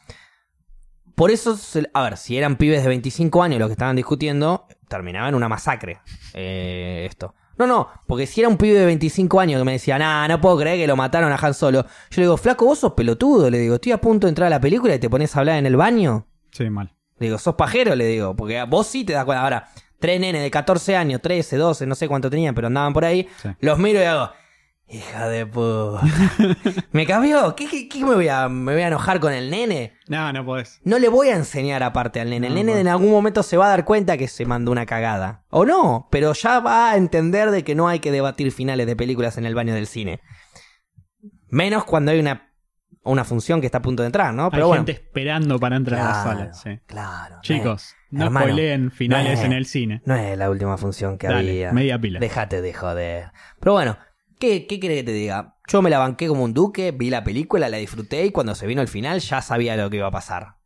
Por 1.15 1.31
eso, 1.31 1.57
a 1.93 2.03
ver, 2.03 2.17
si 2.17 2.39
eran 2.39 2.57
pibes 2.57 2.83
de 2.83 2.89
25 2.89 3.43
años 3.43 3.59
los 3.59 3.69
que 3.69 3.73
estaban 3.73 3.97
discutiendo, 3.97 4.67
terminaba 4.89 5.29
en 5.29 5.35
una 5.35 5.49
masacre. 5.49 5.99
eh, 6.33 7.07
esto. 7.11 7.35
No, 7.59 7.67
no, 7.67 7.89
porque 8.07 8.27
si 8.27 8.41
era 8.41 8.49
un 8.49 8.57
pibe 8.57 8.79
de 8.79 8.87
25 8.87 9.39
años 9.39 9.61
que 9.61 9.65
me 9.67 9.73
decía, 9.73 9.99
nah, 9.99 10.27
no 10.29 10.41
puedo 10.41 10.57
creer 10.59 10.79
que 10.79 10.87
lo 10.87 10.97
mataron 10.97 11.31
a 11.31 11.37
Han 11.37 11.53
Solo. 11.53 11.83
Yo 11.83 12.17
le 12.17 12.23
digo, 12.23 12.37
flaco, 12.39 12.65
vos 12.65 12.79
sos 12.79 12.95
pelotudo. 12.95 13.51
Le 13.51 13.59
digo, 13.59 13.75
estoy 13.75 13.93
a 13.93 14.01
punto 14.01 14.27
de 14.27 14.31
entrar 14.31 14.47
a 14.47 14.51
la 14.51 14.61
película 14.63 14.95
y 14.95 14.99
te 14.99 15.11
pones 15.11 15.37
a 15.37 15.41
hablar 15.41 15.59
en 15.59 15.67
el 15.67 15.77
baño. 15.77 16.27
Sí, 16.53 16.71
mal. 16.71 16.95
Le 17.19 17.27
digo, 17.27 17.37
sos 17.39 17.57
pajero, 17.57 17.95
le 17.97 18.07
digo, 18.07 18.35
porque 18.35 18.63
vos 18.65 18.87
sí 18.87 19.05
te 19.05 19.13
das 19.13 19.27
cuenta. 19.27 19.43
Ahora, 19.43 19.69
tres 20.01 20.21
nenes 20.21 20.43
de 20.43 20.51
14 20.51 20.97
años, 20.97 21.21
13, 21.23 21.57
12, 21.57 21.87
no 21.87 21.95
sé 21.95 22.09
cuánto 22.09 22.31
tenían, 22.31 22.55
pero 22.55 22.67
andaban 22.67 22.93
por 22.93 23.05
ahí. 23.05 23.29
Sí. 23.43 23.51
Los 23.61 23.79
miro 23.79 24.01
y 24.01 24.05
hago, 24.05 24.31
hija 24.89 25.29
de 25.29 25.47
puta. 25.47 26.03
¿Me 26.93 27.07
cambió? 27.07 27.55
¿Qué, 27.55 27.69
qué, 27.69 27.89
qué 27.89 28.05
me, 28.05 28.15
voy 28.15 28.29
a, 28.29 28.49
me 28.49 28.73
voy 28.73 28.83
a 28.83 28.89
enojar 28.89 29.21
con 29.21 29.33
el 29.33 29.51
nene? 29.51 29.95
No, 30.09 30.33
no 30.33 30.45
podés. 30.45 30.81
No 30.85 30.99
le 30.99 31.09
voy 31.09 31.29
a 31.29 31.37
enseñar 31.37 31.83
aparte 31.83 32.21
al 32.21 32.31
nene. 32.31 32.49
El 32.49 32.55
nene 32.55 32.81
en 32.81 32.89
algún 32.89 33.11
momento 33.11 33.43
se 33.43 33.57
va 33.57 33.67
a 33.67 33.71
dar 33.71 33.85
cuenta 33.85 34.17
que 34.17 34.27
se 34.27 34.47
mandó 34.47 34.73
una 34.73 34.87
cagada. 34.87 35.45
O 35.51 35.65
no, 35.65 36.09
pero 36.11 36.33
ya 36.33 36.61
va 36.61 36.91
a 36.91 36.97
entender 36.97 37.51
de 37.51 37.63
que 37.63 37.75
no 37.75 37.89
hay 37.89 38.01
que 38.01 38.11
debatir 38.11 38.51
finales 38.53 38.87
de 38.87 38.97
películas 38.97 39.39
en 39.39 39.47
el 39.47 39.55
baño 39.55 39.75
del 39.75 39.87
cine. 39.87 40.21
Menos 41.49 41.85
cuando 41.85 42.13
hay 42.13 42.21
una, 42.21 42.50
una 43.03 43.25
función 43.25 43.61
que 43.61 43.67
está 43.67 43.79
a 43.79 43.83
punto 43.83 44.03
de 44.03 44.07
entrar, 44.09 44.35
¿no? 44.35 44.51
Pero 44.51 44.65
Hay 44.65 44.69
bueno. 44.69 44.85
gente 44.85 44.93
esperando 44.93 45.59
para 45.59 45.77
entrar 45.77 46.01
a 46.01 46.05
la 46.05 46.11
Claro, 46.23 46.39
sala. 46.39 46.55
Sí. 46.55 46.81
claro. 46.87 47.37
Chicos, 47.43 47.95
no 48.11 48.25
Hermano, 48.25 48.47
spoileen 48.47 48.91
finales 48.91 49.35
no 49.35 49.39
es- 49.41 49.45
en 49.47 49.53
el 49.53 49.67
cine. 49.67 50.03
No 50.05 50.15
es 50.17 50.37
la 50.37 50.51
última 50.51 50.77
función 50.77 51.17
que 51.17 51.27
Dale, 51.29 51.51
había. 51.51 51.73
media 51.73 51.99
pila. 51.99 52.21
Déjate 52.21 52.61
de 52.61 52.75
joder. 52.75 53.33
Pero 53.59 53.73
bueno, 53.73 53.97
¿qué, 54.39 54.67
¿qué 54.67 54.79
querés 54.81 54.99
que 54.99 55.05
te 55.05 55.13
diga? 55.13 55.57
Yo 55.69 55.83
me 55.83 55.91
la 55.91 55.99
banqué 55.99 56.27
como 56.29 56.45
un 56.45 56.53
duque, 56.53 56.91
vi 56.93 57.11
la 57.11 57.25
película, 57.25 57.69
la 57.69 57.77
disfruté 57.79 58.27
y 58.27 58.33
cuando 58.33 58.55
se 58.55 58.67
vino 58.67 58.83
el 58.83 58.89
final 58.89 59.21
ya 59.21 59.41
sabía 59.41 59.77
lo 59.77 59.89
que 59.89 59.97
iba 59.99 60.09
a 60.09 60.13
pasar. 60.13 60.57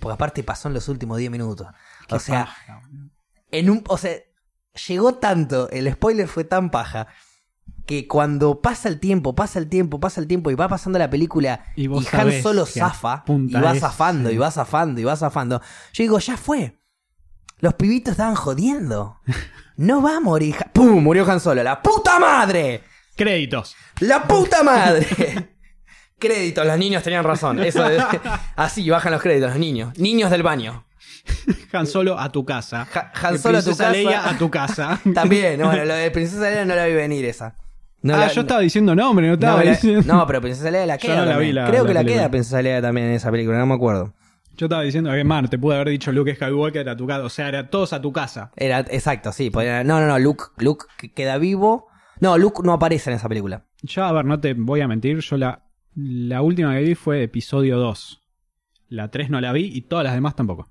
Porque 0.00 0.14
aparte 0.14 0.42
pasó 0.44 0.68
en 0.68 0.74
los 0.74 0.88
últimos 0.88 1.18
10 1.18 1.30
minutos. 1.30 1.66
O 2.10 2.18
sea, 2.20 2.44
paja, 2.46 2.80
en 3.50 3.70
un, 3.70 3.82
o 3.88 3.98
sea, 3.98 4.12
llegó 4.88 5.14
tanto, 5.16 5.68
el 5.70 5.90
spoiler 5.92 6.28
fue 6.28 6.44
tan 6.44 6.70
paja, 6.70 7.08
que 7.86 8.08
cuando 8.08 8.60
pasa 8.60 8.88
el 8.88 8.98
tiempo, 8.98 9.34
pasa 9.34 9.58
el 9.58 9.68
tiempo, 9.68 10.00
pasa 10.00 10.20
el 10.20 10.26
tiempo 10.26 10.50
y 10.50 10.54
va 10.54 10.66
pasando 10.68 10.98
la 10.98 11.08
película 11.08 11.66
Y 11.76 11.86
Han 11.86 12.42
solo 12.42 12.66
zafa 12.66 13.22
y 13.28 13.52
va 13.54 13.74
zafando 13.76 14.30
y 14.30 14.36
va 14.36 14.50
zafando 14.50 15.00
y 15.00 15.04
va 15.04 15.16
zafando. 15.16 15.60
Yo 15.92 16.02
digo, 16.02 16.18
ya 16.18 16.36
fue. 16.36 16.80
Los 17.60 17.74
pibitos 17.74 18.12
estaban 18.12 18.34
jodiendo. 18.34 19.20
No 19.76 20.02
va 20.02 20.16
a 20.16 20.20
morir. 20.20 20.56
¡Pum! 20.72 21.02
Murió 21.02 21.30
Han 21.30 21.40
Solo. 21.40 21.62
¡La 21.62 21.80
puta 21.80 22.18
madre! 22.18 22.82
Créditos. 23.14 23.76
¡La 24.00 24.24
puta 24.24 24.62
madre! 24.62 25.06
créditos, 26.18 26.66
los 26.66 26.78
niños 26.78 27.02
tenían 27.02 27.24
razón. 27.24 27.60
Eso 27.62 27.86
es- 27.88 28.02
así 28.56 28.88
bajan 28.90 29.12
los 29.12 29.22
créditos, 29.22 29.50
los 29.50 29.58
niños. 29.58 29.96
Niños 29.98 30.30
del 30.30 30.42
baño. 30.42 30.85
Han 31.72 31.86
Solo 31.86 32.18
a 32.18 32.30
tu 32.30 32.44
casa. 32.44 32.84
Ja- 32.86 33.12
Han 33.22 33.38
Solo 33.38 33.58
a 33.58 33.62
tu 33.62 33.70
casa. 33.70 33.90
Leia 33.90 34.28
a 34.28 34.38
tu 34.38 34.50
casa. 34.50 35.00
También, 35.14 35.60
bueno, 35.60 35.84
lo 35.84 35.94
de 35.94 36.10
Princesa 36.10 36.48
Leia 36.50 36.64
no 36.64 36.74
la 36.74 36.86
vi 36.86 36.94
venir 36.94 37.24
esa. 37.24 37.54
No 38.02 38.14
ah, 38.14 38.18
la- 38.18 38.28
yo 38.32 38.42
estaba 38.42 38.60
diciendo 38.60 38.94
nombre, 38.94 39.26
no 39.26 39.30
no, 39.32 39.34
estaba 39.34 39.64
la- 39.64 39.70
diciendo. 39.72 40.02
no, 40.14 40.26
pero 40.26 40.40
Princesa 40.40 40.70
Leia 40.70 40.86
la 40.86 40.98
queda. 40.98 41.16
no 41.16 41.24
la 41.24 41.38
vi 41.38 41.50
Creo 41.50 41.64
que 41.64 41.70
la 41.72 42.00
película. 42.00 42.04
queda 42.04 42.30
Princesa 42.30 42.62
Leia 42.62 42.80
también 42.82 43.08
en 43.08 43.14
esa 43.14 43.30
película, 43.30 43.58
no 43.58 43.66
me 43.66 43.74
acuerdo. 43.74 44.14
Yo 44.56 44.66
estaba 44.66 44.82
diciendo 44.82 45.10
que 45.10 45.22
man, 45.24 45.48
te 45.48 45.58
pude 45.58 45.74
haber 45.74 45.88
dicho 45.90 46.10
Luke 46.12 46.34
Skywalker 46.34 46.88
a 46.88 46.96
tu 46.96 47.06
casa. 47.06 47.24
O 47.24 47.28
sea, 47.28 47.48
era 47.48 47.68
todos 47.68 47.92
a 47.92 48.00
tu 48.00 48.10
casa. 48.12 48.52
Era, 48.56 48.80
exacto, 48.80 49.30
sí. 49.32 49.50
podía- 49.50 49.84
no, 49.84 50.00
no, 50.00 50.06
no, 50.06 50.18
Luke, 50.18 50.44
Luke 50.58 50.86
que- 50.96 51.12
queda 51.12 51.36
vivo. 51.36 51.88
No, 52.20 52.38
Luke 52.38 52.62
no 52.64 52.72
aparece 52.72 53.10
en 53.10 53.16
esa 53.16 53.28
película. 53.28 53.64
Yo, 53.82 54.04
a 54.04 54.12
ver, 54.12 54.24
no 54.24 54.40
te 54.40 54.54
voy 54.54 54.80
a 54.80 54.88
mentir. 54.88 55.18
Yo 55.20 55.36
la, 55.36 55.62
la 55.94 56.40
última 56.40 56.74
que 56.74 56.80
vi 56.82 56.94
fue 56.94 57.22
episodio 57.22 57.76
2. 57.78 58.22
La 58.88 59.10
3 59.10 59.28
no 59.28 59.40
la 59.42 59.52
vi 59.52 59.70
y 59.74 59.82
todas 59.82 60.04
las 60.04 60.14
demás 60.14 60.34
tampoco. 60.36 60.68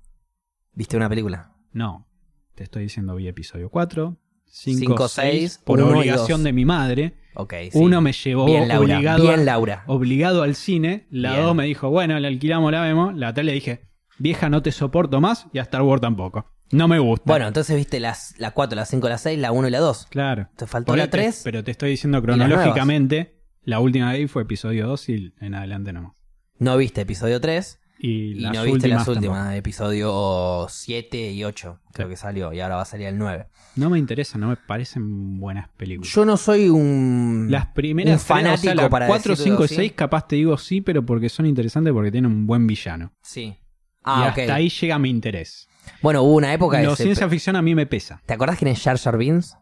¿Viste 0.76 0.96
una 0.96 1.08
película? 1.08 1.52
No. 1.72 2.06
Te 2.54 2.62
estoy 2.64 2.84
diciendo 2.84 3.16
vi 3.16 3.26
episodio 3.28 3.68
4, 3.70 4.16
5, 4.44 4.78
Cinco, 4.78 5.08
6, 5.08 5.10
seis, 5.30 5.60
por 5.64 5.80
uno 5.80 5.98
obligación 5.98 6.40
dos. 6.40 6.44
de 6.44 6.52
mi 6.52 6.64
madre. 6.64 7.16
Ok, 7.34 7.54
sí. 7.72 7.78
Uno 7.78 8.00
me 8.00 8.12
llevó 8.12 8.46
Bien, 8.46 8.68
Laura. 8.68 8.96
obligado, 8.96 9.22
Bien, 9.24 9.40
a- 9.40 9.44
Laura. 9.44 9.84
obligado 9.88 10.42
al 10.42 10.54
cine. 10.54 11.06
La 11.10 11.32
Bien. 11.32 11.44
2 11.44 11.54
me 11.54 11.64
dijo, 11.64 11.90
bueno, 11.90 12.18
la 12.20 12.28
alquilamos, 12.28 12.70
la 12.72 12.82
vemos. 12.82 13.14
La 13.16 13.34
3 13.34 13.44
le 13.46 13.52
dije, 13.52 13.88
vieja, 14.18 14.48
no 14.48 14.62
te 14.62 14.70
soporto 14.70 15.20
más. 15.20 15.46
Y 15.52 15.58
a 15.58 15.62
Star 15.62 15.82
Wars 15.82 16.00
tampoco. 16.00 16.46
No 16.72 16.88
me 16.88 16.98
gusta. 16.98 17.24
Bueno, 17.26 17.46
entonces 17.46 17.76
viste 17.76 17.98
las, 18.00 18.34
la 18.38 18.50
4, 18.52 18.76
la 18.76 18.84
5, 18.86 19.08
la 19.08 19.18
6, 19.18 19.38
la 19.38 19.52
1 19.52 19.68
y 19.68 19.70
la 19.70 19.80
2. 19.80 20.06
claro. 20.10 20.48
Te 20.56 20.66
faltó 20.66 20.94
la 20.96 21.04
ahí 21.04 21.08
te- 21.10 21.18
3. 21.18 21.40
Pero 21.44 21.64
te 21.64 21.70
estoy 21.70 21.90
diciendo 21.90 22.20
cronológicamente, 22.22 23.40
la 23.62 23.80
última 23.80 24.12
que 24.12 24.18
vi 24.20 24.26
fue 24.28 24.42
episodio 24.42 24.86
2 24.88 25.08
y 25.08 25.32
en 25.40 25.54
adelante 25.54 25.92
nomás. 25.92 26.16
No 26.58 26.76
viste 26.76 27.02
episodio 27.02 27.40
3. 27.40 27.78
Y, 27.98 28.08
Y 28.08 28.34
las 28.40 28.52
no 28.54 28.62
viste 28.64 28.88
las 28.88 29.08
últimas 29.08 29.36
tampoco. 29.38 29.56
Episodio 29.56 30.66
7 30.68 31.30
y 31.32 31.44
8. 31.44 31.80
Creo 31.92 32.08
que 32.08 32.16
salió. 32.16 32.52
Y 32.52 32.60
ahora 32.60 32.76
va 32.76 32.82
a 32.82 32.86
salir 32.86 33.06
el 33.06 33.16
9. 33.18 33.46
No 33.76 33.88
me 33.90 33.98
interesa, 33.98 34.36
no 34.38 34.48
me 34.48 34.56
parecen 34.56 35.38
buenas 35.38 35.68
películas. 35.70 36.12
Yo 36.12 36.24
no 36.24 36.36
soy 36.36 36.68
un. 36.68 37.46
las 37.50 37.66
primeras 37.68 38.20
un 38.22 38.26
fanático 38.26 38.60
tres, 38.60 38.60
o 38.60 38.62
sea, 38.62 38.74
la 38.74 38.88
para 38.90 39.06
4, 39.06 39.32
decirlo 39.32 39.52
5 39.58 39.62
y 39.62 39.64
así. 39.64 39.74
6 39.76 39.92
capaz 39.94 40.28
te 40.28 40.36
digo 40.36 40.58
sí, 40.58 40.80
pero 40.82 41.04
porque 41.06 41.28
son 41.28 41.46
interesantes 41.46 41.92
porque 41.92 42.10
tienen 42.10 42.30
un 42.30 42.46
buen 42.46 42.66
villano. 42.66 43.12
Sí. 43.22 43.42
y 43.44 43.56
Ah, 44.04 44.28
ok. 44.32 44.38
hasta 44.40 44.54
ahí 44.54 44.68
llega 44.68 44.98
mi 44.98 45.08
interés. 45.10 45.68
Bueno, 46.02 46.22
hubo 46.22 46.34
una 46.34 46.52
época. 46.52 46.82
Lo 46.82 46.90
de 46.90 46.96
ciencia 46.96 47.28
ficción 47.28 47.56
a 47.56 47.62
mí 47.62 47.74
me 47.74 47.86
pesa. 47.86 48.20
¿Te 48.26 48.34
acordás 48.34 48.58
quién 48.58 48.68
es 48.72 48.82
Jar 48.82 48.98
Jar 48.98 49.16
Binks? 49.16 49.56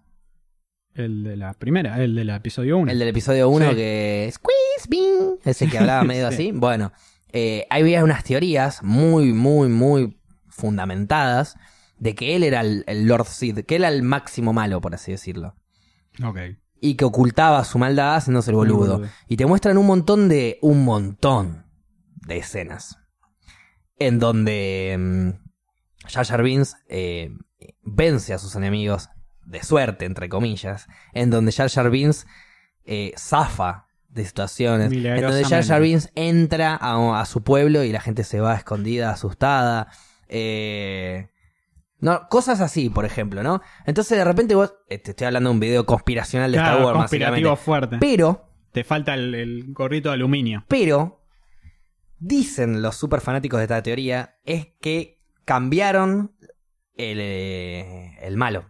El 0.95 1.25
de 1.25 1.37
la 1.37 1.55
primera, 1.55 2.03
el 2.03 2.15
del 2.15 2.31
episodio 2.31 2.79
1. 2.79 2.91
El 2.93 2.99
del 2.99 3.09
episodio 3.09 3.49
1 3.49 3.71
Sí. 3.71 3.75
que... 3.77 4.31
Squeeze, 4.33 4.89
bing, 4.89 5.39
ese 5.45 5.69
que 5.69 5.79
hablaba 5.79 6.05
medio 6.05 6.29
Sí. 6.31 6.35
así. 6.35 6.53
Bueno, 6.53 6.93
eh, 7.37 7.67
había 7.69 8.05
unas 8.05 8.23
teorías 8.23 8.81
muy, 8.85 9.33
muy, 9.33 9.69
muy 9.69 10.21
fundamentadas 10.47 11.57
de 11.99 12.15
que 12.15 12.37
él 12.37 12.45
era 12.45 12.61
el, 12.61 12.85
el 12.87 13.09
Lord 13.09 13.27
Sid, 13.27 13.65
que 13.65 13.75
era 13.75 13.89
el 13.89 14.05
máximo 14.05 14.53
malo, 14.53 14.81
por 14.81 14.95
así 14.95 15.11
decirlo. 15.11 15.57
Ok. 16.25 16.39
Y 16.81 16.95
que 16.95 17.05
ocultaba 17.05 17.65
su 17.65 17.81
maldad 17.81 18.15
haciéndose 18.15 18.53
el 18.53 18.57
boludo. 18.57 19.03
Y 19.27 19.37
te 19.37 19.47
muestran 19.47 19.79
un 19.79 19.87
montón 19.87 20.29
de... 20.29 20.61
un 20.63 20.85
montón 20.85 21.67
de 22.15 22.39
escenas. 22.39 22.99
En 23.99 24.21
donde 24.21 24.97
mm, 24.97 26.09
Jar 26.09 26.27
Jar 26.27 26.43
Binks 26.45 26.77
eh, 26.89 27.33
vence 27.83 28.33
a 28.33 28.39
sus 28.39 28.55
enemigos 28.55 29.09
de 29.45 29.61
suerte, 29.65 30.05
entre 30.05 30.29
comillas. 30.29 30.87
En 31.15 31.31
donde 31.31 31.51
Jar 31.51 31.69
Jar 31.69 31.91
Binks 31.91 32.29
eh, 32.85 33.13
zafa 33.19 33.89
de 34.15 34.25
situaciones. 34.25 34.93
En 34.93 35.21
donde 35.21 35.45
Jar 35.45 35.65
Jar. 35.65 35.81
Binks 35.83 36.11
entra 36.15 36.77
a, 36.81 37.21
a 37.21 37.27
su 37.27 37.43
pueblo 37.43 37.83
y 37.85 37.93
la 37.93 38.01
gente 38.01 38.25
se 38.25 38.41
va 38.41 38.55
escondida, 38.55 39.11
asustada. 39.11 39.89
Eh, 40.29 41.29
no, 41.99 42.29
cosas 42.29 42.61
así, 42.61 42.91
por 42.91 43.05
ejemplo, 43.05 43.43
¿no? 43.43 43.61
Entonces 43.87 44.17
de 44.17 44.25
repente 44.25 44.55
vos... 44.55 44.75
eh, 44.89 44.99
te 44.99 45.11
estoy 45.11 45.27
hablando 45.27 45.51
de 45.51 45.55
un 45.55 45.61
video 45.61 45.85
conspiracional 45.87 46.53
de 46.53 46.59
Claro, 46.59 46.73
Star 46.73 46.87
Wars, 46.87 46.99
conspirativo 46.99 47.57
fuerte. 47.57 47.99
Pero... 47.99 48.51
Te 48.73 48.83
falta 48.83 49.15
el, 49.15 49.35
el 49.35 49.73
gorrito 49.73 50.09
de 50.09 50.15
aluminio. 50.15 50.65
Pero, 50.67 51.25
dicen 52.19 52.83
los 52.83 52.97
super 52.97 53.21
fanáticos 53.21 53.59
de 53.59 53.65
esta 53.65 53.83
teoría, 53.83 54.37
es 54.45 54.67
que 54.81 55.23
cambiaron 55.45 56.35
el, 56.97 57.19
eh, 57.21 58.19
el 58.21 58.37
malo. 58.37 58.67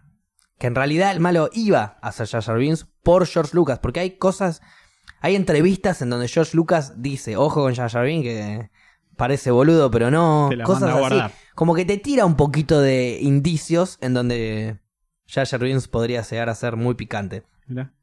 Que 0.59 0.67
en 0.67 0.75
realidad 0.75 1.11
el 1.11 1.21
malo 1.21 1.49
iba 1.53 1.99
a 2.03 2.13
ser 2.13 2.29
Jar 2.29 2.43
Jar 2.43 2.59
Binks 2.59 2.87
por 3.03 3.27
George 3.27 3.55
Lucas. 3.55 3.79
Porque 3.79 4.01
hay 4.01 4.19
cosas, 4.19 4.61
hay 5.25 5.37
entrevistas 5.37 6.03
en 6.03 6.11
donde 6.11 6.29
George 6.29 6.55
Lucas 6.55 7.01
dice, 7.01 7.39
ojo 7.39 7.63
con 7.63 7.75
Jar 7.75 7.91
Jar 7.91 8.05
que 8.05 8.69
parece 9.17 9.51
boludo, 9.51 9.91
pero 9.91 10.11
no. 10.11 10.51
Cosas 10.65 10.95
así. 10.95 11.35
Como 11.55 11.75
que 11.75 11.87
te 11.87 11.97
tira 11.97 12.27
un 12.27 12.37
poquito 12.37 12.79
de 12.83 13.21
indicios 13.23 13.97
en 14.03 14.13
donde 14.13 14.81
Jar 15.27 15.47
Jar 15.47 15.61
Binks 15.65 15.89
podría 15.89 16.21
llegar 16.21 16.51
a 16.51 16.55
ser 16.55 16.77
muy 16.77 16.95
picante. 16.95 17.43
Mirá. 17.67 17.95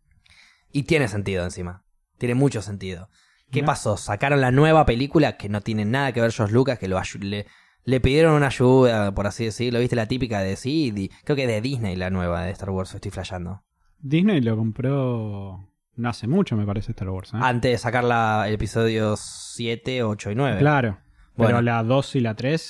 Y 0.72 0.82
tiene 0.84 1.08
sentido 1.08 1.44
encima. 1.44 1.84
Tiene 2.18 2.34
mucho 2.34 2.64
sentido. 2.64 3.08
¿Qué 3.52 3.58
Mirá. 3.62 3.68
pasó? 3.68 3.98
Sacaron 3.98 4.42
la 4.42 4.50
nueva 4.50 4.88
película 4.88 5.38
que 5.38 5.48
no 5.48 5.62
tiene 5.62 5.86
nada 5.86 6.14
que 6.14 6.22
ver 6.22 6.32
George 6.32 6.56
Lucas, 6.56 6.80
que 6.80 6.88
lo 6.88 7.00
le, 7.20 7.46
le 7.84 8.00
pidieron 8.02 8.34
una 8.34 8.48
ayuda, 8.48 9.14
por 9.14 9.28
así 9.28 9.46
decirlo. 9.46 9.80
¿Viste 9.80 9.96
la 9.96 10.08
típica 10.08 10.40
de 10.40 10.56
sí? 10.56 10.90
di- 10.90 11.12
creo 11.24 11.36
que 11.36 11.46
de 11.46 11.62
Disney 11.62 11.96
la 11.96 12.10
nueva 12.10 12.46
de 12.46 12.52
Star 12.52 12.72
Wars, 12.72 12.96
estoy 12.96 13.12
flasheando. 13.12 13.62
Disney 14.00 14.42
lo 14.42 14.58
compró 14.58 15.68
hace 16.10 16.28
mucho, 16.28 16.56
me 16.56 16.66
parece, 16.66 16.92
Star 16.92 17.10
Wars. 17.10 17.34
¿eh? 17.34 17.38
Antes 17.42 17.72
de 17.72 17.78
sacar 17.78 18.04
la, 18.04 18.46
el 18.48 18.54
episodio 18.56 19.16
7, 19.18 20.04
8 20.04 20.32
y 20.32 20.36
9. 20.36 20.60
Claro. 20.60 20.98
Bueno. 21.36 21.48
Pero 21.58 21.62
la 21.62 21.84
2 21.84 22.16
y 22.16 22.20
la 22.22 22.36
3 22.36 22.62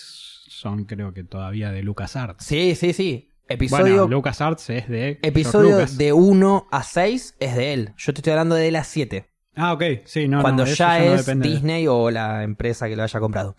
son 0.48 0.86
creo 0.86 1.14
que 1.14 1.24
todavía 1.24 1.72
de 1.72 1.84
LucasArts. 1.84 2.46
Sí, 2.46 2.76
sí, 2.76 2.94
sí. 2.94 3.28
Episodio, 3.48 4.04
Bueno, 4.04 4.08
LucasArts 4.08 4.70
es 4.70 4.88
de 4.88 5.20
episodio 5.24 5.72
Lucas. 5.72 5.98
de 5.98 6.14
1 6.14 6.68
a 6.72 6.84
6 6.84 7.36
es 7.40 7.56
de 7.56 7.74
él. 7.74 7.94
Yo 7.98 8.14
te 8.14 8.20
estoy 8.20 8.32
hablando 8.32 8.56
de 8.56 8.72
la 8.72 8.84
7. 8.86 9.28
Ah, 9.56 9.74
ok. 9.74 9.84
Sí, 10.06 10.30
no, 10.30 10.42
cuando 10.42 10.64
no, 10.66 10.72
ya 10.72 11.00
no 11.00 11.14
es 11.16 11.26
de- 11.26 11.36
Disney 11.36 11.86
o 11.88 12.10
la 12.12 12.44
empresa 12.44 12.88
que 12.88 12.96
lo 12.96 13.04
haya 13.04 13.20
comprado. 13.20 13.56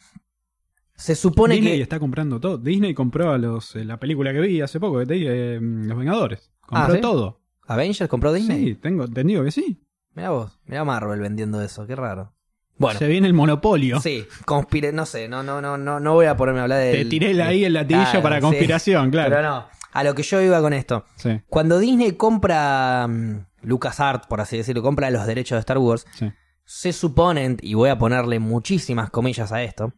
Se 0.94 1.14
supone 1.14 1.56
Disney 1.56 1.76
que... 1.76 1.82
está 1.82 1.98
comprando 1.98 2.40
todo. 2.40 2.56
Disney 2.56 2.94
compró 2.94 3.32
a 3.32 3.38
los, 3.38 3.74
eh, 3.76 3.84
la 3.84 3.98
película 3.98 4.32
que 4.32 4.40
vi 4.40 4.60
hace 4.62 4.78
poco, 4.80 5.00
que 5.00 5.06
te 5.06 5.14
dije, 5.14 5.56
eh, 5.56 5.58
Los 5.60 5.98
Vengadores. 5.98 6.50
Compró 6.60 6.92
Ah, 6.94 6.96
¿sí? 6.96 7.00
todo. 7.02 7.41
¿Avengers 7.72 8.08
compró 8.08 8.32
Disney? 8.32 8.64
Sí, 8.66 8.74
tengo 8.74 9.04
entendido 9.04 9.44
que 9.44 9.50
sí. 9.50 9.80
Mirá 10.14 10.30
vos, 10.30 10.58
mirá 10.66 10.84
Marvel 10.84 11.20
vendiendo 11.20 11.60
eso, 11.62 11.86
qué 11.86 11.96
raro. 11.96 12.34
Bueno, 12.78 12.98
Se 12.98 13.06
viene 13.06 13.26
el 13.28 13.34
monopolio. 13.34 14.00
sí, 14.00 14.26
conspire, 14.44 14.92
no 14.92 15.06
sé, 15.06 15.28
no, 15.28 15.42
no, 15.42 15.60
no, 15.60 15.76
no, 15.78 16.00
no 16.00 16.14
voy 16.14 16.26
a 16.26 16.36
ponerme 16.36 16.60
a 16.60 16.62
hablar 16.64 16.80
de. 16.80 16.92
Te 16.92 17.04
tiré 17.04 17.40
ahí 17.42 17.64
el 17.64 17.74
latillo 17.74 18.00
Claro, 18.02 18.22
para 18.22 18.36
sí. 18.36 18.42
conspiración, 18.42 19.10
claro. 19.10 19.30
Pero 19.30 19.42
no, 19.42 19.66
a 19.92 20.04
lo 20.04 20.14
que 20.14 20.22
yo 20.22 20.40
iba 20.40 20.60
con 20.60 20.72
esto. 20.72 21.04
Sí, 21.16 21.40
Cuando 21.48 21.78
Disney 21.78 22.12
compra 22.12 23.06
mm, 23.08 23.46
LucasArts, 23.62 24.26
por 24.26 24.40
así 24.40 24.56
decirlo, 24.56 24.82
compra 24.82 25.10
los 25.10 25.26
derechos 25.26 25.56
de 25.56 25.60
Star 25.60 25.78
Wars, 25.78 26.06
sí. 26.14 26.30
se 26.64 26.92
suponen, 26.92 27.58
y 27.62 27.74
voy 27.74 27.90
a 27.90 27.98
ponerle 27.98 28.38
muchísimas 28.38 29.10
comillas 29.10 29.52
a 29.52 29.62
esto, 29.62 29.92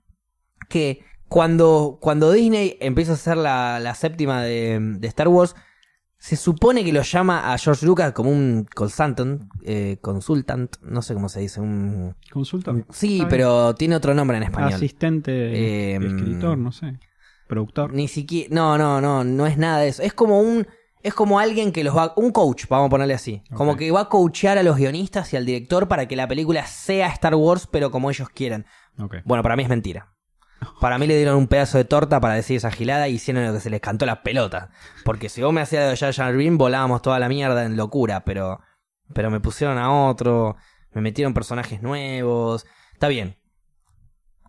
que 0.68 1.04
cuando, 1.28 1.98
cuando 2.00 2.30
Disney 2.32 2.76
empieza 2.80 3.12
a 3.12 3.14
hacer 3.14 3.36
la, 3.36 3.80
la 3.80 3.94
séptima 3.94 4.42
de, 4.42 4.78
de 4.98 5.08
Star 5.08 5.28
Wars, 5.28 5.54
se 6.24 6.36
supone 6.36 6.82
que 6.82 6.90
lo 6.90 7.02
llama 7.02 7.52
a 7.52 7.58
George 7.58 7.84
Lucas 7.84 8.12
como 8.12 8.30
un 8.30 8.66
consultant, 8.74 9.42
eh, 9.62 9.98
consultant, 10.00 10.74
no 10.80 11.02
sé 11.02 11.12
cómo 11.12 11.28
se 11.28 11.40
dice, 11.40 11.60
un... 11.60 12.14
Consulta. 12.32 12.72
Sí, 12.88 13.22
pero 13.28 13.74
tiene 13.74 13.94
otro 13.94 14.14
nombre 14.14 14.38
en 14.38 14.44
español. 14.44 14.72
Asistente, 14.72 15.32
Eh, 15.92 15.96
escritor, 15.96 16.56
no 16.56 16.72
sé. 16.72 16.98
Productor. 17.46 17.92
Ni 17.92 18.08
siquiera, 18.08 18.48
no, 18.54 18.78
no, 18.78 19.02
no, 19.02 19.22
no 19.22 19.46
es 19.46 19.58
nada 19.58 19.80
de 19.80 19.88
eso. 19.88 20.02
Es 20.02 20.14
como 20.14 20.40
un, 20.40 20.66
es 21.02 21.12
como 21.12 21.40
alguien 21.40 21.72
que 21.72 21.84
los 21.84 21.94
va, 21.94 22.14
un 22.16 22.32
coach, 22.32 22.64
vamos 22.70 22.86
a 22.86 22.90
ponerle 22.90 23.12
así. 23.12 23.42
Como 23.52 23.76
que 23.76 23.90
va 23.90 24.00
a 24.00 24.08
coachear 24.08 24.56
a 24.56 24.62
los 24.62 24.78
guionistas 24.78 25.30
y 25.34 25.36
al 25.36 25.44
director 25.44 25.88
para 25.88 26.08
que 26.08 26.16
la 26.16 26.26
película 26.26 26.64
sea 26.64 27.08
Star 27.08 27.34
Wars, 27.34 27.68
pero 27.70 27.90
como 27.90 28.08
ellos 28.08 28.30
quieren. 28.30 28.64
Ok. 28.98 29.16
Bueno, 29.26 29.42
para 29.42 29.56
mí 29.56 29.62
es 29.62 29.68
mentira. 29.68 30.13
Para 30.80 30.98
mí 30.98 31.06
le 31.06 31.16
dieron 31.16 31.36
un 31.36 31.46
pedazo 31.46 31.78
de 31.78 31.84
torta 31.84 32.20
para 32.20 32.34
decir 32.34 32.56
esa 32.56 32.70
gilada 32.70 33.08
y 33.08 33.14
hicieron 33.14 33.44
lo 33.46 33.52
que 33.52 33.60
se 33.60 33.70
les 33.70 33.80
cantó 33.80 34.06
la 34.06 34.22
pelota. 34.22 34.70
Porque 35.04 35.28
si 35.28 35.42
vos 35.42 35.52
me 35.52 35.60
hacías 35.60 35.98
de 35.98 36.12
Jar 36.12 36.36
Binks, 36.36 36.58
volábamos 36.58 37.02
toda 37.02 37.18
la 37.18 37.28
mierda 37.28 37.64
en 37.64 37.76
locura, 37.76 38.24
pero, 38.24 38.60
pero 39.12 39.30
me 39.30 39.40
pusieron 39.40 39.78
a 39.78 40.08
otro, 40.08 40.56
me 40.92 41.00
metieron 41.00 41.34
personajes 41.34 41.82
nuevos. 41.82 42.66
Está 42.92 43.08
bien. 43.08 43.38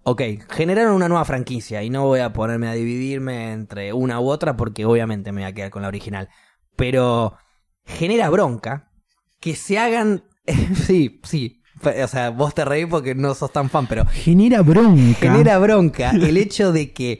Ok, 0.03 0.21
generaron 0.51 0.93
una 0.93 1.09
nueva 1.09 1.25
franquicia 1.25 1.81
y 1.81 1.89
no 1.89 2.05
voy 2.05 2.19
a 2.19 2.31
ponerme 2.31 2.67
a 2.67 2.73
dividirme 2.73 3.53
entre 3.53 3.91
una 3.91 4.19
u 4.19 4.29
otra 4.29 4.55
porque 4.55 4.85
obviamente 4.85 5.31
me 5.31 5.41
voy 5.41 5.49
a 5.49 5.53
quedar 5.53 5.71
con 5.71 5.81
la 5.81 5.87
original. 5.87 6.29
Pero 6.75 7.37
genera 7.85 8.29
bronca 8.29 8.91
que 9.39 9.55
se 9.55 9.79
hagan... 9.79 10.23
sí, 10.85 11.21
sí. 11.23 11.63
O 11.83 12.07
sea, 12.07 12.29
vos 12.29 12.53
te 12.55 12.65
reís 12.65 12.87
porque 12.89 13.15
no 13.15 13.33
sos 13.35 13.51
tan 13.51 13.69
fan, 13.69 13.85
pero 13.87 14.05
Genera 14.07 14.61
bronca. 14.61 15.19
genera 15.19 15.57
bronca 15.59 16.11
el 16.13 16.37
hecho 16.37 16.71
de 16.71 16.93
que 16.93 17.19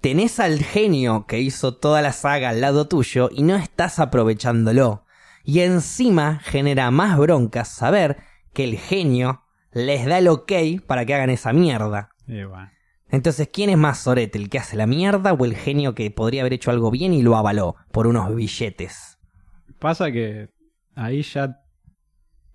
tenés 0.00 0.40
al 0.40 0.58
genio 0.62 1.26
que 1.26 1.40
hizo 1.40 1.76
toda 1.76 2.02
la 2.02 2.12
saga 2.12 2.50
al 2.50 2.60
lado 2.60 2.88
tuyo 2.88 3.30
y 3.32 3.42
no 3.42 3.56
estás 3.56 3.98
aprovechándolo. 3.98 5.04
Y 5.44 5.60
encima 5.60 6.40
genera 6.42 6.90
más 6.90 7.16
bronca 7.18 7.64
saber 7.64 8.18
que 8.52 8.64
el 8.64 8.76
genio 8.76 9.42
les 9.72 10.04
da 10.04 10.18
el 10.18 10.28
ok 10.28 10.52
para 10.86 11.06
que 11.06 11.14
hagan 11.14 11.30
esa 11.30 11.52
mierda. 11.52 12.10
Bueno. 12.26 12.70
Entonces, 13.08 13.48
¿quién 13.52 13.70
es 13.70 13.76
más 13.78 13.98
sorete? 13.98 14.38
¿El 14.38 14.48
que 14.50 14.58
hace 14.58 14.76
la 14.76 14.86
mierda 14.86 15.32
o 15.32 15.44
el 15.44 15.56
genio 15.56 15.94
que 15.94 16.10
podría 16.10 16.42
haber 16.42 16.52
hecho 16.52 16.70
algo 16.70 16.90
bien 16.90 17.12
y 17.12 17.22
lo 17.22 17.36
avaló 17.36 17.76
por 17.90 18.06
unos 18.06 18.34
billetes? 18.34 19.18
Pasa 19.78 20.12
que 20.12 20.50
ahí 20.94 21.22
ya 21.22 21.59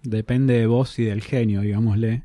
depende 0.09 0.53
de 0.59 0.67
vos 0.67 0.97
y 0.99 1.05
del 1.05 1.21
genio, 1.21 1.61
digámosle. 1.61 2.23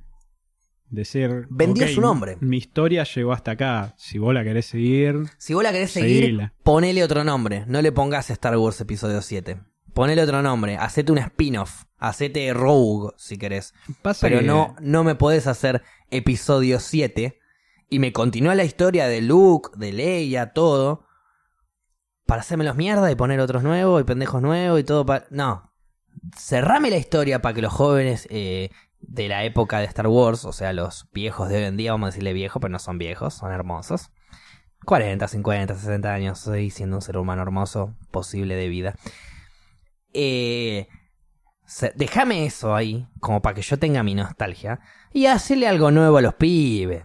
Decir. 0.88 1.46
Vendió 1.50 1.86
su 1.86 2.00
nombre. 2.00 2.36
Mi 2.40 2.56
historia 2.56 3.04
llegó 3.04 3.32
hasta 3.32 3.52
acá. 3.52 3.94
Si 3.96 4.18
vos 4.18 4.34
la 4.34 4.42
querés 4.42 4.66
seguir. 4.66 5.16
Si 5.38 5.54
vos 5.54 5.62
la 5.62 5.70
querés 5.72 5.92
seguir, 5.92 6.22
Seguila. 6.24 6.52
ponele 6.64 7.04
otro 7.04 7.22
nombre. 7.22 7.64
No 7.68 7.80
le 7.80 7.92
pongas 7.92 8.28
Star 8.30 8.56
Wars 8.56 8.80
Episodio 8.80 9.22
7. 9.22 9.60
Ponele 9.94 10.22
otro 10.22 10.42
nombre. 10.42 10.76
Hacete 10.76 11.12
un 11.12 11.18
spin-off. 11.18 11.84
Hacete 11.98 12.52
Rogue, 12.54 13.12
si 13.18 13.38
querés. 13.38 13.72
Pasa 14.02 14.26
Pero 14.26 14.40
que- 14.40 14.46
no, 14.46 14.74
no 14.80 15.04
me 15.04 15.14
podés 15.14 15.46
hacer 15.46 15.82
Episodio 16.10 16.80
7 16.80 17.38
y 17.88 17.98
me 18.00 18.12
continúa 18.12 18.54
la 18.56 18.64
historia 18.64 19.06
de 19.06 19.20
Luke, 19.20 19.70
de 19.76 19.92
Leia, 19.92 20.52
todo. 20.52 21.04
Para 22.26 22.40
hacérmelos 22.40 22.76
mierda 22.76 23.10
y 23.10 23.16
poner 23.16 23.38
otros 23.40 23.62
nuevos 23.62 24.00
y 24.00 24.04
pendejos 24.04 24.42
nuevos 24.42 24.80
y 24.80 24.84
todo. 24.84 25.06
pa- 25.06 25.24
No. 25.30 25.69
Cerrame 26.36 26.90
la 26.90 26.96
historia 26.96 27.40
para 27.40 27.54
que 27.54 27.62
los 27.62 27.72
jóvenes 27.72 28.26
eh, 28.30 28.70
de 29.00 29.28
la 29.28 29.44
época 29.44 29.78
de 29.78 29.86
Star 29.86 30.06
Wars, 30.06 30.44
o 30.44 30.52
sea, 30.52 30.72
los 30.72 31.08
viejos 31.12 31.48
de 31.48 31.56
hoy 31.56 31.64
en 31.64 31.76
día, 31.76 31.92
vamos 31.92 32.08
a 32.08 32.10
decirle 32.10 32.32
viejos, 32.32 32.60
pero 32.60 32.70
no 32.70 32.78
son 32.78 32.98
viejos, 32.98 33.34
son 33.34 33.52
hermosos. 33.52 34.10
40, 34.84 35.28
50, 35.28 35.74
60 35.74 36.12
años, 36.12 36.38
soy 36.38 36.70
siendo 36.70 36.96
un 36.96 37.02
ser 37.02 37.18
humano 37.18 37.42
hermoso, 37.42 37.94
posible 38.10 38.56
de 38.56 38.68
vida. 38.68 38.94
Eh, 40.12 40.88
déjame 41.94 42.46
eso 42.46 42.74
ahí, 42.74 43.06
como 43.20 43.42
para 43.42 43.54
que 43.54 43.62
yo 43.62 43.78
tenga 43.78 44.02
mi 44.02 44.14
nostalgia, 44.14 44.80
y 45.12 45.26
hacerle 45.26 45.68
algo 45.68 45.90
nuevo 45.90 46.16
a 46.18 46.22
los 46.22 46.34
pibes. 46.34 47.04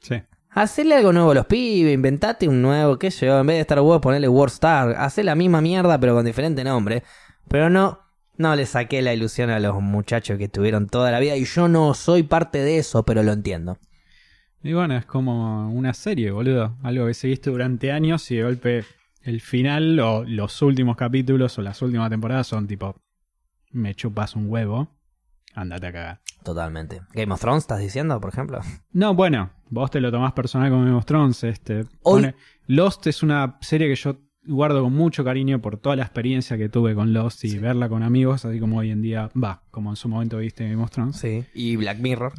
Sí. 0.00 0.22
Hacerle 0.50 0.96
algo 0.96 1.12
nuevo 1.12 1.32
a 1.32 1.34
los 1.34 1.46
pibes, 1.46 1.94
inventate 1.94 2.48
un 2.48 2.62
nuevo, 2.62 2.98
qué 2.98 3.10
sé 3.10 3.26
yo, 3.26 3.40
en 3.40 3.46
vez 3.46 3.56
de 3.56 3.60
Star 3.62 3.80
Wars 3.80 4.00
ponerle 4.00 4.28
World 4.28 4.52
Star, 4.52 4.90
hacer 4.96 5.24
la 5.24 5.34
misma 5.34 5.60
mierda 5.60 5.98
pero 5.98 6.14
con 6.14 6.24
diferente 6.24 6.64
nombre. 6.64 7.02
Pero 7.48 7.70
no, 7.70 8.05
no 8.38 8.54
le 8.56 8.66
saqué 8.66 9.02
la 9.02 9.14
ilusión 9.14 9.50
a 9.50 9.60
los 9.60 9.80
muchachos 9.80 10.38
que 10.38 10.44
estuvieron 10.44 10.88
toda 10.88 11.10
la 11.10 11.20
vida 11.20 11.36
y 11.36 11.44
yo 11.44 11.68
no 11.68 11.94
soy 11.94 12.22
parte 12.22 12.58
de 12.58 12.78
eso, 12.78 13.04
pero 13.04 13.22
lo 13.22 13.32
entiendo. 13.32 13.78
Y 14.62 14.72
bueno, 14.72 14.96
es 14.96 15.06
como 15.06 15.70
una 15.70 15.94
serie, 15.94 16.30
boludo. 16.32 16.76
Algo 16.82 17.06
que 17.06 17.14
seguiste 17.14 17.50
durante 17.50 17.92
años 17.92 18.28
y 18.30 18.36
de 18.36 18.42
golpe 18.42 18.84
el 19.22 19.40
final 19.40 19.98
o 20.00 20.24
los 20.24 20.60
últimos 20.62 20.96
capítulos 20.96 21.58
o 21.58 21.62
las 21.62 21.80
últimas 21.82 22.10
temporadas 22.10 22.46
son 22.46 22.66
tipo, 22.66 22.96
me 23.70 23.94
chupas 23.94 24.34
un 24.36 24.48
huevo, 24.50 24.88
andate 25.54 25.86
a 25.88 25.92
cagar. 25.92 26.20
Totalmente. 26.44 27.02
Game 27.12 27.32
of 27.32 27.40
Thrones, 27.40 27.64
¿estás 27.64 27.80
diciendo, 27.80 28.20
por 28.20 28.30
ejemplo? 28.32 28.60
No, 28.92 29.14
bueno, 29.14 29.50
vos 29.68 29.90
te 29.90 30.00
lo 30.00 30.10
tomás 30.12 30.32
personal 30.32 30.70
con 30.70 30.84
Game 30.84 30.96
of 30.96 31.04
Thrones. 31.06 31.42
Este, 31.44 31.84
Hoy- 32.02 32.34
Lost 32.68 33.06
es 33.06 33.22
una 33.22 33.58
serie 33.60 33.88
que 33.88 33.96
yo 33.96 34.16
guardo 34.46 34.82
con 34.82 34.92
mucho 34.94 35.24
cariño 35.24 35.60
por 35.60 35.76
toda 35.78 35.96
la 35.96 36.02
experiencia 36.02 36.56
que 36.56 36.68
tuve 36.68 36.94
con 36.94 37.12
Lost 37.12 37.44
y 37.44 37.50
Sí. 37.50 37.58
verla 37.58 37.88
con 37.88 38.02
amigos, 38.02 38.44
así 38.44 38.58
como 38.60 38.78
hoy 38.78 38.90
en 38.90 39.02
día 39.02 39.30
va, 39.40 39.62
como 39.70 39.90
en 39.90 39.96
su 39.96 40.08
momento 40.08 40.38
viste 40.38 40.68
Game 40.68 40.82
of 40.82 40.90
Thrones. 40.90 41.16
Sí. 41.16 41.44
Y 41.54 41.76
Black 41.76 41.98
Mirror. 41.98 42.32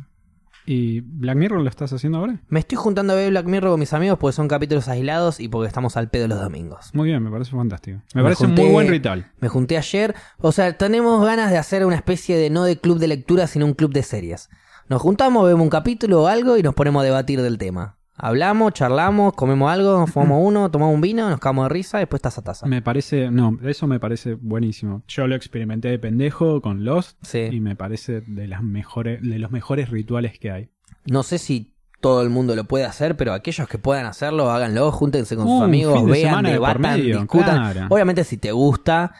¿Y 0.69 0.99
Black 0.99 1.37
Mirror 1.37 1.61
lo 1.61 1.69
estás 1.69 1.93
haciendo 1.93 2.17
ahora? 2.17 2.41
Me 2.49 2.59
estoy 2.59 2.77
juntando 2.77 3.13
a 3.13 3.15
ver 3.15 3.29
Black 3.29 3.45
Mirror 3.45 3.71
con 3.71 3.79
mis 3.79 3.93
amigos 3.93 4.17
porque 4.19 4.33
son 4.33 4.49
capítulos 4.49 4.89
aislados 4.89 5.39
y 5.39 5.47
porque 5.47 5.67
estamos 5.69 5.95
al 5.95 6.09
pedo 6.09 6.27
los 6.27 6.41
domingos. 6.41 6.89
Muy 6.93 7.07
bien, 7.07 7.23
me 7.23 7.31
parece 7.31 7.51
fantástico. 7.51 7.99
Me, 8.13 8.21
Me 8.21 8.23
parece 8.23 8.45
un 8.47 8.53
muy 8.53 8.69
buen 8.69 8.89
ritual. 8.89 9.31
Me 9.39 9.47
junté 9.47 9.77
ayer. 9.77 10.13
O 10.39 10.51
sea, 10.51 10.77
tenemos 10.77 11.23
ganas 11.25 11.51
de 11.51 11.57
hacer 11.57 11.85
una 11.85 11.95
especie 11.95 12.35
de 12.37 12.49
no 12.49 12.65
de 12.65 12.77
club 12.79 12.99
de 12.99 13.07
lectura, 13.07 13.47
sino 13.47 13.65
un 13.65 13.75
club 13.75 13.93
de 13.93 14.03
series. 14.03 14.49
Nos 14.89 15.01
juntamos, 15.01 15.45
vemos 15.47 15.63
un 15.63 15.69
capítulo 15.69 16.23
o 16.23 16.27
algo 16.27 16.57
y 16.57 16.63
nos 16.63 16.73
ponemos 16.73 17.01
a 17.01 17.05
debatir 17.05 17.41
del 17.41 17.57
tema. 17.57 17.96
Hablamos, 18.19 18.73
charlamos, 18.73 19.33
comemos 19.33 19.71
algo, 19.71 19.99
nos 19.99 20.09
fumamos 20.11 20.39
uno, 20.43 20.71
tomamos 20.71 20.95
un 20.95 21.01
vino, 21.01 21.29
nos 21.29 21.39
cagamos 21.39 21.65
de 21.65 21.69
risa 21.69 21.97
y 21.99 22.01
después 22.01 22.21
taza 22.21 22.41
a 22.41 22.43
taza. 22.43 22.65
Me 22.65 22.81
parece, 22.81 23.29
no, 23.29 23.57
eso 23.63 23.85
me 23.87 23.99
parece 23.99 24.33
buenísimo. 24.33 25.03
Yo 25.07 25.27
lo 25.27 25.35
experimenté 25.35 25.89
de 25.89 25.99
pendejo 25.99 26.61
con 26.61 26.83
Lost 26.83 27.17
Sí. 27.21 27.47
y 27.51 27.59
me 27.59 27.75
parece 27.75 28.21
de 28.21 28.47
las 28.47 28.63
mejores, 28.63 29.21
de 29.21 29.37
los 29.39 29.51
mejores 29.51 29.89
rituales 29.89 30.39
que 30.39 30.51
hay. 30.51 30.69
No 31.05 31.21
sé 31.23 31.37
si 31.37 31.73
todo 32.01 32.21
el 32.21 32.29
mundo 32.29 32.55
lo 32.55 32.63
puede 32.65 32.85
hacer, 32.85 33.15
pero 33.17 33.33
aquellos 33.33 33.67
que 33.67 33.77
puedan 33.77 34.05
hacerlo, 34.05 34.49
háganlo, 34.51 34.91
júntense 34.91 35.35
con 35.35 35.45
Uh, 35.45 35.49
sus 35.49 35.61
amigos, 35.63 36.05
de 36.05 36.11
vean, 36.11 36.43
de 36.43 36.51
debatan, 36.53 36.81
medio, 36.81 37.19
discutan. 37.19 37.71
claro. 37.73 37.87
Obviamente 37.89 38.23
si 38.23 38.37
te 38.37 38.51
gusta, 38.51 39.13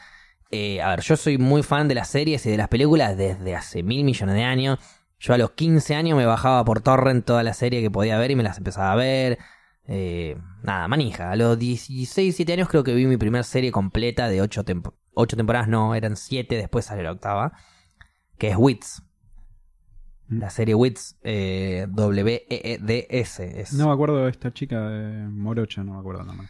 eh, 0.50 0.80
a 0.82 0.90
ver, 0.90 1.00
yo 1.00 1.16
soy 1.16 1.38
muy 1.38 1.62
fan 1.62 1.88
de 1.88 1.94
las 1.94 2.08
series 2.08 2.44
y 2.46 2.50
de 2.50 2.56
las 2.56 2.68
películas 2.68 3.16
desde 3.16 3.54
hace 3.54 3.82
mil 3.82 4.04
millones 4.04 4.34
de 4.34 4.42
años. 4.44 4.78
Yo 5.20 5.34
a 5.34 5.38
los 5.38 5.50
15 5.52 5.94
años 5.94 6.16
me 6.16 6.26
bajaba 6.26 6.64
por 6.64 6.80
torrent 6.80 7.24
toda 7.24 7.42
la 7.42 7.52
serie 7.52 7.80
que 7.80 7.90
podía 7.90 8.18
ver 8.18 8.30
y 8.30 8.36
me 8.36 8.42
las 8.42 8.58
empezaba 8.58 8.92
a 8.92 8.96
ver. 8.96 9.38
Eh, 9.86 10.36
nada, 10.62 10.86
manija. 10.86 11.30
A 11.32 11.36
los 11.36 11.58
16, 11.58 12.14
17 12.36 12.52
años 12.52 12.68
creo 12.68 12.84
que 12.84 12.94
vi 12.94 13.06
mi 13.06 13.16
primera 13.16 13.42
serie 13.42 13.72
completa 13.72 14.28
de 14.28 14.42
8 14.42 14.64
temporadas. 14.64 15.68
No, 15.68 15.94
eran 15.94 16.16
7, 16.16 16.54
después 16.56 16.84
sale 16.84 17.02
la 17.02 17.12
octava. 17.12 17.52
Que 18.36 18.50
es 18.50 18.56
Wits. 18.56 19.02
Mm. 20.28 20.38
La 20.38 20.50
serie 20.50 20.74
Wits, 20.74 21.16
eh, 21.22 21.86
W-E-E-D-S. 21.88 23.60
Es 23.60 23.72
No 23.72 23.86
me 23.86 23.92
acuerdo 23.92 24.24
de 24.24 24.30
esta 24.30 24.52
chica 24.52 24.88
de 24.88 25.26
Morocha, 25.28 25.82
no 25.82 25.94
me 25.94 25.98
acuerdo 26.00 26.20
el 26.20 26.26
nombre. 26.28 26.48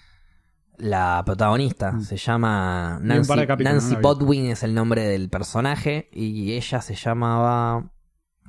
la 0.76 1.22
protagonista. 1.24 1.92
Mm. 1.92 2.00
Se 2.02 2.16
llama 2.16 2.98
Nancy, 3.00 3.46
Nancy. 3.60 3.96
Bodwin, 3.96 4.46
es 4.50 4.62
el 4.62 4.74
nombre 4.74 5.06
del 5.06 5.30
personaje. 5.30 6.08
Y 6.12 6.52
ella 6.52 6.82
se 6.82 6.94
llamaba. 6.96 7.92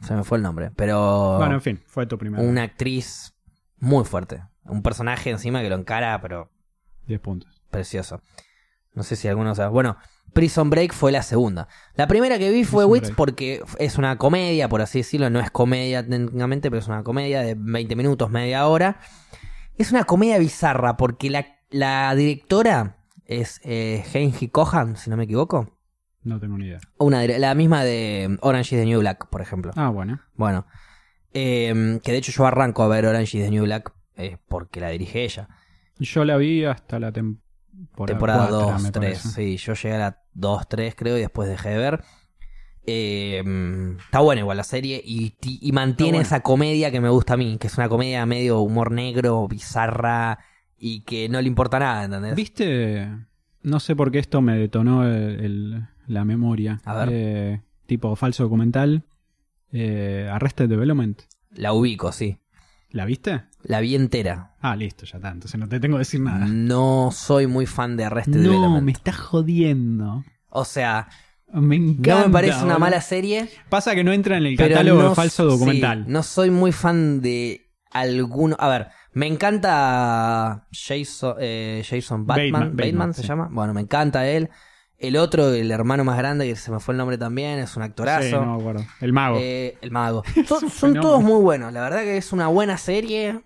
Se 0.02 0.14
me 0.14 0.24
fue 0.24 0.38
el 0.38 0.44
nombre. 0.44 0.72
Pero. 0.76 1.38
Bueno, 1.38 1.56
en 1.56 1.62
fin, 1.62 1.82
fue 1.86 2.06
tu 2.06 2.18
primera. 2.18 2.44
una 2.44 2.64
actriz 2.64 3.34
muy 3.78 4.06
fuerte. 4.06 4.44
Un 4.66 4.82
personaje 4.82 5.30
encima 5.30 5.62
que 5.62 5.70
lo 5.70 5.76
encara, 5.76 6.20
pero 6.22 6.52
10 7.08 7.20
puntos. 7.20 7.62
precioso. 7.72 8.22
No 8.94 9.04
sé 9.04 9.16
si 9.16 9.28
alguno 9.28 9.56
sabe. 9.56 9.70
Bueno, 9.70 9.98
Prison 10.34 10.70
Break 10.70 10.94
fue 10.94 11.12
la 11.12 11.22
segunda. 11.22 11.68
La 11.96 12.08
primera 12.08 12.38
que 12.38 12.52
vi 12.52 12.64
fue 12.64 12.86
Wits 12.86 13.12
porque 13.12 13.64
es 13.78 13.98
una 13.98 14.18
comedia, 14.18 14.70
por 14.70 14.82
así 14.82 15.00
decirlo. 15.00 15.30
No 15.30 15.40
es 15.40 15.52
comedia 15.52 16.08
técnicamente, 16.08 16.70
pero 16.70 16.80
es 16.80 16.88
una 16.88 17.04
comedia 17.04 17.42
de 17.42 17.56
20 17.58 17.96
minutos, 17.96 18.30
media 18.30 18.68
hora. 18.68 19.00
Es 19.78 19.92
una 19.92 20.04
comedia 20.04 20.38
bizarra 20.38 20.98
porque 20.98 21.30
la, 21.30 21.46
la 21.70 22.14
directora 22.16 22.98
es 23.26 23.62
eh, 23.64 24.04
Henry 24.14 24.50
Cohan, 24.50 24.98
si 24.98 25.10
no 25.10 25.18
me 25.18 25.24
equivoco. 25.24 25.79
No 26.24 26.40
tengo 26.40 26.58
ni 26.58 26.66
idea. 26.68 26.80
Una, 26.98 27.22
dire- 27.22 27.40
la 27.40 27.56
misma 27.56 27.84
de 27.84 28.38
Orange 28.42 28.76
is 28.76 28.82
the 28.82 28.86
New 28.86 29.00
Black, 29.00 29.28
por 29.30 29.42
ejemplo. 29.42 29.72
Ah, 29.76 29.90
bueno. 29.90 30.20
Bueno, 30.36 30.66
eh, 31.34 32.00
que 32.04 32.12
de 32.12 32.18
hecho 32.18 32.32
yo 32.32 32.46
arranco 32.46 32.84
a 32.84 32.88
ver 32.88 33.06
Orange 33.06 33.38
is 33.38 33.44
the 33.46 33.50
New 33.52 33.64
Black 33.64 33.94
eh, 34.18 34.38
porque 34.48 34.80
la 34.80 34.90
dirige 34.90 35.24
ella. 35.24 35.48
Yo 35.98 36.26
la 36.26 36.38
vi 36.38 36.66
hasta 36.66 37.00
la 37.00 37.12
temporada 37.12 37.44
Temporada 38.06 38.50
cuatro, 38.50 38.72
2, 38.74 38.84
me 38.84 38.92
3. 38.92 38.94
parece. 39.22 39.28
Sí, 39.30 39.58
yo 39.58 39.74
llegué 39.74 39.96
a 39.96 40.00
la 40.00 40.22
2, 40.34 40.68
3 40.68 40.96
creo 40.96 41.18
y 41.18 41.22
después 41.22 41.48
dejé 41.50 41.70
de 41.70 41.78
ver. 41.78 42.04
Eh, 42.86 43.44
mm, 43.46 43.98
está 44.00 44.20
buena 44.20 44.42
igual 44.42 44.58
la 44.58 44.64
serie 44.64 45.02
y, 45.04 45.32
ti- 45.32 45.60
y 45.62 45.72
mantiene 45.72 46.14
buena. 46.18 46.22
esa 46.26 46.42
comedia 46.42 46.92
que 46.92 47.00
me 47.02 47.10
gusta 47.10 47.36
a 47.36 47.38
mí, 47.38 47.58
que 47.60 47.68
es 47.68 47.78
una 47.78 47.88
comedia 47.88 48.26
medio 48.26 48.60
humor 48.62 48.92
negro, 48.92 49.48
bizarra 49.48 50.40
y 50.78 51.02
que 51.02 51.30
no 51.30 51.40
le 51.42 51.48
importa 51.48 51.80
nada, 51.80 52.06
¿entendés? 52.06 52.36
¿Viste? 52.36 53.08
No 53.62 53.80
sé 53.80 53.96
por 53.96 54.12
qué 54.12 54.20
esto 54.20 54.42
me 54.42 54.58
detonó 54.58 55.06
el- 55.06 55.40
el- 55.44 55.88
la 56.10 56.26
memoria. 56.26 56.82
A 56.86 56.94
ver. 56.96 57.10
Eh, 57.12 57.62
tipo 57.86 58.16
falso 58.16 58.44
documental. 58.44 59.04
Eh, 59.72 60.28
Arrested 60.32 60.68
Development. 60.68 61.22
La 61.52 61.74
ubico, 61.74 62.12
sí. 62.12 62.38
¿La 62.90 63.06
viste? 63.06 63.44
La 63.64 63.80
vi 63.82 63.96
entera. 63.96 64.56
Ah, 64.62 64.76
listo, 64.76 65.06
ya 65.06 65.18
está. 65.18 65.30
Entonces 65.30 65.60
no 65.60 65.68
te 65.70 65.80
tengo 65.80 65.96
que 65.98 66.00
decir 66.00 66.20
nada. 66.22 66.46
No 66.48 67.12
soy 67.12 67.46
muy 67.48 67.66
fan 67.68 67.96
de 67.98 68.06
Arrested 68.06 68.36
No, 68.36 68.50
Development. 68.52 68.84
me 68.84 68.92
estás 68.92 69.18
jodiendo. 69.18 70.24
O 70.50 70.66
sea, 70.66 71.08
Me 71.54 71.76
encanta. 71.76 72.22
no 72.22 72.28
me 72.28 72.34
parece 72.34 72.64
una 72.66 72.80
mala 72.80 73.02
serie. 73.02 73.48
Pasa 73.70 73.94
que 73.94 74.04
no 74.04 74.12
entra 74.12 74.38
en 74.38 74.46
el 74.48 74.58
catálogo 74.58 75.02
no, 75.04 75.10
de 75.10 75.16
falso 75.16 75.46
documental. 75.46 76.06
sí, 76.06 76.12
no 76.12 76.24
soy 76.24 76.50
muy 76.50 76.72
fan 76.72 77.22
de 77.22 77.70
alguno. 77.92 78.56
A 78.60 78.68
ver, 78.70 78.88
me 79.14 79.28
encanta 79.28 80.68
Jason, 80.72 81.36
eh, 81.40 81.84
Jason 81.88 82.26
Batman. 82.26 82.52
Bateman, 82.52 82.62
Bateman, 82.62 82.78
Bateman, 82.78 83.14
se 83.14 83.22
sí. 83.22 83.28
llama. 83.28 83.50
Bueno, 83.52 83.74
me 83.76 83.82
encanta 83.82 84.28
él. 84.28 84.50
El 85.00 85.16
otro, 85.16 85.54
el 85.54 85.72
hermano 85.72 86.04
más 86.04 86.18
grande, 86.18 86.46
que 86.46 86.56
se 86.58 86.72
me 86.72 86.80
fue 86.80 86.94
el 86.94 86.98
nombre 86.98 87.18
también, 87.18 87.58
es 87.60 87.78
un 87.78 87.84
actorazo. 87.84 88.28
Sí, 88.28 88.32
no 88.34 88.56
me 88.58 88.62
acuerdo. 88.62 88.86
El 89.00 89.14
mago. 89.14 89.38
Eh, 89.40 89.78
el 89.82 89.92
mago. 89.92 90.24
Son 90.46 90.70
fenómeno. 90.70 91.02
todos 91.02 91.24
muy 91.24 91.42
buenos. 91.42 91.72
La 91.72 91.82
verdad 91.82 92.02
que 92.02 92.18
es 92.18 92.34
una 92.34 92.48
buena 92.48 92.78
serie. 92.78 93.40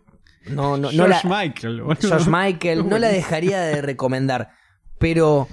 No, 0.47 0.78
no, 0.78 0.78
no 0.78 0.89
George 0.89 1.28
la, 1.28 1.41
Michael. 1.43 1.82
boludo. 1.84 1.97
George 2.01 2.30
Michael, 2.30 2.89
no 2.89 2.97
la 2.97 3.08
dejaría 3.10 3.62
de 3.62 3.82
recomendar. 3.84 4.49
Pero 4.97 5.47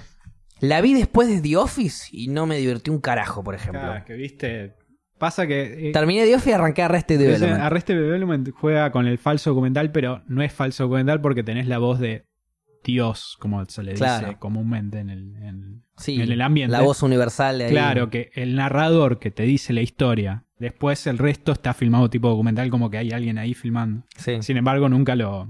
la 0.59 0.81
vi 0.81 0.93
después 0.95 1.27
de 1.29 1.39
The 1.39 1.57
Office 1.57 2.07
y 2.11 2.27
no 2.29 2.45
me 2.47 2.57
divertí 2.57 2.89
un 2.89 2.99
carajo, 2.99 3.43
por 3.43 3.53
ejemplo. 3.55 3.81
Claro, 3.81 4.03
que 4.05 4.13
viste. 4.15 4.73
Pasa 5.19 5.45
que. 5.45 5.89
eh, 5.89 5.91
Terminé 5.91 6.25
The 6.25 6.33
Office 6.35 6.49
y 6.49 6.53
arranqué 6.53 6.81
a 6.81 6.85
Arrested 6.85 7.19
Development. 7.19 7.61
Arrested 7.61 7.93
Development 7.95 8.49
juega 8.55 8.91
con 8.91 9.05
el 9.05 9.19
falso 9.19 9.51
documental, 9.51 9.91
pero 9.91 10.23
no 10.27 10.41
es 10.41 10.51
falso 10.51 10.83
documental 10.85 11.21
porque 11.21 11.43
tenés 11.43 11.67
la 11.67 11.77
voz 11.77 11.99
de 11.99 12.25
Dios, 12.83 13.37
como 13.39 13.63
se 13.65 13.83
le 13.83 13.91
dice 13.93 14.37
comúnmente 14.39 14.99
en 14.99 15.09
el, 15.09 15.35
en- 15.37 15.83
Sí, 15.97 16.19
en 16.21 16.31
el 16.31 16.41
ambiente. 16.41 16.71
la 16.71 16.81
voz 16.81 17.03
universal 17.03 17.59
de 17.59 17.65
ahí. 17.65 17.71
Claro, 17.71 18.09
que 18.09 18.31
el 18.33 18.55
narrador 18.55 19.19
que 19.19 19.29
te 19.31 19.43
dice 19.43 19.71
la 19.73 19.81
historia, 19.81 20.45
después 20.57 21.05
el 21.07 21.17
resto 21.19 21.51
está 21.51 21.73
filmado 21.73 22.09
tipo 22.09 22.27
documental, 22.29 22.69
como 22.71 22.89
que 22.89 22.97
hay 22.97 23.11
alguien 23.11 23.37
ahí 23.37 23.53
filmando. 23.53 24.05
Sí. 24.17 24.41
Sin 24.41 24.57
embargo, 24.57 24.89
nunca 24.89 25.15
lo. 25.15 25.47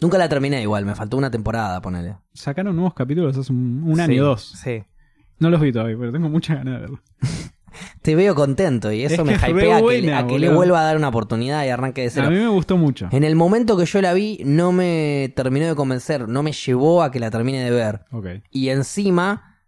Nunca 0.00 0.18
la 0.18 0.28
terminé 0.28 0.60
igual, 0.62 0.84
me 0.84 0.94
faltó 0.94 1.16
una 1.16 1.30
temporada, 1.30 1.80
ponele. 1.80 2.16
Sacaron 2.34 2.74
nuevos 2.76 2.94
capítulos 2.94 3.36
hace 3.36 3.52
un, 3.52 3.82
un 3.84 3.98
año 4.00 4.12
Sí, 4.12 4.20
o 4.20 4.24
dos. 4.24 4.52
Sí. 4.62 4.82
No 5.38 5.50
los 5.50 5.60
vi 5.60 5.72
todavía, 5.72 5.96
pero 5.98 6.12
tengo 6.12 6.28
muchas 6.28 6.58
ganas 6.58 6.74
de 6.74 6.80
verlos. 6.80 7.00
Te 8.02 8.14
veo 8.14 8.34
contento 8.34 8.90
y 8.92 9.04
eso 9.04 9.22
Es 9.22 9.24
me 9.24 9.34
hypea 9.34 9.76
a 9.78 9.82
que, 9.82 10.12
a 10.14 10.26
que 10.26 10.38
le 10.38 10.48
vuelva 10.48 10.80
a 10.80 10.84
dar 10.84 10.96
una 10.96 11.08
oportunidad 11.08 11.64
y 11.64 11.68
arranque 11.68 12.02
de 12.02 12.06
A 12.08 12.10
cero. 12.10 12.30
mí 12.30 12.36
me 12.36 12.48
gustó 12.48 12.76
mucho. 12.76 13.08
En 13.12 13.24
el 13.24 13.36
momento 13.36 13.76
que 13.76 13.86
yo 13.86 14.00
la 14.02 14.12
vi, 14.12 14.40
no 14.44 14.72
me 14.72 15.32
terminó 15.36 15.66
de 15.66 15.74
convencer, 15.74 16.28
no 16.28 16.42
me 16.42 16.52
llevó 16.52 17.02
a 17.02 17.10
que 17.10 17.20
la 17.20 17.30
termine 17.30 17.64
de 17.64 17.70
ver. 17.70 18.04
Y 18.50 18.68
encima, 18.70 19.58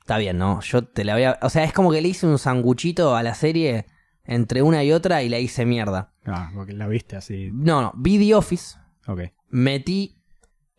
está 0.00 0.18
bien, 0.18 0.38
¿no? 0.38 0.60
Yo 0.60 0.84
te 0.84 1.04
la 1.04 1.14
voy 1.14 1.24
a... 1.24 1.38
O 1.42 1.50
sea, 1.50 1.64
es 1.64 1.72
como 1.72 1.90
que 1.92 2.00
le 2.00 2.08
hice 2.08 2.26
un 2.26 2.38
sanguchito 2.38 3.14
a 3.16 3.22
la 3.22 3.34
serie 3.34 3.86
entre 4.24 4.62
una 4.62 4.84
y 4.84 4.92
otra 4.92 5.22
y 5.22 5.28
la 5.28 5.38
hice 5.38 5.64
mierda. 5.66 6.12
Ah, 6.26 6.50
porque 6.54 6.72
la 6.72 6.86
viste 6.88 7.16
así. 7.16 7.50
No, 7.52 7.82
no, 7.82 7.92
vi 7.96 8.18
The 8.18 8.34
Office, 8.36 8.76
Ok. 9.08 9.20
metí 9.50 10.16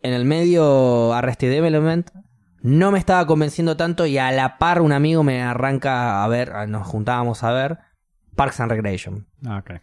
en 0.00 0.12
el 0.14 0.24
medio 0.24 1.12
Arrested 1.12 1.50
Development, 1.50 2.10
no 2.64 2.90
me 2.90 2.98
estaba 2.98 3.26
convenciendo 3.26 3.76
tanto 3.76 4.06
y 4.06 4.16
a 4.16 4.32
la 4.32 4.56
par 4.56 4.80
un 4.80 4.92
amigo 4.92 5.22
me 5.22 5.42
arranca 5.42 6.24
a 6.24 6.28
ver, 6.28 6.50
nos 6.66 6.86
juntábamos 6.86 7.44
a 7.44 7.52
ver 7.52 7.78
Parks 8.36 8.58
and 8.58 8.72
Recreation. 8.72 9.26
Ah, 9.44 9.58
ok. 9.58 9.82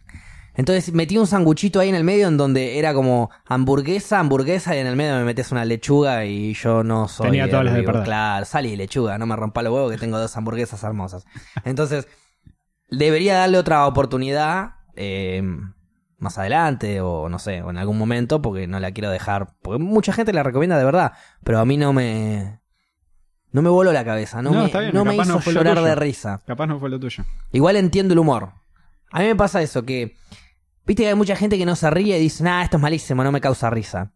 Entonces 0.54 0.92
metí 0.92 1.16
un 1.16 1.28
sanguchito 1.28 1.78
ahí 1.78 1.90
en 1.90 1.94
el 1.94 2.02
medio 2.02 2.26
en 2.26 2.36
donde 2.36 2.80
era 2.80 2.92
como 2.92 3.30
hamburguesa, 3.46 4.18
hamburguesa 4.18 4.74
y 4.74 4.80
en 4.80 4.88
el 4.88 4.96
medio 4.96 5.14
me 5.14 5.22
metes 5.22 5.52
una 5.52 5.64
lechuga 5.64 6.24
y 6.24 6.54
yo 6.54 6.82
no 6.82 7.06
soy... 7.06 7.26
Tenía 7.26 7.48
todas 7.48 7.66
las 7.66 7.74
de 7.74 7.84
perder. 7.84 8.02
Claro, 8.02 8.44
salí 8.46 8.74
lechuga, 8.74 9.16
no 9.16 9.26
me 9.26 9.36
rompa 9.36 9.62
los 9.62 9.72
huevos 9.72 9.92
que 9.92 9.98
tengo 9.98 10.18
dos 10.18 10.36
hamburguesas 10.36 10.82
hermosas. 10.82 11.24
Entonces, 11.64 12.08
debería 12.90 13.36
darle 13.38 13.58
otra 13.58 13.86
oportunidad 13.86 14.72
eh, 14.96 15.40
más 16.18 16.36
adelante 16.36 17.00
o 17.00 17.28
no 17.28 17.38
sé, 17.38 17.62
o 17.62 17.70
en 17.70 17.78
algún 17.78 17.96
momento 17.96 18.42
porque 18.42 18.66
no 18.66 18.80
la 18.80 18.90
quiero 18.90 19.10
dejar. 19.10 19.54
Porque 19.62 19.80
mucha 19.80 20.12
gente 20.12 20.32
la 20.32 20.42
recomienda 20.42 20.76
de 20.76 20.84
verdad, 20.84 21.12
pero 21.44 21.60
a 21.60 21.64
mí 21.64 21.76
no 21.76 21.92
me... 21.92 22.60
No 23.52 23.62
me 23.62 23.68
voló 23.68 23.92
la 23.92 24.04
cabeza, 24.04 24.40
no, 24.42 24.50
No, 24.50 24.60
me, 24.60 24.66
está 24.66 24.80
bien, 24.80 24.92
no 24.94 25.04
me 25.04 25.12
capaz 25.16 25.28
hizo 25.38 25.50
no 25.52 25.52
llorar 25.52 25.82
de 25.82 25.94
risa. 25.94 26.40
Capaz 26.46 26.66
no 26.66 26.78
fue 26.80 26.88
lo 26.90 26.98
tuyo. 26.98 27.24
Igual 27.52 27.76
entiendo 27.76 28.12
el 28.14 28.18
humor. 28.18 28.52
A 29.10 29.20
mí 29.20 29.26
me 29.26 29.36
pasa 29.36 29.60
eso, 29.62 29.84
que... 29.84 30.16
Viste 30.86 31.02
que 31.04 31.10
hay 31.10 31.14
mucha 31.14 31.36
gente 31.36 31.58
que 31.58 31.66
no 31.66 31.76
se 31.76 31.90
ríe 31.90 32.18
y 32.18 32.20
dice, 32.22 32.42
nah, 32.42 32.62
esto 32.62 32.78
es 32.78 32.82
malísimo, 32.82 33.22
no 33.22 33.30
me 33.30 33.40
causa 33.40 33.70
risa. 33.70 34.12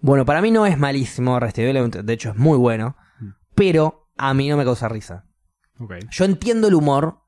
Bueno, 0.00 0.26
para 0.26 0.42
mí 0.42 0.50
no 0.50 0.66
es 0.66 0.76
malísimo 0.76 1.38
Development, 1.38 1.94
de 2.04 2.12
hecho 2.12 2.30
es 2.30 2.36
muy 2.36 2.58
bueno, 2.58 2.96
Mm. 3.20 3.28
pero 3.54 4.08
a 4.16 4.34
mí 4.34 4.48
no 4.48 4.56
me 4.56 4.64
causa 4.64 4.88
risa. 4.88 5.24
Ok. 5.78 5.94
Yo 6.10 6.24
entiendo 6.24 6.68
el 6.68 6.74
humor, 6.74 7.20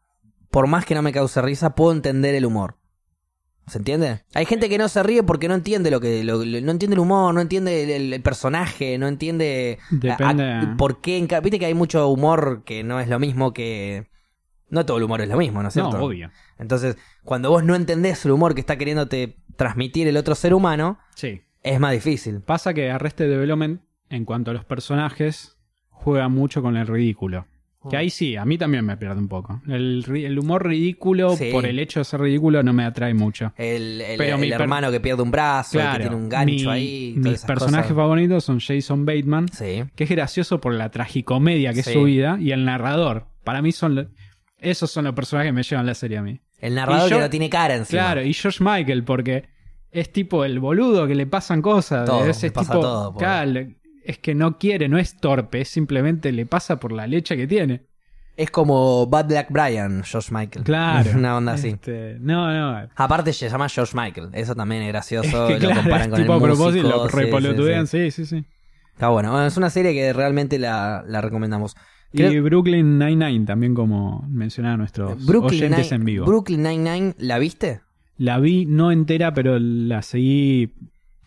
por 0.51 0.67
más 0.67 0.85
que 0.85 0.95
no 0.95 1.03
me 1.03 1.13
cause 1.13 1.41
risa, 1.41 1.75
puedo 1.75 1.93
entender 1.93 2.35
el 2.35 2.45
humor. 2.45 2.77
¿Se 3.67 3.79
entiende? 3.79 4.21
Hay 4.35 4.45
gente 4.45 4.69
que 4.69 4.77
no 4.77 4.89
se 4.89 5.03
ríe 5.03 5.23
porque 5.23 5.49
no 5.49 5.55
entiende 5.55 5.91
lo 5.91 5.99
que 6.01 6.23
lo- 6.23 6.45
lo- 6.45 6.61
no 6.61 6.71
entiende 6.71 6.95
el 6.95 7.01
humor, 7.01 7.33
no 7.35 7.41
entiende 7.41 7.97
el, 7.97 8.21
personaje, 8.21 8.99
no 8.99 9.09
entiende 9.09 9.79
Depende. 9.91 10.45
a- 10.45 10.61
a- 10.61 10.77
por 10.77 11.01
qué. 11.01 11.27
Viste 11.43 11.59
que 11.59 11.67
hay 11.67 11.75
mucho 11.75 12.09
humor 12.09 12.63
que 12.65 12.85
no 12.85 13.01
es 13.01 13.09
lo 13.09 13.19
mismo 13.19 13.55
que 13.55 14.07
no 14.69 14.85
todo 14.85 14.99
el 14.99 15.05
humor 15.05 15.21
es 15.23 15.29
lo 15.29 15.37
mismo, 15.39 15.63
¿no 15.63 15.69
es 15.69 15.77
No, 15.77 15.89
cierto? 15.91 16.05
obvio. 16.05 16.31
Entonces, 16.59 16.97
cuando 17.23 17.49
vos 17.51 17.65
no 17.65 17.75
entendés 17.75 18.25
el 18.27 18.33
humor 18.33 18.55
que 18.55 18.61
está 18.61 18.77
queriéndote 18.77 19.37
transmitir 19.57 20.09
el 20.09 20.17
otro 20.17 20.35
ser 20.35 20.53
humano, 20.53 20.99
Sí. 21.15 21.41
es 21.63 21.81
más 21.81 21.93
difícil. 21.93 22.41
Pasa 22.41 22.75
que 22.75 22.91
Arrested 22.91 23.29
Development, 23.31 23.81
en 24.11 24.25
cuanto 24.27 24.51
a 24.51 24.55
los 24.55 24.65
personajes, 24.65 25.57
juega 25.91 26.29
mucho 26.29 26.61
con 26.61 26.77
el 26.77 26.87
ridículo. 26.87 27.47
Que 27.91 27.97
ahí 27.97 28.11
sí, 28.11 28.37
a 28.37 28.45
mí 28.45 28.57
también 28.59 28.85
me 28.85 28.97
pierde 28.97 29.19
un 29.21 29.29
poco. 29.29 29.61
El, 29.69 30.05
el 30.15 30.39
humor 30.39 30.67
ridículo, 30.67 31.37
Sí. 31.37 31.51
por 31.53 31.67
el 31.67 31.79
hecho 31.79 32.01
de 32.01 32.05
ser 32.05 32.21
ridículo, 32.21 32.63
no 32.63 32.73
me 32.73 32.85
atrae 32.85 33.15
mucho. 33.15 33.53
El, 33.57 34.01
el- 34.01 34.19
Pero 34.19 34.37
hermano 34.39 34.91
que 34.91 35.01
pierde 35.01 35.23
un 35.23 35.31
brazo, 35.31 35.81
el 35.81 35.91
que 35.93 35.99
tiene 36.01 36.17
un 36.17 36.29
gancho 36.29 36.67
mi- 36.67 36.67
ahí. 36.71 37.15
Mis 37.17 37.43
personajes 37.43 37.87
cosas. 37.93 37.97
favoritos 37.97 38.45
son 38.45 38.61
Jason 38.61 39.05
Bateman, 39.05 39.49
Sí. 39.49 39.85
que 39.95 40.05
es 40.05 40.11
gracioso 40.11 40.61
por 40.61 40.75
la 40.75 40.91
tragicomedia 40.91 41.73
que 41.73 41.83
Sí. 41.83 41.91
es 41.91 41.95
su 41.95 42.05
vida, 42.05 42.39
y 42.41 42.53
el 42.53 42.65
narrador. 42.65 43.27
Para 43.45 43.61
mí 43.63 43.73
son... 43.73 44.11
Esos 44.59 44.91
son 44.91 45.05
los 45.05 45.15
personajes 45.15 45.49
que 45.51 45.53
me 45.53 45.63
llevan 45.63 45.85
la 45.85 45.95
serie 45.95 46.17
a 46.19 46.23
mí. 46.23 46.41
El 46.59 46.75
narrador 46.77 47.11
yo- 47.11 47.17
que 47.17 47.23
no 47.23 47.31
tiene 47.31 47.51
cara 47.51 47.75
encima. 47.75 48.01
Claro, 48.03 48.23
y 48.25 48.33
George 48.33 48.65
Michael, 48.65 49.05
porque 49.05 49.45
es 49.91 50.11
tipo 50.11 50.45
el 50.47 50.59
boludo 50.59 51.07
que 51.07 51.15
le 51.15 51.27
pasan 51.27 51.61
cosas. 51.61 52.07
Todo, 52.07 52.25
es, 52.27 52.43
es 52.43 52.51
pasa 52.53 52.73
tipo, 52.73 52.81
todo, 52.81 53.15
claro, 53.15 53.51
le- 53.51 53.77
es 54.05 54.19
que 54.19 54.35
no 54.35 54.59
quiere, 54.59 54.89
no 54.89 54.99
es 54.99 55.17
torpe, 55.17 55.63
es 55.63 55.69
simplemente 55.69 56.33
le 56.33 56.47
pasa 56.47 56.79
por 56.79 56.93
la 56.93 57.07
leche 57.07 57.37
que 57.37 57.47
tiene. 57.47 57.83
Es 58.37 58.51
como 58.51 59.07
Bad 59.07 59.29
Black 59.29 59.47
Brian, 59.51 60.03
Josh 60.03 60.31
Michael. 60.33 60.65
Claro. 60.65 61.11
Una 61.15 61.37
onda 61.37 61.53
así. 61.53 61.69
Este, 61.69 62.17
no, 62.21 62.53
no. 62.53 62.89
Aparte 62.97 63.33
se 63.33 63.49
llama 63.49 63.69
George 63.69 63.97
Michael. 63.97 64.31
Eso 64.33 64.55
también 64.57 64.83
es 64.83 64.89
gracioso. 64.89 65.49
Es 65.49 65.55
que 65.59 65.61
lo 65.67 65.69
claro, 65.69 65.81
comparan 65.83 66.11
con 66.11 66.21
tipo 66.21 66.33
el 66.33 66.39
a 66.39 66.43
propósito, 66.43 66.83
músico. 66.89 67.05
lo 67.05 67.09
sí, 67.09 67.17
repolotudean, 67.17 67.87
sí. 67.87 68.11
sí, 68.11 68.25
sí, 68.25 68.27
sí. 68.41 68.45
Está 68.93 69.09
bueno. 69.09 69.31
Bueno, 69.31 69.47
Es 69.47 69.57
una 69.57 69.71
serie 69.71 69.93
que 69.93 70.13
realmente 70.13 70.59
la, 70.59 71.05
la 71.07 71.21
recomendamos. 71.21 71.77
Y 72.13 72.39
Brooklyn 72.41 72.99
Nine-Nine 72.99 73.45
también, 73.45 73.75
como 73.75 74.25
mencionaban 74.29 74.79
nuestros 74.79 75.25
Brooklyn, 75.27 75.65
oyentes 75.65 75.87
Nine- 75.91 75.97
en 75.97 76.05
vivo. 76.05 76.27
Brooklyn 76.27 76.63
Nine-Nine, 76.63 77.15
¿la 77.19 77.39
viste? 77.39 77.81
La 78.17 78.39
vi 78.39 78.67
no 78.67 78.93
entera, 78.93 79.35
pero 79.35 79.59
la 79.59 80.03
seguí 80.03 80.73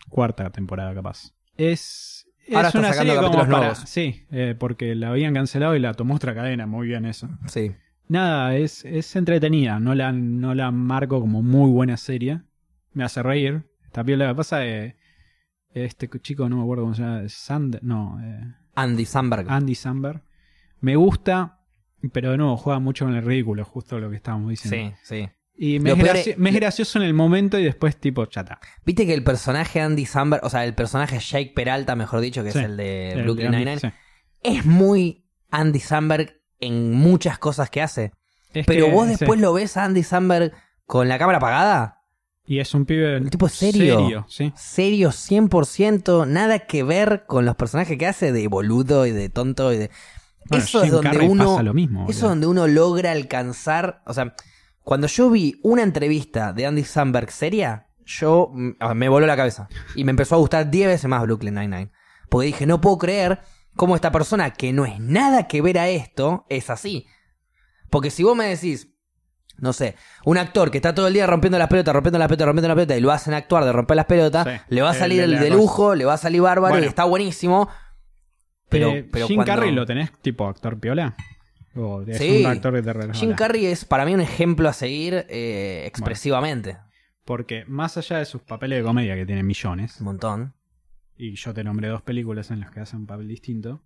cuarta 0.08 0.48
temporada, 0.50 0.94
capaz. 0.94 1.32
Es, 1.58 2.07
es 2.48 2.56
Ahora 2.56 2.68
está 2.68 2.78
una 2.78 2.88
sacando 2.88 3.14
serie 3.14 3.28
como 3.28 3.38
para... 3.38 3.58
nuevos. 3.58 3.78
Sí, 3.86 4.24
eh, 4.30 4.54
porque 4.58 4.94
la 4.94 5.10
habían 5.10 5.34
cancelado 5.34 5.76
y 5.76 5.80
la 5.80 5.94
tomó 5.94 6.14
otra 6.14 6.34
cadena. 6.34 6.66
Muy 6.66 6.88
bien 6.88 7.04
eso. 7.04 7.28
Sí. 7.46 7.72
Nada, 8.08 8.56
es, 8.56 8.84
es 8.84 9.14
entretenida. 9.16 9.78
No 9.80 9.94
la, 9.94 10.12
no 10.12 10.54
la 10.54 10.70
marco 10.70 11.20
como 11.20 11.42
muy 11.42 11.70
buena 11.70 11.96
serie. 11.96 12.40
Me 12.92 13.04
hace 13.04 13.22
reír. 13.22 13.64
Piola. 14.04 14.26
Lo 14.26 14.32
que 14.32 14.36
pasa 14.36 14.64
es... 14.64 14.94
Este 15.74 16.08
chico, 16.20 16.48
no 16.48 16.56
me 16.56 16.62
acuerdo 16.62 16.84
cómo 16.84 16.94
se 16.94 17.02
llama. 17.02 17.28
Sand... 17.28 17.80
No, 17.82 18.18
eh, 18.22 18.54
Andy 18.74 19.04
Samberg. 19.04 19.50
Andy 19.50 19.74
Samberg. 19.74 20.22
Me 20.80 20.96
gusta, 20.96 21.60
pero 22.12 22.30
de 22.30 22.38
nuevo 22.38 22.56
juega 22.56 22.78
mucho 22.78 23.04
con 23.04 23.14
el 23.14 23.24
ridículo, 23.24 23.64
justo 23.64 23.98
lo 23.98 24.08
que 24.08 24.16
estábamos 24.16 24.50
diciendo. 24.50 24.96
sí, 25.02 25.24
sí. 25.26 25.28
Y 25.60 25.80
me 25.80 25.90
es, 25.90 25.96
peor 25.96 26.08
graci- 26.16 26.30
es- 26.30 26.38
me 26.38 26.50
es 26.50 26.54
gracioso 26.56 26.98
en 27.00 27.04
el 27.04 27.14
momento 27.14 27.58
y 27.58 27.64
después 27.64 27.96
tipo 27.96 28.24
chata. 28.26 28.60
Viste 28.84 29.06
que 29.06 29.14
el 29.14 29.24
personaje 29.24 29.80
Andy 29.80 30.06
Samberg, 30.06 30.44
o 30.44 30.50
sea, 30.50 30.64
el 30.64 30.74
personaje 30.74 31.18
Jake 31.18 31.52
Peralta, 31.54 31.96
mejor 31.96 32.20
dicho, 32.20 32.44
que 32.44 32.52
Sí. 32.52 32.58
es 32.60 32.64
el 32.64 32.76
de 32.76 33.12
El 33.12 33.22
Brooklyn 33.24 33.50
Nine-Nine, 33.50 33.80
sí. 33.80 33.88
es 34.44 34.64
muy 34.64 35.26
Andy 35.50 35.80
Samberg 35.80 36.40
en 36.60 36.92
muchas 36.92 37.38
cosas 37.38 37.70
que 37.70 37.82
hace. 37.82 38.12
Es 38.54 38.66
Pero 38.66 38.86
que- 38.86 38.92
vos 38.92 39.06
sí. 39.08 39.16
después 39.18 39.40
lo 39.40 39.52
ves 39.52 39.76
a 39.76 39.84
Andy 39.84 40.02
Samberg 40.04 40.52
con 40.86 41.08
la 41.08 41.18
cámara 41.18 41.38
apagada. 41.38 41.94
Y 42.46 42.60
es 42.60 42.72
un 42.72 42.86
pibe... 42.86 43.16
El 43.16 43.28
tipo 43.28 43.46
serio. 43.48 43.98
Serio, 44.00 44.26
sí. 44.28 44.52
Serio, 44.56 45.10
100%, 45.12 46.24
nada 46.26 46.60
que 46.60 46.82
ver 46.82 47.24
con 47.26 47.44
los 47.44 47.56
personajes 47.56 47.98
que 47.98 48.06
hace 48.06 48.32
de 48.32 48.46
boludo 48.48 49.06
y 49.06 49.10
de 49.10 49.28
tonto 49.28 49.72
y 49.72 49.76
de... 49.78 49.90
Bueno, 50.46 50.64
eso 50.64 50.78
Jim 50.78 50.86
es 50.86 50.92
donde 50.92 51.10
Carrey 51.10 51.28
uno... 51.28 51.62
lo 51.62 51.74
mismo. 51.74 52.04
Eso 52.08 52.10
es 52.26 52.30
donde 52.30 52.46
uno 52.46 52.66
logra 52.66 53.12
alcanzar... 53.12 54.00
O 54.06 54.14
sea, 54.14 54.34
cuando 54.88 55.06
yo 55.06 55.28
vi 55.28 55.60
una 55.62 55.82
entrevista 55.82 56.54
de 56.54 56.64
Andy 56.64 56.82
Samberg 56.82 57.30
seria, 57.30 57.88
yo 58.06 58.50
mm, 58.54 58.70
me 58.94 59.10
voló 59.10 59.26
la 59.26 59.36
cabeza. 59.36 59.68
Y 59.94 60.04
me 60.04 60.12
empezó 60.12 60.34
a 60.34 60.38
gustar 60.38 60.70
10 60.70 60.88
veces 60.88 61.10
más 61.10 61.20
Brooklyn 61.24 61.56
Nine-Nine. 61.56 61.90
Porque 62.30 62.46
dije, 62.46 62.64
no 62.64 62.80
puedo 62.80 62.96
creer 62.96 63.40
cómo 63.76 63.94
esta 63.96 64.10
persona 64.10 64.50
que 64.54 64.72
no 64.72 64.86
es 64.86 64.98
nada 64.98 65.46
que 65.46 65.60
ver 65.60 65.78
a 65.78 65.88
esto 65.88 66.46
es 66.48 66.70
así. 66.70 67.06
Porque 67.90 68.08
si 68.10 68.22
vos 68.22 68.34
me 68.34 68.46
decís, 68.46 68.88
no 69.58 69.74
sé, 69.74 69.94
un 70.24 70.38
actor 70.38 70.70
que 70.70 70.78
está 70.78 70.94
todo 70.94 71.06
el 71.08 71.12
día 71.12 71.26
rompiendo 71.26 71.58
las 71.58 71.68
pelotas, 71.68 71.92
rompiendo 71.92 72.18
las 72.18 72.28
pelotas, 72.28 72.46
rompiendo 72.46 72.68
las 72.68 72.74
pelotas, 72.76 72.96
y 72.96 73.00
lo 73.02 73.12
hacen 73.12 73.34
actuar 73.34 73.66
de 73.66 73.72
romper 73.72 73.96
las 73.98 74.06
pelotas, 74.06 74.46
Sí. 74.48 74.60
le 74.70 74.80
va 74.80 74.88
a 74.88 74.92
El 74.94 74.98
salir 74.98 75.20
el 75.20 75.38
de 75.38 75.50
lujo, 75.50 75.94
le 75.94 76.06
va 76.06 76.14
a 76.14 76.18
salir 76.18 76.40
bárbaro 76.40 76.72
Bueno. 76.72 76.86
y 76.86 76.88
está 76.88 77.04
buenísimo. 77.04 77.68
Pero, 78.70 78.88
Eh, 78.88 79.06
pero 79.12 79.26
Jim 79.26 79.36
cuando- 79.36 79.52
Carrey 79.52 79.70
lo 79.72 79.84
tenés 79.84 80.12
tipo 80.22 80.48
actor 80.48 80.80
piola. 80.80 81.14
Es 82.06 82.18
Sí. 82.18 82.40
un 82.44 82.46
actor 82.46 82.74
que 82.74 82.82
te 82.82 82.92
resbala? 82.92 83.14
Jim 83.14 83.34
Carrey 83.34 83.66
es 83.66 83.84
para 83.84 84.04
mí 84.04 84.14
un 84.14 84.20
ejemplo 84.20 84.68
a 84.68 84.72
seguir 84.72 85.26
eh, 85.28 85.84
expresivamente. 85.86 86.76
Porque 87.24 87.64
más 87.66 87.96
allá 87.98 88.18
de 88.18 88.24
sus 88.24 88.42
papeles 88.42 88.78
de 88.78 88.84
comedia 88.84 89.14
que 89.14 89.26
tienen 89.26 89.46
millones, 89.46 90.00
Un 90.00 90.06
montón. 90.06 90.54
y 91.16 91.34
yo 91.34 91.52
te 91.54 91.62
nombré 91.62 91.88
dos 91.88 92.02
películas 92.02 92.50
en 92.50 92.60
las 92.60 92.70
que 92.70 92.80
hace 92.80 92.96
un 92.96 93.06
papel 93.06 93.28
distinto. 93.28 93.82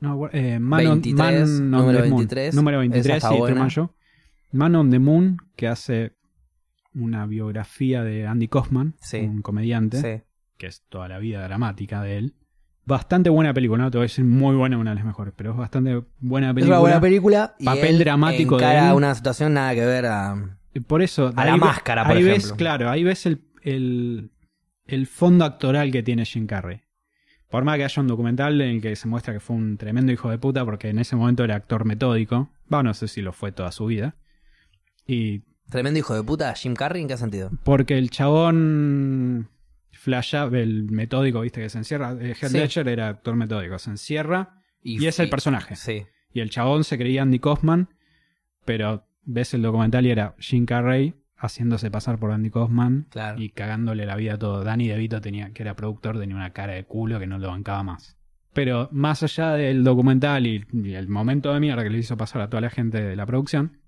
No, 0.00 0.28
eh, 0.32 0.58
Man, 0.60 0.86
on- 0.86 1.00
23, 1.02 1.48
Man 1.48 1.62
on 1.62 1.70
número 1.86 2.02
the 2.02 2.08
Moon. 2.10 2.18
23, 2.20 2.54
Número 2.54 2.78
23, 2.78 3.06
esa 3.06 3.16
está 3.16 3.28
sí, 3.30 3.36
buena. 3.38 3.54
Truman 3.54 3.70
Show. 3.70 3.90
Man 4.52 4.74
on 4.76 4.90
the 4.90 4.98
Moon, 4.98 5.36
que 5.56 5.66
hace 5.66 6.12
una 6.94 7.26
biografía 7.26 8.02
de 8.02 8.26
Andy 8.26 8.48
Kaufman, 8.48 8.94
Sí. 9.00 9.18
un 9.18 9.42
comediante, 9.42 10.00
Sí. 10.00 10.24
que 10.56 10.66
es 10.66 10.82
toda 10.88 11.08
la 11.08 11.18
vida 11.18 11.42
dramática 11.42 12.02
de 12.02 12.18
él. 12.18 12.34
Bastante 12.88 13.28
buena 13.28 13.52
película, 13.52 13.84
no 13.84 13.90
te 13.90 13.98
voy 13.98 14.04
a 14.04 14.08
decir 14.08 14.24
muy 14.24 14.56
buena, 14.56 14.78
una 14.78 14.90
de 14.92 14.96
las 14.96 15.04
mejores, 15.04 15.34
pero 15.36 15.50
es 15.50 15.56
bastante 15.58 16.02
buena 16.20 16.48
Es 16.48 16.54
película. 16.54 16.76
una 16.76 16.80
buena 16.80 17.00
película. 17.00 17.54
Y 17.58 17.64
Papel 17.66 17.86
él 17.96 17.98
dramático 17.98 18.56
de 18.56 18.64
él. 18.78 18.94
una 18.94 19.14
situación 19.14 19.52
nada 19.54 19.74
que 19.74 19.84
ver 19.84 20.06
a. 20.06 20.56
Y 20.72 20.80
Por 20.80 21.02
eso. 21.02 21.32
A 21.36 21.44
la 21.44 21.52
ahí 21.52 21.60
máscara, 21.60 22.06
por 22.06 22.16
ahí 22.16 22.22
ves, 22.24 22.52
claro, 22.54 22.88
ahí 22.88 23.04
ves 23.04 23.26
el, 23.26 23.42
el, 23.62 24.30
el 24.86 25.06
fondo 25.06 25.44
actoral 25.44 25.90
que 25.92 26.02
tiene 26.02 26.24
Jim 26.24 26.46
Carrey. 26.46 26.80
Por 27.50 27.64
más 27.64 27.76
que 27.76 27.84
haya 27.84 28.00
un 28.02 28.08
documental 28.08 28.60
en 28.60 28.76
el 28.76 28.80
que 28.82 28.96
se 28.96 29.06
muestra 29.08 29.32
que 29.34 29.40
fue 29.40 29.56
un 29.56 29.76
tremendo 29.76 30.10
hijo 30.12 30.30
de 30.30 30.38
puta, 30.38 30.64
porque 30.64 30.88
en 30.88 30.98
ese 30.98 31.14
momento 31.14 31.44
era 31.44 31.56
actor 31.56 31.84
metódico. 31.84 32.48
Va, 32.72 32.82
no 32.82 32.94
sé 32.94 33.06
si 33.08 33.20
lo 33.22 33.32
fue 33.32 33.52
toda 33.52 33.70
su 33.72 33.86
vida. 33.86 34.16
Y 35.06 35.42
Tremendo 35.70 35.98
hijo 35.98 36.14
de 36.14 36.22
puta, 36.22 36.54
Jim 36.54 36.74
Carrey, 36.74 37.02
¿en 37.02 37.08
qué 37.08 37.18
sentido? 37.18 37.50
porque 37.64 37.98
el 37.98 38.08
chabón 38.08 39.48
el 40.12 40.90
metódico, 40.90 41.40
viste, 41.40 41.60
que 41.60 41.68
se 41.68 41.78
encierra. 41.78 42.12
eh, 42.20 42.34
Heath 42.40 42.50
Sí. 42.50 42.58
Ledger 42.58 42.88
era 42.88 43.08
actor 43.08 43.36
metódico, 43.36 43.78
se 43.78 43.90
encierra 43.90 44.62
y, 44.82 45.04
es 45.06 45.18
el 45.20 45.28
personaje. 45.30 45.76
Sí. 45.76 46.04
Y 46.32 46.40
el 46.40 46.50
chabón 46.50 46.84
se 46.84 46.98
creía 46.98 47.22
Andy 47.22 47.38
Kaufman, 47.38 47.88
pero 48.64 49.06
ves 49.24 49.54
el 49.54 49.62
documental 49.62 50.06
y 50.06 50.10
era 50.10 50.34
Jim 50.38 50.66
Carrey 50.66 51.14
haciéndose 51.36 51.90
pasar 51.90 52.18
por 52.18 52.32
Andy 52.32 52.50
Kaufman 52.50 53.06
Claro. 53.10 53.40
y 53.40 53.50
cagándole 53.50 54.04
la 54.06 54.16
vida 54.16 54.34
a 54.34 54.38
todo. 54.38 54.64
Danny 54.64 54.88
DeVito 54.88 55.20
tenía, 55.20 55.52
que 55.52 55.62
era 55.62 55.76
productor, 55.76 56.18
tenía 56.18 56.34
una 56.36 56.52
cara 56.52 56.74
de 56.74 56.84
culo 56.84 57.18
que 57.20 57.26
no 57.26 57.38
lo 57.38 57.48
bancaba 57.48 57.82
más. 57.82 58.16
Pero 58.52 58.88
más 58.90 59.22
allá 59.22 59.52
del 59.52 59.84
documental 59.84 60.46
y, 60.46 60.64
y 60.72 60.94
el 60.94 61.08
momento 61.08 61.52
de 61.54 61.60
mierda 61.60 61.84
que 61.84 61.90
le 61.90 61.98
hizo 61.98 62.16
pasar 62.16 62.42
a 62.42 62.48
toda 62.50 62.60
la 62.62 62.70
gente 62.70 63.00
de 63.00 63.14
la 63.14 63.24
producción, 63.26 63.78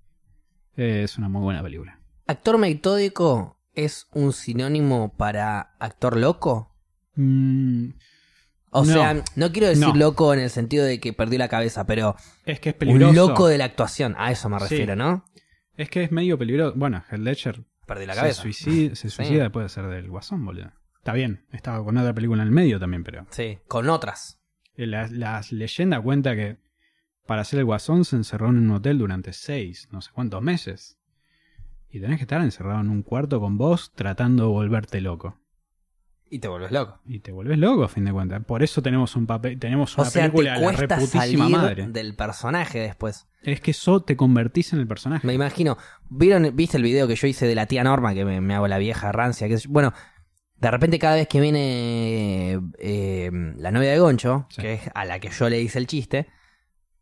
eh, 0.77 1.01
es 1.03 1.17
una 1.17 1.27
muy 1.27 1.41
buena 1.41 1.61
película. 1.61 1.99
¿Actor 2.27 2.57
metódico 2.57 3.57
es 3.73 4.07
un 4.13 4.33
sinónimo 4.33 5.15
para 5.17 5.75
actor 5.79 6.17
loco? 6.17 6.75
Mm, 7.15 7.89
O 8.73 8.85
No. 8.85 8.93
sea, 8.93 9.21
no 9.35 9.51
quiero 9.51 9.67
decir 9.67 9.85
No. 9.89 9.95
loco 9.95 10.33
en 10.33 10.39
el 10.39 10.49
sentido 10.49 10.85
de 10.85 11.01
que 11.01 11.11
perdió 11.11 11.37
la 11.37 11.49
cabeza, 11.49 11.85
pero 11.85 12.15
es 12.45 12.61
que 12.61 12.69
es 12.69 12.75
peligroso. 12.75 13.09
un 13.09 13.15
loco 13.17 13.47
de 13.49 13.57
la 13.57 13.65
actuación. 13.65 14.15
A 14.17 14.31
eso 14.31 14.47
me 14.47 14.57
Sí. 14.59 14.63
refiero, 14.69 14.95
¿no? 14.95 15.25
Es 15.75 15.89
que 15.89 16.03
es 16.03 16.11
medio 16.13 16.37
peligroso. 16.37 16.73
Bueno, 16.77 17.03
Heath 17.11 17.19
Ledger 17.19 17.65
Perdió 17.85 18.07
la 18.07 18.13
se 18.13 18.19
cabeza. 18.21 18.41
suicida, 18.43 18.95
se 18.95 19.09
suicida 19.09 19.43
después 19.43 19.65
de 19.65 19.69
ser 19.69 19.87
del 19.87 20.09
Guasón, 20.09 20.45
boludo. 20.45 20.71
Está 20.99 21.11
bien, 21.11 21.45
estaba 21.51 21.83
con 21.83 21.97
otra 21.97 22.13
película 22.13 22.43
en 22.43 22.47
el 22.47 22.53
medio 22.53 22.79
también, 22.79 23.03
pero 23.03 23.25
Sí, 23.31 23.57
con 23.67 23.89
otras. 23.89 24.39
Eh, 24.77 24.87
La, 24.87 25.07
la 25.07 25.41
leyenda 25.51 25.99
cuenta 25.99 26.33
que 26.35 26.57
para 27.27 27.41
hacer 27.41 27.59
el 27.59 27.65
guasón 27.65 28.05
se 28.05 28.15
encerró 28.15 28.49
en 28.51 28.57
un 28.59 28.71
hotel 28.71 28.99
durante 28.99 29.33
seis, 29.33 29.89
no 29.91 29.99
sé 30.01 30.11
cuántos 30.13 30.41
meses. 30.41 30.97
Y 31.91 31.99
tenés 31.99 32.17
que 32.17 32.23
estar 32.23 32.41
encerrado 32.41 32.79
en 32.79 32.89
un 32.89 33.03
cuarto 33.03 33.39
con 33.39 33.57
vos 33.57 33.91
tratando 33.95 34.43
de 34.45 34.49
volverte 34.49 35.01
loco. 35.01 35.37
Y 36.29 36.39
te 36.39 36.47
vuelves 36.47 36.71
loco. 36.71 37.01
Y 37.05 37.19
te 37.19 37.33
vuelves 37.33 37.57
loco 37.59 37.83
a 37.83 37.89
fin 37.89 38.05
de 38.05 38.13
cuentas. 38.13 38.41
Por 38.45 38.63
eso 38.63 38.81
tenemos 38.81 39.17
un 39.17 39.27
papel, 39.27 39.59
tenemos 39.59 39.97
O 39.97 40.01
una 40.01 40.09
sea, 40.09 40.23
te 40.23 40.29
película 40.31 40.57
de 40.57 40.65
la 40.65 40.71
reputísima 40.71 41.21
salir 41.21 41.37
madre. 41.39 41.87
del 41.89 42.15
personaje 42.15 42.79
después. 42.79 43.27
Es 43.43 43.59
que 43.59 43.71
eso 43.71 44.01
te 44.01 44.15
convertís 44.15 44.71
en 44.71 44.79
el 44.79 44.87
personaje. 44.87 45.27
Me 45.27 45.33
imagino. 45.33 45.77
¿Vieron, 46.09 46.55
¿Viste 46.55 46.77
el 46.77 46.83
video 46.83 47.07
que 47.09 47.15
yo 47.17 47.27
hice 47.27 47.45
de 47.47 47.55
la 47.55 47.65
tía 47.65 47.83
Norma? 47.83 48.13
Que 48.13 48.23
me, 48.23 48.39
me 48.39 48.55
hago 48.55 48.69
la 48.69 48.77
vieja 48.77 49.11
rancia. 49.11 49.49
Que, 49.49 49.57
bueno, 49.67 49.91
De 50.55 50.71
repente 50.71 50.99
cada 50.99 51.15
vez 51.15 51.27
que 51.27 51.41
viene 51.41 52.61
eh, 52.79 53.29
la 53.57 53.71
novia 53.71 53.91
de 53.91 53.99
Goncho, 53.99 54.45
Sí. 54.51 54.61
que 54.61 54.73
es 54.75 54.81
a 54.93 55.03
la 55.03 55.19
que 55.19 55.29
yo 55.31 55.49
le 55.49 55.59
hice 55.59 55.79
el 55.79 55.87
chiste, 55.87 56.27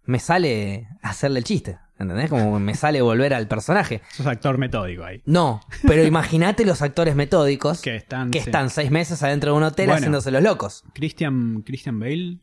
me 0.10 0.20
sale 0.20 0.88
hacerle 1.02 1.40
el 1.40 1.46
chiste. 1.46 1.78
¿Entendés? 2.00 2.30
Como 2.30 2.60
me 2.60 2.74
sale 2.76 3.02
volver 3.02 3.34
al 3.34 3.48
personaje. 3.48 4.02
Sos 4.12 4.26
actor 4.26 4.58
metódico 4.58 5.04
ahí. 5.04 5.22
No, 5.26 5.60
pero 5.86 6.04
imagínate 6.06 6.66
los 6.66 6.82
actores 6.82 7.14
metódicos 7.16 7.82
Que 7.82 7.98
están. 7.98 8.32
que 8.32 8.40
sí. 8.40 8.46
están 8.50 8.70
seis 8.70 8.90
meses 8.90 9.22
adentro 9.22 9.52
de 9.52 9.58
un 9.58 9.64
hotel 9.64 9.88
Bueno. 9.88 9.98
haciéndose 9.98 10.32
los 10.32 10.42
locos. 10.42 10.84
Christian, 10.94 11.62
Christian 11.64 12.00
Bale, 12.00 12.38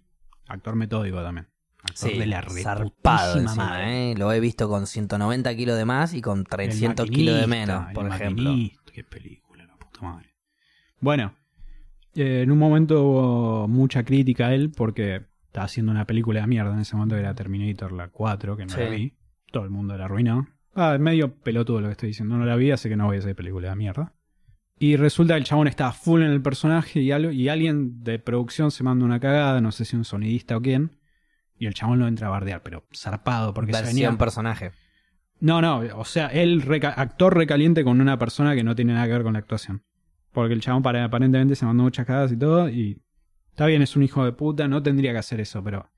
actor 0.47 0.77
metódico 0.77 1.23
también. 1.23 1.49
Actor 1.79 2.11
Sí, 2.11 2.19
de 2.19 2.27
la 2.27 2.43
zarpado 2.43 3.39
encima. 3.41 3.91
¿eh? 3.91 4.15
Lo 4.19 4.31
he 4.33 4.41
visto 4.41 4.69
con 4.69 4.87
190 4.87 5.57
kilos 5.57 5.77
de 5.79 5.85
más 5.87 6.13
y 6.15 6.21
con 6.21 6.41
El 6.41 6.47
300 6.47 7.11
kilos 7.11 7.41
de 7.41 7.47
menos, 7.47 7.87
por 7.95 8.07
ejemplo. 8.09 8.53
Qué 8.93 9.05
película, 9.05 9.65
la 9.65 9.77
puta 9.77 10.03
madre. 10.03 10.35
Bueno, 11.01 11.35
eh, 12.15 12.43
en 12.43 12.51
un 12.51 12.59
momento 12.59 13.03
hubo 13.03 13.69
mucha 13.69 14.05
crítica 14.05 14.49
a 14.49 14.55
él 14.55 14.71
porque 14.71 15.23
estaba 15.57 15.65
haciendo 15.65 15.91
una 15.91 16.05
película 16.07 16.43
de 16.43 16.47
mierda 16.49 16.75
en 16.75 16.81
ese 16.81 16.95
momento 16.97 17.15
que 17.15 17.23
era 17.23 17.35
Terminator 17.35 17.91
la 17.93 18.09
4, 18.09 18.59
que 18.59 18.67
no 18.67 18.75
Sí. 18.75 18.81
la 18.81 18.91
vi. 18.91 19.15
Todo 19.51 19.65
el 19.65 19.71
mundo 19.71 19.97
la 19.97 20.05
arruinó. 20.05 20.47
Ah, 20.75 20.99
medio 21.01 21.35
pelotudo 21.35 21.81
lo 21.81 21.87
que 21.89 21.93
estoy 21.93 22.09
diciendo. 22.09 22.37
No 22.37 22.45
la 22.45 22.57
vi, 22.57 22.73
así 22.73 22.91
que 22.91 22.97
no 22.97 23.07
voy 23.07 23.17
a 23.17 23.21
hacer 23.21 23.35
película 23.35 23.71
de 23.71 23.77
mierda. 23.77 24.13
Y 24.79 24.97
resulta 24.97 25.33
que 25.33 25.39
el 25.39 25.45
chabón 25.45 25.67
estaba 25.69 25.93
full 25.93 26.21
en 26.21 26.31
el 26.31 26.43
personaje 26.43 27.01
y, 27.01 27.11
algo, 27.11 27.31
y 27.31 27.49
alguien 27.49 28.05
de 28.05 28.19
producción 28.19 28.71
se 28.71 28.85
manda 28.85 29.07
una 29.07 29.19
cagada, 29.19 29.63
no 29.63 29.73
sé 29.73 29.87
si 29.87 29.97
un 29.97 30.05
sonidista 30.05 30.59
o 30.59 30.61
quién. 30.61 30.91
Y 31.59 31.65
el 31.65 31.73
chabón 31.73 32.01
lo 32.01 32.07
entra 32.07 32.27
a 32.27 32.31
bardear, 32.31 32.63
pero 32.63 32.85
zarpado, 32.95 33.55
porque 33.55 33.73
se 33.73 33.83
venía... 33.83 34.13
personaje. 34.19 34.73
No, 35.41 35.63
no, 35.63 35.79
o 35.95 36.05
sea, 36.05 36.27
él 36.27 36.61
reca- 36.61 36.93
actor 36.95 37.35
recaliente 37.35 37.83
con 37.83 38.03
una 38.03 38.19
persona 38.19 38.55
que 38.55 38.63
no 38.63 38.75
tiene 38.77 38.93
nada 38.93 39.07
que 39.07 39.13
ver 39.13 39.23
con 39.23 39.33
la 39.33 39.39
actuación. 39.39 39.83
Porque 40.33 40.53
el 40.53 40.61
chabón 40.61 40.83
pare- 40.83 41.01
aparentemente 41.01 41.55
se 41.57 41.65
mandó 41.65 41.83
muchas 41.85 42.05
cagadas 42.05 42.33
y 42.33 42.37
todo, 42.37 42.69
y 42.69 43.01
está 43.57 43.65
bien, 43.65 43.81
es 43.81 43.97
un 43.97 44.03
hijo 44.03 44.23
de 44.23 44.33
puta, 44.33 44.69
no 44.69 44.83
tendría 44.83 45.13
que 45.13 45.19
hacer 45.19 45.41
eso, 45.41 45.65
pero 45.65 45.91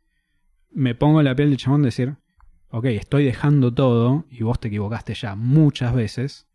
me 0.70 0.94
pongo 0.94 1.18
en 1.18 1.24
la 1.24 1.34
piel 1.34 1.50
del 1.50 1.58
chabón 1.58 1.82
de 1.82 1.88
decir, 1.88 2.16
ok, 2.70 2.84
estoy 2.84 3.24
dejando 3.24 3.74
todo, 3.74 4.26
y 4.30 4.44
vos 4.44 4.60
te 4.60 4.68
equivocaste 4.68 5.12
ya 5.14 5.34
muchas 5.34 5.92
veces, 5.92 6.46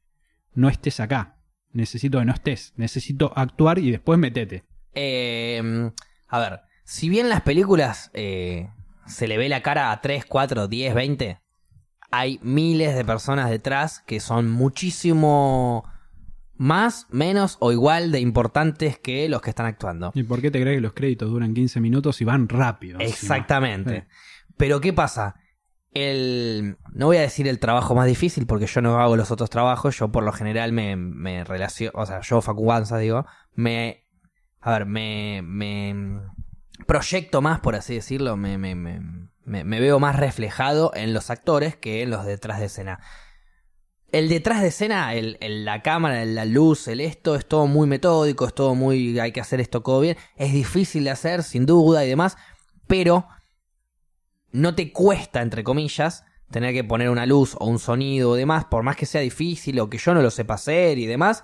no 0.53 0.69
estés 0.69 1.01
acá, 1.01 1.41
necesito 1.73 2.19
que 2.19 2.25
no 2.25 2.31
estés, 2.31 2.71
necesito 2.77 3.33
actuar 3.35 3.79
y 3.79 3.91
después 3.91 4.17
metete. 4.17 4.63
Eh, 4.93 5.91
a 6.29 6.39
ver, 6.39 6.61
si 6.85 7.09
bien 7.09 7.27
las 7.27 7.41
películas 7.41 8.09
eh, 8.13 8.69
se 9.05 9.27
le 9.27 9.37
ve 9.37 9.49
la 9.49 9.61
cara 9.61 9.91
a 9.91 9.99
3, 9.99 10.23
4, 10.23 10.69
10, 10.69 10.95
20, 10.95 11.41
hay 12.11 12.39
miles 12.41 12.95
de 12.95 13.03
personas 13.03 13.49
detrás 13.49 13.99
que 13.99 14.21
son 14.21 14.49
muchísimo 14.49 15.83
más, 16.63 17.07
menos 17.11 17.57
o 17.59 17.71
igual 17.71 18.11
de 18.11 18.19
importantes 18.21 18.97
que 18.97 19.27
los 19.27 19.41
que 19.41 19.49
están 19.49 19.65
actuando. 19.65 20.11
¿Y 20.15 20.23
por 20.23 20.41
qué 20.41 20.49
te 20.49 20.61
crees 20.61 20.77
que 20.77 20.81
los 20.81 20.93
créditos 20.93 21.29
duran 21.29 21.53
15 21.53 21.79
minutos 21.81 22.21
y 22.21 22.25
van 22.25 22.47
rápido? 22.47 22.99
Exactamente. 22.99 24.01
Sí. 24.09 24.45
Pero 24.57 24.79
¿qué 24.79 24.93
pasa? 24.93 25.35
El, 25.91 26.77
no 26.93 27.07
voy 27.07 27.17
a 27.17 27.21
decir 27.21 27.47
el 27.47 27.59
trabajo 27.59 27.93
más 27.95 28.07
difícil 28.07 28.47
porque 28.47 28.65
yo 28.65 28.81
no 28.81 28.99
hago 28.99 29.15
los 29.15 29.29
otros 29.29 29.49
trabajos, 29.49 29.97
yo 29.97 30.11
por 30.11 30.23
lo 30.23 30.31
general 30.31 30.71
me, 30.71 30.95
me 30.95 31.43
relaciono, 31.43 31.91
o 31.95 32.05
sea, 32.05 32.21
yo 32.21 32.41
Facu 32.41 32.65
Banza, 32.65 32.97
digo, 32.97 33.25
me, 33.53 34.07
a 34.59 34.71
ver, 34.71 34.85
me, 34.87 35.41
me 35.43 36.19
proyecto 36.87 37.41
más, 37.41 37.59
por 37.59 37.75
así 37.75 37.93
decirlo, 37.95 38.37
me, 38.37 38.57
me, 38.57 38.73
me- 38.75 39.03
me 39.45 39.79
veo 39.81 39.99
más 39.99 40.15
reflejado 40.15 40.91
en 40.95 41.13
los 41.13 41.29
actores 41.29 41.75
que 41.75 42.01
en 42.01 42.09
los 42.09 42.25
detrás 42.25 42.59
de 42.59 42.67
escena. 42.67 43.01
El 44.13 44.29
detrás 44.29 44.61
de 44.61 44.67
escena, 44.69 45.13
el, 45.15 45.37
el- 45.41 45.65
la 45.65 45.81
cámara, 45.81 46.23
la 46.23 46.45
luz, 46.45 46.87
el 46.87 47.01
esto, 47.01 47.35
es 47.35 47.45
todo 47.45 47.67
muy 47.67 47.87
metódico, 47.87 48.45
es 48.47 48.53
todo 48.53 48.75
muy, 48.75 49.19
hay 49.19 49.31
que 49.33 49.41
hacer 49.41 49.59
esto 49.59 49.81
todo 49.81 49.99
bien, 49.99 50.15
es 50.37 50.53
difícil 50.53 51.03
de 51.03 51.09
hacer, 51.09 51.43
sin 51.43 51.65
duda 51.65 52.05
y 52.05 52.09
demás, 52.09 52.37
pero 52.87 53.27
no 54.51 54.75
te 54.75 54.91
cuesta, 54.91 55.41
entre 55.41 55.63
comillas, 55.63 56.23
tener 56.51 56.73
que 56.73 56.83
poner 56.83 57.09
una 57.09 57.25
luz 57.25 57.55
o 57.59 57.65
un 57.65 57.79
sonido 57.79 58.29
o 58.31 58.35
demás, 58.35 58.65
por 58.65 58.83
más 58.83 58.95
que 58.95 59.05
sea 59.07 59.21
difícil 59.21 59.79
o 59.79 59.89
que 59.89 59.97
yo 59.97 60.13
no 60.13 60.21
lo 60.21 60.29
sepa 60.29 60.53
hacer 60.53 60.99
y 60.99 61.07
demás, 61.07 61.43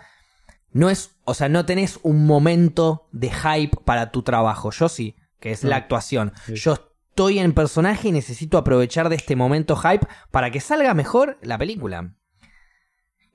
no 0.71 0.89
es, 0.91 1.15
o 1.25 1.33
sea, 1.33 1.49
no 1.49 1.65
tenés 1.65 1.99
un 2.03 2.25
momento 2.27 3.07
de 3.11 3.31
hype 3.31 3.75
para 3.83 4.11
tu 4.11 4.21
trabajo. 4.21 4.69
Yo 4.69 4.87
sí, 4.87 5.15
que 5.39 5.51
es 5.51 5.63
la 5.63 5.77
actuación. 5.77 6.33
Sí. 6.45 6.53
Yo 6.55 6.73
estoy 6.73 7.39
en 7.39 7.53
personaje 7.53 8.09
y 8.09 8.11
necesito 8.11 8.59
aprovechar 8.59 9.09
de 9.09 9.15
este 9.15 9.35
momento 9.35 9.75
hype 9.75 10.05
para 10.29 10.51
que 10.51 10.59
salga 10.61 10.93
mejor 10.93 11.39
la 11.41 11.57
película. 11.57 12.13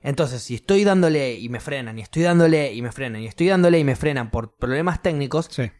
Entonces, 0.05 0.41
si 0.43 0.55
estoy 0.55 0.83
dándole 0.83 1.33
y 1.35 1.49
me 1.49 1.59
frenan, 1.59 1.97
y 1.97 2.01
estoy 2.01 2.23
dándole 2.23 2.73
y 2.73 2.81
me 2.81 2.91
frenan, 2.91 3.21
y 3.21 3.27
estoy 3.27 3.47
dándole 3.47 3.79
y 3.79 3.83
me 3.83 3.95
frenan 3.95 4.29
por 4.31 4.55
problemas 4.55 5.01
técnicos, 5.01 5.47
Sí. 5.49 5.71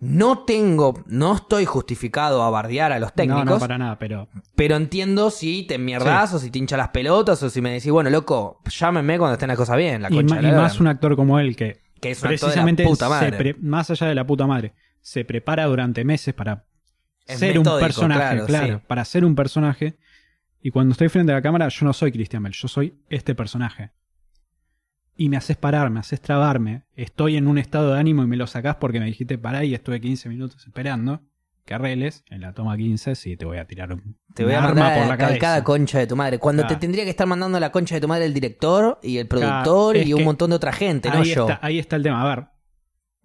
no 0.00 0.40
tengo, 0.44 1.02
no 1.06 1.34
estoy 1.36 1.64
justificado 1.64 2.42
a 2.42 2.50
bardear 2.50 2.92
a 2.92 2.98
los 2.98 3.12
técnicos, 3.14 3.44
No, 3.44 3.52
no, 3.52 3.58
para 3.60 3.78
nada, 3.78 3.98
pero 3.98 4.28
pero 4.56 4.76
entiendo 4.76 5.30
si 5.30 5.62
te 5.62 5.78
mierdas 5.78 6.34
o 6.34 6.38
si 6.38 6.50
te 6.50 6.58
hincha 6.58 6.76
las 6.76 6.88
pelotas 6.88 7.42
o 7.42 7.48
si 7.48 7.60
me 7.62 7.70
decís, 7.72 7.90
bueno, 7.92 8.10
loco, 8.10 8.60
llámenme 8.68 9.18
cuando 9.18 9.34
estén 9.34 9.48
las 9.48 9.56
cosas 9.56 9.76
bien, 9.76 10.02
la 10.02 10.08
y, 10.10 10.14
concha 10.14 10.40
más 10.42 10.80
un 10.80 10.88
actor 10.88 11.16
como 11.16 11.38
él 11.38 11.54
que 11.56 11.82
que 12.00 12.10
es 12.10 12.22
un 12.22 12.28
actor 12.28 12.30
de 12.30 12.38
precisamente 12.46 12.82
la 12.82 12.88
puta 12.90 13.08
madre. 13.08 13.32
pre- 13.38 13.54
más 13.60 13.88
allá 13.90 14.08
de 14.08 14.14
la 14.14 14.26
puta 14.26 14.46
madre, 14.46 14.74
se 15.00 15.24
prepara 15.24 15.64
durante 15.66 16.04
meses 16.04 16.34
para 16.34 16.64
Es 17.26 17.38
ser 17.38 17.58
un 17.58 17.64
personaje, 17.64 18.20
claro, 18.20 18.46
claro, 18.46 18.78
sí. 18.78 18.84
para 18.86 19.04
ser 19.06 19.24
un 19.24 19.34
personaje. 19.34 19.94
Y 20.66 20.70
cuando 20.70 20.92
estoy 20.92 21.10
frente 21.10 21.30
a 21.30 21.34
la 21.34 21.42
cámara, 21.42 21.68
yo 21.68 21.84
no 21.84 21.92
soy 21.92 22.10
Christian 22.10 22.42
Bell, 22.42 22.54
yo 22.54 22.68
soy 22.68 22.94
este 23.10 23.34
personaje. 23.34 23.90
Y 25.14 25.28
me 25.28 25.36
haces 25.36 25.58
parar, 25.58 25.90
me 25.90 26.00
haces 26.00 26.22
trabarme. 26.22 26.84
Estoy 26.96 27.36
en 27.36 27.48
un 27.48 27.58
estado 27.58 27.92
de 27.92 28.00
ánimo 28.00 28.22
y 28.22 28.26
me 28.26 28.38
lo 28.38 28.46
sacás 28.46 28.76
porque 28.76 28.98
me 28.98 29.04
dijiste 29.04 29.36
pará 29.36 29.62
y 29.62 29.74
estuve 29.74 30.00
15 30.00 30.30
minutos 30.30 30.66
esperando 30.66 31.20
que 31.66 31.74
arregles. 31.74 32.24
En 32.30 32.40
la 32.40 32.54
toma 32.54 32.78
15, 32.78 33.14
sí, 33.14 33.36
te 33.36 33.44
voy 33.44 33.58
a 33.58 33.66
tirar 33.66 33.92
un 33.92 34.16
Te 34.34 34.42
voy 34.42 34.54
a 34.54 34.60
un 34.60 34.64
mandar 34.64 34.92
arma 34.92 35.00
por 35.02 35.08
la 35.10 35.18
calcada 35.18 35.62
concha 35.62 35.98
de 35.98 36.06
tu 36.06 36.16
madre. 36.16 36.38
Cuando 36.38 36.62
Claro. 36.62 36.76
te 36.76 36.80
tendría 36.80 37.04
que 37.04 37.10
estar 37.10 37.26
mandando 37.26 37.60
la 37.60 37.70
concha 37.70 37.94
de 37.96 38.00
tu 38.00 38.08
madre 38.08 38.24
el 38.24 38.32
director 38.32 38.98
y 39.02 39.18
el 39.18 39.28
productor 39.28 39.98
y 39.98 40.14
un 40.14 40.24
montón 40.24 40.48
de 40.48 40.56
otra 40.56 40.72
gente, 40.72 41.10
no 41.10 41.22
yo. 41.24 41.42
está, 41.46 41.60
ahí 41.60 41.78
está 41.78 41.96
el 41.96 42.02
tema. 42.02 42.22
A 42.22 42.34
ver, 42.34 42.46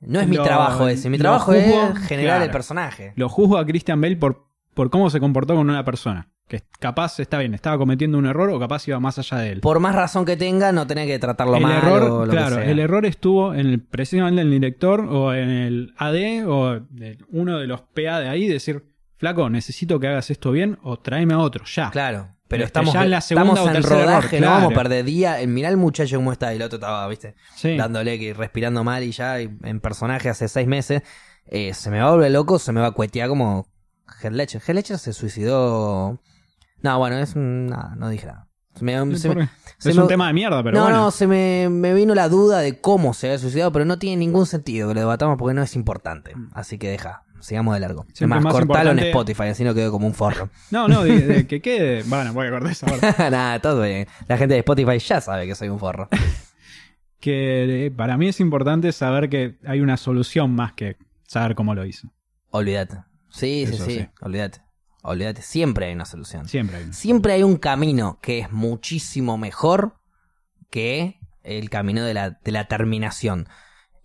No 0.01 0.19
es 0.19 0.27
mi 0.27 0.35
trabajo 0.35 0.89
ese. 0.89 1.09
Mi 1.09 1.17
trabajo 1.17 1.53
juzgo, 1.53 1.93
es 1.93 1.99
generar 2.05 2.31
claro. 2.35 2.43
el 2.43 2.51
personaje. 2.51 3.13
Lo 3.15 3.29
juzgo 3.29 3.57
a 3.57 3.65
Christian 3.65 4.01
Bale 4.01 4.17
por, 4.17 4.49
por 4.73 4.89
cómo 4.89 5.09
se 5.09 5.21
comportó 5.21 5.55
con 5.55 5.69
una 5.69 5.85
persona. 5.85 6.29
Que 6.49 6.63
capaz, 6.79 7.19
está 7.19 7.37
bien, 7.37 7.53
estaba 7.53 7.77
cometiendo 7.77 8.17
un 8.17 8.25
error 8.25 8.49
o 8.49 8.59
capaz 8.59 8.87
iba 8.87 8.99
más 8.99 9.19
allá 9.19 9.37
de 9.37 9.51
él. 9.51 9.59
Por 9.61 9.79
más 9.79 9.93
razón 9.95 10.25
que 10.25 10.35
tenga, 10.35 10.71
no 10.71 10.87
tenés 10.87 11.05
que 11.07 11.19
tratarlo 11.19 11.55
el 11.55 11.61
mal 11.63 11.77
error, 11.77 12.03
o 12.03 12.25
lo 12.25 12.31
claro, 12.31 12.55
que 12.57 12.63
sea. 12.63 12.71
el 12.71 12.79
error 12.79 13.05
estuvo 13.05 13.53
en 13.53 13.67
el, 13.67 13.79
precisamente 13.81 14.41
en 14.41 14.47
el 14.47 14.51
director 14.53 15.01
o 15.01 15.33
en 15.35 15.49
el 15.49 15.93
AD 15.97 16.47
o 16.47 16.79
de 16.89 17.19
uno 17.29 17.59
de 17.59 17.67
los 17.67 17.81
PA 17.81 18.19
de 18.19 18.29
ahí, 18.29 18.47
decir, 18.47 18.83
flaco, 19.17 19.47
necesito 19.49 19.99
que 19.99 20.07
hagas 20.07 20.31
esto 20.31 20.51
bien 20.51 20.79
o 20.81 20.97
tráeme 20.97 21.35
a 21.35 21.37
otro, 21.39 21.65
ya. 21.65 21.91
Claro, 21.91 22.29
pero 22.47 22.63
Este, 22.63 22.79
estamos, 22.79 22.93
ya 22.95 23.03
en 23.03 23.11
la 23.11 23.21
segunda 23.21 23.51
estamos 23.53 23.67
o 23.67 23.71
en 23.71 23.77
error, 23.83 24.05
rodaje, 24.07 24.39
no 24.41 24.47
vamos 24.47 24.71
a 24.71 24.75
perder 24.75 25.05
día. 25.05 25.39
Eh, 25.41 25.45
Mirá 25.45 25.69
el 25.69 25.77
muchacho 25.77 26.15
cómo 26.15 26.31
está, 26.31 26.51
y 26.51 26.55
el 26.55 26.63
otro 26.63 26.77
estaba, 26.77 27.07
viste, 27.07 27.35
Sí. 27.55 27.77
dándole 27.77 28.17
que 28.17 28.33
respirando 28.33 28.83
mal 28.83 29.03
y 29.03 29.11
ya 29.11 29.39
en 29.39 29.79
personaje 29.81 30.29
hace 30.29 30.47
seis 30.47 30.67
meses. 30.67 31.03
Eh, 31.45 31.75
se 31.75 31.91
me 31.91 31.99
va 32.01 32.07
a 32.07 32.11
volver 32.11 32.31
loco, 32.31 32.57
se 32.57 32.71
me 32.71 32.81
va 32.81 32.87
a 32.87 32.91
cuetear 32.91 33.29
como 33.29 33.67
Heath 34.19 34.33
Ledger. 34.33 34.61
Heath 34.65 34.75
Ledger 34.75 34.97
se 34.97 35.13
suicidó. 35.13 36.19
No, 36.81 36.97
bueno, 36.99 37.17
es 37.17 37.35
un- 37.35 37.67
nada, 37.67 37.95
no 37.97 38.09
dije 38.09 38.25
nada. 38.27 38.47
Se 38.75 38.85
me- 38.85 39.17
se 39.17 39.27
¿Por 39.27 39.37
me- 39.37 39.45
qué? 39.47 39.51
se 39.77 39.89
es 39.89 39.95
me- 39.95 40.03
un 40.03 40.07
tema 40.07 40.27
de 40.27 40.33
mierda, 40.33 40.63
pero 40.63 40.77
no, 40.77 40.83
bueno. 40.83 40.97
no, 40.97 41.11
se 41.11 41.27
me, 41.27 41.67
me 41.69 41.93
vino 41.93 42.15
la 42.15 42.29
duda 42.29 42.59
de 42.59 42.79
cómo 42.79 43.13
se 43.13 43.27
había 43.27 43.37
suicidado, 43.39 43.71
pero 43.71 43.83
no 43.85 43.99
tiene 43.99 44.17
ningún 44.17 44.45
sentido 44.45 44.87
que 44.87 44.93
lo 44.93 44.99
debatamos 45.01 45.37
porque 45.37 45.53
no 45.53 45.61
es 45.63 45.75
importante. 45.75 46.33
Así 46.53 46.77
que 46.77 46.89
deja, 46.89 47.23
sigamos 47.41 47.73
de 47.73 47.81
largo. 47.81 48.05
Siempre 48.13 48.35
Además, 48.37 48.43
más 48.43 48.53
cortalo 48.53 48.91
en 48.91 48.97
importante- 48.99 49.09
Spotify, 49.09 49.43
así 49.49 49.63
no 49.65 49.73
quedo 49.73 49.91
como 49.91 50.07
un 50.07 50.13
forro. 50.13 50.49
No, 50.71 50.87
no, 50.87 51.03
de- 51.03 51.21
de 51.27 51.47
que 51.47 51.61
quede. 51.61 52.03
Bueno, 52.03 52.31
voy 52.33 52.47
a 52.47 52.51
cortar 52.51 52.71
esa 52.71 52.87
parte. 52.87 53.07
Nada, 53.31 53.59
todo 53.59 53.81
bien. 53.81 54.07
La 54.27 54.37
gente 54.37 54.53
de 54.53 54.59
Spotify 54.59 54.99
ya 54.99 55.19
sabe 55.19 55.45
que 55.47 55.55
soy 55.55 55.67
un 55.69 55.79
forro. 55.79 56.07
Que 57.19 57.87
eh, 57.87 57.91
para 57.91 58.15
mí 58.17 58.29
es 58.29 58.39
importante 58.39 58.93
saber 58.93 59.29
que 59.29 59.57
hay 59.65 59.81
una 59.81 59.97
solución 59.97 60.55
más 60.55 60.71
que 60.71 60.95
saber 61.27 61.53
cómo 61.53 61.75
lo 61.75 61.85
hizo. 61.85 62.07
Olvídate. 62.49 62.95
Sí, 63.29 63.65
sí, 63.67 63.73
Eso 63.75 63.85
sí, 63.85 63.91
sí. 63.99 64.07
Olvídate. 64.21 64.61
Olvídate. 65.01 65.41
Siempre 65.41 65.87
hay 65.87 65.93
una 65.93 66.05
solución. 66.05 66.47
Siempre 66.47 66.77
hay. 66.77 66.93
Siempre 66.93 67.33
hay 67.33 67.43
un 67.43 67.57
camino 67.57 68.19
que 68.21 68.39
es 68.39 68.51
muchísimo 68.51 69.37
mejor 69.37 69.95
que 70.69 71.19
el 71.43 71.69
camino 71.69 72.03
de 72.03 72.13
la, 72.13 72.31
de 72.43 72.51
la 72.51 72.67
terminación. 72.67 73.47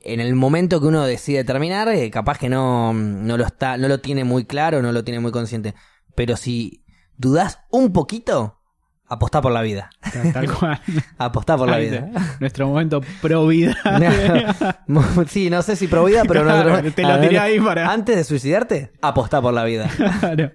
En 0.01 0.21
el 0.21 0.35
momento 0.35 0.81
que 0.81 0.87
uno 0.87 1.05
decide 1.05 1.45
terminar, 1.45 1.89
eh, 1.89 2.11
capaz 2.11 2.39
que 2.39 2.49
no, 2.49 2.93
no 2.93 3.37
lo 3.37 3.45
está, 3.45 3.77
no 3.79 3.89
lo 3.89 4.01
tiene 4.01 4.25
muy 4.25 4.45
claro, 4.45 4.83
no 4.83 4.93
lo 4.93 5.03
tiene 5.03 5.21
muy 5.21 5.33
consciente. 5.33 5.75
Pero 6.15 6.37
si 6.37 6.85
dudás 7.17 7.61
un 7.71 7.93
poquito, 7.93 8.61
apostá 9.07 9.41
por 9.41 9.51
la 9.53 9.63
vida. 9.63 9.91
Tal, 10.33 10.53
cual. 10.59 10.81
Apostá 11.19 11.57
por 11.57 11.69
la 11.69 11.79
vida. 11.79 12.11
Nuestro 12.39 12.69
momento 12.69 13.01
pro 13.23 13.47
vida. 13.47 13.77
sí, 15.29 15.51
no 15.51 15.63
sé 15.63 15.77
si 15.77 15.89
pro 15.89 16.05
vida, 16.05 16.23
pero 16.27 16.43
Claro, 16.45 16.83
no, 16.83 16.93
te 16.93 17.03
lo 17.03 17.21
tiré 17.21 17.39
ahí 17.39 17.59
para- 17.61 17.91
Antes 17.91 18.17
de 18.17 18.25
suicidarte, 18.25 18.93
apostá 19.03 19.41
por 19.43 19.55
la 19.55 19.65
vida. 19.65 19.89
Claro. 20.21 20.53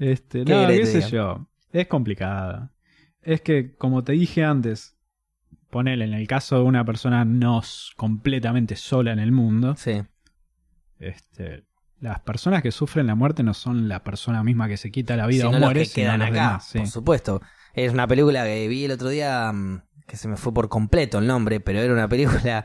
Este, 0.00 0.44
¿Qué 0.44 0.52
no, 0.52 0.66
qué 0.66 0.86
sé 0.86 1.08
yo. 1.08 1.46
Es 1.72 1.86
complicada. 1.86 2.72
Es 3.22 3.42
que, 3.42 3.76
como 3.76 4.02
te 4.02 4.12
dije 4.12 4.42
antes, 4.44 4.96
ponele, 5.70 6.06
en 6.06 6.14
el 6.14 6.26
caso 6.26 6.56
de 6.56 6.62
una 6.64 6.84
persona 6.84 7.24
no 7.24 7.62
completamente 7.96 8.74
sola 8.74 9.12
en 9.12 9.18
el 9.20 9.30
mundo, 9.30 9.76
Sí. 9.76 10.02
este, 10.98 11.64
las 12.00 12.20
personas 12.20 12.62
que 12.62 12.72
sufren 12.72 13.06
la 13.06 13.14
muerte 13.14 13.42
no 13.42 13.52
son 13.54 13.88
la 13.88 14.02
persona 14.02 14.42
misma 14.42 14.68
que 14.68 14.78
se 14.78 14.90
quita 14.90 15.16
la 15.16 15.26
vida 15.26 15.42
Sino 15.44 15.50
o 15.50 15.60
los 15.60 15.60
muere, 15.60 15.80
que 15.80 15.86
sino 15.86 16.06
quedan 16.06 16.20
los 16.20 16.28
acá, 16.28 16.34
demás, 16.42 16.64
sí. 16.66 16.78
por 16.78 16.86
supuesto. 16.88 17.42
Es 17.74 17.92
una 17.92 18.06
película 18.08 18.44
que 18.44 18.66
vi 18.68 18.86
el 18.86 18.90
otro 18.92 19.10
día 19.10 19.52
mm, 19.52 19.82
que 20.06 20.16
se 20.16 20.26
me 20.28 20.36
fue 20.36 20.52
por 20.52 20.68
completo 20.70 21.18
el 21.18 21.26
nombre, 21.26 21.60
pero 21.60 21.78
era 21.78 21.92
una 21.92 22.08
película. 22.08 22.64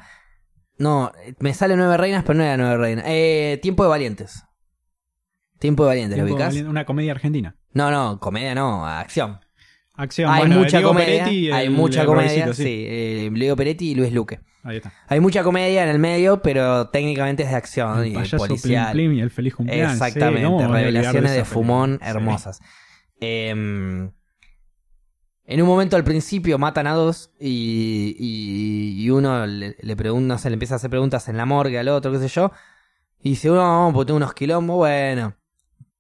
No, 0.78 1.12
me 1.40 1.54
sale 1.54 1.76
Nueve 1.78 1.96
Reinas, 1.98 2.24
pero 2.26 2.38
no 2.38 2.44
era 2.44 2.58
Nueve 2.58 2.78
Reinas. 2.78 3.06
Eh, 3.08 3.60
Tiempo 3.62 3.84
de 3.84 3.90
Valientes. 3.90 4.44
Tiempo 5.66 5.84
de 5.84 5.88
Valientes, 5.90 6.18
¿lo 6.20 6.26
ubicás? 6.26 6.56
Una 6.56 6.86
comedia 6.86 7.12
argentina. 7.12 7.56
No, 7.74 7.92
no, 7.92 8.20
comedia 8.20 8.56
no, 8.56 8.86
acción. 8.88 9.40
Acción, 9.98 10.30
hay 10.30 10.40
bueno, 10.42 10.58
mucha 10.60 10.78
Diego 10.80 10.90
comedia, 10.90 11.32
y 11.32 11.50
hay 11.52 11.66
el- 11.68 11.72
mucha 11.72 12.02
el 12.02 12.08
comedia, 12.08 12.44
Robercito, 12.46 12.54
sí, 12.54 12.86
eh, 12.88 13.30
Leo 13.34 13.56
Peretti 13.56 13.92
y 13.92 13.96
Luis 13.96 14.12
Luque. 14.12 14.42
Ahí 14.64 14.78
está. 14.78 14.92
Hay 15.08 15.20
mucha 15.22 15.42
comedia 15.44 15.84
en 15.84 15.90
el 15.90 16.00
medio, 16.00 16.42
pero 16.42 16.90
técnicamente 16.90 17.44
es 17.44 17.50
de 17.50 17.56
acción 17.56 18.00
El 18.02 18.08
y 18.08 18.14
payaso 18.14 18.38
policial. 18.38 18.92
Plim 18.92 19.10
Plim 19.12 19.20
y 19.20 19.22
el 19.22 19.32
feliz 19.32 19.56
cumpleaños. 19.56 19.92
sí, 19.92 20.04
Exactamente, 20.04 20.44
¿cómo 20.44 20.58
me 20.60 20.66
voy 20.68 20.74
a 20.76 20.78
olvidar 20.80 20.86
revelaciones 20.86 21.32
de, 21.32 21.38
película? 21.38 21.54
fumón 21.54 22.00
Sí. 22.02 22.10
hermosas. 22.10 22.60
Em, 23.22 24.12
en 25.48 25.62
un 25.62 25.68
momento 25.68 25.96
al 25.96 26.04
principio 26.04 26.58
matan 26.58 26.88
a 26.88 26.94
dos 26.94 27.32
y, 27.40 28.16
y- 28.20 29.02
y 29.04 29.10
uno 29.12 29.46
le, 29.46 29.76
le 29.80 29.96
pregunta, 29.96 30.28
no 30.34 30.38
sé, 30.40 30.50
le 30.50 30.56
empieza 30.56 30.74
a 30.76 30.78
hacer 30.78 30.90
preguntas 30.90 31.30
en 31.30 31.38
la 31.38 31.46
morgue 31.46 31.78
al 31.80 31.88
otro, 31.88 32.12
qué 32.12 32.18
sé 32.20 32.28
yo. 32.28 32.52
Y 33.22 33.30
dice, 33.30 33.48
no, 33.50 33.92
porque 33.94 34.08
tengo 34.08 34.18
unos 34.18 34.34
quilombos. 34.34 34.76
Bueno, 34.78 35.36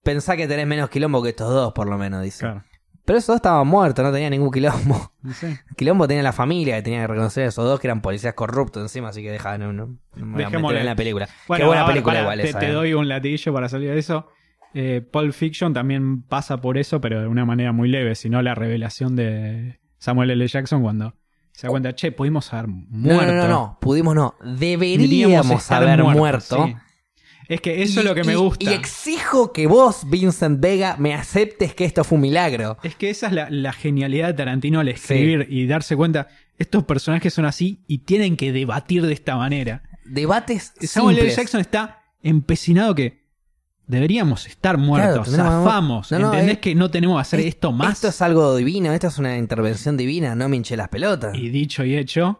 pensá 0.05 0.37
que 0.37 0.47
tenés 0.47 0.67
menos 0.67 0.89
quilombo 0.89 1.21
que 1.21 1.29
estos 1.29 1.49
dos, 1.49 1.73
por 1.73 1.89
lo 1.89 1.97
menos, 1.97 2.23
dice. 2.23 2.39
Claro. 2.41 2.63
Pero 3.03 3.19
esos 3.19 3.27
dos 3.27 3.35
estaban 3.35 3.67
muertos, 3.67 4.03
no 4.05 4.11
tenían 4.11 4.31
ningún 4.31 4.49
quilombo. 4.51 5.11
Quilombo 5.77 6.07
tenía 6.07 6.23
la 6.23 6.31
familia 6.33 6.77
que 6.77 6.81
tenía 6.81 7.01
que 7.01 7.07
reconocer 7.07 7.43
a 7.43 7.47
esos 7.49 7.63
dos 7.63 7.79
que 7.79 7.85
eran 7.87 8.01
policías 8.01 8.33
corruptos 8.33 8.81
encima, 8.81 9.09
así 9.09 9.21
que 9.21 9.29
deja, 9.29 9.57
no, 9.59 9.73
no, 9.73 9.97
no 10.15 10.25
me 10.25 10.33
voy 10.33 10.41
a 10.41 10.45
Dejémosle. 10.45 10.67
meter 10.75 10.81
en 10.81 10.85
la 10.87 10.95
película. 10.95 11.29
Bueno, 11.47 11.61
Qué 11.63 11.67
buena 11.67 11.81
ahora, 11.81 11.93
película 11.93 12.21
igual 12.21 12.39
te, 12.41 12.49
esa. 12.49 12.59
te 12.59 12.69
eh. 12.69 12.71
doy 12.71 12.93
un 12.95 13.07
latiguillo 13.07 13.53
para 13.53 13.69
salir 13.69 13.91
de 13.91 13.99
eso. 13.99 14.27
Eh, 14.73 15.01
Pulp 15.01 15.33
Fiction 15.33 15.71
también 15.73 16.23
pasa 16.23 16.61
por 16.61 16.79
eso, 16.79 16.99
pero 16.99 17.21
de 17.21 17.27
una 17.27 17.45
manera 17.45 17.71
muy 17.73 17.89
leve, 17.89 18.15
sino 18.15 18.41
la 18.41 18.55
revelación 18.55 19.15
de 19.15 19.79
Samuel 19.99 20.31
L. 20.31 20.47
Jackson 20.47 20.81
cuando 20.81 21.13
se 21.51 21.67
da 21.67 21.71
cuenta, 21.71 21.93
che, 21.93 22.11
pudimos 22.11 22.51
haber 22.53 22.67
muerto. 22.69 23.33
no, 23.33 23.41
no, 23.43 23.47
no, 23.47 23.77
pudimos 23.79 24.15
no. 24.15 24.33
Deberíamos 24.43 25.71
haber 25.71 26.01
muertos, 26.03 26.17
muerto. 26.17 26.65
sí. 26.65 26.75
Es 27.47 27.61
que 27.61 27.81
eso 27.83 27.99
Y- 27.99 28.03
es 28.03 28.05
lo 28.09 28.15
que 28.15 28.23
me 28.23 28.33
y- 28.33 28.35
gusta. 28.35 28.63
Y 28.71 28.73
exijo 28.73 29.53
que 29.53 29.67
vos, 29.67 30.09
Vincent 30.09 30.59
Vega, 30.59 30.95
me 30.97 31.13
aceptes 31.13 31.75
que 31.75 31.85
esto 31.85 32.03
fue 32.03 32.15
un 32.17 32.23
milagro. 32.23 32.77
Es 32.83 32.95
que 32.95 33.09
esa 33.09 33.27
es 33.27 33.33
la, 33.33 33.49
la 33.49 33.71
genialidad 33.73 34.27
de 34.27 34.33
Tarantino 34.33 34.79
al 34.79 34.87
escribir 34.89 35.47
y 35.49 35.67
darse 35.67 35.95
cuenta, 35.95 36.27
estos 36.57 36.83
personajes 36.85 37.33
son 37.33 37.45
así 37.45 37.83
y 37.87 37.99
tienen 37.99 38.37
que 38.37 38.51
debatir 38.51 39.05
de 39.05 39.13
esta 39.13 39.35
manera. 39.35 39.83
Debates 40.05 40.73
Samuel 40.81 41.19
L. 41.19 41.29
Jackson 41.29 41.61
está 41.61 42.03
empecinado 42.23 42.95
que 42.95 43.25
deberíamos 43.87 44.47
estar 44.47 44.77
muertos, 44.77 45.27
Claro, 45.29 45.43
zafamos, 45.63 46.11
no, 46.11 46.19
no, 46.19 46.33
¿entendés 46.33 46.57
eh, 46.57 46.59
que 46.59 46.75
no 46.75 46.89
tenemos 46.89 47.17
que 47.17 47.21
hacer 47.21 47.39
Es- 47.41 47.45
esto 47.47 47.71
más? 47.71 47.93
Esto 47.93 48.07
es 48.07 48.21
algo 48.21 48.55
divino, 48.55 48.91
esto 48.93 49.07
es 49.07 49.17
una 49.19 49.37
intervención 49.37 49.95
divina, 49.97 50.33
no 50.35 50.49
me 50.49 50.55
hinche 50.57 50.75
las 50.75 50.89
pelotas. 50.89 51.35
Y 51.37 51.49
dicho 51.49 51.83
y 51.83 51.95
hecho, 51.95 52.39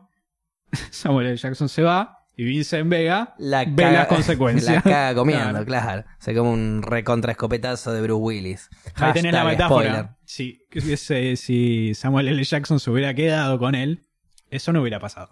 Samuel 0.91 1.27
L. 1.27 1.37
Jackson 1.37 1.69
se 1.69 1.83
va 1.83 2.14
y 2.37 2.43
Vincent 2.43 2.89
Vega 2.89 3.33
la 3.37 3.65
ve 3.65 3.75
caga- 3.83 3.91
las 3.91 4.07
consecuencias. 4.09 4.75
La 4.75 4.81
caga 4.81 5.15
comiendo, 5.15 5.49
Claro. 5.49 5.65
claro. 5.65 6.03
Se 6.19 6.35
come 6.35 6.49
un 6.49 6.81
recontra 6.83 7.31
escopetazo 7.31 7.93
de 7.93 8.01
Bruce 8.01 8.21
Willis. 8.21 8.69
Ahí 8.95 9.13
tenés 9.13 9.33
la 9.33 9.43
metáfora. 9.43 10.17
Si, 10.25 10.59
si- 10.97 11.35
si 11.37 11.93
Samuel 11.95 12.27
L. 12.27 12.43
Jackson 12.43 12.79
se 12.79 12.89
hubiera 12.91 13.13
quedado 13.13 13.57
con 13.59 13.75
él, 13.75 14.03
eso 14.49 14.73
no 14.73 14.81
hubiera 14.81 14.99
pasado. 14.99 15.31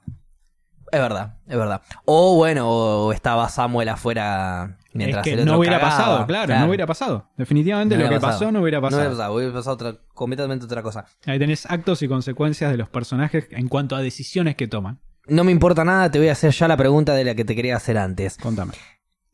Es 0.92 1.00
verdad, 1.00 1.38
es 1.48 1.58
verdad. 1.58 1.82
O 2.06 2.36
bueno, 2.36 2.70
o 2.70 3.14
estaba 3.14 3.50
Samuel 3.50 3.90
afuera 3.90 4.78
mientras 4.94 5.22
es 5.22 5.24
que 5.24 5.34
el 5.34 5.40
otro 5.40 5.54
no 5.54 5.60
hubiera 5.60 5.80
cagaba. 5.80 5.98
pasado, 5.98 6.28
claro, 6.28 6.60
no 6.60 6.68
hubiera 6.68 6.86
pasado. 6.86 7.32
Definitivamente 7.36 7.98
No 7.98 8.04
lo 8.04 8.10
que 8.12 8.20
pasó 8.20 8.52
no 8.52 8.62
hubiera 8.62 8.78
No 8.78 8.84
pasado. 8.84 9.02
hubiera 9.02 9.16
pasado, 9.18 9.34
hubiera 9.36 9.54
pasado 9.54 9.74
otra, 9.74 9.96
completamente 10.14 10.66
otra 10.66 10.84
cosa. 10.84 11.06
Ahí 11.26 11.40
tenés 11.40 11.66
actos 11.66 12.04
y 12.04 12.08
consecuencias 12.08 12.70
de 12.70 12.78
los 12.78 12.90
personajes 12.90 13.48
en 13.50 13.70
cuanto 13.70 13.96
a 13.96 14.02
decisiones 14.04 14.56
que 14.56 14.68
toman. 14.68 15.00
No 15.28 15.44
me 15.44 15.52
importa 15.52 15.86
nada, 15.86 16.12
te 16.12 16.20
voy 16.20 16.28
a 16.28 16.34
hacer 16.34 16.52
ya 16.52 16.68
la 16.68 16.76
pregunta 16.76 17.14
de 17.14 17.24
la 17.24 17.36
que 17.36 17.46
te 17.46 17.56
quería 17.56 17.78
hacer 17.78 17.98
antes. 17.98 18.38
Contame. 18.38 18.74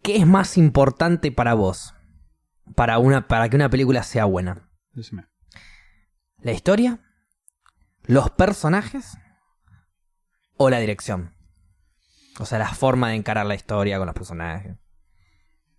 ¿Qué 0.03 0.18
es 0.18 0.28
más 0.28 0.57
importante 0.57 1.32
para 1.32 1.56
vos? 1.56 1.95
Para, 2.76 2.99
una, 2.99 3.28
para 3.28 3.49
que 3.49 3.56
una 3.56 3.70
película 3.70 4.03
sea 4.03 4.26
buena. 4.26 4.70
Decime. 4.94 5.26
¿La 6.41 6.52
historia? 6.52 6.99
¿Los 8.03 8.30
personajes? 8.30 9.18
¿O 10.57 10.70
la 10.70 10.80
dirección? 10.80 11.34
O 12.40 12.45
sea, 12.45 12.60
la 12.60 12.70
forma 12.70 13.10
de 13.10 13.16
encarar 13.16 13.45
la 13.45 13.56
historia 13.56 13.98
con 13.98 14.06
los 14.06 14.16
personajes. 14.16 14.78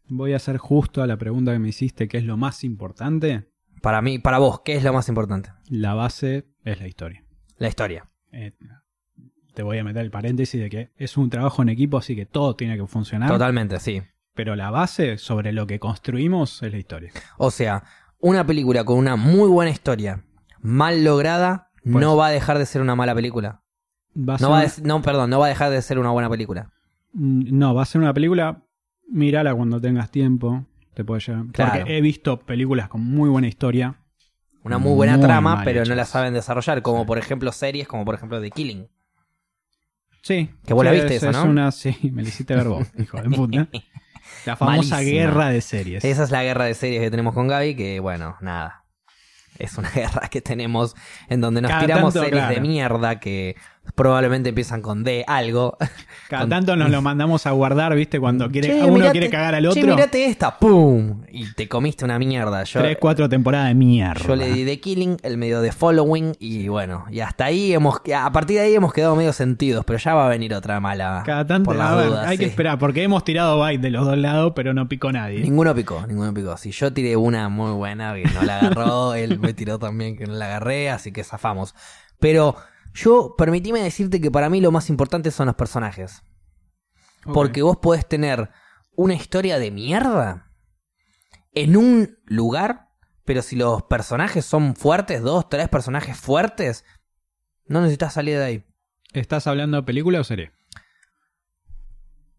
Voy 0.08 0.34
a 0.34 0.38
ser 0.38 0.58
justo 0.58 1.02
a 1.02 1.06
la 1.06 1.16
pregunta 1.16 1.52
que 1.52 1.60
me 1.60 1.68
hiciste, 1.68 2.08
¿qué 2.08 2.18
es 2.18 2.24
lo 2.24 2.36
más 2.36 2.64
importante? 2.64 3.48
Para 3.80 4.02
mí, 4.02 4.18
para 4.18 4.38
vos, 4.38 4.60
¿qué 4.64 4.76
es 4.76 4.84
lo 4.84 4.92
más 4.92 5.08
importante? 5.08 5.52
La 5.68 5.94
base 5.94 6.48
es 6.64 6.80
la 6.80 6.88
historia. 6.88 7.24
La 7.56 7.68
historia. 7.68 8.10
Eh, 8.32 8.52
te 9.54 9.62
voy 9.62 9.78
a 9.78 9.84
meter 9.84 10.02
el 10.02 10.10
paréntesis 10.10 10.60
de 10.60 10.70
que 10.70 10.90
es 10.96 11.16
un 11.16 11.30
trabajo 11.30 11.62
en 11.62 11.68
equipo, 11.68 11.98
así 11.98 12.14
que 12.16 12.26
todo 12.26 12.54
tiene 12.56 12.76
que 12.76 12.86
funcionar. 12.86 13.28
Totalmente, 13.30 13.78
sí. 13.80 14.02
Pero 14.34 14.56
la 14.56 14.70
base 14.70 15.18
sobre 15.18 15.52
lo 15.52 15.66
que 15.66 15.78
construimos 15.78 16.62
es 16.62 16.72
la 16.72 16.78
historia. 16.78 17.12
O 17.36 17.50
sea, 17.50 17.84
una 18.20 18.46
película 18.46 18.84
con 18.84 18.96
una 18.98 19.16
muy 19.16 19.48
buena 19.48 19.70
historia, 19.70 20.24
mal 20.60 21.04
lograda, 21.04 21.70
Pues- 21.82 21.94
no 21.96 22.16
va 22.16 22.28
a 22.28 22.30
dejar 22.30 22.58
de 22.58 22.66
ser 22.66 22.80
una 22.82 22.94
mala 22.94 23.14
película. 23.14 23.62
Va 24.16 24.34
a 24.34 24.38
No 24.38 24.38
ser 24.38 24.50
va 24.50 24.60
des- 24.62 24.82
no, 24.82 25.02
perdón, 25.02 25.30
no 25.30 25.38
va 25.40 25.46
a 25.46 25.48
dejar 25.50 25.70
de 25.70 25.80
ser 25.82 25.98
una 25.98 26.10
buena 26.10 26.28
película. 26.28 26.70
Mm, 27.12 27.58
No, 27.58 27.74
va 27.74 27.82
a 27.82 27.86
ser 27.86 28.00
una 28.00 28.12
película. 28.14 28.62
Mírala 29.08 29.54
cuando 29.54 29.80
tengas 29.80 30.10
tiempo. 30.10 30.64
Te 30.94 31.04
puede 31.04 31.20
llevar. 31.20 31.46
Claro. 31.52 31.72
Porque 31.80 31.96
he 31.96 32.00
visto 32.00 32.38
películas 32.40 32.88
con 32.88 33.02
muy 33.04 33.28
buena 33.28 33.48
historia. 33.48 33.96
Una 34.62 34.78
muy 34.78 34.94
buena 34.94 35.16
Muy 35.16 35.24
trama, 35.24 35.62
pero 35.64 35.84
no 35.86 35.94
la 35.94 36.04
saben 36.04 36.34
desarrollar, 36.34 36.82
como 36.82 37.06
por 37.06 37.16
ejemplo 37.18 37.50
series, 37.52 37.88
como 37.88 38.04
por 38.04 38.14
ejemplo 38.14 38.40
The 38.40 38.50
Killing. 38.50 38.88
Sí. 40.22 40.50
Que 40.66 40.74
vos 40.74 40.84
la 40.84 40.92
viste 40.92 41.16
es, 41.16 41.22
esa, 41.22 41.30
es 41.30 41.36
¿no? 41.36 41.44
una, 41.44 41.70
sí, 41.72 41.96
me 42.12 42.22
la 42.22 42.28
hiciste 42.28 42.54
ver 42.54 42.68
vos, 42.68 42.86
hijo 42.98 43.20
de 43.20 43.30
puta. 43.30 43.68
La 44.46 44.56
famosa 44.56 44.96
Malísima. 44.96 45.00
guerra 45.00 45.48
de 45.50 45.60
series. 45.60 46.04
Esa 46.04 46.22
es 46.24 46.30
la 46.30 46.42
guerra 46.42 46.64
de 46.64 46.74
series 46.74 47.00
que 47.00 47.10
tenemos 47.10 47.34
con 47.34 47.48
Gaby, 47.48 47.74
que 47.74 48.00
bueno, 48.00 48.36
nada. 48.40 48.84
Es 49.58 49.76
una 49.76 49.90
guerra 49.94 50.28
que 50.28 50.40
tenemos 50.40 50.94
en 51.28 51.40
donde 51.40 51.60
nos 51.60 51.70
Cada 51.70 51.82
tiramos 51.82 52.14
tanto, 52.14 52.26
series 52.26 52.42
claro. 52.44 52.54
de 52.54 52.60
mierda 52.60 53.20
que 53.20 53.56
probablemente 53.94 54.50
empiezan 54.50 54.82
con 54.82 55.04
D 55.04 55.24
algo. 55.26 55.76
Cada 56.28 56.42
con- 56.42 56.50
tanto 56.50 56.76
nos 56.76 56.90
lo 56.90 57.02
mandamos 57.02 57.46
a 57.46 57.50
guardar, 57.50 57.94
¿viste? 57.94 58.20
Cuando 58.20 58.48
quiere, 58.50 58.68
Che, 58.68 58.82
uno 58.84 58.94
mirate- 58.94 59.12
quiere 59.12 59.30
cagar 59.30 59.54
al 59.56 59.62
Che, 59.64 59.68
otro. 59.80 59.94
mirate 59.96 60.24
esta, 60.26 60.58
¡pum! 60.58 61.22
Y 61.30 61.52
te 61.54 61.68
comiste 61.68 62.04
una 62.04 62.18
mierda. 62.18 62.62
Yo, 62.64 62.80
Tres, 62.80 62.96
cuatro 63.00 63.28
temporadas 63.28 63.68
de 63.68 63.74
mierda. 63.74 64.24
yo 64.26 64.36
le 64.36 64.52
di 64.52 64.64
The 64.64 64.80
Killing, 64.80 65.16
el 65.22 65.36
medio 65.38 65.60
de 65.60 65.72
Following, 65.72 66.34
y 66.38 66.68
bueno, 66.68 67.04
y 67.10 67.20
hasta 67.20 67.46
ahí 67.46 67.72
hemos, 67.72 68.00
a 68.14 68.30
partir 68.32 68.58
de 68.58 68.64
ahí 68.64 68.74
hemos 68.74 68.92
quedado 68.92 69.16
medio 69.16 69.32
sentidos, 69.32 69.84
pero 69.84 69.98
ya 69.98 70.14
va 70.14 70.26
a 70.26 70.28
venir 70.28 70.54
otra 70.54 70.78
mala. 70.80 71.22
Cada 71.26 71.46
tanto, 71.46 71.66
por 71.66 71.76
las 71.76 71.96
ver, 71.96 72.06
dudas, 72.06 72.26
hay 72.26 72.38
que 72.38 72.44
esperar, 72.46 72.78
porque 72.78 73.02
hemos 73.02 73.24
tirado 73.24 73.58
bait 73.58 73.80
de 73.80 73.90
los 73.90 74.06
dos 74.06 74.16
lados, 74.18 74.52
pero 74.54 74.72
no 74.74 74.88
picó 74.88 75.10
nadie. 75.12 75.40
Ninguno 75.40 75.74
picó, 75.74 76.06
ninguno 76.06 76.32
picó. 76.32 76.56
Si 76.56 76.70
yo 76.70 76.92
tiré 76.92 77.16
una 77.16 77.48
muy 77.48 77.72
buena 77.72 78.14
que 78.14 78.24
no 78.32 78.42
la 78.42 78.58
agarró, 78.58 79.14
él 79.14 79.38
me 79.38 79.52
tiró 79.52 79.78
también 79.78 80.16
que 80.16 80.26
no 80.26 80.34
la 80.34 80.46
agarré, 80.46 80.90
así 80.90 81.12
que 81.12 81.24
zafamos. 81.24 81.74
Pero 82.18 82.54
yo, 82.92 83.34
permitime 83.36 83.82
decirte 83.82 84.20
que 84.20 84.30
para 84.30 84.50
mí 84.50 84.60
lo 84.60 84.72
más 84.72 84.90
importante 84.90 85.30
son 85.30 85.46
los 85.46 85.56
personajes. 85.56 86.22
Porque 87.32 87.62
vos 87.62 87.76
podés 87.76 88.06
tener 88.08 88.50
una 88.92 89.14
historia 89.14 89.58
de 89.58 89.70
mierda 89.70 90.52
en 91.52 91.76
un 91.76 92.18
lugar, 92.24 92.88
pero 93.24 93.42
si 93.42 93.56
los 93.56 93.82
personajes 93.84 94.44
son 94.44 94.74
fuertes, 94.74 95.22
dos, 95.22 95.48
tres 95.48 95.68
personajes 95.68 96.16
fuertes, 96.16 96.84
no 97.66 97.80
necesitas 97.80 98.14
salir 98.14 98.38
de 98.38 98.44
ahí. 98.44 98.64
¿Estás 99.12 99.46
hablando 99.46 99.76
de 99.76 99.82
película 99.82 100.20
o 100.20 100.24
serie? 100.24 100.52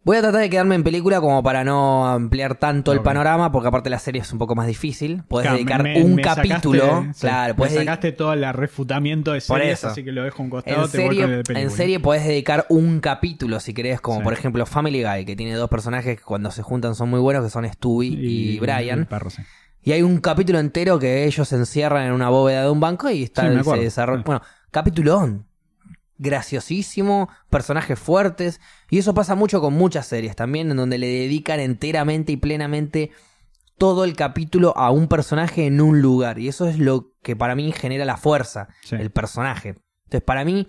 Voy 0.03 0.17
a 0.17 0.21
tratar 0.21 0.41
de 0.41 0.49
quedarme 0.49 0.73
en 0.73 0.83
película 0.83 1.21
como 1.21 1.43
para 1.43 1.63
no 1.63 2.07
ampliar 2.07 2.55
tanto 2.55 2.91
el 2.91 3.01
panorama, 3.01 3.51
porque 3.51 3.67
aparte 3.67 3.87
la 3.91 3.99
serie 3.99 4.21
es 4.21 4.33
un 4.33 4.39
poco 4.39 4.55
más 4.55 4.65
difícil. 4.65 5.21
Podés 5.27 5.43
Claro, 5.43 5.57
dedicar 5.57 5.83
me- 5.83 6.01
un 6.03 6.15
me 6.15 6.23
capítulo. 6.23 7.05
sí, 7.13 7.21
claro, 7.21 7.55
podés 7.55 7.73
dedicar- 7.73 7.95
sacaste 7.97 8.11
todo 8.13 8.33
el 8.33 8.51
refutamiento 8.51 9.33
de 9.33 9.41
series, 9.41 9.73
eso. 9.73 9.89
así 9.89 10.03
que 10.03 10.11
lo 10.11 10.23
dejo 10.23 10.41
a 10.41 10.45
un 10.45 10.49
costado. 10.49 10.85
En 10.85 10.91
te 10.91 11.05
voy 11.05 11.17
con 11.21 11.31
el 11.31 11.45
serie, 11.45 11.61
en 11.63 11.69
serie 11.69 11.99
podés 11.99 12.25
dedicar 12.25 12.65
un 12.69 12.99
capítulo 12.99 13.59
si 13.59 13.75
querés, 13.75 14.01
como 14.01 14.17
Sí. 14.17 14.23
por 14.23 14.33
ejemplo 14.33 14.65
Family 14.65 15.03
Guy, 15.03 15.23
que 15.25 15.35
tiene 15.35 15.53
dos 15.53 15.69
personajes 15.69 16.17
que 16.17 16.23
cuando 16.23 16.49
se 16.49 16.63
juntan 16.63 16.95
son 16.95 17.07
muy 17.09 17.19
buenos, 17.19 17.43
que 17.43 17.51
son 17.51 17.71
Stewie 17.71 18.07
y, 18.09 18.59
Brian. 18.59 19.05
perro, 19.05 19.29
sí. 19.29 19.43
Y 19.83 19.91
hay 19.91 20.01
un 20.01 20.17
capítulo 20.19 20.57
entero 20.57 20.97
que 20.97 21.25
ellos 21.25 21.47
se 21.47 21.57
encierran 21.57 22.07
en 22.07 22.13
una 22.13 22.29
bóveda 22.29 22.63
de 22.63 22.69
un 22.71 22.79
banco 22.79 23.07
y 23.11 23.21
está 23.21 23.41
Sí, 23.43 23.63
se 23.69 23.77
desarrolla. 23.77 24.21
Sí. 24.21 24.23
Bueno, 24.25 24.41
capitulón. 24.71 25.45
Graciosísimo, 26.21 27.29
personajes 27.49 27.97
fuertes. 27.99 28.61
Y 28.89 28.99
eso 28.99 29.13
pasa 29.13 29.35
mucho 29.35 29.59
con 29.61 29.73
muchas 29.73 30.05
series 30.07 30.35
también, 30.35 30.69
en 30.71 30.77
donde 30.77 30.97
le 30.97 31.07
dedican 31.07 31.59
enteramente 31.59 32.31
y 32.31 32.37
plenamente 32.37 33.11
todo 33.77 34.03
el 34.03 34.15
capítulo 34.15 34.77
a 34.77 34.91
un 34.91 35.07
personaje 35.07 35.65
en 35.65 35.81
un 35.81 36.01
lugar. 36.01 36.37
Y 36.39 36.47
eso 36.47 36.67
es 36.67 36.77
lo 36.77 37.13
que 37.23 37.35
para 37.35 37.55
mí 37.55 37.71
genera 37.71 38.05
la 38.05 38.17
fuerza, 38.17 38.67
Sí. 38.83 38.95
el 38.95 39.09
personaje. 39.11 39.75
Entonces, 40.05 40.21
para 40.23 40.45
mí, 40.45 40.67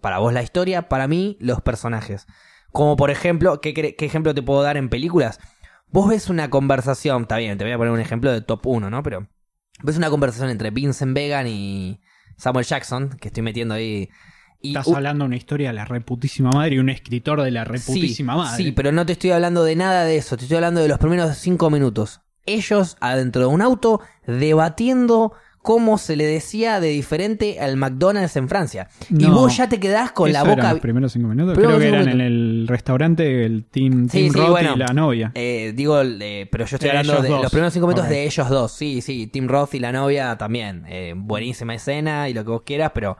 Para 0.00 0.18
vos 0.18 0.32
la 0.32 0.42
historia, 0.42 0.88
para 0.88 1.08
mí 1.08 1.36
los 1.40 1.62
personajes. 1.62 2.26
Como 2.70 2.96
por 2.96 3.10
ejemplo, 3.10 3.60
¿qué, 3.62 3.72
qué 3.74 4.04
ejemplo 4.04 4.34
te 4.34 4.42
puedo 4.42 4.62
dar 4.62 4.76
en 4.76 4.88
películas? 4.90 5.40
Vos 5.88 6.08
ves 6.08 6.28
una 6.28 6.50
conversación, 6.50 7.22
está 7.22 7.38
bien, 7.38 7.56
te 7.58 7.64
voy 7.64 7.72
a 7.72 7.78
poner 7.78 7.92
un 7.92 8.00
ejemplo 8.00 8.30
de 8.30 8.40
top 8.42 8.66
1, 8.66 8.90
¿no? 8.90 9.02
Pero 9.02 9.26
ves 9.82 9.96
una 9.96 10.10
conversación 10.10 10.50
entre 10.50 10.70
Vincent 10.70 11.14
Vegan 11.14 11.46
y 11.48 12.00
Samuel 12.36 12.66
Jackson, 12.66 13.16
que 13.20 13.28
estoy 13.28 13.42
metiendo 13.42 13.74
ahí. 13.74 14.10
Y, 14.66 14.76
Estás 14.76 14.94
hablando 14.94 15.24
de 15.24 15.26
una 15.28 15.36
historia 15.36 15.68
de 15.68 15.74
la 15.74 15.84
reputísima 15.84 16.50
madre 16.50 16.76
y 16.76 16.78
un 16.78 16.88
escritor 16.88 17.42
de 17.42 17.50
la 17.50 17.64
reputísima 17.64 18.32
sí, 18.34 18.38
madre. 18.38 18.64
Sí, 18.64 18.72
pero 18.72 18.92
no 18.92 19.06
te 19.06 19.12
estoy 19.12 19.30
hablando 19.30 19.64
de 19.64 19.76
nada 19.76 20.04
de 20.04 20.16
eso, 20.16 20.36
te 20.36 20.44
estoy 20.44 20.56
hablando 20.56 20.80
de 20.80 20.88
los 20.88 20.98
primeros 20.98 21.36
cinco 21.36 21.70
minutos. 21.70 22.20
Ellos 22.46 22.96
adentro 23.00 23.42
de 23.42 23.48
un 23.48 23.60
auto 23.62 24.00
debatiendo 24.26 25.32
cómo 25.66 25.98
se 25.98 26.14
le 26.14 26.24
decía 26.26 26.78
de 26.78 26.90
diferente 26.90 27.58
al 27.58 27.76
McDonald's 27.76 28.36
en 28.36 28.48
Francia. 28.48 28.88
Y 29.10 29.26
vos 29.26 29.56
ya 29.56 29.68
te 29.68 29.80
quedás 29.80 30.12
con 30.12 30.32
la 30.32 30.38
¿Eso 30.38 30.46
eran 30.46 30.58
boca... 30.58 30.72
los 30.74 30.80
primeros 30.80 31.12
cinco 31.12 31.26
minutos? 31.26 31.58
Creo 31.58 31.76
que 31.76 31.88
eran 31.88 32.08
en 32.08 32.20
el 32.20 32.66
restaurante 32.68 33.44
el 33.44 33.64
Team, 33.64 34.08
Sí, 34.08 34.18
team 34.20 34.32
sí, 34.32 34.38
Roth 34.38 34.50
bueno. 34.50 34.74
y 34.76 34.78
la 34.78 34.86
novia. 34.94 35.32
Eh, 35.34 35.72
digo, 35.74 36.00
eh, 36.02 36.48
pero 36.52 36.66
yo 36.66 36.76
estoy 36.76 36.88
De 36.90 36.96
hablando 36.96 37.20
de 37.20 37.28
dos. 37.30 37.42
los 37.42 37.50
primeros 37.50 37.72
cinco 37.72 37.88
minutos 37.88 38.08
de 38.08 38.24
ellos 38.26 38.48
dos. 38.48 38.70
Sí, 38.70 39.00
sí, 39.00 39.26
Tim 39.26 39.48
Roth 39.48 39.74
y 39.74 39.80
la 39.80 39.90
novia 39.90 40.38
también. 40.38 40.84
Eh, 40.86 41.14
buenísima 41.16 41.74
escena 41.74 42.28
y 42.28 42.34
lo 42.34 42.44
que 42.44 42.50
vos 42.50 42.62
quieras, 42.62 42.92
pero 42.94 43.16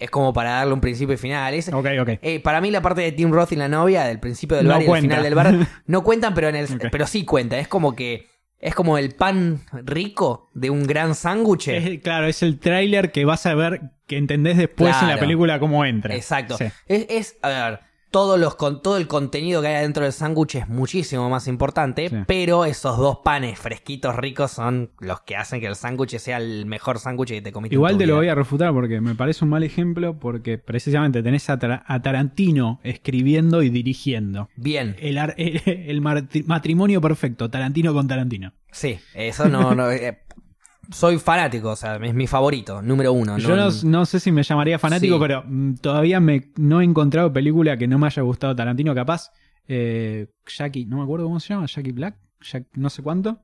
es 0.00 0.10
como 0.10 0.32
para 0.32 0.50
darle 0.52 0.72
un 0.74 0.80
principio 0.80 1.14
y 1.14 1.18
final. 1.18 1.54
Es, 1.54 1.68
Ok, 1.68 1.86
ok. 2.00 2.08
Eh, 2.22 2.40
para 2.40 2.60
mí 2.60 2.70
la 2.70 2.82
parte 2.82 3.02
de 3.02 3.12
Tim 3.12 3.30
Roth 3.30 3.52
y 3.52 3.56
la 3.56 3.68
novia, 3.68 4.04
del 4.04 4.18
principio 4.18 4.56
del 4.56 4.66
No 4.66 4.72
bar 4.72 4.80
y 4.80 4.84
el 4.84 4.88
cuenta. 4.88 5.08
final 5.08 5.22
del 5.22 5.34
bar, 5.34 5.54
no 5.86 6.02
cuentan, 6.02 6.34
pero 6.34 6.48
en 6.48 6.56
el, 6.56 6.66
pero 6.90 7.06
sí 7.06 7.24
cuenta. 7.24 7.58
Es 7.58 7.68
como 7.68 7.94
que 7.94 8.26
es 8.58 8.74
como 8.74 8.98
el 8.98 9.14
pan 9.14 9.60
rico 9.72 10.50
de 10.54 10.70
un 10.70 10.84
gran 10.84 11.14
sándwich. 11.14 12.00
Claro, 12.02 12.26
es 12.26 12.42
el 12.42 12.58
tráiler 12.58 13.10
que 13.12 13.24
vas 13.24 13.46
a 13.46 13.54
ver, 13.54 13.80
que 14.06 14.16
entendés 14.16 14.56
después 14.56 14.94
en 15.00 15.08
la 15.08 15.18
película 15.18 15.58
cómo 15.58 15.84
entra. 15.84 16.14
Exacto. 16.14 16.56
Sí. 16.58 16.64
Es, 16.86 17.06
es, 17.08 17.36
a 17.42 17.48
ver, 17.48 17.80
todos 18.10 18.38
los 18.40 18.54
con 18.56 18.82
todo 18.82 18.96
el 18.96 19.06
contenido 19.06 19.62
que 19.62 19.68
hay 19.68 19.76
adentro 19.76 20.02
del 20.04 20.12
sándwich 20.12 20.56
es 20.56 20.68
muchísimo 20.68 21.30
más 21.30 21.46
importante, 21.48 22.08
Sí. 22.08 22.16
pero 22.26 22.64
esos 22.64 22.98
dos 22.98 23.18
panes 23.24 23.58
fresquitos 23.58 24.16
ricos 24.16 24.50
son 24.50 24.90
los 25.00 25.20
que 25.20 25.36
hacen 25.36 25.60
que 25.60 25.66
el 25.66 25.76
sándwich 25.76 26.18
sea 26.18 26.38
el 26.38 26.66
mejor 26.66 26.98
sándwich 26.98 27.28
que 27.30 27.42
te 27.42 27.52
comiste. 27.52 27.74
Igual 27.74 27.96
te 27.98 28.06
lo 28.06 28.16
voy 28.16 28.28
a 28.28 28.34
refutar 28.34 28.72
porque 28.72 29.00
me 29.00 29.14
parece 29.14 29.44
un 29.44 29.50
mal 29.50 29.62
ejemplo 29.62 30.18
porque 30.18 30.58
precisamente 30.58 31.22
tenés 31.22 31.48
a, 31.50 31.58
Tra- 31.58 31.82
a 31.86 32.02
Tarantino 32.02 32.80
escribiendo 32.82 33.62
y 33.62 33.70
dirigiendo. 33.70 34.48
Bien, 34.56 34.96
El, 34.98 35.16
el 35.36 36.00
matrimonio 36.46 37.00
perfecto, 37.00 37.48
Tarantino 37.50 37.92
con 37.94 38.08
Tarantino. 38.08 38.52
sí, 38.72 38.98
eso 39.14 39.48
no, 39.48 39.74
no, 39.74 39.90
eh, 39.90 40.18
soy 40.92 41.18
fanático, 41.18 41.70
o 41.70 41.76
sea, 41.76 41.96
es 41.96 42.14
mi 42.14 42.26
favorito, 42.26 42.82
número 42.82 43.12
uno. 43.12 43.38
Yo 43.38 43.56
no, 43.56 43.68
no 43.84 44.06
sé 44.06 44.20
si 44.20 44.32
me 44.32 44.42
llamaría 44.42 44.78
fanático, 44.78 45.16
Sí. 45.16 45.20
pero 45.20 45.44
mm, 45.46 45.74
todavía 45.76 46.20
me, 46.20 46.50
no 46.56 46.80
he 46.80 46.84
encontrado 46.84 47.32
película 47.32 47.76
que 47.76 47.86
no 47.88 47.98
me 47.98 48.06
haya 48.06 48.22
gustado 48.22 48.54
Tarantino, 48.56 48.94
capaz. 48.94 49.30
Eh, 49.68 50.26
Jackie, 50.46 50.86
no 50.86 50.96
me 50.98 51.04
acuerdo 51.04 51.26
cómo 51.26 51.38
se 51.40 51.54
llama, 51.54 51.66
Jackie 51.66 51.92
Black, 51.92 52.16
Jack- 52.40 52.66
no 52.74 52.90
sé 52.90 53.02
cuánto. 53.02 53.38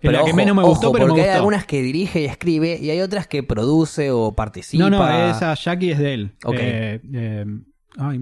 Pero 0.00 0.12
la 0.20 0.24
que 0.24 0.32
menos 0.32 0.54
me 0.56 0.62
gustó, 0.62 0.88
ojo, 0.88 0.92
pero 0.94 1.06
me 1.06 1.08
porque 1.10 1.22
gustó. 1.22 1.32
hay 1.32 1.36
algunas 1.38 1.66
que 1.66 1.82
dirige 1.82 2.20
y 2.22 2.24
escribe 2.26 2.78
y 2.80 2.90
hay 2.90 3.00
otras 3.00 3.26
que 3.26 3.42
produce 3.42 4.12
o 4.12 4.32
participa. 4.32 4.88
No, 4.88 4.90
no, 4.90 5.28
esa 5.28 5.54
Jackie 5.54 5.90
es 5.90 5.98
de 5.98 6.14
él. 6.14 6.32
Ok. 6.44 6.54
Eh, 6.58 7.00
eh, 7.12 7.44
ay. 7.98 8.18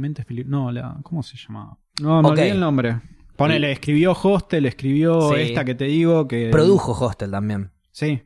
No, 0.46 0.72
la, 0.72 0.96
¿cómo 1.02 1.22
se 1.22 1.36
llamaba? 1.36 1.76
No, 2.00 2.22
me 2.22 2.28
olvidé 2.30 2.50
el 2.50 2.60
nombre. 2.60 3.00
Ponele, 3.36 3.72
escribió 3.72 4.12
Hostel, 4.12 4.64
escribió 4.64 5.28
Sí. 5.34 5.40
esta 5.42 5.66
que 5.66 5.74
te 5.74 5.84
digo 5.84 6.26
que. 6.26 6.48
Produjo 6.50 6.92
Hostel 6.92 7.30
también. 7.30 7.70
Sí, 7.92 8.22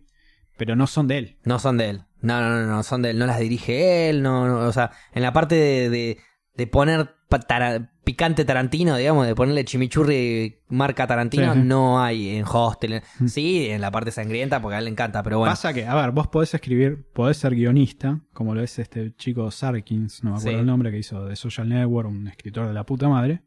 pero 0.60 0.76
no 0.76 0.86
son 0.86 1.08
de 1.08 1.16
él. 1.16 1.36
No 1.44 1.58
son 1.58 1.78
de 1.78 1.88
él. 1.88 2.02
No, 2.20 2.38
no, 2.38 2.50
no, 2.60 2.66
no 2.66 2.82
son 2.82 3.00
de 3.00 3.10
él. 3.10 3.18
No 3.18 3.24
las 3.26 3.38
dirige 3.40 4.10
él. 4.10 4.20
No, 4.22 4.46
no, 4.46 4.58
o 4.68 4.72
sea, 4.72 4.90
en 5.14 5.22
la 5.22 5.32
parte 5.32 5.54
de, 5.54 5.88
de, 5.88 6.18
de 6.54 6.66
poner 6.66 7.08
tara- 7.48 7.90
picante 8.04 8.44
Tarantino, 8.44 8.94
digamos, 8.98 9.26
de 9.26 9.34
ponerle 9.34 9.64
chimichurri 9.64 10.58
marca 10.68 11.06
Tarantino, 11.06 11.54
Sí, 11.54 11.60
no 11.64 12.02
hay 12.02 12.36
en 12.36 12.44
Hostel. 12.46 13.00
Mm. 13.20 13.26
Sí, 13.28 13.70
en 13.70 13.80
la 13.80 13.90
parte 13.90 14.10
sangrienta 14.10 14.60
porque 14.60 14.74
a 14.74 14.78
él 14.80 14.84
le 14.84 14.90
encanta, 14.90 15.22
pero 15.22 15.38
bueno. 15.38 15.50
Pasa 15.52 15.72
que, 15.72 15.86
a 15.86 15.94
ver, 15.94 16.10
vos 16.10 16.28
podés 16.28 16.52
escribir, 16.52 17.06
podés 17.14 17.38
ser 17.38 17.54
guionista, 17.54 18.20
como 18.34 18.54
lo 18.54 18.62
es 18.62 18.78
este 18.78 19.14
chico 19.16 19.50
Sarkins, 19.50 20.22
no 20.22 20.32
me 20.32 20.36
acuerdo 20.36 20.58
Sí. 20.58 20.60
el 20.60 20.66
nombre, 20.66 20.90
que 20.90 20.98
hizo 20.98 21.24
de 21.24 21.36
Social 21.36 21.70
Network, 21.70 22.06
un 22.10 22.28
escritor 22.28 22.68
de 22.68 22.74
la 22.74 22.84
puta 22.84 23.08
madre. 23.08 23.44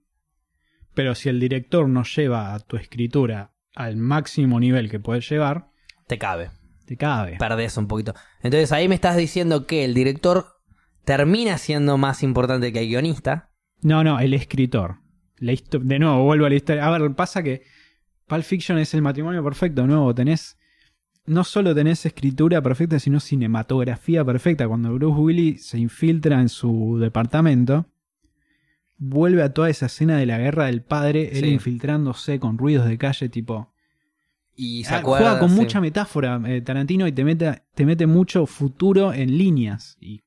Pero 0.95 1.13
si 1.13 1.29
el 1.29 1.39
director 1.39 1.87
no 1.87 2.01
lleva 2.03 2.55
a 2.55 2.59
tu 2.59 2.75
escritura 2.77 3.53
al 3.75 3.97
máximo 3.97 4.59
nivel 4.59 4.89
que 4.89 4.99
puedes 4.99 5.29
llevar, 5.29 5.67
Te 6.07 6.17
cabe. 6.17 6.49
Te 6.85 6.97
cabe. 6.97 7.37
Perdés 7.37 7.77
un 7.77 7.87
poquito. 7.87 8.13
Entonces 8.41 8.71
ahí 8.71 8.87
me 8.87 8.95
estás 8.95 9.17
diciendo 9.17 9.65
que 9.65 9.85
el 9.85 9.93
director 9.93 10.47
termina 11.05 11.57
siendo 11.57 11.97
más 11.97 12.23
importante 12.23 12.71
que 12.71 12.79
el 12.79 12.87
guionista. 12.87 13.49
No, 13.81 14.03
no, 14.03 14.19
el 14.19 14.33
escritor. 14.33 14.97
La 15.37 15.53
de 15.53 15.99
nuevo, 15.99 16.23
vuelvo 16.23 16.45
a 16.45 16.49
la 16.49 16.55
historia. 16.55 16.85
A 16.87 16.97
ver, 16.97 17.13
pasa 17.15 17.43
que 17.43 17.63
Pulp 18.27 18.43
Fiction 18.43 18.77
es 18.77 18.93
el 18.93 19.01
matrimonio 19.01 19.43
perfecto, 19.43 19.85
nuevo, 19.85 20.13
tenés. 20.15 20.57
No 21.25 21.43
solo 21.43 21.73
tenés 21.73 22.05
escritura 22.05 22.61
perfecta, 22.61 22.99
sino 22.99 23.19
cinematografía 23.19 24.25
perfecta. 24.25 24.67
Cuando 24.67 24.93
Bruce 24.93 25.19
Willis 25.19 25.65
se 25.67 25.79
infiltra 25.79 26.39
en 26.41 26.49
su 26.49 26.97
departamento, 26.99 27.85
vuelve 28.97 29.41
a 29.43 29.53
toda 29.53 29.69
esa 29.69 29.85
escena 29.87 30.17
de 30.17 30.25
la 30.25 30.37
guerra 30.37 30.65
del 30.65 30.81
padre, 30.81 31.29
él 31.37 31.45
Sí. 31.45 31.49
infiltrándose 31.51 32.39
con 32.39 32.57
ruidos 32.57 32.87
de 32.87 32.97
calle, 32.97 33.29
tipo. 33.29 33.72
Y 34.55 34.83
se 34.83 34.95
acuerda. 34.95 35.25
juega 35.27 35.39
con 35.39 35.49
sí. 35.49 35.55
mucha 35.55 35.81
metáfora 35.81 36.39
eh, 36.45 36.61
Tarantino 36.61 37.07
y 37.07 37.11
te 37.11 37.23
mete, 37.23 37.63
te 37.73 37.85
mete 37.85 38.05
mucho 38.07 38.45
futuro 38.45 39.13
en 39.13 39.37
líneas. 39.37 39.97
Y 39.99 40.21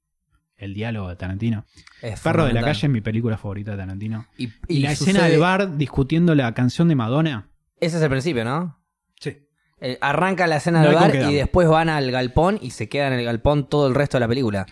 el 0.56 0.74
diálogo 0.74 1.08
de 1.08 1.16
Tarantino. 1.16 1.64
Es 2.02 2.20
Perro 2.20 2.46
de 2.46 2.52
la 2.52 2.62
calle 2.62 2.86
es 2.86 2.92
mi 2.92 3.00
película 3.00 3.36
favorita 3.36 3.72
de 3.72 3.76
Tarantino. 3.76 4.26
Y, 4.36 4.46
Y, 4.46 4.52
y 4.68 4.78
la 4.80 4.92
escena 4.92 5.24
del 5.24 5.38
bar 5.38 5.76
discutiendo 5.76 6.34
la 6.34 6.52
canción 6.54 6.88
de 6.88 6.94
Madonna. 6.96 7.50
Ese 7.78 7.98
es 7.98 8.02
el 8.02 8.08
principio, 8.10 8.44
¿no? 8.44 8.80
Sí. 9.20 9.36
Eh, 9.80 9.98
arranca 10.00 10.46
la 10.46 10.56
escena 10.56 10.80
No 10.82 10.86
del 10.86 10.94
bar 10.94 11.14
y 11.14 11.34
después 11.34 11.68
van 11.68 11.88
al 11.90 12.10
galpón 12.10 12.58
y 12.62 12.70
se 12.70 12.88
quedan 12.88 13.12
en 13.12 13.18
el 13.20 13.24
galpón 13.26 13.68
todo 13.68 13.86
el 13.86 13.94
resto 13.94 14.16
de 14.16 14.20
la 14.20 14.28
película. 14.28 14.66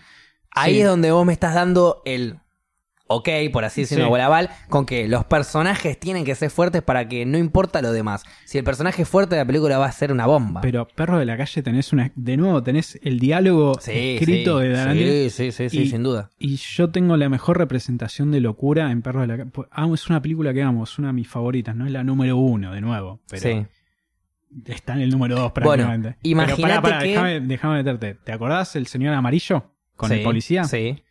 Ahí 0.51 0.73
Sí. 0.75 0.81
es 0.81 0.87
donde 0.87 1.11
vos 1.11 1.25
me 1.25 1.33
estás 1.33 1.53
dando 1.53 2.01
el 2.05 2.39
ok, 3.07 3.29
por 3.53 3.65
así 3.65 3.81
decirlo, 3.81 4.05
Sí. 4.05 4.11
o 4.11 4.69
con 4.69 4.85
que 4.85 5.07
los 5.07 5.25
personajes 5.25 5.99
tienen 5.99 6.25
que 6.25 6.33
ser 6.35 6.49
fuertes 6.49 6.81
para 6.81 7.07
que 7.07 7.25
no 7.25 7.37
importa 7.37 7.81
lo 7.81 7.91
demás. 7.91 8.23
Si 8.45 8.57
el 8.57 8.63
personaje 8.63 9.03
es 9.03 9.07
fuerte, 9.09 9.35
la 9.35 9.45
película 9.45 9.77
va 9.77 9.85
a 9.85 9.91
ser 9.91 10.11
una 10.11 10.25
bomba. 10.25 10.61
Pero 10.61 10.87
Perro 10.87 11.19
de 11.19 11.25
la 11.25 11.37
Calle 11.37 11.61
tenés 11.61 11.93
una. 11.93 12.11
De 12.15 12.35
nuevo, 12.37 12.63
tenés 12.63 12.99
el 13.03 13.19
diálogo 13.19 13.75
Sí, 13.79 14.15
escrito 14.19 14.59
sí, 14.61 14.67
de 14.67 14.73
Tarantino. 14.73 15.11
Sí, 15.11 15.29
sí, 15.29 15.51
sí, 15.51 15.69
sí, 15.69 15.81
Y- 15.83 15.87
sin 15.89 16.03
duda. 16.03 16.31
Y 16.39 16.55
yo 16.55 16.89
tengo 16.89 17.15
la 17.17 17.29
mejor 17.29 17.57
representación 17.57 18.31
de 18.31 18.39
locura 18.41 18.91
en 18.91 19.01
Perro 19.01 19.21
de 19.21 19.27
la 19.27 19.37
Calle. 19.37 19.51
Amo, 19.71 19.93
es 19.95 20.09
una 20.09 20.21
película 20.21 20.53
que 20.53 20.63
amo, 20.63 20.83
es 20.83 20.97
una 20.97 21.09
de 21.09 21.13
mis 21.13 21.27
favoritas, 21.27 21.75
no 21.75 21.85
es 21.85 21.91
la 21.91 22.03
número 22.03 22.37
uno, 22.37 22.73
de 22.73 22.81
nuevo. 22.81 23.21
Pero 23.29 23.41
Sí. 23.41 23.65
está 24.65 24.93
en 24.93 25.01
el 25.01 25.09
número 25.11 25.35
dos 25.35 25.51
Bueno, 25.53 25.83
prácticamente. 25.83 26.17
imagínate 26.23 26.61
pero 26.63 26.81
pará, 26.81 26.97
pará, 26.99 26.99
que- 27.03 27.39
déjame, 27.41 27.75
meterte. 27.75 28.15
¿Te 28.23 28.31
acordás 28.31 28.75
el 28.75 28.87
señor 28.87 29.13
amarillo? 29.13 29.71
Con 29.95 30.11
el 30.11 30.23
policía. 30.23 30.63
Sí. 30.65 31.03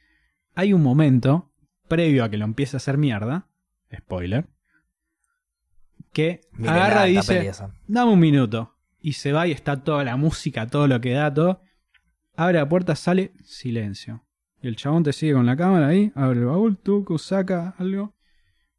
Hay 0.57 0.73
un 0.73 0.83
momento, 0.83 1.51
previo 1.89 2.25
a 2.25 2.31
que 2.31 2.37
lo 2.37 2.45
empiece 2.45 2.77
a 2.77 2.79
hacer 2.79 2.99
mierda, 2.99 3.47
spoiler, 3.95 4.47
que 6.13 6.41
Miren 6.53 6.75
agarra 6.75 7.09
y 7.09 7.17
dice, 7.17 7.35
dame 7.87 8.13
un 8.13 8.21
minuto. 8.21 8.75
Y 9.01 9.15
se 9.15 9.33
va 9.33 9.47
y 9.47 9.53
está 9.53 9.83
toda 9.83 10.03
la 10.05 10.17
música, 10.17 10.67
todo 10.67 10.87
lo 10.89 11.01
que 11.01 11.13
da, 11.13 11.33
todo. 11.33 11.61
Abre 12.37 12.59
la 12.59 12.69
puerta, 12.69 12.95
sale, 12.97 13.33
silencio. 13.45 14.25
Y 14.63 14.69
el 14.69 14.77
chabón 14.77 15.03
te 15.03 15.13
sigue 15.13 15.35
con 15.35 15.45
la 15.45 15.57
cámara 15.57 15.89
ahí, 15.89 16.11
abre 16.15 16.41
el 16.41 16.47
baúl, 16.47 16.79
tuco, 16.79 17.19
saca 17.19 17.75
algo. 17.79 18.15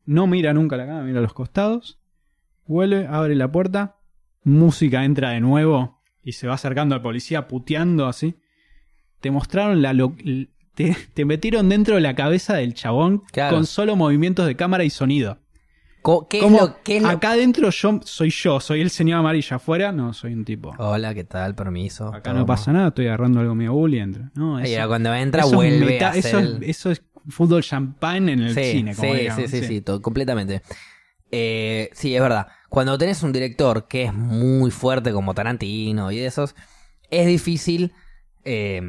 No 0.05 0.25
mira 0.27 0.53
nunca 0.53 0.77
la 0.77 0.87
cámara, 0.87 1.05
mira 1.05 1.19
a 1.19 1.21
los 1.21 1.33
costados. 1.33 1.99
Vuelve, 2.65 3.05
abre 3.05 3.35
la 3.35 3.51
puerta, 3.51 3.97
música 4.43 5.05
entra 5.05 5.29
de 5.31 5.41
nuevo 5.41 6.01
y 6.23 6.31
se 6.31 6.47
va 6.47 6.55
acercando 6.55 6.95
al 6.95 7.01
policía 7.03 7.47
puteando 7.47 8.07
así. 8.07 8.35
Te 9.19 9.29
mostraron 9.29 9.81
la... 9.81 9.93
lo- 9.93 10.15
te, 10.75 10.95
te 11.13 11.25
metieron 11.25 11.69
dentro 11.69 11.95
de 11.95 12.01
la 12.01 12.15
cabeza 12.15 12.55
del 12.55 12.73
chabón 12.73 13.23
Claro. 13.31 13.55
con 13.55 13.65
solo 13.65 13.95
movimientos 13.95 14.45
de 14.45 14.55
cámara 14.55 14.83
y 14.83 14.89
sonido. 14.89 15.39
¿Qué 16.29 16.37
es 16.45 16.51
lo, 16.51 16.83
qué 16.83 16.97
es 16.97 17.01
lo- 17.01 17.09
acá 17.09 17.31
adentro 17.31 17.71
yo 17.71 17.99
soy 18.03 18.29
yo, 18.29 18.59
soy 18.59 18.81
el 18.81 18.91
señor 18.91 19.17
amarillo. 19.21 19.55
Afuera, 19.55 19.91
no, 19.91 20.13
soy 20.13 20.33
un 20.33 20.45
tipo. 20.45 20.71
Hola, 20.77 21.15
¿qué 21.15 21.23
tal? 21.23 21.55
Permiso. 21.55 22.13
Acá 22.13 22.31
no 22.31 22.45
pasa 22.45 22.71
nada, 22.71 22.89
estoy 22.89 23.07
agarrando 23.07 23.39
algo 23.39 23.55
mío 23.55 23.73
bull 23.73 23.95
y 23.95 23.99
entro. 23.99 24.29
No, 24.35 24.59
eso, 24.59 24.71
ahora 24.75 24.87
cuando 24.87 25.15
entra, 25.15 25.41
eso 25.41 25.55
vuelve 25.55 25.83
meta- 25.83 26.11
a 26.11 26.15
eso, 26.15 26.27
es, 26.37 26.45
el- 26.45 26.63
eso 26.63 26.91
es 26.91 27.01
fútbol 27.27 27.63
champán 27.63 28.29
en 28.29 28.39
el 28.39 28.53
sí, 28.53 28.71
cine, 28.73 28.93
como 28.95 29.13
sí, 29.15 29.19
digamos, 29.19 29.49
sí, 29.49 29.61
sí, 29.61 29.67
sí, 29.67 29.81
todo, 29.81 29.99
completamente. 30.03 30.61
Eh, 31.31 31.89
sí, 31.93 32.15
es 32.15 32.21
verdad. 32.21 32.47
Cuando 32.69 32.97
tenés 32.99 33.23
un 33.23 33.31
director 33.31 33.87
que 33.87 34.03
es 34.03 34.13
muy 34.13 34.69
fuerte 34.69 35.11
como 35.11 35.33
Tarantino 35.33 36.11
y 36.11 36.17
de 36.17 36.27
esos, 36.27 36.55
es 37.09 37.25
difícil. 37.25 37.93
Eh, 38.45 38.81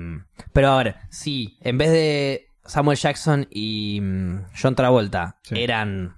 pero 0.52 0.70
a 0.70 0.82
ver, 0.82 0.96
si 1.10 1.58
en 1.62 1.78
vez 1.78 1.90
de 1.90 2.46
Samuel 2.64 2.98
Jackson 2.98 3.46
y 3.50 4.00
mm, 4.02 4.44
John 4.60 4.74
Travolta 4.74 5.38
Sí. 5.42 5.54
eran, 5.60 6.16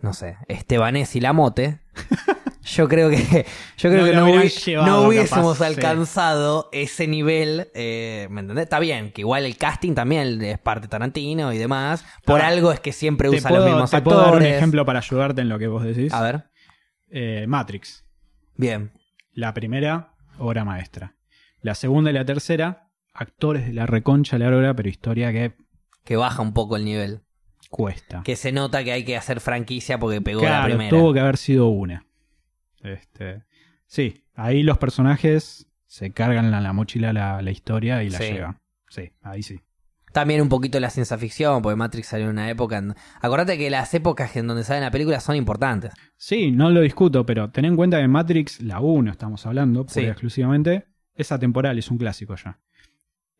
no 0.00 0.12
sé, 0.12 0.36
Estebanés 0.48 1.14
y 1.16 1.20
Lamote, 1.20 1.80
Yo 2.64 2.86
creo 2.86 3.08
que, 3.08 3.46
yo 3.78 3.88
creo 3.90 4.00
No 4.00 4.04
que 4.04 4.12
no, 4.14 4.26
hubi- 4.28 4.50
llevado, 4.64 4.86
no 5.02 5.08
hubiésemos 5.08 5.56
capaz, 5.56 5.70
sí. 5.70 5.74
alcanzado 5.76 6.68
ese 6.72 7.06
nivel, 7.06 7.70
eh, 7.74 8.28
¿me 8.30 8.42
entendés? 8.42 8.64
Está 8.64 8.78
bien, 8.78 9.10
que 9.10 9.22
igual 9.22 9.46
el 9.46 9.56
casting 9.56 9.94
también 9.94 10.42
es 10.42 10.58
parte 10.58 10.86
Tarantino 10.86 11.50
y 11.54 11.56
demás. 11.58 12.04
Por 12.26 12.42
Ah, 12.42 12.48
algo 12.48 12.70
es 12.70 12.80
que 12.80 12.92
siempre 12.92 13.30
usa 13.30 13.50
los 13.52 13.64
mismos 13.64 13.90
te 13.90 14.02
puedo 14.02 14.18
dar 14.18 14.28
un 14.32 14.34
actores. 14.34 14.56
ejemplo 14.56 14.84
para 14.84 14.98
ayudarte 14.98 15.40
en 15.40 15.48
lo 15.48 15.58
que 15.58 15.66
vos 15.66 15.82
decís. 15.82 16.12
A 16.12 16.20
ver, 16.20 16.50
Eh, 17.10 17.46
Matrix. 17.48 18.04
bien. 18.56 18.92
La 19.32 19.54
primera, 19.54 20.12
obra 20.38 20.62
maestra. 20.66 21.14
La 21.60 21.74
segunda 21.74 22.10
y 22.10 22.14
la 22.14 22.24
tercera, 22.24 22.90
actores 23.12 23.66
de 23.66 23.72
la 23.72 23.86
reconcha 23.86 24.38
la 24.38 24.48
hora, 24.48 24.74
pero 24.74 24.88
historia 24.88 25.32
que 25.32 25.54
Que 26.04 26.16
baja 26.16 26.40
un 26.42 26.52
poco 26.54 26.76
el 26.76 26.84
nivel. 26.84 27.20
cuesta. 27.70 28.22
Que 28.24 28.36
se 28.36 28.52
nota 28.52 28.82
que 28.84 28.92
hay 28.92 29.04
que 29.04 29.16
hacer 29.16 29.40
franquicia 29.40 29.98
porque 29.98 30.20
pegó 30.20 30.42
la 30.42 30.64
primera. 30.64 30.90
tuvo 30.90 31.12
que 31.12 31.20
haber 31.20 31.36
sido 31.36 31.68
una. 31.68 32.06
Este, 32.82 33.42
sí, 33.86 34.24
ahí 34.34 34.62
los 34.62 34.78
personajes 34.78 35.66
se 35.86 36.12
cargan 36.12 36.50
la, 36.50 36.60
la 36.60 36.72
mochila 36.72 37.12
la, 37.12 37.42
la 37.42 37.50
historia 37.50 38.02
y 38.02 38.10
la 38.10 38.18
Sí. 38.18 38.24
llevan. 38.32 38.58
Sí, 38.88 39.10
ahí 39.22 39.42
sí. 39.42 39.60
También 40.12 40.40
un 40.40 40.48
poquito 40.48 40.80
la 40.80 40.88
ciencia 40.88 41.18
ficción, 41.18 41.60
porque 41.60 41.76
Matrix 41.76 42.06
salió 42.08 42.26
en 42.26 42.32
una 42.32 42.48
época. 42.48 42.78
en- 42.78 42.94
Acordate 43.20 43.58
que 43.58 43.68
las 43.68 43.92
épocas 43.92 44.34
en 44.36 44.46
donde 44.46 44.64
salen 44.64 44.82
las 44.82 44.90
películas 44.90 45.22
son 45.22 45.36
importantes. 45.36 45.92
Sí, 46.16 46.50
no 46.50 46.70
lo 46.70 46.80
discuto, 46.80 47.26
pero 47.26 47.50
ten 47.50 47.66
en 47.66 47.76
cuenta 47.76 48.00
que 48.00 48.08
Matrix, 48.08 48.60
la 48.62 48.80
1 48.80 49.10
estamos 49.10 49.44
hablando, 49.44 49.84
Sí. 49.88 50.00
exclusivamente, 50.00 50.86
es 51.18 51.32
atemporal, 51.32 51.78
es 51.78 51.90
un 51.90 51.98
clásico 51.98 52.34
ya. 52.36 52.58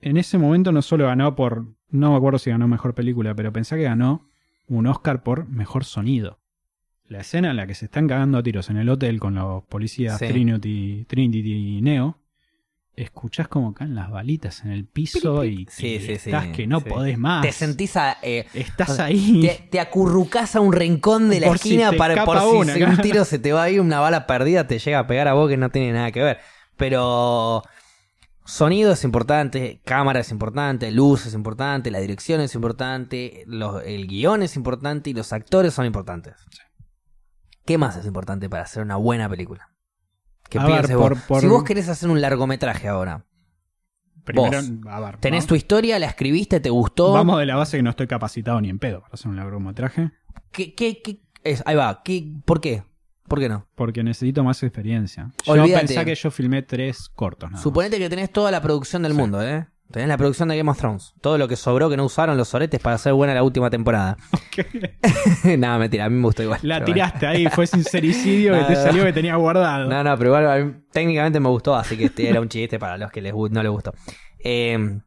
En 0.00 0.16
ese 0.16 0.36
momento 0.36 0.70
no 0.72 0.82
solo 0.82 1.06
ganó 1.06 1.34
por, 1.34 1.64
no 1.88 2.10
me 2.10 2.16
acuerdo 2.16 2.38
si 2.38 2.50
ganó 2.50 2.68
mejor 2.68 2.94
película, 2.94 3.34
pero 3.34 3.52
pensé 3.52 3.76
que 3.76 3.84
ganó 3.84 4.28
un 4.66 4.86
Oscar 4.86 5.22
por 5.22 5.48
mejor 5.48 5.84
sonido. 5.84 6.38
La 7.06 7.20
escena 7.20 7.50
en 7.50 7.56
la 7.56 7.66
que 7.66 7.74
se 7.74 7.86
están 7.86 8.06
cagando 8.06 8.36
a 8.36 8.42
tiros 8.42 8.68
en 8.68 8.76
el 8.76 8.88
hotel 8.90 9.18
con 9.18 9.34
los 9.34 9.64
policías 9.64 10.18
Sí. 10.18 10.26
Trinity, 10.28 11.06
Trinity 11.08 11.78
y 11.78 11.80
Neo, 11.80 12.18
escuchás 12.96 13.48
como 13.48 13.72
caen 13.72 13.94
las 13.94 14.10
balitas 14.10 14.64
en 14.64 14.72
el 14.72 14.84
piso 14.84 15.44
y, 15.44 15.66
Sí, 15.70 15.86
y 15.94 16.00
sí, 16.00 16.06
sí, 16.06 16.12
estás 16.12 16.48
que 16.48 16.66
no 16.66 16.80
podés 16.80 17.16
más. 17.16 17.42
Te 17.42 17.52
sentís 17.52 17.96
a, 17.96 18.18
eh, 18.22 18.46
Estás 18.52 18.98
ahí. 19.00 19.40
te, 19.40 19.68
te 19.70 19.80
acurrucás 19.80 20.54
a 20.56 20.60
un 20.60 20.72
rincón 20.72 21.30
de 21.30 21.40
la 21.40 21.46
Por 21.46 21.56
esquina 21.56 21.92
para 21.92 22.24
por 22.24 22.38
si 22.40 22.44
una, 22.46 22.90
un 22.90 22.98
tiro 22.98 23.24
se 23.24 23.38
te 23.38 23.52
va 23.52 23.62
ahí, 23.64 23.78
una 23.78 24.00
bala 24.00 24.26
perdida 24.26 24.66
te 24.66 24.78
llega 24.78 24.98
a 24.98 25.06
pegar 25.06 25.28
a 25.28 25.34
vos 25.34 25.48
que 25.48 25.56
no 25.56 25.70
tiene 25.70 25.92
nada 25.92 26.10
que 26.12 26.22
ver. 26.22 26.38
Pero 26.78 27.62
sonido 28.46 28.92
es 28.92 29.04
importante, 29.04 29.82
cámara 29.84 30.20
es 30.20 30.30
importante, 30.30 30.90
luz 30.90 31.26
es 31.26 31.34
importante, 31.34 31.90
la 31.90 31.98
dirección 31.98 32.40
es 32.40 32.54
importante, 32.54 33.42
los- 33.46 33.82
el 33.84 34.06
guion 34.06 34.42
es 34.42 34.56
importante 34.56 35.10
y 35.10 35.12
los 35.12 35.32
actores 35.34 35.74
son 35.74 35.84
importantes. 35.84 36.34
¿Qué 37.66 37.76
más 37.76 37.96
es 37.96 38.06
importante 38.06 38.48
para 38.48 38.62
hacer 38.62 38.82
una 38.82 38.96
buena 38.96 39.28
película? 39.28 39.68
¿Qué 40.48 40.58
A 40.58 40.62
ver, 40.64 40.72
pienses 40.76 40.96
por- 40.96 41.14
vos? 41.14 41.22
por- 41.24 41.40
Si 41.42 41.46
vos 41.46 41.64
querés 41.64 41.88
hacer 41.90 42.08
un 42.08 42.22
largometraje 42.22 42.88
ahora, 42.88 43.26
Primero, 44.24 44.58
vos 44.62 44.92
a 44.92 45.00
ver, 45.00 45.16
tenés 45.18 45.44
¿no? 45.44 45.48
tu 45.48 45.54
historia, 45.54 45.98
la 45.98 46.06
escribiste, 46.06 46.60
te 46.60 46.70
gustó. 46.70 47.12
Vamos 47.12 47.38
de 47.38 47.46
la 47.46 47.56
base 47.56 47.76
que 47.76 47.82
no 47.82 47.90
estoy 47.90 48.06
capacitado 48.06 48.60
ni 48.60 48.70
en 48.70 48.78
pedo 48.78 49.00
para 49.02 49.14
hacer 49.14 49.28
un 49.28 49.36
largometraje, 49.36 50.12
¿Qué, 50.52 50.74
qué, 50.74 51.02
qué- 51.02 51.22
es- 51.44 51.62
ahí 51.66 51.76
va. 51.76 52.02
¿Qué, 52.02 52.32
¿Por 52.46 52.60
qué? 52.62 52.84
¿Por 53.28 53.38
qué 53.40 53.48
no? 53.48 53.66
porque 53.74 54.02
necesito 54.02 54.42
más 54.42 54.62
experiencia. 54.62 55.30
Yo 55.44 55.52
Olvídate. 55.52 55.86
pensé 55.86 56.04
que 56.04 56.14
yo 56.14 56.30
filmé 56.30 56.62
tres 56.62 57.08
cortos. 57.14 57.48
nada 57.50 57.52
más. 57.54 57.62
Suponete 57.62 57.98
que 57.98 58.08
tenés 58.08 58.30
toda 58.32 58.50
la 58.50 58.60
producción 58.62 59.02
del 59.02 59.12
Sí. 59.12 59.18
mundo, 59.18 59.42
¿eh? 59.42 59.66
Tenés 59.90 60.08
la 60.08 60.18
producción 60.18 60.48
de 60.50 60.56
Game 60.58 60.70
of 60.70 60.78
Thrones. 60.78 61.14
Todo 61.22 61.38
lo 61.38 61.48
que 61.48 61.56
sobró 61.56 61.88
que 61.88 61.96
no 61.96 62.04
usaron 62.04 62.36
los 62.36 62.48
soretes 62.48 62.78
para 62.78 62.96
hacer 62.96 63.14
buena 63.14 63.32
la 63.32 63.42
última 63.42 63.70
temporada. 63.70 64.18
no, 65.58 65.78
mentira, 65.78 66.04
a 66.04 66.10
mí 66.10 66.16
me 66.16 66.24
gustó 66.24 66.42
igual. 66.42 66.60
La 66.62 66.76
bueno. 66.80 66.92
tiraste 66.92 67.26
ahí, 67.26 67.46
fue 67.48 67.66
sincericidio 67.66 68.52
que 68.54 68.64
te 68.64 68.74
no. 68.74 68.82
salió 68.82 69.04
que 69.04 69.12
tenía 69.14 69.36
guardado. 69.36 69.88
No, 69.88 70.04
no, 70.04 70.16
pero 70.18 70.28
igual 70.30 70.46
a 70.50 70.64
mí 70.64 70.74
técnicamente 70.92 71.40
me 71.40 71.48
gustó, 71.48 71.74
así 71.74 71.96
que 71.96 72.04
este 72.06 72.28
era 72.28 72.40
un 72.40 72.48
chiste 72.48 72.78
para 72.78 72.98
los 72.98 73.10
que 73.10 73.22
les, 73.22 73.32
no 73.32 73.62
les 73.62 73.70
gustó. 73.72 73.94
Eh, 74.44 75.00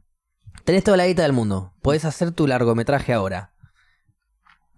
tenés 0.66 0.84
toda 0.84 0.98
la 0.98 1.06
guita 1.08 1.22
del 1.24 1.34
mundo. 1.34 1.74
Podés 1.84 2.06
hacer 2.06 2.32
tu 2.32 2.48
largometraje 2.48 3.14
ahora. 3.14 3.54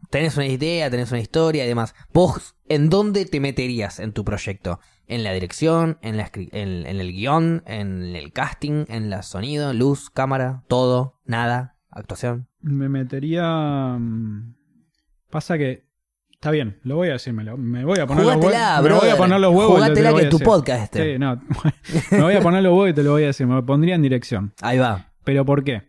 Tenés 0.10 0.36
una 0.38 0.46
idea, 0.48 0.90
tenés 0.90 1.12
una 1.12 1.20
historia 1.22 1.66
y 1.66 1.68
demás. 1.68 1.96
¿Vos 2.14 2.56
en 2.70 2.90
dónde 2.90 3.26
te 3.26 3.40
meterías 3.40 4.00
en 4.00 4.14
tu 4.14 4.24
proyecto? 4.24 4.80
¿En 5.08 5.24
la 5.24 5.34
dirección? 5.34 5.98
¿En, 6.02 6.18
la 6.18 6.30
en, 6.34 6.86
en 6.86 7.00
el 7.00 7.12
guion? 7.14 7.64
¿En 7.66 8.16
el 8.16 8.32
casting? 8.32 8.86
¿En 8.90 9.10
la 9.10 9.22
sonido? 9.24 9.74
¿Luz? 9.74 10.10
¿Cámara? 10.10 10.64
¿Todo? 10.68 11.20
¿Nada? 11.26 11.78
¿Actuación? 11.90 12.48
Me 12.62 12.90
metería. 12.90 13.98
mm, 14.00 14.56
Pasa 15.30 15.58
que. 15.58 15.86
Está 16.32 16.52
bien, 16.52 16.80
lo 16.84 16.98
voy 16.98 17.08
a 17.08 17.14
decir, 17.14 17.32
me, 17.32 17.44
lo- 17.46 17.56
me 17.58 17.86
voy 17.86 18.00
a 18.00 18.06
poner 18.06 18.26
los 18.26 18.36
huevos. 18.36 18.84
Me 18.84 18.94
voy 18.94 19.10
a 19.10 19.16
poner 19.18 19.40
los 19.40 19.56
huevos. 19.56 19.80
lo 19.80 19.86
voy 19.86 19.94
que 19.96 20.08
a 20.08 20.10
es 20.24 20.30
tu 20.30 20.38
decir. 20.38 20.46
podcast 20.46 20.84
este. 20.84 21.14
Sí, 21.14 21.20
no. 21.20 21.42
me 22.12 22.22
voy 22.22 22.34
a 22.36 22.42
poner 22.42 22.62
los 22.64 22.72
huevos 22.74 22.90
y 22.90 22.94
te 22.94 23.04
lo 23.04 23.12
voy 23.12 23.24
a 23.24 23.28
decir. 23.28 23.48
Me 23.48 23.64
pondría 23.64 23.96
en 23.96 24.02
dirección. 24.02 24.54
Ahí 24.62 24.78
va. 24.78 25.14
¿Pero 25.24 25.46
por 25.46 25.64
qué? 25.64 25.84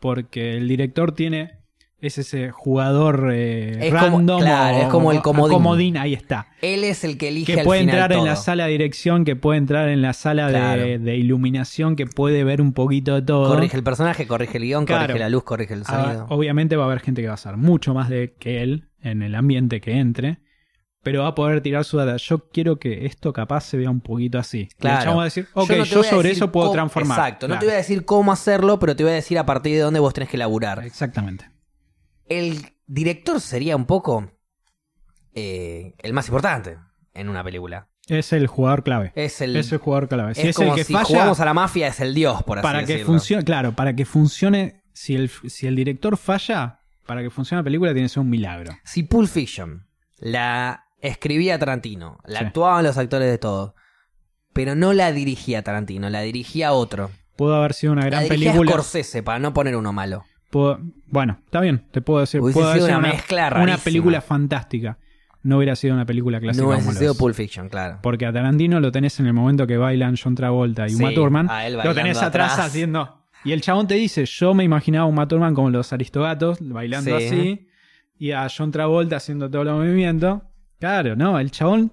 Porque 0.00 0.56
el 0.56 0.68
director 0.68 1.12
tiene. 1.12 1.63
Es 2.04 2.18
ese 2.18 2.50
jugador 2.50 3.30
eh, 3.32 3.86
Es 3.86 3.94
como- 3.94 4.18
random. 4.18 4.40
claro, 4.40 4.76
o- 4.76 4.80
es 4.82 4.88
como 4.88 5.10
el 5.12 5.18
o- 5.18 5.22
comodín. 5.22 5.96
ahí 5.96 6.12
está. 6.12 6.48
Él 6.60 6.84
es 6.84 7.02
el 7.04 7.16
que 7.16 7.28
elige 7.28 7.54
Que 7.54 7.60
al 7.60 7.64
puede 7.64 7.80
final 7.80 7.94
entrar 7.96 8.12
en 8.12 8.24
la 8.24 8.36
sala 8.36 8.66
de 8.66 8.72
dirección, 8.72 9.24
que 9.24 9.36
puede 9.36 9.58
entrar 9.58 9.88
en 9.88 10.02
la 10.02 10.12
sala 10.12 10.48
de- 10.48 10.52
Claro. 10.52 10.82
de, 10.82 11.16
iluminación, 11.16 11.96
que 11.96 12.06
puede 12.06 12.44
ver 12.44 12.60
un 12.60 12.72
poquito 12.74 13.14
de 13.14 13.22
todo. 13.22 13.48
Corrige 13.54 13.76
el 13.76 13.82
personaje, 13.84 14.26
corrige 14.26 14.58
el 14.58 14.64
guion, 14.64 14.84
Claro. 14.84 15.02
corrige 15.04 15.18
la 15.18 15.28
luz, 15.30 15.44
corrige 15.44 15.74
el 15.74 15.82
Ah, 15.86 16.04
sonido. 16.04 16.26
obviamente 16.28 16.76
va 16.76 16.82
a 16.84 16.86
haber 16.86 17.00
gente 17.00 17.22
que 17.22 17.28
va 17.28 17.32
a 17.32 17.34
hacer 17.34 17.56
mucho 17.56 17.94
más 17.94 18.08
de 18.10 18.34
que 18.38 18.62
él 18.62 18.88
en 19.02 19.22
el 19.22 19.34
ambiente 19.34 19.80
que 19.80 19.92
entre, 19.98 20.40
pero 21.02 21.22
va 21.22 21.28
a 21.28 21.34
poder 21.34 21.60
tirar 21.60 21.84
su 21.84 21.96
data. 21.98 22.16
Yo 22.16 22.48
quiero 22.50 22.78
que 22.78 23.06
esto 23.06 23.32
capaz 23.32 23.62
se 23.62 23.76
vea 23.76 23.90
un 23.90 24.00
poquito 24.00 24.38
así. 24.38 24.68
Claro. 24.78 24.96
Y 24.96 24.98
el 24.98 25.04
chabón 25.04 25.18
va 25.18 25.22
a 25.22 25.24
decir, 25.24 25.46
ok, 25.54 25.70
no 25.70 25.84
yo, 25.84 26.02
sobre 26.02 26.30
eso 26.30 26.50
puedo 26.52 26.66
cómo- 26.68 26.74
transformar. 26.74 27.18
Exacto, 27.18 27.48
no 27.48 27.58
te 27.58 27.64
voy 27.66 27.74
a 27.74 27.78
decir 27.78 28.04
cómo 28.04 28.32
hacerlo, 28.32 28.78
pero 28.78 28.94
te 28.96 29.04
voy 29.04 29.12
a 29.12 29.16
decir 29.16 29.38
a 29.38 29.46
partir 29.46 29.74
de 29.74 29.80
dónde 29.80 30.00
vos 30.00 30.12
tenés 30.12 30.28
que 30.28 30.36
laburar. 30.38 30.82
Exactamente. 30.84 31.46
El 32.28 32.72
director 32.86 33.40
sería 33.40 33.76
un 33.76 33.86
poco 33.86 34.30
eh, 35.34 35.94
el 35.98 36.12
más 36.12 36.26
importante 36.28 36.78
en 37.14 37.28
una 37.28 37.42
película. 37.44 37.88
Es 38.06 38.32
el 38.34 38.46
jugador 38.46 38.82
clave. 38.84 39.12
Es 39.14 39.40
el, 39.40 39.56
Es 39.56 39.72
el 39.72 39.78
jugador 39.78 40.08
clave. 40.08 40.32
es 40.32 40.38
Si 40.38 40.48
es, 40.48 40.56
como 40.56 40.70
el 40.72 40.76
que 40.76 40.84
si 40.84 40.92
falla, 40.92 41.04
jugamos 41.06 41.40
a 41.40 41.44
la 41.46 41.54
mafia, 41.54 41.88
es 41.88 42.00
el 42.00 42.14
dios, 42.14 42.42
por 42.42 42.58
así 42.58 42.62
para 42.62 42.80
que 42.80 42.86
decirlo. 42.94 43.06
funcione, 43.06 43.44
claro, 43.44 43.72
para 43.72 43.94
que 43.96 44.04
funcione, 44.04 44.82
si 44.92 45.14
el, 45.14 45.30
si 45.30 45.66
el 45.66 45.74
director 45.76 46.16
falla, 46.18 46.80
para 47.06 47.22
que 47.22 47.30
funcione 47.30 47.60
la 47.60 47.64
película 47.64 47.92
tiene 47.92 48.04
que 48.06 48.10
ser 48.10 48.20
un 48.20 48.30
milagro. 48.30 48.72
Si 48.84 49.02
Pulp 49.04 49.28
Fiction 49.28 49.86
la 50.18 50.84
escribía 51.00 51.58
Tarantino, 51.58 52.18
la 52.24 52.40
Sí. 52.40 52.44
actuaban 52.46 52.84
los 52.84 52.98
actores 52.98 53.30
de 53.30 53.38
todo, 53.38 53.74
pero 54.52 54.74
no 54.74 54.92
la 54.92 55.10
dirigía 55.12 55.62
Tarantino, 55.62 56.10
la 56.10 56.20
dirigía 56.20 56.72
otro. 56.72 57.10
Pudo 57.36 57.54
haber 57.56 57.72
sido 57.72 57.94
una 57.94 58.02
La 58.02 58.08
gran 58.08 58.24
dirigía 58.24 58.50
película. 58.52 58.70
Scorsese, 58.72 59.22
para 59.22 59.38
no 59.38 59.52
poner 59.54 59.76
uno 59.76 59.92
malo. 59.94 60.24
Bueno, 61.06 61.38
está 61.44 61.60
bien, 61.60 61.84
te 61.90 62.00
puedo 62.00 62.20
decir. 62.20 62.40
Hubiese 62.40 62.62
haber 62.62 62.74
sido 62.76 62.86
una 62.86 62.98
una, 62.98 63.08
mezcla 63.08 63.46
una 63.48 63.50
rarísima. 63.50 63.84
película 63.84 64.20
fantástica. 64.20 64.98
No 65.42 65.58
hubiera 65.58 65.76
sido 65.76 65.94
una 65.94 66.06
película 66.06 66.40
clásica. 66.40 66.64
No 66.64 66.70
hubiese 66.70 66.92
sido. 66.94 67.14
Pulp 67.14 67.34
Fiction, 67.34 67.68
claro. 67.68 67.98
Porque 68.02 68.24
a 68.24 68.32
Tarantino 68.32 68.80
lo 68.80 68.90
tenés 68.90 69.20
en 69.20 69.26
el 69.26 69.34
momento 69.34 69.66
que 69.66 69.76
bailan 69.76 70.16
John 70.16 70.34
Travolta 70.34 70.86
y 70.86 70.90
Sí, 70.90 70.96
Uma 71.02 71.12
Thurman. 71.12 71.50
a 71.50 71.66
él 71.66 71.74
Lo 71.84 71.94
tenés 71.94 72.16
atrás, 72.22 72.52
atrás. 72.54 72.66
haciendo. 72.68 73.24
Y 73.44 73.52
el 73.52 73.60
chabón 73.60 73.86
te 73.86 73.94
dice: 73.94 74.24
Yo 74.24 74.54
me 74.54 74.64
imaginaba 74.64 75.04
a 75.04 75.08
Uma 75.08 75.28
Thurman 75.28 75.54
como 75.54 75.68
los 75.70 75.92
aristogatos, 75.92 76.58
bailando 76.60 77.18
Sí. 77.18 77.26
así. 77.26 77.68
Y 78.18 78.30
a 78.30 78.46
John 78.48 78.70
Travolta 78.70 79.16
haciendo 79.16 79.50
todos 79.50 79.66
los 79.66 79.76
movimientos. 79.76 80.40
Claro, 80.80 81.14
no. 81.16 81.38
El 81.38 81.50
chabón 81.50 81.92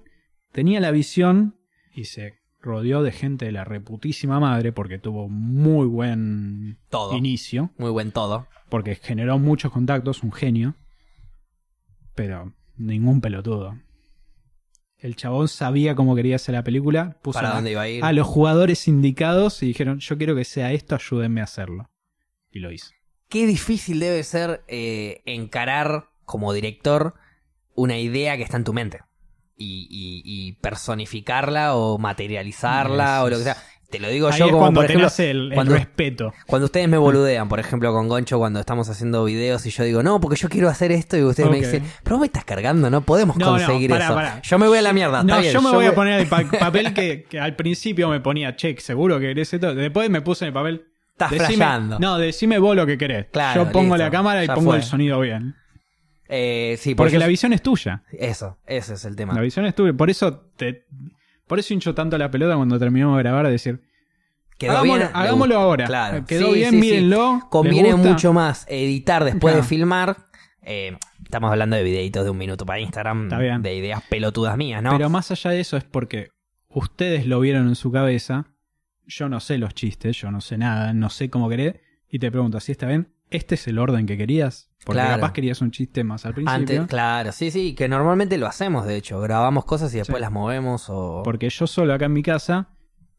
tenía 0.52 0.80
la 0.80 0.90
visión 0.90 1.56
y 1.94 2.04
se 2.04 2.38
rodeó 2.62 3.02
de 3.02 3.12
gente 3.12 3.44
de 3.44 3.52
la 3.52 3.64
reputísima 3.64 4.40
madre 4.40 4.72
porque 4.72 4.98
tuvo 4.98 5.28
muy 5.28 5.86
buen 5.86 6.78
Todo. 6.88 7.16
inicio. 7.16 7.70
Muy 7.76 7.90
buen 7.90 8.12
todo. 8.12 8.46
Porque 8.68 8.94
generó 8.94 9.38
muchos 9.38 9.72
contactos, 9.72 10.22
un 10.22 10.32
genio. 10.32 10.74
Pero 12.14 12.54
ningún 12.76 13.20
pelotudo. 13.20 13.78
El 14.96 15.16
chabón 15.16 15.48
sabía 15.48 15.96
cómo 15.96 16.14
quería 16.14 16.36
hacer 16.36 16.54
la 16.54 16.62
película. 16.62 17.18
Puso 17.22 17.38
¿Para 17.40 17.50
a, 17.50 17.54
dónde 17.56 17.72
iba 17.72 17.82
a 17.82 17.88
ir? 17.88 18.04
a 18.04 18.12
los 18.12 18.26
jugadores 18.26 18.86
indicados 18.86 19.62
y 19.62 19.66
dijeron: 19.66 19.98
Yo 19.98 20.16
quiero 20.16 20.36
que 20.36 20.44
sea 20.44 20.72
esto, 20.72 20.94
ayúdenme 20.94 21.40
a 21.40 21.44
hacerlo. 21.44 21.90
Y 22.50 22.60
lo 22.60 22.70
hizo. 22.70 22.92
Qué 23.28 23.46
difícil 23.46 23.98
debe 23.98 24.22
ser 24.22 24.62
eh, 24.68 25.22
encarar 25.26 26.10
como 26.24 26.52
director 26.52 27.14
una 27.74 27.98
idea 27.98 28.36
que 28.36 28.42
está 28.44 28.58
en 28.58 28.64
tu 28.64 28.72
mente. 28.72 29.00
Y, 29.56 29.86
y- 29.90 30.22
y 30.24 30.52
personificarla 30.54 31.74
o 31.76 31.98
materializarla 31.98 33.16
Eso 33.18 33.24
o 33.24 33.30
lo 33.30 33.38
que 33.38 33.44
sea. 33.44 33.56
Te 33.90 34.00
lo 34.00 34.08
digo 34.08 34.28
Ahí 34.28 34.38
yo 34.38 34.46
es 34.46 34.50
como 34.52 34.62
cuando 34.62 34.80
por 34.80 34.84
ejemplo, 34.90 35.10
el, 35.18 35.48
el 35.48 35.54
cuando- 35.54 35.74
respeto. 35.74 36.32
cuando 36.46 36.64
ustedes 36.64 36.88
me 36.88 36.96
boludean, 36.96 37.46
por 37.50 37.60
ejemplo, 37.60 37.92
con 37.92 38.08
Goncho 38.08 38.38
cuando 38.38 38.58
estamos 38.58 38.88
haciendo 38.88 39.22
videos 39.24 39.66
y 39.66 39.70
yo 39.70 39.84
digo, 39.84 40.02
no, 40.02 40.18
porque 40.18 40.36
yo 40.40 40.48
quiero 40.48 40.70
hacer 40.70 40.92
esto 40.92 41.18
y 41.18 41.22
ustedes 41.22 41.50
me 41.50 41.58
dicen, 41.58 41.84
pero 42.02 42.16
vos 42.16 42.20
me 42.22 42.26
estás 42.26 42.46
cargando, 42.46 42.88
no 42.88 43.02
podemos 43.02 43.36
No, 43.36 43.44
no, 43.44 43.52
conseguir 43.52 43.90
pará, 43.90 44.06
eso. 44.06 44.14
pará. 44.14 44.40
Yo 44.42 44.58
me 44.58 44.66
voy 44.66 44.78
a 44.78 44.82
la 44.82 44.94
mierda, 44.94 45.20
está 45.20 45.34
No, 45.34 45.40
bien, 45.42 45.52
yo 45.52 45.60
me 45.60 45.70
voy 45.72 45.84
a 45.84 45.94
poner 45.94 46.20
el 46.20 46.26
pa- 46.26 46.42
papel 46.58 46.94
que, 46.94 47.24
que 47.24 47.38
al 47.38 47.54
principio 47.54 48.08
me 48.08 48.20
ponía 48.20 48.56
check, 48.56 48.78
seguro 48.80 49.20
que 49.20 49.26
querés 49.26 49.52
esto. 49.52 49.74
Después 49.74 50.08
me 50.08 50.22
puse 50.22 50.46
en 50.46 50.48
el 50.48 50.54
papel. 50.54 50.86
Estás 51.10 51.30
decime-. 51.32 51.98
No, 52.00 52.16
decime 52.16 52.58
vos 52.58 52.74
lo 52.74 52.86
que 52.86 52.96
querés. 52.96 53.26
Claro, 53.30 53.66
yo 53.66 53.72
pongo 53.72 53.94
listo, 53.96 54.04
la 54.04 54.10
cámara 54.10 54.42
y 54.42 54.46
pongo 54.48 54.70
fue. 54.70 54.76
el 54.78 54.82
sonido 54.84 55.20
bien. 55.20 55.54
Eh, 56.34 56.76
sí, 56.78 56.94
por 56.94 57.04
Porque 57.04 57.16
eso- 57.16 57.20
la 57.20 57.26
visión 57.26 57.52
es 57.52 57.60
tuya. 57.60 58.04
Eso, 58.10 58.58
ese 58.66 58.94
es 58.94 59.04
el 59.04 59.16
tema. 59.16 59.34
La 59.34 59.42
visión 59.42 59.66
es 59.66 59.74
tuya. 59.74 59.92
Por 59.92 60.08
eso 60.08 60.50
te. 60.56 60.86
Por 61.46 61.58
eso 61.58 61.74
hincho 61.74 61.94
tanto 61.94 62.16
la 62.16 62.30
pelota 62.30 62.56
cuando 62.56 62.78
terminamos 62.78 63.18
de 63.18 63.22
grabar, 63.22 63.44
de 63.44 63.52
decir, 63.52 63.82
Quedó 64.56 64.72
hagámoslo, 64.72 65.04
bien, 65.04 65.10
hagámoslo 65.12 65.58
ahora. 65.58 65.84
Claro. 65.86 66.24
Quedó 66.24 66.48
Sí, 66.48 66.54
bien, 66.54 66.70
sí, 66.70 66.76
mírenlo. 66.76 67.34
¿les 67.34 67.44
Conviene 67.44 67.94
mucho 67.96 68.32
más 68.32 68.64
editar 68.70 69.24
después 69.24 69.54
de 69.54 69.62
filmar. 69.62 70.16
Eh, 70.62 70.96
estamos 71.22 71.50
hablando 71.50 71.76
de 71.76 71.82
videitos 71.82 72.24
de 72.24 72.30
un 72.30 72.38
minuto 72.38 72.64
para 72.64 72.80
Instagram, 72.80 73.28
de 73.28 73.74
ideas 73.74 74.02
pelotudas 74.08 74.56
mías, 74.56 74.82
¿no? 74.82 74.92
Pero 74.92 75.10
más 75.10 75.30
allá 75.30 75.50
de 75.50 75.60
eso 75.60 75.76
es 75.76 75.84
porque 75.84 76.28
ustedes 76.68 77.26
lo 77.26 77.40
vieron 77.40 77.68
en 77.68 77.74
su 77.74 77.92
cabeza. 77.92 78.46
Yo 79.06 79.28
no 79.28 79.40
sé 79.40 79.58
los 79.58 79.74
chistes, 79.74 80.16
yo 80.16 80.30
no 80.30 80.40
sé 80.40 80.56
nada, 80.56 80.94
no 80.94 81.10
sé 81.10 81.28
cómo 81.28 81.50
querés. 81.50 81.74
Y 82.08 82.18
te 82.20 82.30
pregunto, 82.30 82.56
¿así 82.56 82.72
está 82.72 82.86
bien? 82.86 83.11
¿Este 83.32 83.54
es 83.56 83.66
el 83.68 83.78
orden 83.78 84.06
que 84.06 84.16
querías? 84.16 84.70
Porque 84.84 85.00
Claro. 85.00 85.20
capaz 85.20 85.32
querías 85.32 85.60
un 85.60 85.70
chiste 85.70 86.04
más 86.04 86.26
al 86.26 86.34
principio. 86.34 86.58
Antes, 86.58 86.86
claro, 86.86 87.32
sí, 87.32 87.50
sí, 87.50 87.74
que 87.74 87.88
normalmente 87.88 88.36
lo 88.38 88.46
hacemos, 88.46 88.84
de 88.86 88.96
hecho, 88.96 89.20
grabamos 89.20 89.64
cosas 89.64 89.94
y 89.94 89.98
después 89.98 90.16
Sí. 90.18 90.22
las 90.22 90.32
movemos 90.32 90.86
o... 90.88 91.22
Porque 91.24 91.48
yo 91.50 91.66
solo 91.66 91.94
acá 91.94 92.06
en 92.06 92.12
mi 92.12 92.22
casa 92.22 92.68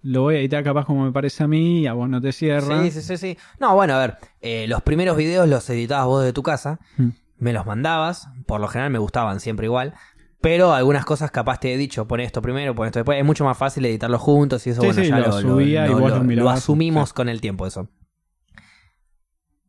lo 0.02 0.24
voy 0.24 0.36
a 0.36 0.40
editar 0.40 0.64
capaz 0.64 0.86
como 0.86 1.06
me 1.06 1.12
parece 1.14 1.44
a 1.44 1.48
mí 1.48 1.82
y 1.82 1.88
a 1.88 1.94
vos 1.94 2.10
no 2.10 2.20
te 2.22 2.34
cierra. 2.34 2.84
Sí, 2.84 2.92
sí, 2.92 3.02
sí, 3.02 3.16
sí. 3.18 3.38
No, 3.60 3.74
bueno, 3.76 3.94
a 3.96 4.00
ver, 4.00 4.18
eh, 4.42 4.66
los 4.68 4.82
primeros 4.82 5.16
videos 5.16 5.48
los 5.48 5.70
editabas 5.70 6.06
vos 6.06 6.24
de 6.24 6.34
tu 6.34 6.44
casa, 6.44 6.80
Mm. 6.98 7.10
me 7.38 7.54
los 7.54 7.66
mandabas, 7.66 8.28
por 8.46 8.60
lo 8.60 8.68
general 8.68 8.92
me 8.92 9.00
gustaban 9.00 9.40
siempre 9.40 9.66
igual, 9.68 9.94
pero 10.42 10.74
algunas 10.74 11.06
cosas 11.06 11.32
capaz 11.32 11.62
te 11.62 11.74
he 11.74 11.78
dicho, 11.78 12.06
pon 12.06 12.20
esto 12.20 12.42
primero, 12.42 12.76
pon 12.76 12.88
esto 12.88 13.00
después, 13.00 13.18
es 13.18 13.26
mucho 13.26 13.46
más 13.46 13.58
fácil 13.58 13.86
editarlos 13.86 14.20
juntos 14.22 14.68
y 14.68 14.72
eso, 14.72 14.82
Sí, 14.82 14.88
bueno, 14.88 15.02
sí, 15.04 15.08
ya 15.10 15.20
lo 15.20 15.28
lo, 15.28 15.32
lo- 15.36 15.40
subía 15.56 15.86
y 15.88 15.92
lo- 15.92 16.00
vos 16.00 16.12
lo- 16.12 16.18
lo 16.18 16.24
mirabas, 16.26 16.44
lo 16.54 16.58
asumimos 16.58 17.14
con 17.14 17.30
el 17.30 17.40
tiempo 17.40 17.66
eso. 17.66 17.88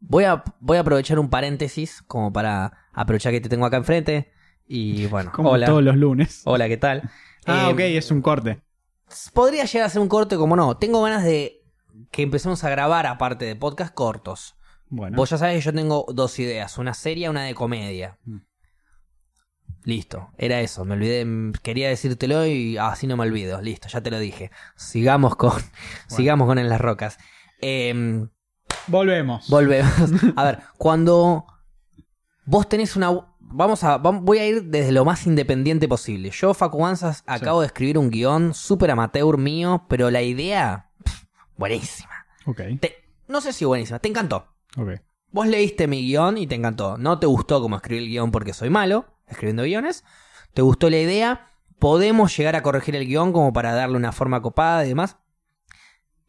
Voy 0.06 0.24
a, 0.24 0.42
voy 0.60 0.76
a 0.76 0.80
aprovechar 0.80 1.18
un 1.18 1.30
paréntesis 1.30 2.02
como 2.02 2.32
para 2.32 2.72
aprovechar 2.92 3.32
que 3.32 3.40
te 3.40 3.48
tengo 3.48 3.66
acá 3.66 3.76
enfrente 3.76 4.32
y 4.66 5.06
bueno, 5.06 5.32
Como 5.32 5.50
hola, 5.50 5.66
todos 5.66 5.82
los 5.82 5.96
lunes. 5.96 6.42
hola, 6.44 6.68
¿qué 6.68 6.76
tal? 6.76 7.10
Ah, 7.46 7.68
Eh, 7.68 7.72
ok, 7.72 7.80
es 7.80 8.10
un 8.10 8.22
corte. 8.22 8.60
Podría 9.32 9.64
llegar 9.64 9.86
a 9.86 9.90
ser 9.90 10.00
un 10.00 10.08
corte, 10.08 10.36
como 10.36 10.56
no. 10.56 10.76
Tengo 10.76 11.02
ganas 11.02 11.24
de 11.24 11.62
que 12.10 12.22
empecemos 12.22 12.64
a 12.64 12.70
grabar, 12.70 13.06
aparte 13.06 13.44
de 13.44 13.56
podcast, 13.56 13.94
cortos. 13.94 14.56
Bueno, 14.88 15.16
Vos 15.16 15.30
ya 15.30 15.38
sabés 15.38 15.56
que 15.56 15.60
yo 15.64 15.72
tengo 15.72 16.06
dos 16.12 16.38
ideas, 16.38 16.78
una 16.78 16.94
seria 16.94 17.26
y 17.26 17.28
una 17.30 17.42
de 17.44 17.54
comedia. 17.54 18.18
Mm. 18.24 18.38
Listo, 19.84 20.30
era 20.38 20.60
eso, 20.62 20.84
me 20.86 20.94
olvidé, 20.94 21.24
mm, 21.26 21.52
quería 21.62 21.88
decírtelo 21.90 22.46
y 22.46 22.78
así 22.78 23.06
no 23.06 23.16
me 23.18 23.24
olvido, 23.24 23.60
listo, 23.60 23.88
ya 23.88 24.00
te 24.00 24.10
lo 24.10 24.18
dije. 24.18 24.50
Sigamos 24.76 25.36
con, 25.36 25.52
sigamos 26.08 26.46
con 26.46 26.58
En 26.58 26.68
las 26.70 26.80
Rocas. 26.80 27.18
Em, 27.60 28.28
volvemos. 28.86 29.48
volvemos. 29.48 29.92
A 30.36 30.44
ver, 30.44 30.58
cuando 30.76 31.46
vos 32.44 32.68
tenés 32.68 32.96
una... 32.96 33.28
Vamos 33.56 33.84
a, 33.84 33.98
voy 33.98 34.38
a 34.38 34.46
ir 34.46 34.64
desde 34.64 34.90
lo 34.90 35.04
más 35.04 35.26
independiente 35.26 35.86
posible. 35.86 36.30
Yo, 36.30 36.54
Facu 36.54 36.78
Banzas, 36.78 37.22
acabo 37.26 37.60
de 37.60 37.66
escribir 37.68 37.98
un 37.98 38.10
guion 38.10 38.52
súper 38.54 38.90
amateur 38.90 39.38
mío, 39.38 39.84
pero 39.88 40.10
la 40.10 40.22
idea, 40.22 40.90
pff, 41.04 41.24
buenísima. 41.56 42.26
ok, 42.46 42.60
Te- 42.80 42.96
no 43.28 43.40
sé 43.40 43.52
si 43.52 43.64
buenísima, 43.64 43.98
te 44.00 44.08
encantó. 44.08 44.48
ok. 44.76 44.90
Vos 45.30 45.46
leíste 45.46 45.86
mi 45.86 46.00
guion 46.02 46.38
y 46.38 46.46
te 46.46 46.54
encantó. 46.56 46.96
No 46.96 47.18
te 47.18 47.26
gustó 47.26 47.60
como 47.60 47.76
escribí 47.76 48.02
el 48.04 48.08
guion 48.08 48.30
porque 48.32 48.52
soy 48.54 48.70
malo 48.70 49.04
escribiendo 49.28 49.62
guiones. 49.64 50.04
Te 50.52 50.62
gustó 50.62 50.88
la 50.90 50.98
idea. 50.98 51.48
Podemos 51.80 52.36
llegar 52.36 52.54
a 52.56 52.62
corregir 52.62 52.94
el 52.96 53.06
guion 53.06 53.32
como 53.32 53.52
para 53.52 53.72
darle 53.74 53.96
una 53.96 54.12
forma 54.12 54.40
copada 54.42 54.84
y 54.84 54.88
demás. 54.88 55.16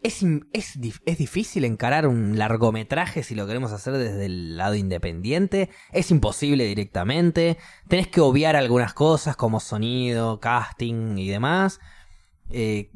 Es, 0.05 0.23
es, 0.53 0.77
es 1.05 1.17
difícil 1.17 1.65
encarar 1.65 2.05
un 2.05 2.37
largometraje 2.37 3.23
si 3.23 3.33
lo 3.33 3.47
queremos 3.47 3.71
hacer 3.71 3.93
desde 3.93 4.25
el 4.27 4.55
lado 4.55 4.75
independiente. 4.75 5.71
Es 5.91 6.11
imposible 6.11 6.65
directamente. 6.65 7.57
Tenés 7.87 8.07
que 8.07 8.21
obviar 8.21 8.55
algunas 8.55 8.93
cosas 8.93 9.35
como 9.35 9.59
sonido, 9.59 10.39
casting 10.39 11.17
y 11.17 11.27
demás. 11.27 11.79
Eh, 12.51 12.91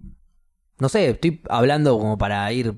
no 0.78 0.88
sé, 0.88 1.10
estoy 1.10 1.42
hablando 1.50 1.98
como 1.98 2.20
para 2.20 2.52
ir 2.54 2.76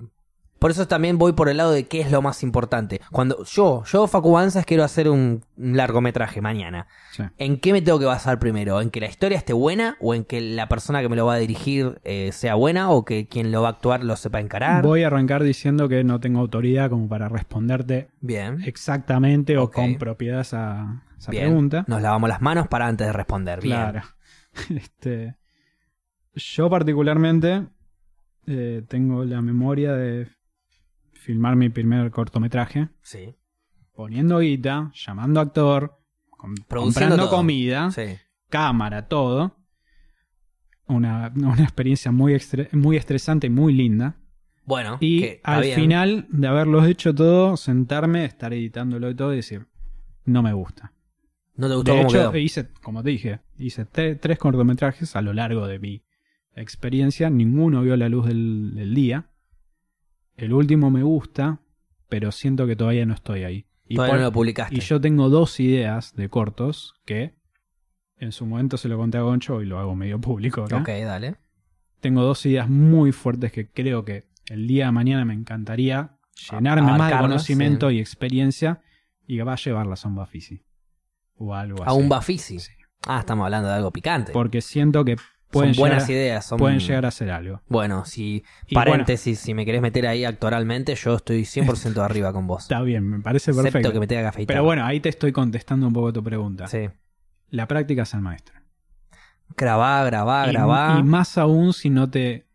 por 0.61 0.69
eso 0.69 0.87
también 0.87 1.17
voy 1.17 1.33
por 1.33 1.49
el 1.49 1.57
lado 1.57 1.71
de 1.71 1.87
qué 1.87 2.01
es 2.01 2.11
lo 2.11 2.21
más 2.21 2.43
importante. 2.43 3.01
Cuando 3.09 3.43
yo, 3.45 3.83
yo 3.83 4.05
Facu 4.05 4.33
Banzas 4.33 4.63
quiero 4.63 4.83
hacer 4.83 5.09
un, 5.09 5.43
largometraje 5.57 6.39
mañana. 6.39 6.85
Sí. 7.13 7.23
¿En 7.39 7.57
qué 7.57 7.73
me 7.73 7.81
tengo 7.81 7.97
que 7.97 8.05
basar 8.05 8.37
primero? 8.37 8.79
¿En 8.79 8.91
que 8.91 8.99
la 8.99 9.07
historia 9.07 9.39
esté 9.39 9.53
buena 9.53 9.97
o 9.99 10.13
en 10.13 10.23
que 10.23 10.39
la 10.39 10.69
persona 10.69 11.01
que 11.01 11.09
me 11.09 11.15
lo 11.15 11.25
va 11.25 11.33
a 11.33 11.37
dirigir 11.37 11.99
eh, 12.03 12.31
sea 12.31 12.53
buena 12.53 12.91
o 12.91 13.05
que 13.05 13.27
quien 13.27 13.51
lo 13.51 13.63
va 13.63 13.69
a 13.69 13.71
actuar 13.71 14.03
lo 14.03 14.15
sepa 14.15 14.39
encarar? 14.39 14.83
Voy 14.83 15.01
a 15.01 15.07
arrancar 15.07 15.41
diciendo 15.41 15.89
que 15.89 16.03
no 16.03 16.19
tengo 16.19 16.39
autoridad 16.39 16.91
como 16.91 17.09
para 17.09 17.27
responderte 17.27 18.09
Bien. 18.19 18.61
exactamente 18.63 19.57
o 19.57 19.71
con 19.71 19.95
propiedad 19.95 20.41
esa, 20.41 21.01
esa 21.17 21.31
Bien. 21.31 21.45
pregunta. 21.45 21.85
Nos 21.87 22.03
lavamos 22.03 22.29
las 22.29 22.41
manos 22.43 22.67
para 22.67 22.85
antes 22.85 23.07
de 23.07 23.13
responder. 23.13 23.61
Bien. 23.61 23.77
Claro. 23.77 24.01
Este, 24.69 25.37
yo 26.35 26.69
particularmente 26.69 27.65
eh, 28.45 28.83
tengo 28.87 29.25
la 29.25 29.41
memoria 29.41 29.93
de 29.93 30.27
filmar 31.21 31.55
mi 31.55 31.69
primer 31.69 32.09
cortometraje, 32.11 32.89
Sí. 33.01 33.35
poniendo 33.93 34.39
guita, 34.39 34.91
llamando 34.93 35.39
actor, 35.39 35.97
com- 36.29 36.55
comprando 36.67 37.15
todo. 37.17 37.29
comida, 37.29 37.91
Sí. 37.91 38.17
cámara, 38.49 39.07
todo. 39.07 39.55
Una, 40.87 41.31
una 41.35 41.63
experiencia 41.63 42.11
muy, 42.11 42.37
muy 42.73 42.97
estresante 42.97 43.47
y 43.47 43.49
muy 43.49 43.73
linda. 43.73 44.15
Bueno, 44.65 44.97
Y 44.99 45.19
que 45.21 45.41
al 45.43 45.61
bien. 45.63 45.75
final 45.75 46.25
de 46.29 46.47
haberlo 46.47 46.85
hecho 46.85 47.13
todo, 47.15 47.55
sentarme, 47.57 48.25
estar 48.25 48.53
editándolo 48.53 49.09
y 49.09 49.15
todo 49.15 49.33
y 49.33 49.37
decir, 49.37 49.67
no 50.25 50.41
me 50.43 50.53
gusta. 50.53 50.93
¿No 51.55 51.67
te 51.67 51.75
gustó 51.75 51.91
De 51.91 51.97
cómo 51.97 52.09
hecho, 52.09 52.31
quedó? 52.31 52.37
hice, 52.37 52.69
como 52.81 53.03
te 53.03 53.09
dije, 53.09 53.39
hice 53.57 53.85
tres 53.85 54.37
cortometrajes 54.39 55.15
a 55.15 55.21
lo 55.21 55.33
largo 55.33 55.67
de 55.67 55.79
mi 55.79 56.03
experiencia. 56.55 57.29
Ninguno 57.29 57.81
vio 57.81 57.95
la 57.97 58.09
luz 58.09 58.27
del, 58.27 58.73
del 58.75 58.93
día. 58.93 59.29
El 60.41 60.53
último 60.53 60.89
me 60.89 61.03
gusta, 61.03 61.59
pero 62.09 62.31
siento 62.31 62.65
que 62.67 62.75
todavía 62.75 63.05
no 63.05 63.13
estoy 63.13 63.43
ahí. 63.43 63.65
Y, 63.87 63.95
Todavía 63.95 64.13
por- 64.13 64.19
no 64.21 64.25
lo 64.27 64.31
publicaste. 64.31 64.75
y 64.75 64.79
yo 64.79 64.99
tengo 65.01 65.29
dos 65.29 65.59
ideas 65.59 66.15
de 66.15 66.29
cortos 66.29 66.93
que 67.05 67.35
en 68.17 68.31
su 68.31 68.45
momento 68.45 68.77
se 68.77 68.87
lo 68.87 68.97
conté 68.97 69.17
a 69.17 69.21
Goncho 69.21 69.61
y 69.61 69.65
lo 69.65 69.79
hago 69.79 69.95
medio 69.95 70.19
público 70.19 70.63
acá. 70.63 70.77
Ok, 70.77 70.87
dale. 71.03 71.35
Tengo 71.99 72.23
dos 72.23 72.45
ideas 72.45 72.69
muy 72.69 73.11
fuertes 73.11 73.51
que 73.51 73.69
creo 73.69 74.03
que 74.05 74.25
el 74.49 74.67
día 74.67 74.85
de 74.87 74.91
mañana 74.91 75.25
me 75.25 75.33
encantaría 75.33 76.17
llenarme 76.51 76.91
más 76.97 77.11
de 77.11 77.17
conocimiento 77.19 77.89
sí. 77.89 77.95
y 77.95 77.99
experiencia 77.99 78.81
y 79.27 79.37
va 79.39 79.53
a 79.53 79.57
llevarlas 79.57 80.05
a 80.05 80.07
un 80.07 80.15
Bafisi. 80.15 80.65
O 81.35 81.53
algo 81.53 81.83
A 81.83 81.87
así. 81.87 81.99
un 81.99 82.09
Bafisi. 82.09 82.59
Sí. 82.59 82.71
Ah, 83.07 83.19
estamos 83.19 83.45
hablando 83.45 83.67
de 83.69 83.75
algo 83.75 83.91
picante. 83.91 84.31
Porque 84.31 84.61
siento 84.61 85.03
que 85.05 85.17
pueden, 85.51 85.73
son 85.73 85.81
buenas 85.81 86.07
llegar, 86.07 86.21
ideas. 86.21 86.45
Son... 86.45 86.57
pueden 86.57 86.79
llegar 86.79 87.05
a 87.05 87.09
hacer 87.09 87.29
algo. 87.29 87.61
Bueno, 87.67 88.05
si 88.05 88.43
Y 88.67 88.75
paréntesis, 88.75 89.39
si 89.39 89.53
me 89.53 89.65
querés 89.65 89.81
meter 89.81 90.07
ahí 90.07 90.25
actualmente, 90.25 90.95
yo 90.95 91.15
estoy 91.15 91.41
100% 91.41 91.97
arriba 92.03 92.33
con 92.33 92.47
vos. 92.47 92.63
Está 92.63 92.81
bien, 92.81 93.07
me 93.07 93.19
parece 93.19 93.51
Excepto 93.51 93.63
perfecto. 93.63 93.93
que 93.93 93.99
me 93.99 94.07
tenga 94.07 94.21
que 94.23 94.27
afeitar. 94.27 94.53
Pero 94.55 94.63
bueno, 94.63 94.85
ahí 94.85 94.99
te 94.99 95.09
estoy 95.09 95.31
contestando 95.31 95.87
un 95.87 95.93
poco 95.93 96.11
tu 96.13 96.23
pregunta. 96.23 96.67
Sí. 96.67 96.89
La 97.49 97.67
práctica 97.67 98.03
es 98.03 98.13
el 98.13 98.21
maestro. 98.21 98.55
Grabá, 99.57 100.03
grabá, 100.05 100.47
y, 100.47 100.51
grabá. 100.51 100.97
y 100.99 101.03
más 101.03 101.37
aún 101.37 101.73
si 101.73 101.89
no 101.89 102.09
te. 102.09 102.47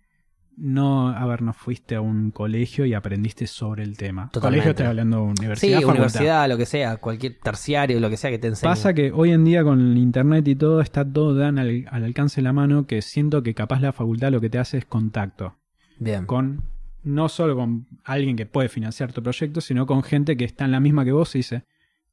No, 0.59 1.09
a 1.11 1.27
ver, 1.27 1.43
no 1.43 1.53
fuiste 1.53 1.97
a 1.97 2.01
un 2.01 2.31
colegio 2.31 2.87
y 2.87 2.95
aprendiste 2.95 3.47
sobre 3.47 3.83
el 3.83 3.97
tema. 3.97 4.31
Totalmente. 4.33 4.41
Colegio 4.65 4.70
estoy 4.70 4.87
hablando 4.87 5.16
de 5.19 5.23
Sí, 5.27 5.41
universidad. 5.41 5.73
facultad. 5.81 5.93
universidad, 5.95 6.49
lo 6.49 6.57
que 6.57 6.66
sea, 6.66 6.97
cualquier 6.97 7.39
terciario, 7.43 8.01
lo 8.01 8.09
que 8.09 8.16
sea 8.16 8.31
que 8.31 8.39
te 8.39 8.49
enseñe. 8.49 8.70
Pasa 8.70 8.95
que 8.95 9.12
hoy 9.12 9.33
en 9.33 9.45
día 9.45 9.62
con 9.62 9.81
el 9.81 9.99
internet 9.99 10.49
y 10.49 10.57
todo 10.57 10.81
está 10.81 11.05
todo 11.05 11.39
tan 11.39 11.59
al, 11.59 11.85
al 11.91 12.05
alcance 12.05 12.37
de 12.41 12.45
la 12.45 12.53
mano 12.55 12.87
que 12.87 13.03
siento 13.03 13.43
que 13.43 13.53
capaz 13.55 13.81
la 13.81 13.93
facultad 13.93 14.31
lo 14.33 14.41
que 14.41 14.49
te 14.49 14.59
hace 14.59 14.78
es 14.78 14.87
contacto. 14.87 15.57
Bien. 15.99 16.24
Con 16.24 16.62
no 17.05 17.28
solo 17.28 17.55
con 17.55 17.87
alguien 18.05 18.35
que 18.37 18.47
puede 18.47 18.69
financiar 18.69 19.12
tu 19.12 19.23
proyecto, 19.23 19.61
sino 19.61 19.87
con 19.87 20.03
gente 20.03 20.37
que 20.37 20.45
está 20.45 20.65
en 20.65 20.73
la 20.73 20.81
misma 20.81 21.05
que 21.05 21.12
vos 21.12 21.35
y 21.35 21.39
dice, 21.41 21.65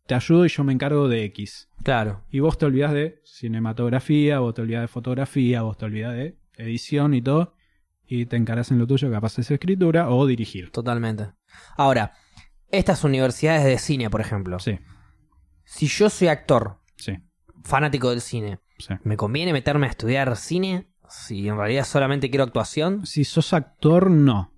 te 0.06 0.14
ayudo 0.16 0.46
y 0.46 0.50
yo 0.50 0.64
me 0.66 0.74
encargo 0.74 1.08
de 1.08 1.24
X. 1.24 1.70
Claro. 1.82 2.22
Y 2.30 2.42
vos 2.42 2.58
te 2.58 2.66
olvidás 2.66 2.92
de 2.94 3.20
cinematografía, 3.24 4.40
vos 4.40 4.54
te 4.54 4.62
olvidás 4.62 4.82
de 4.82 4.88
fotografía, 4.90 5.62
vos 5.64 5.78
te 5.78 5.86
olvidás 5.86 6.14
de 6.14 6.36
edición 6.58 7.14
y 7.14 7.22
todo, 7.22 7.56
y 8.06 8.26
te 8.26 8.36
encarás 8.36 8.72
en 8.72 8.80
lo 8.80 8.88
tuyo, 8.88 9.10
capaz 9.12 9.40
es 9.40 9.50
escritura 9.52 10.10
o 10.10 10.26
dirigir. 10.26 10.72
Totalmente. 10.72 11.32
Ahora, 11.78 12.14
estas 12.70 13.04
universidades 13.04 13.66
de 13.66 13.78
cine, 13.78 14.10
por 14.10 14.22
ejemplo. 14.22 14.60
Sí, 14.60 14.80
Si 15.66 15.88
yo 15.88 16.10
soy 16.10 16.28
actor, 16.28 16.80
sí, 16.98 17.18
fanático 17.64 18.10
del 18.10 18.22
cine, 18.22 18.60
sí. 18.78 18.94
¿me 19.04 19.18
conviene 19.18 19.54
meterme 19.54 19.88
a 19.88 19.90
estudiar 19.90 20.36
cine? 20.36 20.90
Si 21.10 21.48
en 21.48 21.58
realidad 21.58 21.86
solamente 21.86 22.30
quiero 22.30 22.44
actuación. 22.44 23.06
Si 23.06 23.24
sos 23.24 23.54
actor, 23.54 24.10
no. 24.10 24.54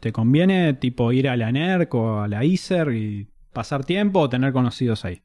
Te 0.00 0.12
conviene 0.12 0.74
tipo 0.74 1.12
ir 1.12 1.28
a 1.28 1.36
la 1.36 1.50
NERC 1.50 1.94
o 1.94 2.20
a 2.20 2.28
la 2.28 2.44
ISER 2.44 2.92
y 2.92 3.30
pasar 3.52 3.84
tiempo 3.84 4.20
o 4.20 4.28
tener 4.28 4.52
conocidos 4.52 5.04
ahí. 5.04 5.23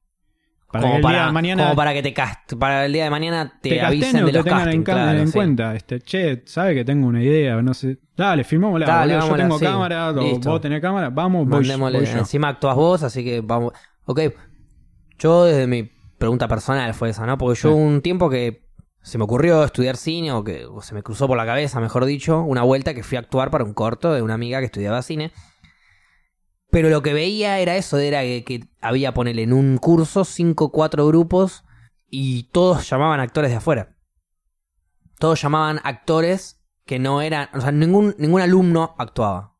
Para 0.71 0.81
que 0.83 0.85
como, 0.87 0.95
el 0.97 1.01
para, 1.01 1.17
día 1.17 1.25
de 1.25 1.31
mañana 1.31 1.63
como 1.63 1.75
para 1.75 1.93
que 1.93 2.03
te 2.03 2.13
cast 2.13 2.53
para 2.53 2.85
el 2.85 2.93
día 2.93 3.03
de 3.05 3.09
mañana 3.09 3.59
te, 3.61 3.69
te 3.69 3.81
avisen 3.81 4.23
de 4.25 4.31
te 4.31 4.43
tengan 4.43 4.59
en, 4.59 4.65
castings, 4.65 4.85
ca- 4.85 4.93
claro, 4.93 5.19
en 5.19 5.27
sí. 5.27 5.33
cuenta. 5.33 5.75
Este, 5.75 5.99
che, 6.01 6.43
sabe 6.45 6.75
que 6.75 6.85
tengo 6.85 7.07
una 7.07 7.23
idea, 7.23 7.61
no 7.61 7.73
sé. 7.73 7.97
Dale, 8.15 8.43
filmémosla. 8.43 8.85
Dale, 8.85 9.15
boludo, 9.15 9.29
yo 9.29 9.35
tengo 9.37 9.59
sí. 9.59 9.65
cámara, 9.65 10.11
Listo. 10.11 10.49
vos 10.51 10.61
tenés 10.61 10.81
cámara, 10.81 11.09
vamos, 11.09 11.47
Mandémosle, 11.47 11.97
voy 11.99 12.07
yo. 12.07 12.17
encima 12.19 12.49
actúas 12.49 12.75
vos, 12.75 13.01
así 13.03 13.23
que 13.23 13.41
vamos. 13.41 13.73
Ok, 14.05 14.19
yo 15.17 15.45
desde 15.45 15.67
mi 15.67 15.89
pregunta 16.17 16.47
personal 16.47 16.93
fue 16.93 17.09
esa, 17.09 17.25
¿no? 17.25 17.37
Porque 17.37 17.59
yo 17.59 17.69
Sí. 17.69 17.75
un 17.75 18.01
tiempo 18.01 18.29
que 18.29 18.67
se 19.01 19.17
me 19.17 19.23
ocurrió 19.23 19.63
estudiar 19.63 19.95
cine 19.97 20.31
o 20.33 20.43
que 20.43 20.65
o 20.65 20.81
se 20.81 20.93
me 20.93 21.01
cruzó 21.01 21.27
por 21.27 21.37
la 21.37 21.45
cabeza, 21.45 21.79
mejor 21.79 22.05
dicho, 22.05 22.41
una 22.41 22.61
vuelta 22.63 22.93
que 22.93 23.01
fui 23.03 23.15
a 23.15 23.21
actuar 23.21 23.49
para 23.49 23.63
un 23.63 23.73
corto 23.73 24.13
de 24.13 24.21
una 24.21 24.33
amiga 24.33 24.59
que 24.59 24.65
estudiaba 24.65 25.01
cine. 25.01 25.31
Pero 26.71 26.89
lo 26.89 27.01
que 27.01 27.13
veía 27.13 27.59
era 27.59 27.75
eso, 27.77 27.97
era 27.97 28.21
que, 28.21 28.43
que 28.43 28.65
había, 28.81 29.13
ponerle 29.13 29.43
en 29.43 29.53
un 29.53 29.77
curso, 29.77 30.23
cinco 30.23 30.65
o 30.65 30.71
cuatro 30.71 31.07
grupos 31.07 31.63
y 32.09 32.43
todos 32.51 32.87
llamaban 32.89 33.19
actores 33.19 33.49
de 33.51 33.57
afuera. 33.57 33.95
Todos 35.17 35.41
llamaban 35.41 35.79
actores 35.83 36.59
que 36.85 36.99
no 36.99 37.21
eran, 37.21 37.49
o 37.53 37.61
sea, 37.61 37.71
ningún, 37.71 38.15
ningún 38.17 38.41
alumno 38.41 38.95
actuaba. 38.97 39.55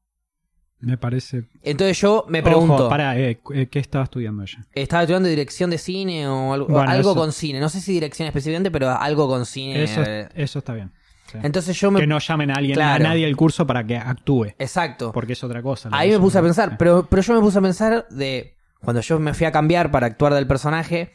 Me 0.79 0.97
parece. 0.97 1.43
Entonces 1.61 1.99
yo 1.99 2.25
me 2.29 2.41
pregunto, 2.41 2.73
Ojo, 2.75 2.89
pará, 2.89 3.19
eh, 3.19 3.41
eh, 3.53 3.67
¿qué 3.67 3.79
estaba 3.79 4.05
estudiando 4.05 4.43
ella? 4.43 4.65
estaba 4.71 5.03
estudiando 5.03 5.27
dirección 5.27 5.69
de 5.69 5.77
cine 5.77 6.25
o 6.27 6.53
algo, 6.53 6.67
Bueno, 6.67 6.89
algo 6.89 7.11
eso- 7.11 7.19
con 7.19 7.33
cine, 7.33 7.59
no 7.59 7.67
sé 7.67 7.81
si 7.81 7.91
dirección 7.91 8.27
específicamente, 8.27 8.71
pero 8.71 8.89
algo 8.91 9.27
con 9.27 9.45
cine. 9.45 9.83
Eso, 9.83 10.01
eso 10.35 10.59
está 10.59 10.73
bien. 10.73 10.93
Sí. 11.31 11.37
Entonces 11.43 11.79
yo 11.79 11.91
me... 11.91 11.99
Que 11.99 12.07
no 12.07 12.19
llamen 12.19 12.51
a 12.51 12.55
alguien, 12.55 12.75
Claro. 12.75 13.05
a 13.05 13.07
nadie 13.09 13.25
del 13.25 13.35
curso 13.35 13.67
para 13.67 13.83
que 13.85 13.97
actúe. 13.97 14.47
Exacto. 14.57 15.11
Porque 15.11 15.33
es 15.33 15.43
otra 15.43 15.61
cosa. 15.61 15.89
Ahí 15.91 16.09
me 16.11 16.19
puse 16.19 16.37
a 16.37 16.41
pensar, 16.41 16.77
pero, 16.77 17.05
pero 17.09 17.21
yo 17.21 17.33
me 17.35 17.41
puse 17.41 17.59
a 17.59 17.61
pensar 17.61 18.07
de 18.09 18.55
cuando 18.81 19.01
yo 19.01 19.19
me 19.19 19.33
fui 19.33 19.45
a 19.45 19.51
cambiar 19.51 19.91
para 19.91 20.07
actuar 20.07 20.33
del 20.33 20.47
personaje, 20.47 21.11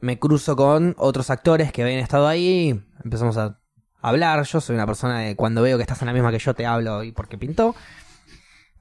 me 0.00 0.18
cruzo 0.18 0.56
con 0.56 0.94
otros 0.98 1.30
actores 1.30 1.72
que 1.72 1.82
habían 1.82 2.00
estado 2.00 2.26
ahí, 2.28 2.82
empezamos 3.04 3.36
a 3.38 3.58
hablar, 4.02 4.42
yo 4.44 4.60
soy 4.60 4.74
una 4.74 4.86
persona 4.86 5.20
de 5.20 5.36
cuando 5.36 5.62
veo 5.62 5.76
que 5.78 5.82
estás 5.82 6.02
en 6.02 6.06
la 6.06 6.12
misma 6.12 6.30
que 6.30 6.38
yo 6.38 6.52
te 6.54 6.66
hablo 6.66 7.02
y 7.02 7.12
porque 7.12 7.38
pintó. 7.38 7.74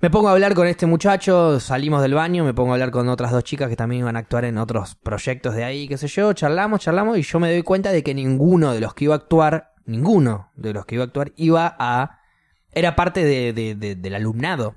Me 0.02 0.10
pongo 0.10 0.28
a 0.28 0.34
hablar 0.34 0.54
con 0.54 0.68
este 0.68 0.86
muchacho, 0.86 1.62
salimos 1.62 2.02
del 2.02 2.14
baño, 2.14 2.44
me 2.44 2.54
pongo 2.54 2.72
a 2.72 2.74
hablar 2.74 2.92
con 2.92 3.08
otras 3.08 3.32
dos 3.32 3.46
chicas 3.46 3.70
que 3.70 3.78
también 3.78 4.02
iban 4.02 4.18
a 4.18 4.20
actuar 4.20 4.44
en 4.44 4.58
otros 4.58 4.96
proyectos 4.96 5.56
de 5.56 5.64
ahí, 5.64 5.88
qué 5.88 5.98
sé 5.98 6.08
yo, 6.10 6.34
charlamos, 6.34 6.82
charlamos 6.82 7.18
y 7.18 7.22
yo 7.22 7.40
me 7.40 7.50
doy 7.50 7.64
cuenta 7.64 7.92
de 7.94 8.04
que 8.04 8.14
ninguno 8.14 8.74
de 8.74 8.82
los 8.82 8.94
que 8.94 9.06
iba 9.06 9.14
a 9.14 9.18
actuar, 9.18 9.73
ninguno 9.86 10.52
de 10.56 10.74
los 10.74 10.86
que 10.86 10.96
iba 10.96 11.04
a 11.04 11.08
actuar 11.08 11.34
iba 11.36 11.76
a... 11.80 12.20
era 12.72 12.96
parte 12.96 13.24
de- 13.24 13.54
de- 13.54 13.76
de- 13.76 13.96
del 13.96 14.16
alumnado. 14.16 14.76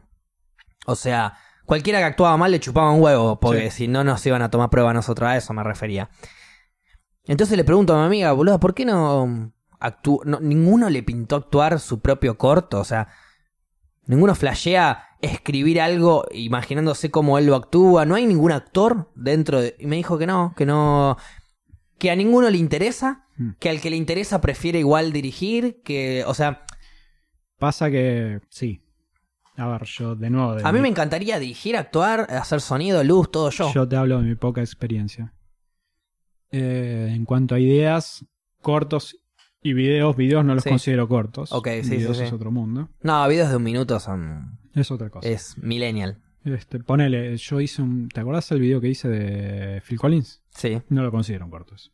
O 0.86 0.94
sea, 0.94 1.34
cualquiera 1.64 1.98
que 1.98 2.04
actuaba 2.04 2.36
mal 2.36 2.50
le 2.52 2.60
chupaba 2.60 2.90
un 2.92 3.02
huevo, 3.02 3.40
porque 3.40 3.70
si 3.70 3.88
no 3.88 4.04
nos 4.04 4.24
iban 4.26 4.42
a 4.42 4.50
tomar 4.50 4.70
prueba 4.70 4.90
a 4.90 4.94
nosotros, 4.94 5.28
a 5.28 5.36
eso 5.36 5.52
me 5.52 5.62
refería. 5.64 6.08
Entonces 7.24 7.56
le 7.56 7.64
pregunto 7.64 7.94
a 7.94 8.00
mi 8.00 8.06
amiga, 8.06 8.32
boludo, 8.32 8.60
¿por 8.60 8.72
qué 8.74 8.84
no, 8.84 9.52
actú 9.80 10.20
no 10.24 10.38
ninguno 10.40 10.88
le 10.90 11.02
pintó 11.02 11.36
actuar 11.36 11.80
su 11.80 12.00
propio 12.00 12.38
corto? 12.38 12.78
O 12.78 12.84
sea, 12.84 13.08
ninguno 14.06 14.36
flashea 14.36 15.02
escribir 15.20 15.80
algo 15.80 16.24
imaginándose 16.30 17.10
cómo 17.10 17.36
él 17.38 17.46
lo 17.46 17.56
actúa. 17.56 18.04
No 18.04 18.14
hay 18.14 18.26
ningún 18.26 18.52
actor 18.52 19.10
dentro 19.16 19.60
de... 19.60 19.74
Y 19.80 19.86
me 19.86 19.96
dijo 19.96 20.18
que 20.18 20.26
no, 20.26 20.54
que 20.56 20.66
no... 20.66 21.16
Que 21.98 22.10
a 22.12 22.16
ninguno 22.16 22.48
le 22.48 22.58
interesa, 22.58 23.25
Mm. 23.38 23.50
que 23.58 23.68
al 23.70 23.80
que 23.80 23.90
le 23.90 23.96
interesa 23.96 24.40
prefiere 24.40 24.78
igual 24.78 25.12
dirigir, 25.12 25.82
que... 25.84 26.24
O 26.26 26.34
sea, 26.34 26.64
Pasa 27.58 27.90
que, 27.90 28.40
sí. 28.50 28.82
A 29.56 29.66
ver, 29.68 29.84
yo 29.84 30.14
de 30.14 30.28
nuevo. 30.28 30.54
de 30.56 30.62
a 30.62 30.72
mí 30.72 30.78
mi- 30.78 30.82
me 30.82 30.88
encantaría 30.88 31.38
dirigir, 31.38 31.76
actuar, 31.76 32.26
hacer 32.30 32.60
sonido, 32.60 33.02
luz, 33.04 33.30
todo 33.30 33.48
yo. 33.50 33.72
Yo 33.72 33.88
te 33.88 33.96
hablo 33.96 34.18
de 34.18 34.24
mi 34.28 34.34
poca 34.34 34.60
experiencia. 34.60 35.32
Eh, 36.50 37.12
en 37.14 37.24
cuanto 37.24 37.54
a 37.54 37.58
ideas, 37.60 38.24
cortos 38.60 39.16
y 39.62 39.72
videos, 39.72 40.16
videos 40.16 40.44
no 40.44 40.54
los 40.54 40.62
Sí. 40.64 40.68
considero 40.70 41.08
cortos. 41.08 41.52
Ok, 41.52 41.68
sí, 41.82 41.96
videos 41.96 42.18
sí. 42.18 42.24
es 42.24 42.32
otro 42.32 42.50
mundo. 42.50 42.90
No, 43.02 43.26
videos 43.28 43.50
de 43.50 43.56
un 43.56 43.62
minuto 43.62 43.98
son... 44.00 44.58
Es 44.74 44.90
otra 44.90 45.08
cosa. 45.10 45.26
Es 45.28 45.56
millennial. 45.58 46.22
Este, 46.44 46.78
ponele, 46.78 47.36
yo 47.38 47.60
hice 47.60 47.82
un. 47.82 48.08
¿Te 48.08 48.20
acordás 48.20 48.48
del 48.50 48.60
video 48.60 48.80
que 48.80 48.88
hice 48.88 49.08
de 49.08 49.80
Phil 49.80 49.98
Collins? 49.98 50.42
Sí. 50.50 50.80
No 50.90 51.02
lo 51.02 51.10
considero 51.10 51.44
un 51.46 51.50
corto. 51.50 51.74
eso. 51.74 51.90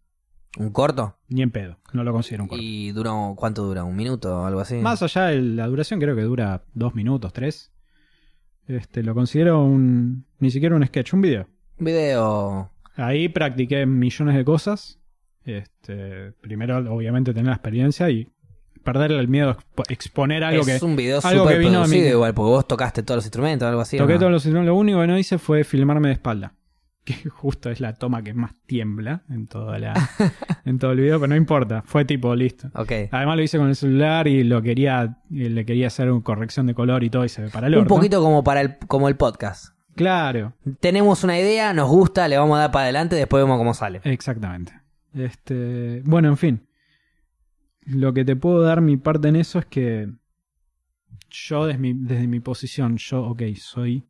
¿Un 0.59 0.71
corto? 0.71 1.17
Ni 1.29 1.43
en 1.43 1.51
pedo. 1.51 1.79
No 1.93 2.05
lo 2.05 2.13
considero 2.13 2.45
un 2.45 2.49
corto. 2.49 2.63
¿Y 2.63 2.93
duró, 2.93 3.35
cuánto 3.37 3.63
dura? 3.65 3.85
¿Un 3.85 3.97
minuto 3.97 4.43
o 4.43 4.45
algo 4.47 4.61
así? 4.61 4.77
Más 4.77 5.03
allá 5.03 5.27
de 5.27 5.41
la 5.41 5.67
duración, 5.67 5.99
creo 6.01 6.15
que 6.15 6.23
dura 6.23 6.63
dos 6.75 6.95
minutos, 6.95 7.33
tres. 7.33 7.73
Este, 8.69 9.03
lo 9.03 9.15
considero 9.15 9.63
un. 9.65 10.25
Ni 10.39 10.51
siquiera 10.51 10.77
un 10.77 10.87
sketch, 10.87 11.15
un 11.15 11.21
video. 11.23 11.47
Un 11.79 11.85
video... 11.87 12.71
Ahí 12.97 13.29
practiqué 13.31 13.87
millones 13.87 14.37
de 14.37 14.45
cosas. 14.45 14.99
Este, 15.45 16.33
primero, 16.43 16.77
obviamente, 16.95 17.33
tener 17.33 17.47
la 17.47 17.55
experiencia 17.55 18.11
y 18.11 18.29
perderle 18.85 19.19
el 19.19 19.29
miedo 19.29 19.51
a 19.51 19.57
expo- 19.57 19.85
exponer 19.89 20.45
algo 20.45 20.61
es 20.63 20.79
que. 20.81 20.85
un 20.85 20.97
video 20.97 21.21
algo 21.25 21.45
súper 21.45 21.59
que 21.59 21.65
vino 21.65 21.79
a 21.79 21.85
mí 21.85 21.89
producido 21.89 22.11
igual, 22.11 22.35
porque 22.35 22.51
vos 22.51 22.69
tocaste 22.69 23.03
todos 23.03 23.17
los 23.19 23.25
instrumentos 23.25 23.67
algo 23.67 23.81
así. 23.81 23.97
¿o 23.97 24.01
Toqué 24.01 24.15
no? 24.15 24.19
todos 24.21 24.33
los 24.33 24.45
Lo 24.47 24.75
único 24.77 25.01
que 25.01 25.07
no 25.07 25.19
hice 25.19 25.39
fue 25.39 25.65
filmarme 25.65 26.09
de 26.09 26.15
espalda. 26.15 26.53
Que 27.05 27.15
justo 27.31 27.69
es 27.71 27.81
la 27.81 27.95
toma 27.95 28.23
que 28.23 28.33
más 28.35 28.55
tiembla 28.67 29.23
en, 29.29 29.47
toda 29.49 29.79
la, 29.79 29.95
en 30.65 30.79
todo 30.79 30.93
el 30.93 31.01
video, 31.01 31.19
pero 31.19 31.29
no 31.31 31.37
importa. 31.37 31.83
Fue 31.85 32.05
tipo 32.05 32.35
listo. 32.35 32.69
Ok. 32.75 32.93
Además 33.11 33.37
lo 33.37 33.43
hice 33.43 33.59
con 33.59 33.69
el 33.69 33.75
celular 33.77 34.29
y 34.29 34.45
lo 34.45 34.63
quería, 34.63 35.19
y 35.31 35.49
le 35.49 35.65
quería 35.67 35.89
hacer 35.89 36.11
una 36.11 36.23
corrección 36.23 36.67
de 36.67 36.75
color 36.75 37.03
y 37.05 37.11
todo 37.11 37.25
y 37.25 37.29
se 37.29 37.43
ve 37.43 37.49
para 37.51 37.67
el 37.67 37.75
Un 37.75 37.81
orto. 37.83 37.95
poquito 37.95 38.23
como 38.23 38.45
para 38.45 38.61
el, 38.61 38.79
como 38.87 39.09
el 39.09 39.17
podcast. 39.17 39.75
Claro, 39.95 40.55
Tenemos 40.81 41.23
una 41.23 41.39
idea, 41.39 41.75
nos 41.75 41.91
gusta, 41.91 42.27
le 42.29 42.39
vamos 42.39 42.57
a 42.57 42.61
dar 42.61 42.71
para 42.73 42.85
adelante, 42.85 43.15
después 43.17 43.43
vemos 43.43 43.59
cómo 43.59 43.75
sale. 43.75 44.01
exactamente. 44.05 44.73
Este, 45.13 46.01
bueno, 46.07 46.29
en 46.29 46.37
fin. 46.39 46.67
Lo 47.85 48.15
que 48.15 48.25
te 48.25 48.37
puedo 48.37 48.63
dar 48.63 48.81
mi 48.81 48.97
parte 48.97 49.29
en 49.29 49.37
eso 49.37 49.59
es 49.59 49.67
que 49.67 50.09
yo 51.29 51.67
desde 51.67 51.79
mi, 51.81 51.93
desde 51.95 52.27
mi 52.29 52.41
posición, 52.41 52.97
yo, 52.97 53.23
ok, 53.25 53.43
soy, 53.57 54.07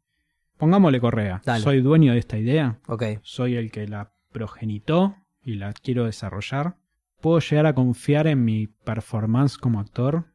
pongámosle 0.63 1.01
correa, 1.01 1.43
Dale. 1.45 1.61
soy 1.61 1.81
dueño 1.81 2.13
de 2.13 2.21
esta 2.21 2.39
idea, 2.39 2.79
Ok. 2.87 3.03
soy 3.23 3.57
el 3.57 3.73
que 3.73 3.89
la 3.89 4.13
progenitó 4.31 5.17
y 5.43 5.57
la 5.57 5.73
quiero 5.73 6.05
desarrollar. 6.05 6.77
Puedo 7.21 7.41
llegar 7.41 7.67
a 7.67 7.75
confiar 7.75 8.29
en 8.29 8.45
mi 8.45 8.69
performance 8.69 9.59
como 9.59 9.81
actor, 9.81 10.27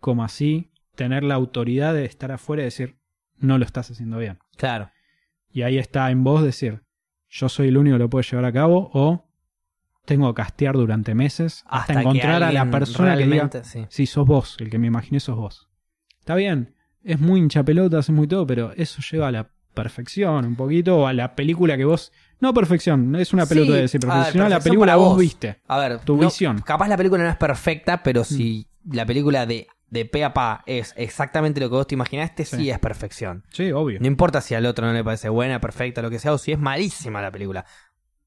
como 0.00 0.24
así 0.24 0.70
tener 0.94 1.22
la 1.22 1.34
autoridad 1.34 1.92
de 1.92 2.06
estar 2.06 2.32
afuera 2.32 2.62
y 2.62 2.64
decir, 2.64 2.96
no 3.36 3.58
lo 3.58 3.66
estás 3.66 3.90
haciendo 3.90 4.16
bien. 4.16 4.38
Claro. 4.56 4.90
Y 5.50 5.64
ahí 5.64 5.76
está 5.76 6.10
en 6.10 6.24
vos 6.24 6.42
decir, 6.42 6.84
yo 7.28 7.50
soy 7.50 7.68
el 7.68 7.76
único 7.76 7.96
que 7.96 8.04
lo 8.04 8.08
puede 8.08 8.24
llevar 8.24 8.46
a 8.46 8.52
cabo 8.54 8.90
o 8.94 9.28
tengo 10.06 10.32
que 10.32 10.40
castear 10.40 10.76
durante 10.76 11.14
meses 11.14 11.62
hasta, 11.66 12.00
encontrar 12.00 12.42
a 12.42 12.52
la 12.52 12.70
persona 12.70 13.18
que 13.18 13.26
diga, 13.26 13.50
sí. 13.64 13.84
sí, 13.90 14.06
sos 14.06 14.26
vos, 14.26 14.56
el 14.60 14.70
que 14.70 14.78
me 14.78 14.86
imaginé 14.86 15.20
sos 15.20 15.36
vos. 15.36 15.68
Está 16.20 16.34
bien, 16.36 16.75
es 17.06 17.20
muy 17.20 17.40
hinchapelotas, 17.40 18.08
es 18.08 18.14
muy 18.14 18.26
todo, 18.26 18.46
pero 18.46 18.72
eso 18.76 19.00
lleva 19.10 19.28
a 19.28 19.32
la 19.32 19.48
perfección 19.74 20.44
un 20.46 20.56
poquito 20.56 20.96
o 20.98 21.06
a 21.06 21.12
la 21.12 21.34
película 21.36 21.76
que 21.76 21.84
vos... 21.84 22.12
No 22.40 22.52
perfección, 22.52 23.10
no 23.10 23.18
es 23.18 23.32
una 23.32 23.46
pelota 23.46 23.72
de 23.72 23.82
decir 23.82 24.00
perfección, 24.00 24.44
a 24.44 24.48
la 24.50 24.60
película 24.60 24.96
vos 24.96 25.10
vos. 25.10 25.18
viste. 25.18 25.56
A 25.68 25.78
ver, 25.78 26.00
Tu 26.00 26.16
no- 26.16 26.24
visión. 26.24 26.56
Mm. 26.56 26.60
Capaz 26.60 26.88
la 26.88 26.96
película 26.98 27.22
no 27.24 27.30
es 27.30 27.36
perfecta, 27.36 28.02
pero 28.02 28.24
si 28.24 28.66
la 28.90 29.06
película 29.06 29.46
de, 29.46 29.68
de 29.88 30.04
pe 30.04 30.22
a 30.22 30.34
pa 30.34 30.62
es 30.66 30.92
exactamente 30.98 31.60
lo 31.60 31.70
que 31.70 31.76
vos 31.76 31.86
te 31.86 31.94
imaginaste, 31.94 32.44
sí, 32.44 32.56
Sí. 32.56 32.70
es 32.70 32.78
perfección. 32.78 33.44
Sí, 33.52 33.72
obvio. 33.72 34.00
No 34.00 34.06
importa 34.06 34.42
si 34.42 34.54
al 34.54 34.66
otro 34.66 34.86
no 34.86 34.92
le 34.92 35.02
parece 35.02 35.30
buena, 35.30 35.60
perfecta, 35.62 36.02
lo 36.02 36.10
que 36.10 36.18
sea, 36.18 36.34
o 36.34 36.38
si 36.38 36.52
es 36.52 36.58
malísima 36.58 37.22
la 37.22 37.30
película. 37.30 37.64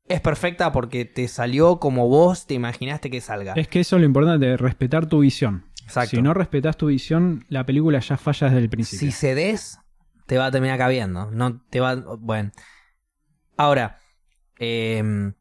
Es 0.08 0.22
perfecta 0.22 0.72
porque 0.72 1.06
te 1.06 1.28
salió 1.28 1.80
como 1.80 2.08
vos 2.10 2.48
te 2.48 2.56
imaginaste 2.56 3.12
que 3.12 3.22
salga. 3.22 3.54
Es 3.54 3.68
que 3.68 3.82
eso 3.82 3.96
es 3.98 4.00
lo 4.00 4.08
importante, 4.08 4.58
respetar 4.58 5.06
tu 5.06 5.20
visión. 5.20 5.66
Exacto. 5.90 6.12
Si 6.12 6.22
no 6.22 6.36
respetas 6.36 6.78
tu 6.78 6.86
visión, 6.86 7.46
la 7.50 7.66
película 7.66 8.00
ya 8.00 8.16
falla 8.16 8.48
desde 8.48 8.60
el 8.60 8.70
principio. 8.70 9.08
Si 9.08 9.12
cedes, 9.12 9.80
te 10.28 10.38
va 10.38 10.46
a 10.46 10.52
terminar 10.52 10.78
cabiendo. 10.78 11.32
No 11.32 11.62
te 11.72 11.80
va. 11.80 11.96
Bueno. 11.96 12.52
Ahora. 13.58 13.98
em, 14.60 15.34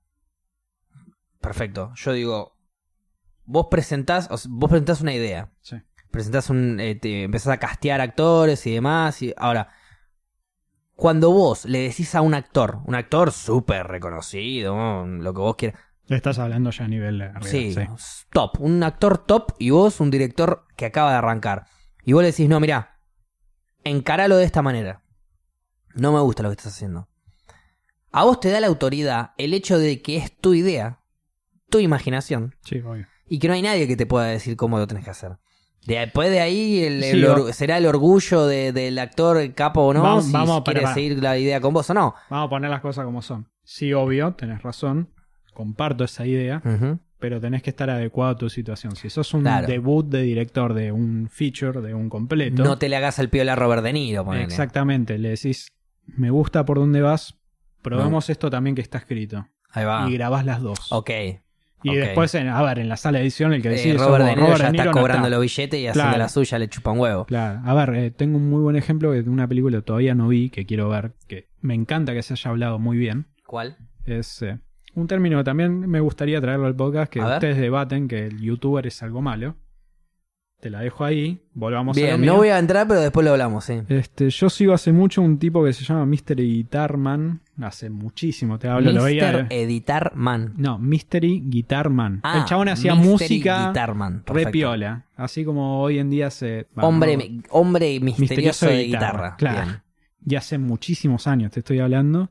perfecto. 1.40 1.92
Yo 1.96 2.12
digo. 2.12 2.56
Vos 3.44 3.66
presentás. 3.70 4.28
o 4.30 4.38
sea, 4.38 4.50
vos 4.54 4.70
presentás 4.70 5.02
una 5.02 5.12
idea. 5.12 5.52
Sí. 5.60 5.76
Presentás 6.10 6.48
un. 6.48 6.80
eh, 6.80 6.94
te 6.94 7.24
empezás 7.24 7.52
a 7.52 7.58
castear 7.58 8.00
actores 8.00 8.66
y 8.66 8.72
demás. 8.72 9.20
Y, 9.20 9.34
ahora. 9.36 9.68
Cuando 10.94 11.30
vos 11.30 11.66
le 11.66 11.80
decís 11.80 12.14
a 12.14 12.22
un 12.22 12.34
actor, 12.34 12.80
un 12.86 12.96
actor 12.96 13.30
súper 13.30 13.86
reconocido, 13.86 14.74
¿no? 14.74 15.06
lo 15.06 15.32
que 15.32 15.40
vos 15.40 15.56
quieras. 15.56 15.80
Estás 16.09 16.39
hablando 16.39 16.70
ya 16.70 16.85
a 16.85 16.89
nivel 16.89 17.18
de 17.18 17.24
arriba, 17.26 17.43
Sí, 17.47 17.74
sí. 17.74 17.80
top. 18.30 18.60
Un 18.60 18.82
actor 18.82 19.18
top 19.18 19.52
y 19.59 19.70
vos 19.70 20.01
un 20.01 20.10
director 20.10 20.64
que 20.76 20.86
acaba 20.86 21.10
de 21.12 21.18
arrancar. 21.18 21.66
Y 22.05 22.14
vos 22.14 22.22
le 22.22 22.30
decís, 22.30 22.48
no, 22.48 22.60
mira, 22.60 22.98
encáralo 23.85 24.36
de 24.36 24.44
esta 24.44 24.62
manera. 24.62 25.02
No 25.94 26.12
me 26.12 26.20
gusta 26.20 26.43
lo 26.43 26.48
que 26.48 26.55
estás 26.55 26.72
haciendo. 26.74 27.09
A 28.10 28.24
vos 28.24 28.40
te 28.40 28.51
da 28.51 28.60
la 28.60 28.68
autoridad 28.68 29.32
el 29.36 29.52
hecho 29.52 29.78
de 29.78 30.01
que 30.01 30.16
es 30.16 30.35
tu 30.39 30.55
idea, 30.55 31.01
tu 31.68 31.78
imaginación, 31.78 32.55
Sí, 32.64 32.80
obvio. 32.80 33.06
y 33.28 33.39
que 33.39 33.48
no 33.48 33.55
hay 33.55 33.62
nadie 33.62 33.86
que 33.86 33.97
te 33.97 34.06
pueda 34.06 34.26
decir 34.26 34.56
cómo 34.56 34.78
lo 34.78 34.86
tenés 34.86 35.05
que 35.05 35.10
hacer. 35.10 35.32
Después 35.86 36.30
de 36.30 36.40
ahí 36.40 36.82
el- 36.85 37.02
Sí, 37.02 37.10
el 37.10 37.24
or- 37.26 37.40
o- 37.40 37.52
será 37.52 37.76
el 37.78 37.86
orgullo 37.86 38.47
de- 38.47 38.72
del 38.72 38.98
actor 38.98 39.36
el 39.39 39.55
capo 39.55 39.82
o 39.82 39.94
no, 39.94 40.02
Vamos- 40.02 40.24
si, 40.26 40.32
vamos, 40.32 40.62
quiere 40.62 40.80
pero 40.80 40.89
va. 40.89 40.94
seguir 40.94 41.22
la 41.22 41.36
idea 41.39 41.60
con 41.60 41.72
vos 41.74 41.89
o 41.90 41.94
no. 41.94 42.14
Vamos 42.30 42.47
a 42.47 42.51
poner 42.51 42.70
las 42.70 42.80
cosas 42.80 43.05
como 43.05 43.20
son. 43.22 43.48
Sí, 43.62 43.93
obvio, 43.93 44.35
tenés 44.35 44.62
razón. 44.62 45.10
Comparto 45.59 46.05
esa 46.05 46.24
idea, 46.24 46.62
pero 47.18 47.40
tenés 47.40 47.64
que 47.64 47.70
estar 47.70 47.90
adecuado 47.90 48.30
a 48.30 48.36
tu 48.36 48.48
situación. 48.48 48.94
Si 48.94 49.10
sos 49.10 49.35
un 49.35 49.40
Claro. 49.43 49.66
debut 49.66 50.06
de 50.09 50.22
director 50.22 50.72
de 50.72 50.93
un 50.93 51.28
feature, 51.28 51.80
de 51.80 51.94
un 51.94 52.09
completo, 52.09 52.62
No 52.62 52.78
te 52.78 52.89
le 52.89 52.94
hagas 52.94 53.18
el 53.18 53.28
piola 53.28 53.55
a 53.55 53.56
Robert 53.56 53.82
De 53.82 53.93
Niro, 53.93 54.24
ponele. 54.24 54.44
exactamente, 54.44 55.18
le 55.18 55.30
decís, 55.30 55.72
me 56.06 56.30
gusta 56.30 56.64
por 56.64 56.78
dónde 56.78 57.02
vas, 57.02 57.35
probemos 57.82 58.30
esto 58.30 58.51
también 58.51 58.76
que 58.76 58.82
está 58.82 58.98
escrito. 58.98 59.48
Ahí 59.72 59.85
va. 59.85 60.09
y 60.09 60.14
grabás 60.14 60.44
las 60.47 60.62
dos. 60.62 60.93
Ok. 60.93 61.10
y 61.85 61.94
después, 61.94 62.35
en- 62.36 62.48
a 62.48 62.60
ver, 62.62 62.78
en 62.80 62.89
la 62.89 62.97
sala 62.97 63.18
de 63.18 63.24
edición, 63.24 63.52
el 63.52 63.62
que 63.62 63.68
Eh, 63.68 63.72
decide 63.72 63.94
Robert 63.98 64.24
sos 64.24 64.26
De. 64.26 64.35
Niro 64.35 64.47
Robert 64.47 64.60
ya 64.62 64.68
está 64.70 64.85
no 64.86 64.90
cobrando 64.93 65.26
está. 65.26 65.36
los 65.36 65.40
billetes 65.43 65.80
y 65.80 65.86
haciendo 65.89 66.18
la 66.18 66.28
suya 66.28 66.59
le 66.60 66.68
chupa 66.68 66.90
un 66.93 66.98
huevo. 67.01 67.24
Claro, 67.24 67.60
a 67.64 67.74
ver, 67.74 67.94
eh, 67.94 68.10
tengo 68.12 68.36
un 68.36 68.48
muy 68.48 68.60
buen 68.62 68.76
ejemplo 68.76 69.10
de 69.12 69.20
una 69.28 69.47
película 69.48 69.78
que 69.78 69.82
todavía 69.82 70.14
no 70.14 70.26
vi, 70.28 70.51
que 70.51 70.66
quiero 70.66 70.89
ver, 70.89 71.12
que 71.28 71.47
me 71.60 71.74
encanta 71.74 72.14
que 72.14 72.22
se 72.22 72.35
haya 72.35 72.51
hablado 72.51 72.78
muy 72.80 72.97
bien. 72.97 73.26
¿Cuál? 73.47 73.76
Es 74.06 74.43
eh, 74.43 74.59
un 75.00 75.06
término 75.06 75.38
que 75.38 75.44
también 75.44 75.80
me 75.88 76.00
gustaría 76.00 76.40
traerlo 76.40 76.66
al 76.66 76.74
podcast, 76.76 77.12
que 77.12 77.20
ustedes 77.20 77.56
debaten 77.58 78.08
que 78.08 78.26
el 78.26 78.40
youtuber 78.40 78.86
es 78.86 79.02
algo 79.02 79.22
malo. 79.22 79.54
Te 80.60 80.70
la 80.70 80.80
dejo 80.80 81.04
ahí, 81.04 81.40
volvamos 81.54 81.96
a 81.96 82.00
lo 82.00 82.06
Bien, 82.06 82.20
mío. 82.20 82.32
no 82.32 82.38
voy 82.38 82.48
a 82.48 82.58
entrar, 82.58 82.88
pero 82.88 83.00
después 83.00 83.24
lo 83.24 83.30
hablamos, 83.30 83.64
sí. 83.64 83.80
Este, 83.88 84.28
yo 84.28 84.50
sigo 84.50 84.72
hace 84.72 84.92
mucho 84.92 85.22
un 85.22 85.38
tipo 85.38 85.64
que 85.64 85.72
se 85.72 85.84
llama 85.84 86.04
Mystery 86.04 86.52
Guitarman. 86.52 87.40
Hace 87.62 87.90
muchísimo, 87.90 88.58
te 88.58 88.66
hablo, 88.66 88.90
lo 88.90 89.04
veía. 89.04 89.46
Editar 89.50 90.12
Man. 90.16 90.54
No, 90.56 90.76
Mystery 90.80 91.44
Guitarman. 91.46 92.20
Ah, 92.24 92.38
el 92.38 92.44
chabón 92.44 92.68
hacía 92.70 92.96
Mystery 92.96 93.08
música 93.12 93.68
Guitarman, 93.68 94.14
re 94.18 94.22
perfecto. 94.24 94.50
piola. 94.50 95.04
Así 95.14 95.44
como 95.44 95.80
hoy 95.80 96.00
en 96.00 96.10
día 96.10 96.28
se. 96.30 96.66
bueno, 96.74 96.88
Hombre, 96.88 97.16
no- 97.16 97.42
hombre 97.50 98.00
misterioso, 98.00 98.20
Misterioso 98.20 98.66
de 98.66 98.72
de 98.72 98.84
guitarra. 98.86 99.06
guitarra, 99.12 99.36
claro. 99.36 99.62
Bien. 99.64 99.82
y 100.26 100.34
hace 100.34 100.58
muchísimos 100.58 101.28
años, 101.28 101.52
te 101.52 101.60
estoy 101.60 101.78
hablando. 101.78 102.30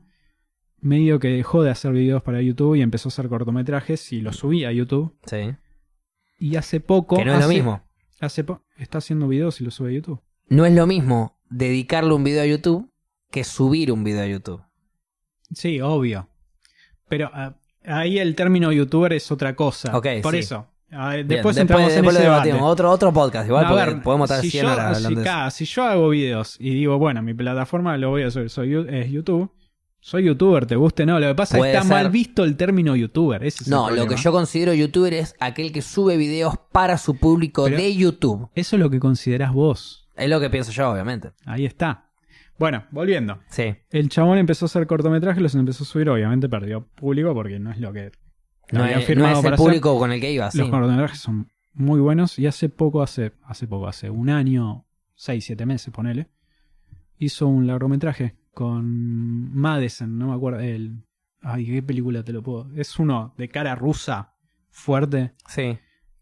Medio 0.80 1.18
que 1.18 1.28
dejó 1.28 1.62
de 1.62 1.70
hacer 1.70 1.92
videos 1.92 2.22
para 2.22 2.40
YouTube 2.40 2.76
y 2.76 2.82
empezó 2.82 3.08
a 3.08 3.10
hacer 3.10 3.28
cortometrajes 3.28 4.12
y 4.12 4.20
los 4.20 4.36
subía 4.36 4.68
a 4.68 4.72
YouTube. 4.72 5.16
Sí. 5.26 5.54
Y 6.38 6.56
hace 6.56 6.80
poco. 6.80 7.16
Que 7.16 7.24
no 7.24 7.34
es 7.34 7.40
lo 7.40 7.48
mismo. 7.48 7.82
Hace 8.20 8.44
po- 8.44 8.62
está 8.76 8.98
haciendo 8.98 9.26
videos 9.28 9.60
y 9.60 9.64
los 9.64 9.74
sube 9.74 9.90
a 9.90 9.92
YouTube. 9.92 10.20
No 10.48 10.64
es 10.66 10.72
lo 10.74 10.86
mismo 10.86 11.38
dedicarle 11.50 12.12
un 12.14 12.24
video 12.24 12.42
a 12.42 12.46
YouTube 12.46 12.90
que 13.30 13.44
subir 13.44 13.90
un 13.92 14.04
video 14.04 14.22
a 14.22 14.26
YouTube. 14.26 14.62
Sí, 15.52 15.80
obvio. 15.80 16.28
Pero 17.08 17.30
ah, 17.32 17.56
ahí 17.84 18.18
el 18.18 18.34
término 18.34 18.70
youtuber 18.72 19.12
es 19.12 19.30
otra 19.32 19.56
cosa. 19.56 19.96
Ok, 19.96 20.06
Por 20.22 20.34
sí. 20.34 20.40
eso. 20.40 20.68
Ah, 20.90 21.14
Bien, 21.16 21.28
después 21.28 21.56
entramos 21.58 21.88
en 21.90 21.96
después 21.96 22.16
ese 22.16 22.24
lo 22.24 22.30
debate. 22.32 22.52
Otro, 22.54 22.90
otro 22.90 23.12
podcast, 23.12 23.46
igual, 23.46 23.66
A 23.66 23.68
porque 23.68 23.84
ver, 23.84 24.02
podemos 24.02 24.30
estar 24.30 24.42
si 24.42 24.50
100 24.50 24.64
yo, 24.64 24.72
horas 24.72 25.02
si, 25.52 25.64
si 25.66 25.72
yo 25.74 25.84
hago 25.84 26.08
videos 26.08 26.56
y 26.58 26.70
digo, 26.70 26.96
bueno, 26.98 27.22
mi 27.22 27.34
plataforma 27.34 27.96
lo 27.98 28.08
voy 28.10 28.22
a 28.22 28.30
subir, 28.30 28.48
soy, 28.48 28.74
es 28.88 29.10
YouTube. 29.10 29.50
Soy 30.00 30.24
youtuber, 30.24 30.64
te 30.66 30.76
guste, 30.76 31.04
no. 31.04 31.18
Lo 31.18 31.26
que 31.28 31.34
pasa 31.34 31.56
es 31.58 31.62
que 31.64 31.68
está 31.70 31.82
ser. 31.82 31.90
mal 31.92 32.10
visto 32.10 32.44
el 32.44 32.56
término 32.56 32.94
youtuber. 32.96 33.42
Ese 33.44 33.64
es 33.64 33.68
el 33.68 33.72
No, 33.72 33.90
lo 33.90 34.06
que 34.06 34.16
yo 34.16 34.32
considero 34.32 34.72
youtuber 34.72 35.12
es 35.12 35.34
aquel 35.40 35.72
que 35.72 35.82
sube 35.82 36.16
videos 36.16 36.54
para 36.72 36.96
su 36.98 37.16
público 37.16 37.64
Pero- 37.64 37.76
de 37.76 37.94
YouTube. 37.94 38.48
Eso 38.54 38.76
es 38.76 38.80
lo 38.80 38.90
que 38.90 39.00
considerás 39.00 39.52
vos. 39.52 40.08
Es 40.16 40.28
lo 40.30 40.40
que 40.40 40.50
pienso 40.50 40.72
yo, 40.72 40.90
obviamente. 40.90 41.32
Ahí 41.44 41.66
está. 41.66 42.06
Bueno, 42.58 42.84
volviendo. 42.90 43.38
Sí. 43.50 43.74
El 43.90 44.08
chabón 44.08 44.38
empezó 44.38 44.64
a 44.64 44.66
hacer 44.66 44.86
cortometrajes, 44.86 45.42
los 45.42 45.54
empezó 45.54 45.84
a 45.84 45.86
subir, 45.86 46.08
obviamente 46.08 46.48
perdió 46.48 46.86
público 46.94 47.32
porque 47.34 47.58
no 47.60 47.70
es 47.70 47.78
lo 47.78 47.92
que 47.92 48.10
No 48.72 48.82
había 48.84 49.00
firmado 49.00 49.28
no 49.34 49.38
es 49.38 49.38
el 49.38 49.44
para 49.44 49.54
hacer. 49.54 49.64
público 49.64 49.98
con 49.98 50.10
el 50.12 50.20
que 50.20 50.32
iba, 50.32 50.50
sí. 50.50 50.58
Los 50.58 50.68
cortometrajes 50.70 51.20
son 51.20 51.52
muy 51.74 52.00
buenos 52.00 52.36
y 52.38 52.46
hace 52.46 52.68
poco, 52.68 53.02
hace, 53.02 53.32
hace 53.44 53.68
poco, 53.68 53.86
hace 53.86 54.10
un 54.10 54.28
año, 54.30 54.86
seis, 55.14 55.44
siete 55.44 55.66
meses, 55.66 55.92
ponele, 55.94 56.28
hizo 57.18 57.46
un 57.46 57.66
largometraje 57.68 58.36
con 58.58 59.54
Madison, 59.56 60.18
no 60.18 60.26
me 60.26 60.34
acuerdo, 60.34 60.58
el... 60.58 61.04
Ay, 61.42 61.64
¿qué 61.66 61.80
película 61.80 62.24
te 62.24 62.32
lo 62.32 62.42
puedo? 62.42 62.68
Es 62.74 62.98
uno 62.98 63.32
de 63.38 63.48
cara 63.48 63.76
rusa, 63.76 64.34
fuerte, 64.70 65.32
Sí. 65.46 65.78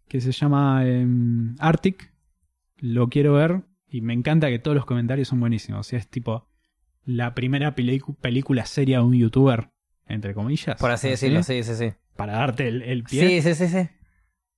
que 0.07 0.21
se 0.21 0.33
llama 0.33 0.87
em, 0.87 1.57
Arctic. 1.59 2.13
Lo 2.77 3.09
quiero 3.09 3.33
ver 3.33 3.63
y 3.89 4.03
me 4.03 4.13
encanta 4.13 4.49
que 4.49 4.59
todos 4.59 4.75
los 4.75 4.85
comentarios 4.85 5.29
son 5.29 5.41
buenísimos. 5.41 5.81
O 5.81 5.83
sea, 5.89 5.99
es 5.99 6.09
tipo 6.09 6.47
la 7.07 7.35
primera 7.35 7.75
película 7.75 8.67
seria 8.67 8.99
de 8.99 9.05
un 9.05 9.15
youtuber, 9.15 9.71
entre 10.07 10.35
comillas. 10.35 10.79
Por 10.79 10.91
así 10.91 11.09
decirlo, 11.09 11.43
sí, 11.43 11.63
sí, 11.63 11.75
sí. 11.75 11.95
Para 12.17 12.35
darte 12.35 12.69
el, 12.69 12.83
el 12.83 13.03
pie. 13.05 13.41
Sí, 13.41 13.55
sí, 13.55 13.55
sí, 13.55 13.69
sí. 13.69 13.89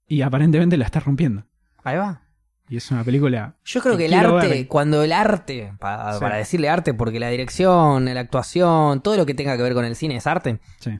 Y 0.09 0.23
aparentemente 0.23 0.77
la 0.77 0.85
está 0.87 0.99
rompiendo. 0.99 1.45
Ahí 1.85 1.97
va. 1.97 2.23
Y 2.69 2.77
es 2.77 2.91
una 2.91 3.03
película. 3.05 3.55
Yo 3.65 3.81
creo 3.81 3.95
que 3.97 3.99
que 3.99 4.07
el 4.07 4.15
arte, 4.15 4.49
ver. 4.49 4.69
cuando 4.69 5.03
el 5.03 5.13
arte, 5.13 5.71
Sí. 5.73 5.77
para 5.81 6.37
decirle 6.37 6.69
arte, 6.69 6.95
porque 6.95 7.19
la 7.21 7.29
dirección, 7.29 8.05
la 8.05 8.21
actuación, 8.21 9.01
todo 9.01 9.17
lo 9.17 9.25
que 9.27 9.35
tenga 9.35 9.57
que 9.57 9.63
ver 9.63 9.75
con 9.75 9.85
el 9.85 9.97
cine 9.97 10.17
es 10.17 10.27
arte. 10.27 10.61
Sí, 10.81 10.99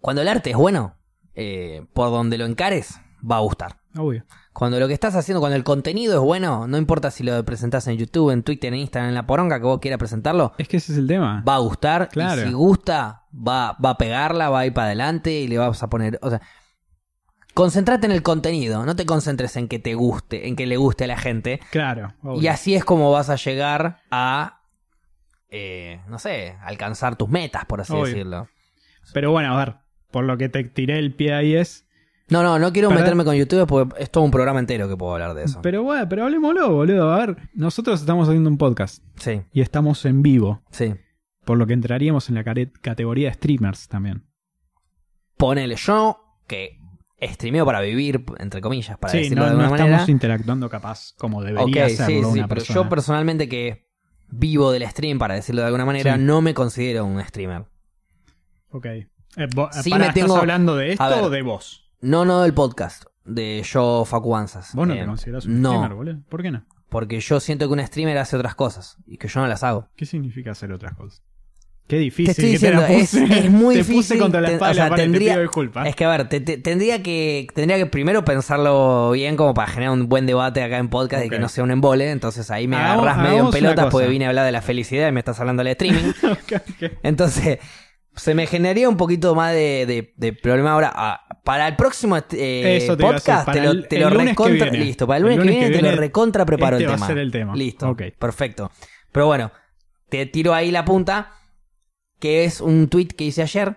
Cuando 0.00 0.22
el 0.22 0.28
arte 0.28 0.50
es 0.50 0.56
bueno, 0.56 0.94
eh, 1.34 1.84
por 1.92 2.10
donde 2.10 2.38
lo 2.38 2.44
encares, 2.46 3.00
va 3.28 3.36
a 3.36 3.40
gustar. 3.40 3.78
obvio. 3.96 4.24
Cuando 4.52 4.80
lo 4.80 4.88
que 4.88 4.94
estás 4.94 5.14
haciendo, 5.14 5.38
cuando 5.40 5.54
el 5.56 5.62
contenido 5.62 6.14
es 6.16 6.20
bueno, 6.20 6.66
no 6.66 6.78
importa 6.78 7.12
si 7.12 7.22
lo 7.22 7.44
presentás 7.44 7.86
en 7.86 7.96
YouTube, 7.96 8.30
en 8.32 8.42
Twitter, 8.42 8.72
en 8.72 8.80
Instagram, 8.80 9.08
en 9.10 9.14
la 9.14 9.24
poronga 9.26 9.58
que 9.60 9.64
vos 9.66 9.78
quieras 9.80 9.98
presentarlo, 9.98 10.52
Es 10.58 10.66
que 10.66 10.78
ese 10.78 10.92
es 10.92 10.98
el 10.98 11.06
tema. 11.06 11.44
va 11.48 11.54
a 11.56 11.58
gustar. 11.58 12.08
Claro. 12.08 12.42
Y 12.42 12.46
si 12.46 12.52
gusta, 12.52 13.22
va, 13.32 13.76
va 13.84 13.90
a 13.90 13.98
pegarla, 13.98 14.50
va 14.50 14.60
a 14.60 14.66
ir 14.66 14.72
para 14.72 14.86
adelante 14.88 15.30
y 15.32 15.46
le 15.46 15.58
vas 15.58 15.80
a 15.82 15.88
poner. 15.88 16.18
O 16.22 16.30
sea, 16.30 16.40
concentrate 17.58 18.06
en 18.06 18.12
el 18.12 18.22
contenido, 18.22 18.86
no 18.86 18.94
te 18.94 19.04
concentres 19.04 19.56
en 19.56 19.66
que 19.66 19.80
te 19.80 19.94
guste, 19.94 20.46
en 20.46 20.54
que 20.54 20.64
le 20.64 20.76
guste 20.76 21.04
a 21.04 21.06
la 21.08 21.16
gente. 21.18 21.58
Claro. 21.72 22.14
obvio. 22.22 22.40
Y 22.40 22.46
así 22.46 22.76
es 22.76 22.84
como 22.84 23.10
vas 23.10 23.30
a 23.30 23.34
llegar 23.34 23.98
a. 24.12 24.60
eh, 25.50 26.00
no 26.08 26.20
sé, 26.20 26.54
alcanzar 26.62 27.16
tus 27.16 27.28
metas, 27.28 27.64
por 27.64 27.80
así 27.80 27.92
Obvio. 27.92 28.04
decirlo. 28.04 28.48
Pero 29.12 29.32
bueno, 29.32 29.52
a 29.54 29.58
ver. 29.58 29.74
Por 30.12 30.22
lo 30.24 30.38
que 30.38 30.48
te 30.48 30.62
tiré 30.62 31.00
el 31.00 31.12
pie 31.14 31.34
ahí 31.34 31.56
es. 31.56 31.84
No, 32.28 32.44
no, 32.44 32.60
no 32.60 32.72
quiero 32.72 32.90
meterme 32.92 33.24
con 33.24 33.34
YouTube 33.34 33.66
porque 33.66 34.02
es 34.04 34.10
todo 34.10 34.22
un 34.22 34.30
programa 34.30 34.60
entero 34.60 34.88
que 34.88 34.96
puedo 34.96 35.14
hablar 35.14 35.34
de 35.34 35.42
eso. 35.44 35.60
Pero 35.60 35.82
bueno, 35.82 36.08
pero 36.08 36.22
hablemoslo, 36.24 36.70
boludo. 36.72 37.10
A 37.12 37.18
ver, 37.26 37.36
nosotros 37.54 37.98
estamos 38.00 38.28
haciendo 38.28 38.48
un 38.50 38.56
podcast 38.58 39.02
Sí, 39.16 39.42
y 39.52 39.62
estamos 39.62 40.04
en 40.04 40.22
vivo. 40.22 40.62
sí. 40.70 40.94
Por 41.44 41.56
lo 41.58 41.66
que 41.66 41.72
entraríamos 41.72 42.28
en 42.28 42.34
la 42.36 42.44
categoría 42.44 43.28
de 43.30 43.34
streamers 43.34 43.88
también. 43.88 44.22
Ponele 45.38 45.76
yo 45.76 46.20
que 46.46 46.78
streameo 47.20 47.64
para 47.66 47.80
vivir, 47.80 48.24
entre 48.38 48.60
comillas, 48.60 48.96
para 48.98 49.12
sí, 49.12 49.18
decirlo 49.18 49.44
no, 49.44 49.50
de 49.50 49.56
no 49.56 49.60
alguna 49.62 49.76
estamos 49.76 49.92
manera. 49.92 50.10
interactuando 50.12 50.68
capaz 50.70 51.14
como 51.18 51.42
debería 51.42 51.84
Ok, 51.84 51.88
sí, 51.90 52.02
hacerlo 52.02 52.32
sí, 52.32 52.38
una 52.38 52.48
pero 52.48 52.60
persona. 52.60 52.74
yo 52.82 52.88
personalmente 52.88 53.48
que 53.48 53.86
vivo 54.28 54.70
del 54.72 54.86
stream, 54.88 55.18
para 55.18 55.34
decirlo 55.34 55.62
de 55.62 55.66
alguna 55.66 55.84
manera, 55.84 56.16
no 56.16 56.40
me 56.42 56.54
considero 56.54 57.04
un 57.04 57.20
streamer. 57.24 57.64
Ok. 58.70 58.86
Eh, 58.86 59.06
Sí 59.82 59.90
pará, 59.90 60.06
me 60.08 60.12
tengo- 60.12 60.26
¿Estás 60.28 60.40
hablando 60.40 60.76
de 60.76 60.92
esto 60.92 61.08
ver. 61.08 61.22
o 61.24 61.30
de 61.30 61.42
vos? 61.42 61.90
No, 62.00 62.24
no 62.24 62.42
del 62.42 62.54
podcast, 62.54 63.04
de 63.24 63.62
yo, 63.64 64.04
Facu 64.04 64.30
Banzas. 64.30 64.74
Vos 64.74 64.86
no 64.86 64.94
Eh, 64.94 65.00
te 65.00 65.06
considerás 65.06 65.46
un 65.46 65.60
no, 65.62 65.70
streamer, 65.70 65.94
boludo. 65.94 66.20
¿Por 66.28 66.42
qué 66.42 66.50
no? 66.50 66.64
porque 66.88 67.20
yo 67.20 67.38
siento 67.38 67.66
que 67.68 67.74
un 67.74 67.86
streamer 67.86 68.16
hace 68.16 68.34
otras 68.36 68.54
cosas 68.54 68.96
y 69.06 69.18
que 69.18 69.28
yo 69.28 69.40
no 69.40 69.46
las 69.46 69.62
hago. 69.62 69.88
¿Qué 69.94 70.06
significa 70.06 70.52
hacer 70.52 70.72
otras 70.72 70.94
cosas? 70.94 71.22
Qué 71.88 71.96
difícil. 71.98 72.26
Te 72.26 72.30
estoy 72.32 72.50
diciendo, 72.52 72.84
es, 72.84 73.10
puse. 73.10 73.38
es 73.38 73.50
muy 73.50 73.74
te 73.74 73.78
difícil. 73.78 73.96
puse 73.96 74.18
contra 74.18 74.40
la 74.42 74.50
espalda 74.50 74.70
o 74.84 74.86
sea, 74.88 74.94
tendría, 74.94 75.34
te 75.40 75.48
pido. 75.48 75.84
Es 75.84 75.96
que 75.96 76.04
a 76.04 76.08
ver, 76.10 76.28
te- 76.28 76.40
te- 76.40 76.58
tendría 76.58 77.02
que 77.02 77.46
tendría 77.54 77.78
que 77.78 77.86
primero 77.86 78.24
pensarlo 78.24 79.10
bien 79.12 79.36
como 79.36 79.54
para 79.54 79.68
generar 79.68 79.94
un 79.94 80.06
buen 80.08 80.26
debate 80.26 80.62
acá 80.62 80.76
en 80.78 80.88
podcast 80.90 81.24
y 81.24 81.30
que 81.30 81.38
no 81.38 81.48
sea 81.48 81.64
un 81.64 81.70
embole. 81.70 82.10
Entonces 82.10 82.50
ahí 82.50 82.68
me 82.68 82.76
Hagamos- 82.76 83.04
agarras 83.06 83.30
medio 83.30 83.44
en 83.46 83.50
pelotas 83.50 83.86
porque 83.90 84.06
vine 84.06 84.26
a 84.26 84.28
hablar 84.28 84.44
de 84.44 84.52
la 84.52 84.60
felicidad 84.62 85.08
y 85.08 85.12
me 85.12 85.20
estás 85.20 85.40
hablando 85.40 85.64
del 85.64 85.72
streaming. 85.72 86.12
Entonces, 87.02 87.58
se 88.14 88.34
me 88.34 88.46
generaría 88.46 88.88
un 88.88 88.96
poquito 88.96 89.34
más 89.34 89.52
de, 89.52 89.86
de- 89.86 90.12
de 90.16 90.32
problema 90.32 90.72
ahora. 90.72 90.92
Ah, 90.94 91.24
para 91.44 91.66
el 91.68 91.76
próximo 91.76 92.18
eh, 92.32 92.80
Eso 92.82 92.96
te 92.96 93.02
podcast 93.02 93.50
te 93.50 93.62
lo, 93.62 93.82
te 93.84 94.10
recontra. 94.10 94.70
Listo, 94.70 95.06
para 95.06 95.16
el 95.16 95.22
lunes, 95.22 95.38
que, 95.38 95.44
viene, 95.48 95.70
te 95.70 95.80
lo 95.80 95.92
recontra 95.92 96.44
preparo 96.44 96.76
este 96.76 96.84
el 96.84 96.90
va 96.90 96.94
a 96.94 96.96
tema. 96.96 97.06
ser 97.06 97.18
el 97.18 97.30
tema. 97.32 97.56
Listo. 97.56 97.96
Perfecto. 98.18 98.70
Pero 99.10 99.26
bueno, 99.26 99.50
te 100.10 100.26
tiro 100.26 100.52
ahí 100.52 100.70
la 100.70 100.84
punta, 100.84 101.30
que 102.20 102.44
es 102.44 102.60
un 102.60 102.88
tweet 102.88 103.08
que 103.08 103.24
hice 103.24 103.42
ayer. 103.42 103.76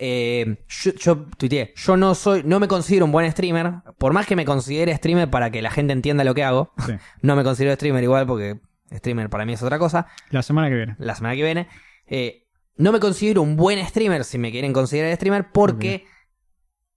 Eh, 0.00 0.56
yo, 0.68 0.92
yo 0.94 1.16
tuiteé, 1.36 1.72
yo 1.74 1.96
no 1.96 2.14
soy, 2.14 2.42
no 2.44 2.60
me 2.60 2.68
considero 2.68 3.04
un 3.04 3.10
buen 3.10 3.28
streamer, 3.32 3.72
por 3.98 4.12
más 4.12 4.26
que 4.26 4.36
me 4.36 4.44
considere 4.44 4.94
streamer 4.96 5.28
para 5.28 5.50
que 5.50 5.60
la 5.60 5.72
gente 5.72 5.92
entienda 5.92 6.22
lo 6.22 6.34
que 6.36 6.44
hago, 6.44 6.72
Sí. 6.86 6.92
no 7.22 7.34
me 7.34 7.42
considero 7.42 7.74
streamer 7.74 8.04
igual 8.04 8.24
porque 8.24 8.60
streamer 8.94 9.28
para 9.28 9.44
mí 9.44 9.54
es 9.54 9.62
otra 9.62 9.78
cosa 9.80 10.06
La 10.30 10.42
semana 10.42 10.68
que 10.68 10.76
viene. 10.76 10.94
la 11.00 11.14
semana 11.16 11.34
que 11.34 11.42
viene. 11.42 11.68
Eh, 12.06 12.46
no 12.76 12.92
me 12.92 13.00
considero 13.00 13.42
un 13.42 13.56
buen 13.56 13.84
streamer, 13.84 14.24
si 14.24 14.38
me 14.38 14.52
quieren 14.52 14.72
considerar 14.72 15.12
streamer, 15.16 15.50
porque 15.50 16.06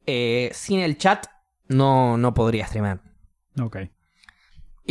eh, 0.06 0.52
sin 0.54 0.80
el 0.80 0.96
chat 1.00 1.26
no, 1.70 2.18
no 2.18 2.36
podría 2.36 2.68
streamer. 2.68 3.00
Ok. 3.60 3.78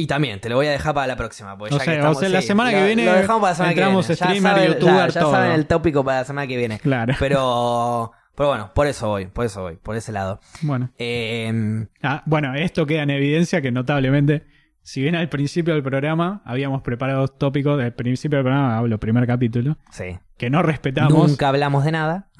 Y 0.02 0.06
también, 0.06 0.40
te 0.40 0.48
lo 0.48 0.56
voy 0.56 0.66
a 0.66 0.70
dejar 0.70 0.94
para 0.94 1.06
la 1.06 1.16
próxima. 1.16 1.56
porque 1.59 1.74
O 1.74 1.78
ya 1.78 1.85
sea, 1.85 1.93
que 1.94 1.98
estamos, 1.98 2.16
o 2.16 2.20
sea, 2.20 2.28
la 2.28 2.40
sí, 2.40 2.47
semana 2.48 2.70
que 2.70 2.85
viene 2.85 3.05
Lo 3.05 3.12
dejamos 3.14 3.40
para 3.40 3.51
la 3.52 3.55
semana 3.56 3.74
que 3.74 3.81
viene. 3.85 4.02
Ya 4.02 4.14
streamer, 4.14 4.43
saben- 4.43 4.68
youtuber, 4.72 4.94
ya, 4.94 5.09
ya 5.09 5.20
todo. 5.20 5.31
saben 5.32 5.52
el 5.52 5.66
tópico 5.66 6.05
para 6.05 6.18
la 6.20 6.24
semana 6.24 6.47
que 6.47 6.56
viene. 6.56 6.78
Claro. 6.78 7.14
Pero, 7.18 8.12
pero 8.36 8.48
bueno, 8.48 8.70
por 8.74 8.86
eso 8.86 9.09
voy, 9.09 9.27
por 9.27 9.44
eso 9.47 9.62
voy, 9.62 9.77
por 9.77 9.97
ese 9.97 10.12
lado. 10.12 10.40
Bueno. 10.62 10.90
Eh, 10.98 11.86
Ah, 12.02 12.22
bueno, 12.27 12.55
esto 12.55 12.86
queda 12.86 13.02
en 13.02 13.10
evidencia 13.10 13.60
que 13.60 13.70
notablemente, 13.72 14.44
si 14.82 15.02
bien 15.02 15.14
al 15.16 15.28
principio 15.28 15.74
del 15.74 15.82
programa 15.82 16.40
habíamos 16.44 16.82
preparado 16.82 17.28
tópicos, 17.28 17.77
del 17.78 17.93
principio 17.93 18.39
del 18.39 18.44
programa, 18.44 18.78
hablo 18.78 18.98
primer 18.98 19.27
capítulo, 19.27 19.77
sí. 19.90 20.18
que 20.39 20.48
no 20.51 20.62
respetamos, 20.62 21.28
Nunca 21.28 21.48
hablamos 21.48 21.85
de 21.85 21.93
nada. 21.93 22.31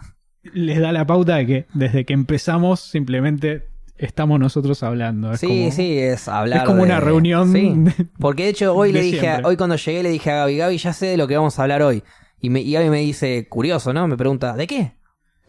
les 0.43 0.81
da 0.81 0.93
la 0.93 1.07
pauta 1.07 1.37
de 1.37 1.47
que 1.47 1.67
desde 1.75 2.07
que 2.07 2.15
empezamos 2.15 2.81
simplemente 2.81 3.69
estamos 4.05 4.39
nosotros 4.41 4.83
hablando. 4.83 5.33
Es 5.33 5.41
sí, 5.41 5.47
como, 5.47 5.71
sí, 5.73 5.99
es 5.99 6.29
hablar. 6.29 6.59
Es 6.61 6.65
como 6.65 6.83
una 6.83 7.01
reunión. 7.01 7.53
Sí. 7.53 7.75
Porque 8.19 8.45
de 8.45 8.49
hecho 8.51 8.75
hoy 8.75 8.93
le 8.93 9.03
dije, 9.03 9.29
a- 9.29 9.43
hoy 9.45 9.57
cuando 9.57 9.77
llegué 9.77 10.03
le 10.03 10.11
dije 10.11 10.31
a 10.31 10.37
Gaby, 10.37 10.57
Gaby, 10.57 10.79
ya 10.79 10.93
sé 10.93 11.07
de 11.07 11.17
lo 11.17 11.29
que 11.29 11.37
vamos 11.37 11.59
a 11.59 11.63
hablar 11.63 11.83
hoy. 11.83 12.03
Y, 12.41 12.51
me, 12.51 12.61
y 12.61 12.73
Gaby 12.73 12.91
me 12.91 13.01
dice, 13.01 13.47
curioso, 13.49 13.93
¿no? 13.93 14.09
Me 14.09 14.17
pregunta, 14.17 14.55
¿de 14.55 14.67
qué? 14.67 14.93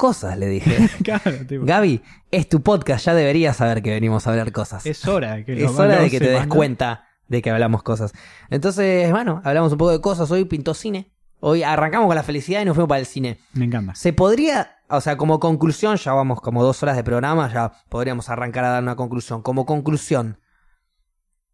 cosas, 0.02 0.36
le 0.36 0.48
dije. 0.48 0.90
claro, 1.03 1.32
tipo, 1.48 1.64
Gaby, 1.64 2.02
es 2.32 2.49
tu 2.49 2.64
podcast, 2.64 3.06
ya 3.06 3.14
deberías 3.14 3.57
saber 3.57 3.84
que 3.84 3.91
venimos 3.91 4.26
a 4.26 4.32
hablar 4.32 4.52
cosas. 4.52 4.84
es 4.88 5.07
hora 5.07 5.45
que 5.45 5.53
Es 5.64 5.72
hora 5.78 6.02
de 6.02 6.10
que 6.10 6.19
te 6.19 6.30
des 6.30 6.48
cuenta 6.48 7.06
de 7.28 7.41
que 7.44 7.52
hablamos 7.52 7.84
cosas. 7.84 8.11
Entonces, 8.49 9.11
bueno, 9.11 9.41
hablamos 9.45 9.72
un 9.72 9.78
poco 9.78 9.91
de 9.91 10.02
cosas. 10.02 10.32
Hoy 10.32 10.45
pintó 10.45 10.73
cine. 10.73 11.11
Hoy 11.40 11.61
arrancamos 11.61 12.07
con 12.07 12.15
la 12.15 12.23
felicidad 12.23 12.61
y 12.61 12.65
nos 12.65 12.73
fuimos 12.76 12.90
para 12.90 12.99
el 12.99 13.06
cine. 13.06 13.38
Me 13.53 13.65
encanta. 13.65 13.94
Se 13.94 14.11
podría, 14.11 14.78
o 14.91 15.01
sea, 15.01 15.18
como 15.18 15.39
conclusión, 15.39 15.95
ya 15.97 16.13
vamos 16.13 16.41
como 16.41 16.63
dos 16.63 16.81
horas 16.84 16.95
de 16.95 17.03
programa, 17.03 17.51
ya 17.51 17.72
podríamos 17.89 18.30
arrancar 18.30 18.63
a 18.65 18.69
dar 18.69 18.84
una 18.84 18.95
conclusión. 18.95 19.41
Como 19.41 19.65
conclusión, 19.65 20.39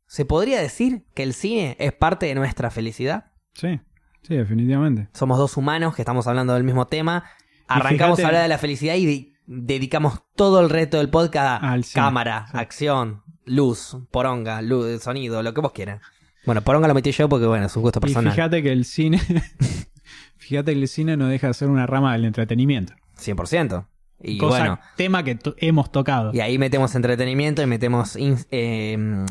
¿se 0.07 0.25
podría 0.25 0.61
decir 0.61 1.05
que 1.13 1.23
el 1.23 1.33
cine 1.33 1.75
es 1.79 1.93
parte 1.93 2.25
de 2.27 2.35
nuestra 2.35 2.69
felicidad? 2.71 3.31
Sí, 3.53 3.79
sí, 4.23 4.35
definitivamente. 4.35 5.09
Somos 5.13 5.37
dos 5.37 5.57
humanos 5.57 5.95
que 5.95 6.01
estamos 6.01 6.27
hablando 6.27 6.53
del 6.53 6.63
mismo 6.63 6.87
tema. 6.87 7.23
Arrancamos 7.67 8.17
fíjate- 8.17 8.23
a 8.23 8.27
hablar 8.27 8.41
de 8.43 8.47
la 8.49 8.57
felicidad 8.57 8.95
y 8.95 9.05
de- 9.05 9.33
dedicamos 9.45 10.21
todo 10.35 10.59
el 10.61 10.69
resto 10.69 10.97
del 10.97 11.09
podcast 11.09 11.63
a 11.63 11.71
Al 11.71 11.83
cine, 11.83 12.03
cámara, 12.03 12.45
sí. 12.51 12.57
acción, 12.57 13.23
luz, 13.45 13.97
poronga, 14.11 14.61
luz, 14.61 15.01
sonido, 15.03 15.41
lo 15.43 15.53
que 15.53 15.61
vos 15.61 15.71
quieras. 15.71 16.01
Bueno, 16.45 16.61
poronga 16.61 16.87
lo 16.87 16.93
metí 16.93 17.11
yo 17.11 17.27
porque, 17.27 17.45
bueno, 17.45 17.65
es 17.65 17.75
un 17.75 17.81
gusto 17.83 17.99
Y 17.99 18.01
personal. 18.01 18.31
fíjate 18.33 18.63
que 18.63 18.71
el 18.71 18.85
cine. 18.85 19.19
fíjate 20.37 20.73
que 20.73 20.79
el 20.79 20.87
cine 20.87 21.17
no 21.17 21.27
deja 21.27 21.47
de 21.47 21.53
ser 21.53 21.67
una 21.67 21.85
rama 21.85 22.13
del 22.13 22.25
entretenimiento. 22.25 22.93
100%. 23.17 23.87
Y 24.19 24.37
Cosa, 24.39 24.57
bueno, 24.59 24.79
tema 24.95 25.23
que 25.23 25.37
hemos 25.57 25.91
tocado. 25.91 26.31
y 26.33 26.39
ahí 26.39 26.57
metemos 26.57 26.95
entretenimiento 26.95 27.61
y 27.61 27.67
metemos 27.67 28.15
in- 28.15 28.37
eh, 28.49 29.25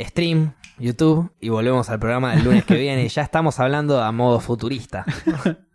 stream, 0.00 0.54
YouTube 0.78 1.30
y 1.40 1.50
volvemos 1.50 1.88
al 1.88 2.00
programa 2.00 2.34
del 2.34 2.44
lunes 2.44 2.64
que 2.64 2.74
viene. 2.78 3.08
Ya 3.08 3.22
estamos 3.22 3.60
hablando 3.60 4.02
a 4.02 4.10
modo 4.12 4.40
futurista. 4.40 5.04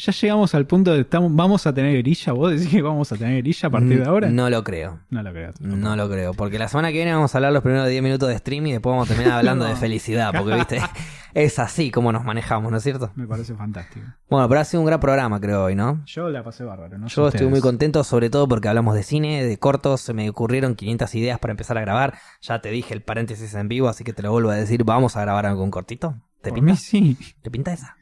Ya 0.00 0.12
llegamos 0.12 0.54
al 0.54 0.64
punto 0.64 0.92
de 0.92 1.00
estamos, 1.00 1.34
vamos 1.34 1.66
a 1.66 1.74
tener 1.74 1.96
grilla. 1.98 2.32
¿Vos 2.32 2.52
decís 2.52 2.68
que 2.68 2.82
vamos 2.82 3.10
a 3.10 3.16
tener 3.16 3.42
grilla 3.42 3.66
a 3.66 3.70
partir 3.70 4.00
de 4.00 4.08
ahora? 4.08 4.28
No 4.30 4.48
lo 4.48 4.62
creo. 4.62 5.00
No 5.10 5.24
lo 5.24 5.32
creo. 5.32 5.52
No 5.58 5.96
lo 5.96 6.08
creo, 6.08 6.34
porque 6.34 6.56
la 6.56 6.68
semana 6.68 6.88
que 6.88 6.98
viene 6.98 7.12
vamos 7.12 7.34
a 7.34 7.38
hablar 7.38 7.52
los 7.52 7.64
primeros 7.64 7.88
10 7.88 8.00
minutos 8.04 8.28
de 8.28 8.38
stream 8.38 8.68
y 8.68 8.72
después 8.72 8.92
vamos 8.92 9.10
a 9.10 9.14
terminar 9.14 9.38
hablando 9.38 9.64
de 9.64 9.74
felicidad, 9.76 10.32
porque 10.32 10.54
viste, 10.54 10.80
es 11.34 11.58
así 11.58 11.90
como 11.90 12.12
nos 12.12 12.22
manejamos, 12.24 12.70
¿no 12.70 12.78
es 12.78 12.84
cierto? 12.84 13.10
Me 13.16 13.26
parece 13.26 13.56
fantástico. 13.56 14.06
Bueno, 14.30 14.48
pero 14.48 14.60
ha 14.60 14.64
sido 14.64 14.82
un 14.82 14.86
gran 14.86 15.00
programa 15.00 15.40
creo 15.40 15.64
hoy, 15.64 15.74
¿no? 15.74 16.00
Yo 16.06 16.28
la 16.28 16.44
pasé 16.44 16.62
bárbaro, 16.62 16.96
¿no? 16.96 17.08
Yo 17.08 17.26
estoy 17.26 17.48
muy 17.48 17.60
contento, 17.60 18.04
sobre 18.04 18.30
todo 18.30 18.46
porque 18.46 18.68
hablamos 18.68 18.94
de 18.94 19.02
cine, 19.02 19.44
de 19.44 19.58
cortos, 19.58 20.00
se 20.00 20.14
me 20.14 20.30
ocurrieron 20.30 20.76
500 20.76 21.12
ideas 21.16 21.40
para 21.40 21.50
empezar 21.50 21.76
a 21.76 21.80
grabar. 21.80 22.14
Ya 22.40 22.60
te 22.60 22.70
dije 22.70 22.94
el 22.94 23.02
paréntesis 23.02 23.52
en 23.54 23.66
vivo, 23.66 23.88
así 23.88 24.04
que 24.04 24.12
te 24.12 24.22
lo 24.22 24.30
vuelvo 24.30 24.50
a 24.50 24.54
decir, 24.54 24.84
¿vamos 24.84 25.16
a 25.16 25.22
grabar 25.22 25.44
algún 25.44 25.72
cortito? 25.72 26.14
¿Te 26.40 26.50
Por 26.50 26.60
pinta? 26.60 26.70
mí 26.70 26.76
sí. 26.76 27.18
¿Te 27.42 27.50
pinta 27.50 27.72
esa? 27.72 27.97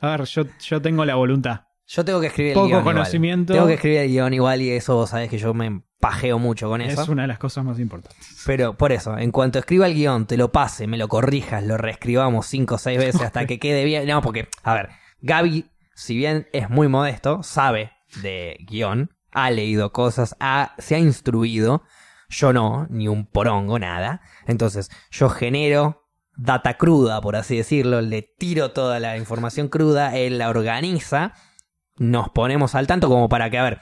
A 0.00 0.10
ver, 0.10 0.24
yo, 0.24 0.44
yo 0.60 0.82
tengo 0.82 1.04
la 1.04 1.14
voluntad. 1.14 1.62
Yo 1.86 2.04
tengo 2.04 2.20
que 2.20 2.28
escribir 2.28 2.52
el 2.52 2.54
Poco 2.54 2.66
guion 2.68 2.80
igual. 2.80 2.94
conocimiento. 2.94 3.52
Tengo 3.52 3.66
que 3.66 3.74
escribir 3.74 3.98
el 3.98 4.08
guion 4.08 4.32
igual 4.32 4.62
y 4.62 4.70
eso, 4.70 4.94
vos 4.94 5.10
sabés 5.10 5.28
que 5.28 5.38
yo 5.38 5.52
me 5.54 5.82
pajeo 5.98 6.38
mucho 6.38 6.68
con 6.68 6.80
eso. 6.80 7.02
Es 7.02 7.08
una 7.08 7.22
de 7.22 7.28
las 7.28 7.38
cosas 7.38 7.64
más 7.64 7.78
importantes. 7.80 8.42
Pero 8.46 8.74
por 8.76 8.92
eso, 8.92 9.18
en 9.18 9.32
cuanto 9.32 9.58
escriba 9.58 9.86
el 9.86 9.94
guion, 9.94 10.26
te 10.26 10.36
lo 10.36 10.52
pase, 10.52 10.86
me 10.86 10.96
lo 10.96 11.08
corrijas, 11.08 11.64
lo 11.64 11.76
reescribamos 11.76 12.46
cinco 12.46 12.76
o 12.76 12.78
seis 12.78 12.98
veces 12.98 13.20
hasta 13.22 13.44
que 13.46 13.58
quede 13.58 13.84
bien. 13.84 14.06
No, 14.06 14.22
porque, 14.22 14.48
a 14.62 14.74
ver, 14.74 14.90
Gaby, 15.20 15.66
si 15.94 16.16
bien 16.16 16.48
es 16.52 16.70
muy 16.70 16.88
modesto, 16.88 17.42
sabe 17.42 17.92
de 18.22 18.56
guion, 18.68 19.10
ha 19.32 19.50
leído 19.50 19.92
cosas, 19.92 20.36
ha, 20.40 20.74
se 20.78 20.94
ha 20.94 20.98
instruido. 20.98 21.82
Yo 22.28 22.52
no, 22.52 22.86
ni 22.88 23.08
un 23.08 23.26
porongo, 23.26 23.80
nada. 23.80 24.20
Entonces, 24.46 24.90
yo 25.10 25.28
genero 25.28 25.99
data 26.40 26.74
cruda, 26.74 27.20
por 27.20 27.36
así 27.36 27.56
decirlo, 27.56 28.00
le 28.00 28.22
tiro 28.22 28.72
toda 28.72 28.98
la 28.98 29.18
información 29.18 29.68
cruda, 29.68 30.16
él 30.16 30.38
la 30.38 30.48
organiza, 30.48 31.34
nos 31.98 32.30
ponemos 32.30 32.74
al 32.74 32.86
tanto 32.86 33.08
como 33.08 33.28
para 33.28 33.50
que, 33.50 33.58
a 33.58 33.62
ver, 33.62 33.80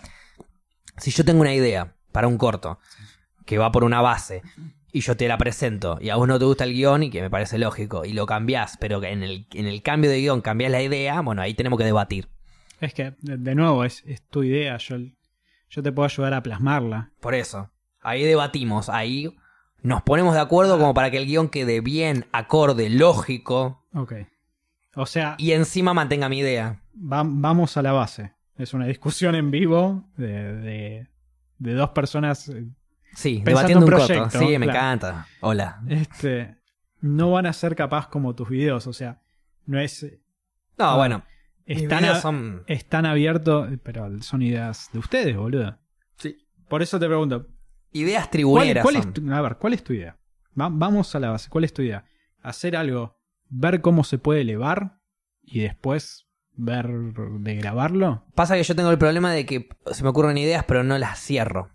si 0.97 1.11
yo 1.13 1.25
tengo 1.25 1.41
una 1.41 1.55
idea 1.55 1.95
para 2.11 2.27
un 2.27 2.37
corto 2.37 2.81
que 3.47 3.59
va 3.59 3.71
por 3.71 3.85
una 3.85 4.01
base 4.01 4.43
y 4.93 5.01
yo 5.01 5.17
te 5.17 5.29
la 5.29 5.39
presento 5.39 5.99
y 6.01 6.11
a 6.11 6.17
vos 6.17 6.27
no 6.27 6.39
te 6.39 6.45
gusta 6.45 6.65
el 6.65 6.73
guion 6.73 7.05
y 7.05 7.11
que 7.11 7.23
me 7.23 7.31
parece 7.31 7.59
lógico 7.59 8.05
y 8.05 8.13
lo 8.13 8.27
cambiás, 8.27 8.77
pero 8.79 9.01
que 9.01 9.11
en 9.11 9.23
el, 9.23 9.47
en 9.53 9.67
el 9.67 9.83
cambio 9.83 10.11
de 10.11 10.21
guion 10.21 10.41
cambiás 10.41 10.73
la 10.73 10.83
idea, 10.83 11.21
bueno, 11.21 11.43
ahí 11.43 11.55
tenemos 11.55 11.79
que 11.79 11.85
debatir. 11.85 12.29
Es 12.81 12.93
que, 12.93 13.15
de, 13.21 13.37
de 13.37 13.55
nuevo, 13.55 13.85
es, 13.85 14.03
es 14.07 14.27
tu 14.27 14.43
idea. 14.43 14.77
Yo, 14.79 14.97
yo 15.71 15.83
te 15.83 15.93
puedo 15.93 16.07
ayudar 16.07 16.35
a 16.35 16.43
plasmarla. 16.43 17.13
Por 17.21 17.35
eso, 17.35 17.71
ahí 18.01 18.25
debatimos, 18.25 18.89
ahí 18.89 19.33
nos 19.83 20.03
ponemos 20.03 20.35
de 20.35 20.41
acuerdo 20.41 20.79
como 20.79 20.95
para 20.95 21.11
que 21.11 21.19
el 21.19 21.27
guion 21.27 21.49
quede 21.49 21.81
bien, 21.81 22.27
acorde, 22.33 22.91
lógico 22.91 23.85
Ok. 23.95 24.13
O 24.95 25.07
sea, 25.07 25.35
y 25.39 25.53
encima 25.53 25.95
mantenga 25.95 26.29
mi 26.29 26.39
idea. 26.39 26.81
va- 26.97 27.23
vamos 27.25 27.77
a 27.77 27.83
la 27.83 27.93
base. 27.93 28.33
Es 28.57 28.75
una 28.75 28.87
discusión 28.87 29.35
en 29.37 29.51
vivo 29.53 30.05
de, 30.17 30.55
de, 30.57 31.07
de 31.59 31.73
dos 31.75 31.91
personas. 31.91 32.49
eh, 32.49 32.67
Sí, 33.15 33.41
debatiendo 33.45 33.85
un 33.87 33.91
proyecto, 33.91 34.31
Sí, 34.39 34.59
me 34.59 34.67
claro. 34.67 34.71
encanta. 34.71 35.27
Hola. 35.41 35.81
Este, 35.89 36.57
no 37.01 37.31
van 37.31 37.47
a 37.47 37.53
ser 37.53 37.77
capaz 37.77 38.09
como 38.09 38.35
tus 38.35 38.49
videos. 38.49 38.87
O 38.89 38.93
sea, 38.93 39.21
no 39.67 39.79
es. 39.81 40.03
No, 40.77 40.85
Ah, 40.91 40.97
bueno. 40.97 41.23
Están, 41.67 42.01
videos 42.01 42.19
a- 42.19 42.21
son... 42.23 42.65
están 42.67 43.07
abiertos. 43.07 43.69
Pero 43.85 44.21
son 44.23 44.43
ideas 44.43 44.89
de 44.93 44.99
ustedes, 44.99 45.37
boludo. 45.37 45.79
Sí. 46.17 46.45
Por 46.69 46.83
eso 46.83 46.99
te 46.99 47.07
pregunto. 47.07 47.47
Ideas 47.93 48.25
¿Cuál, 48.25 48.31
tribuneras. 48.31 48.83
cuál 48.83 48.97
es 48.97 49.03
son. 49.05 49.13
tu, 49.15 49.33
a 49.33 49.41
ver, 49.41 49.57
¿cuál 49.57 49.73
es 49.75 49.83
tu 49.85 49.93
idea? 49.93 50.17
Va- 50.61 50.69
vamos 50.71 51.15
a 51.15 51.21
la 51.21 51.31
base. 51.31 51.49
¿Cuál 51.49 51.65
es 51.65 51.73
tu 51.73 51.83
idea? 51.83 52.05
Hacer 52.43 52.77
algo, 52.77 53.17
ver 53.49 53.81
cómo 53.81 54.05
se 54.05 54.19
puede 54.19 54.43
elevar 54.43 54.99
y 55.43 55.61
después 55.61 56.27
ver 56.55 56.89
de 56.89 57.55
grabarlo. 57.57 58.25
Pasa 58.35 58.57
que 58.57 58.63
yo 58.65 58.75
tengo 58.77 58.91
el 58.91 58.99
problema 58.99 59.33
de 59.33 59.47
que 59.47 59.69
se 59.93 60.03
me 60.03 60.09
ocurren 60.11 60.37
ideas, 60.39 60.65
pero 60.67 60.83
no 60.85 60.99
las 60.99 61.19
cierro. 61.21 61.71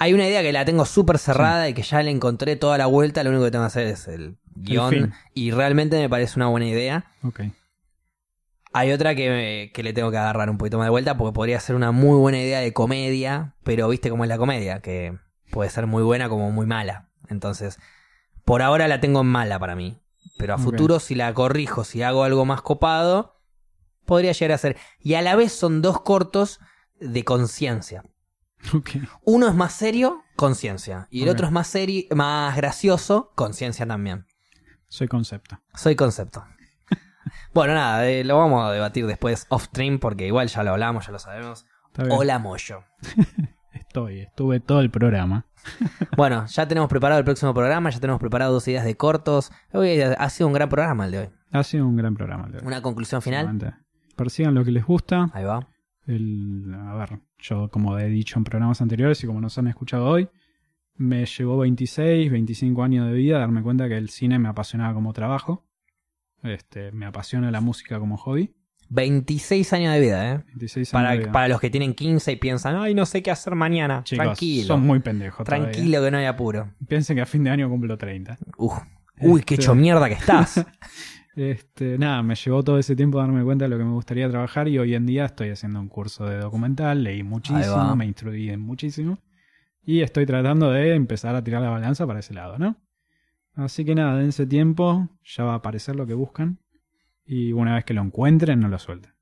Hay 0.00 0.14
una 0.14 0.28
idea 0.28 0.42
que 0.42 0.52
la 0.52 0.64
tengo 0.64 0.84
súper 0.84 1.18
cerrada 1.18 1.68
y 1.68 1.74
que 1.74 1.82
ya 1.82 2.00
le 2.02 2.10
encontré 2.12 2.54
toda 2.54 2.78
la 2.78 2.86
vuelta. 2.86 3.24
Lo 3.24 3.30
único 3.30 3.44
que 3.46 3.50
tengo 3.50 3.64
que 3.64 3.68
hacer 3.68 3.86
es 3.88 4.06
el 4.06 4.36
guion. 4.54 5.12
y 5.34 5.50
realmente 5.50 5.98
me 5.98 6.08
parece 6.08 6.34
una 6.38 6.46
buena 6.46 6.66
idea. 6.66 7.06
Ok. 7.24 7.40
Hay 8.72 8.92
otra 8.92 9.14
que, 9.14 9.70
que 9.72 9.82
le 9.82 9.92
tengo 9.92 10.10
que 10.10 10.18
agarrar 10.18 10.50
un 10.50 10.58
poquito 10.58 10.78
más 10.78 10.86
de 10.86 10.90
vuelta 10.90 11.16
porque 11.16 11.34
podría 11.34 11.58
ser 11.60 11.74
una 11.76 11.90
muy 11.92 12.18
buena 12.18 12.38
idea 12.38 12.60
de 12.60 12.72
comedia. 12.72 13.54
Pero 13.64 13.88
viste 13.88 14.10
cómo 14.10 14.24
es 14.24 14.28
la 14.28 14.38
comedia, 14.38 14.80
que 14.80 15.18
puede 15.50 15.70
ser 15.70 15.86
muy 15.86 16.02
buena 16.02 16.28
como 16.28 16.50
muy 16.50 16.66
mala. 16.66 17.10
Entonces, 17.28 17.78
por 18.44 18.62
ahora 18.62 18.88
la 18.88 19.00
tengo 19.00 19.20
en 19.20 19.26
mala 19.26 19.58
para 19.58 19.76
mí. 19.76 20.00
Pero 20.38 20.54
a 20.54 20.58
futuro, 20.58 21.00
si 21.00 21.14
la 21.14 21.32
corrijo, 21.34 21.84
si 21.84 22.02
hago 22.02 22.22
algo 22.22 22.44
más 22.44 22.62
copado, 22.62 23.40
podría 24.04 24.32
llegar 24.32 24.52
a 24.52 24.58
ser. 24.58 24.76
Y 25.00 25.14
a 25.14 25.22
la 25.22 25.36
vez 25.36 25.52
son 25.52 25.82
dos 25.82 26.00
cortos 26.00 26.60
de 27.00 27.24
conciencia. 27.24 28.04
Uno 29.22 29.48
es 29.48 29.54
más 29.54 29.72
serio, 29.72 30.22
conciencia. 30.36 31.08
Y 31.10 31.22
el 31.22 31.28
otro 31.28 31.46
es 31.46 31.52
más 31.52 31.66
serio, 31.68 32.04
más 32.14 32.56
gracioso, 32.56 33.32
conciencia 33.34 33.86
también. 33.86 34.26
Soy 34.88 35.08
concepto. 35.08 35.60
Soy 35.74 35.96
concepto. 35.96 36.44
Bueno, 37.54 37.74
nada, 37.74 38.08
eh, 38.08 38.24
lo 38.24 38.38
vamos 38.38 38.64
a 38.64 38.72
debatir 38.72 39.06
después 39.06 39.46
off 39.48 39.64
stream 39.64 39.98
porque 39.98 40.26
igual 40.26 40.48
ya 40.48 40.62
lo 40.62 40.72
hablamos, 40.72 41.06
ya 41.06 41.12
lo 41.12 41.18
sabemos. 41.18 41.66
Hola 42.10 42.38
Moyo. 42.38 42.84
Estoy, 43.72 44.20
estuve 44.20 44.60
todo 44.60 44.80
el 44.80 44.90
programa. 44.90 45.46
Bueno, 46.16 46.46
ya 46.46 46.66
tenemos 46.66 46.88
preparado 46.88 47.18
el 47.18 47.24
próximo 47.24 47.54
programa, 47.54 47.90
ya 47.90 48.00
tenemos 48.00 48.20
preparado 48.20 48.52
dos 48.52 48.66
ideas 48.66 48.84
de 48.84 48.96
cortos. 48.96 49.52
Hoy 49.72 50.00
ha 50.00 50.30
sido 50.30 50.48
un 50.48 50.52
gran 50.52 50.68
programa 50.68 51.06
el 51.06 51.12
de 51.12 51.18
hoy. 51.18 51.28
Ha 51.52 51.62
sido 51.62 51.86
un 51.86 51.96
gran 51.96 52.14
programa. 52.14 52.46
el 52.46 52.52
de 52.52 52.58
hoy. 52.58 52.66
Una 52.66 52.82
conclusión 52.82 53.22
final. 53.22 53.76
Persigan 54.16 54.54
lo 54.54 54.64
que 54.64 54.72
les 54.72 54.84
gusta. 54.84 55.30
Ahí 55.32 55.44
va. 55.44 55.68
El, 56.06 56.74
a 56.74 56.94
ver, 56.94 57.20
yo 57.38 57.68
como 57.70 57.98
he 57.98 58.08
dicho 58.08 58.38
en 58.38 58.44
programas 58.44 58.80
anteriores 58.80 59.22
y 59.22 59.26
como 59.26 59.40
nos 59.40 59.58
han 59.58 59.68
escuchado 59.68 60.06
hoy, 60.06 60.28
me 60.96 61.24
llevó 61.26 61.58
26, 61.58 62.32
25 62.32 62.82
años 62.82 63.06
de 63.06 63.12
vida 63.12 63.38
darme 63.38 63.62
cuenta 63.62 63.88
que 63.88 63.96
el 63.96 64.08
cine 64.08 64.38
me 64.38 64.48
apasionaba 64.48 64.94
como 64.94 65.12
trabajo. 65.12 65.67
Este, 66.42 66.92
me 66.92 67.06
apasiona 67.06 67.50
la 67.50 67.60
música 67.60 67.98
como 67.98 68.16
hobby. 68.16 68.54
26 68.90 69.72
años 69.74 69.92
de 69.92 70.00
vida, 70.00 70.32
¿eh? 70.34 70.44
26 70.46 70.94
años 70.94 71.02
Para, 71.04 71.12
de 71.12 71.18
vida. 71.18 71.32
para 71.32 71.48
los 71.48 71.60
que 71.60 71.68
tienen 71.68 71.94
15 71.94 72.32
y 72.32 72.36
piensan, 72.36 72.76
ay, 72.76 72.94
no 72.94 73.04
sé 73.06 73.22
qué 73.22 73.30
hacer 73.30 73.54
mañana. 73.54 74.02
Chicos, 74.04 74.24
Tranquilo. 74.24 74.66
son 74.66 74.80
muy 74.82 75.00
pendejos 75.00 75.44
todavía. 75.44 75.70
Tranquilo 75.70 76.02
que 76.02 76.10
no 76.10 76.16
hay 76.18 76.24
apuro. 76.24 76.70
Piensen 76.88 77.16
que 77.16 77.22
a 77.22 77.26
fin 77.26 77.44
de 77.44 77.50
año 77.50 77.68
cumplo 77.68 77.98
30. 77.98 78.38
Uf. 78.56 78.72
Uy, 79.20 79.42
qué 79.42 79.54
Este- 79.54 79.64
hecho 79.64 79.74
mierda 79.74 80.08
que 80.08 80.14
estás. 80.14 80.64
Este, 81.36 81.98
nada, 81.98 82.20
me 82.24 82.34
llevó 82.34 82.64
todo 82.64 82.80
ese 82.80 82.96
tiempo 82.96 83.20
a 83.20 83.22
darme 83.22 83.44
cuenta 83.44 83.66
de 83.66 83.68
lo 83.68 83.78
que 83.78 83.84
me 83.84 83.92
gustaría 83.92 84.28
trabajar 84.28 84.66
y 84.66 84.76
hoy 84.76 84.96
en 84.96 85.06
día 85.06 85.24
estoy 85.26 85.50
haciendo 85.50 85.78
un 85.78 85.88
curso 85.88 86.26
de 86.26 86.36
documental, 86.38 87.04
leí 87.04 87.22
muchísimo, 87.22 87.94
me 87.94 88.06
instruí 88.06 88.50
en 88.50 88.58
muchísimo 88.58 89.18
y 89.84 90.00
estoy 90.00 90.26
tratando 90.26 90.72
de 90.72 90.94
empezar 90.96 91.36
a 91.36 91.44
tirar 91.44 91.62
la 91.62 91.70
balanza 91.70 92.08
para 92.08 92.18
ese 92.18 92.34
lado, 92.34 92.58
¿no? 92.58 92.76
Así 93.58 93.84
que 93.84 93.96
nada, 93.96 94.16
dense 94.16 94.46
tiempo, 94.46 95.08
ya 95.24 95.42
va 95.42 95.54
a 95.54 95.56
aparecer 95.56 95.96
lo 95.96 96.06
que 96.06 96.14
buscan. 96.14 96.60
Y 97.26 97.52
una 97.52 97.74
vez 97.74 97.84
que 97.84 97.92
lo 97.92 98.02
encuentren, 98.02 98.60
no 98.60 98.68
lo 98.68 98.78
suelten. 98.78 99.12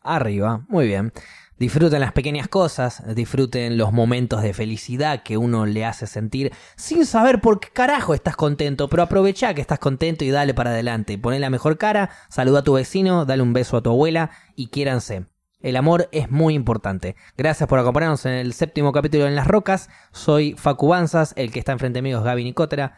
Arriba, 0.00 0.64
muy 0.68 0.86
bien. 0.86 1.12
Disfruten 1.58 1.98
las 1.98 2.12
pequeñas 2.12 2.46
cosas, 2.46 3.02
disfruten 3.16 3.76
los 3.76 3.92
momentos 3.92 4.42
de 4.42 4.54
felicidad 4.54 5.24
que 5.24 5.36
uno 5.36 5.66
le 5.66 5.84
hace 5.84 6.06
sentir 6.06 6.52
sin 6.76 7.04
saber 7.04 7.40
por 7.40 7.58
qué 7.58 7.68
carajo 7.70 8.14
estás 8.14 8.36
contento, 8.36 8.88
pero 8.88 9.02
aprovecha 9.02 9.52
que 9.54 9.60
estás 9.60 9.80
contento 9.80 10.24
y 10.24 10.30
dale 10.30 10.54
para 10.54 10.70
adelante. 10.70 11.18
Poné 11.18 11.40
la 11.40 11.50
mejor 11.50 11.76
cara, 11.76 12.10
saluda 12.28 12.60
a 12.60 12.64
tu 12.64 12.74
vecino, 12.74 13.24
dale 13.24 13.42
un 13.42 13.52
beso 13.52 13.76
a 13.76 13.82
tu 13.82 13.90
abuela 13.90 14.30
y 14.54 14.68
quiéranse. 14.68 15.26
El 15.58 15.76
amor 15.76 16.08
es 16.12 16.30
muy 16.30 16.54
importante. 16.54 17.16
Gracias 17.36 17.68
por 17.68 17.80
acompañarnos 17.80 18.24
en 18.24 18.34
el 18.34 18.52
séptimo 18.52 18.92
capítulo 18.92 19.26
en 19.26 19.34
Las 19.34 19.48
Rocas. 19.48 19.90
Soy 20.12 20.54
Facu 20.56 20.86
Banzas, 20.86 21.34
el 21.36 21.50
que 21.50 21.58
está 21.58 21.72
enfrente 21.72 22.02
mío 22.02 22.18
es 22.18 22.24
Gaby 22.24 22.44
Nicotera. 22.44 22.96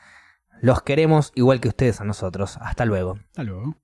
Los 0.63 0.81
queremos 0.83 1.33
igual 1.35 1.61
que 1.61 1.67
ustedes 1.67 2.01
a 2.01 2.05
nosotros. 2.05 2.57
Hasta 2.61 2.85
luego. 2.85 3.19
Hasta 3.31 3.43
luego. 3.43 3.75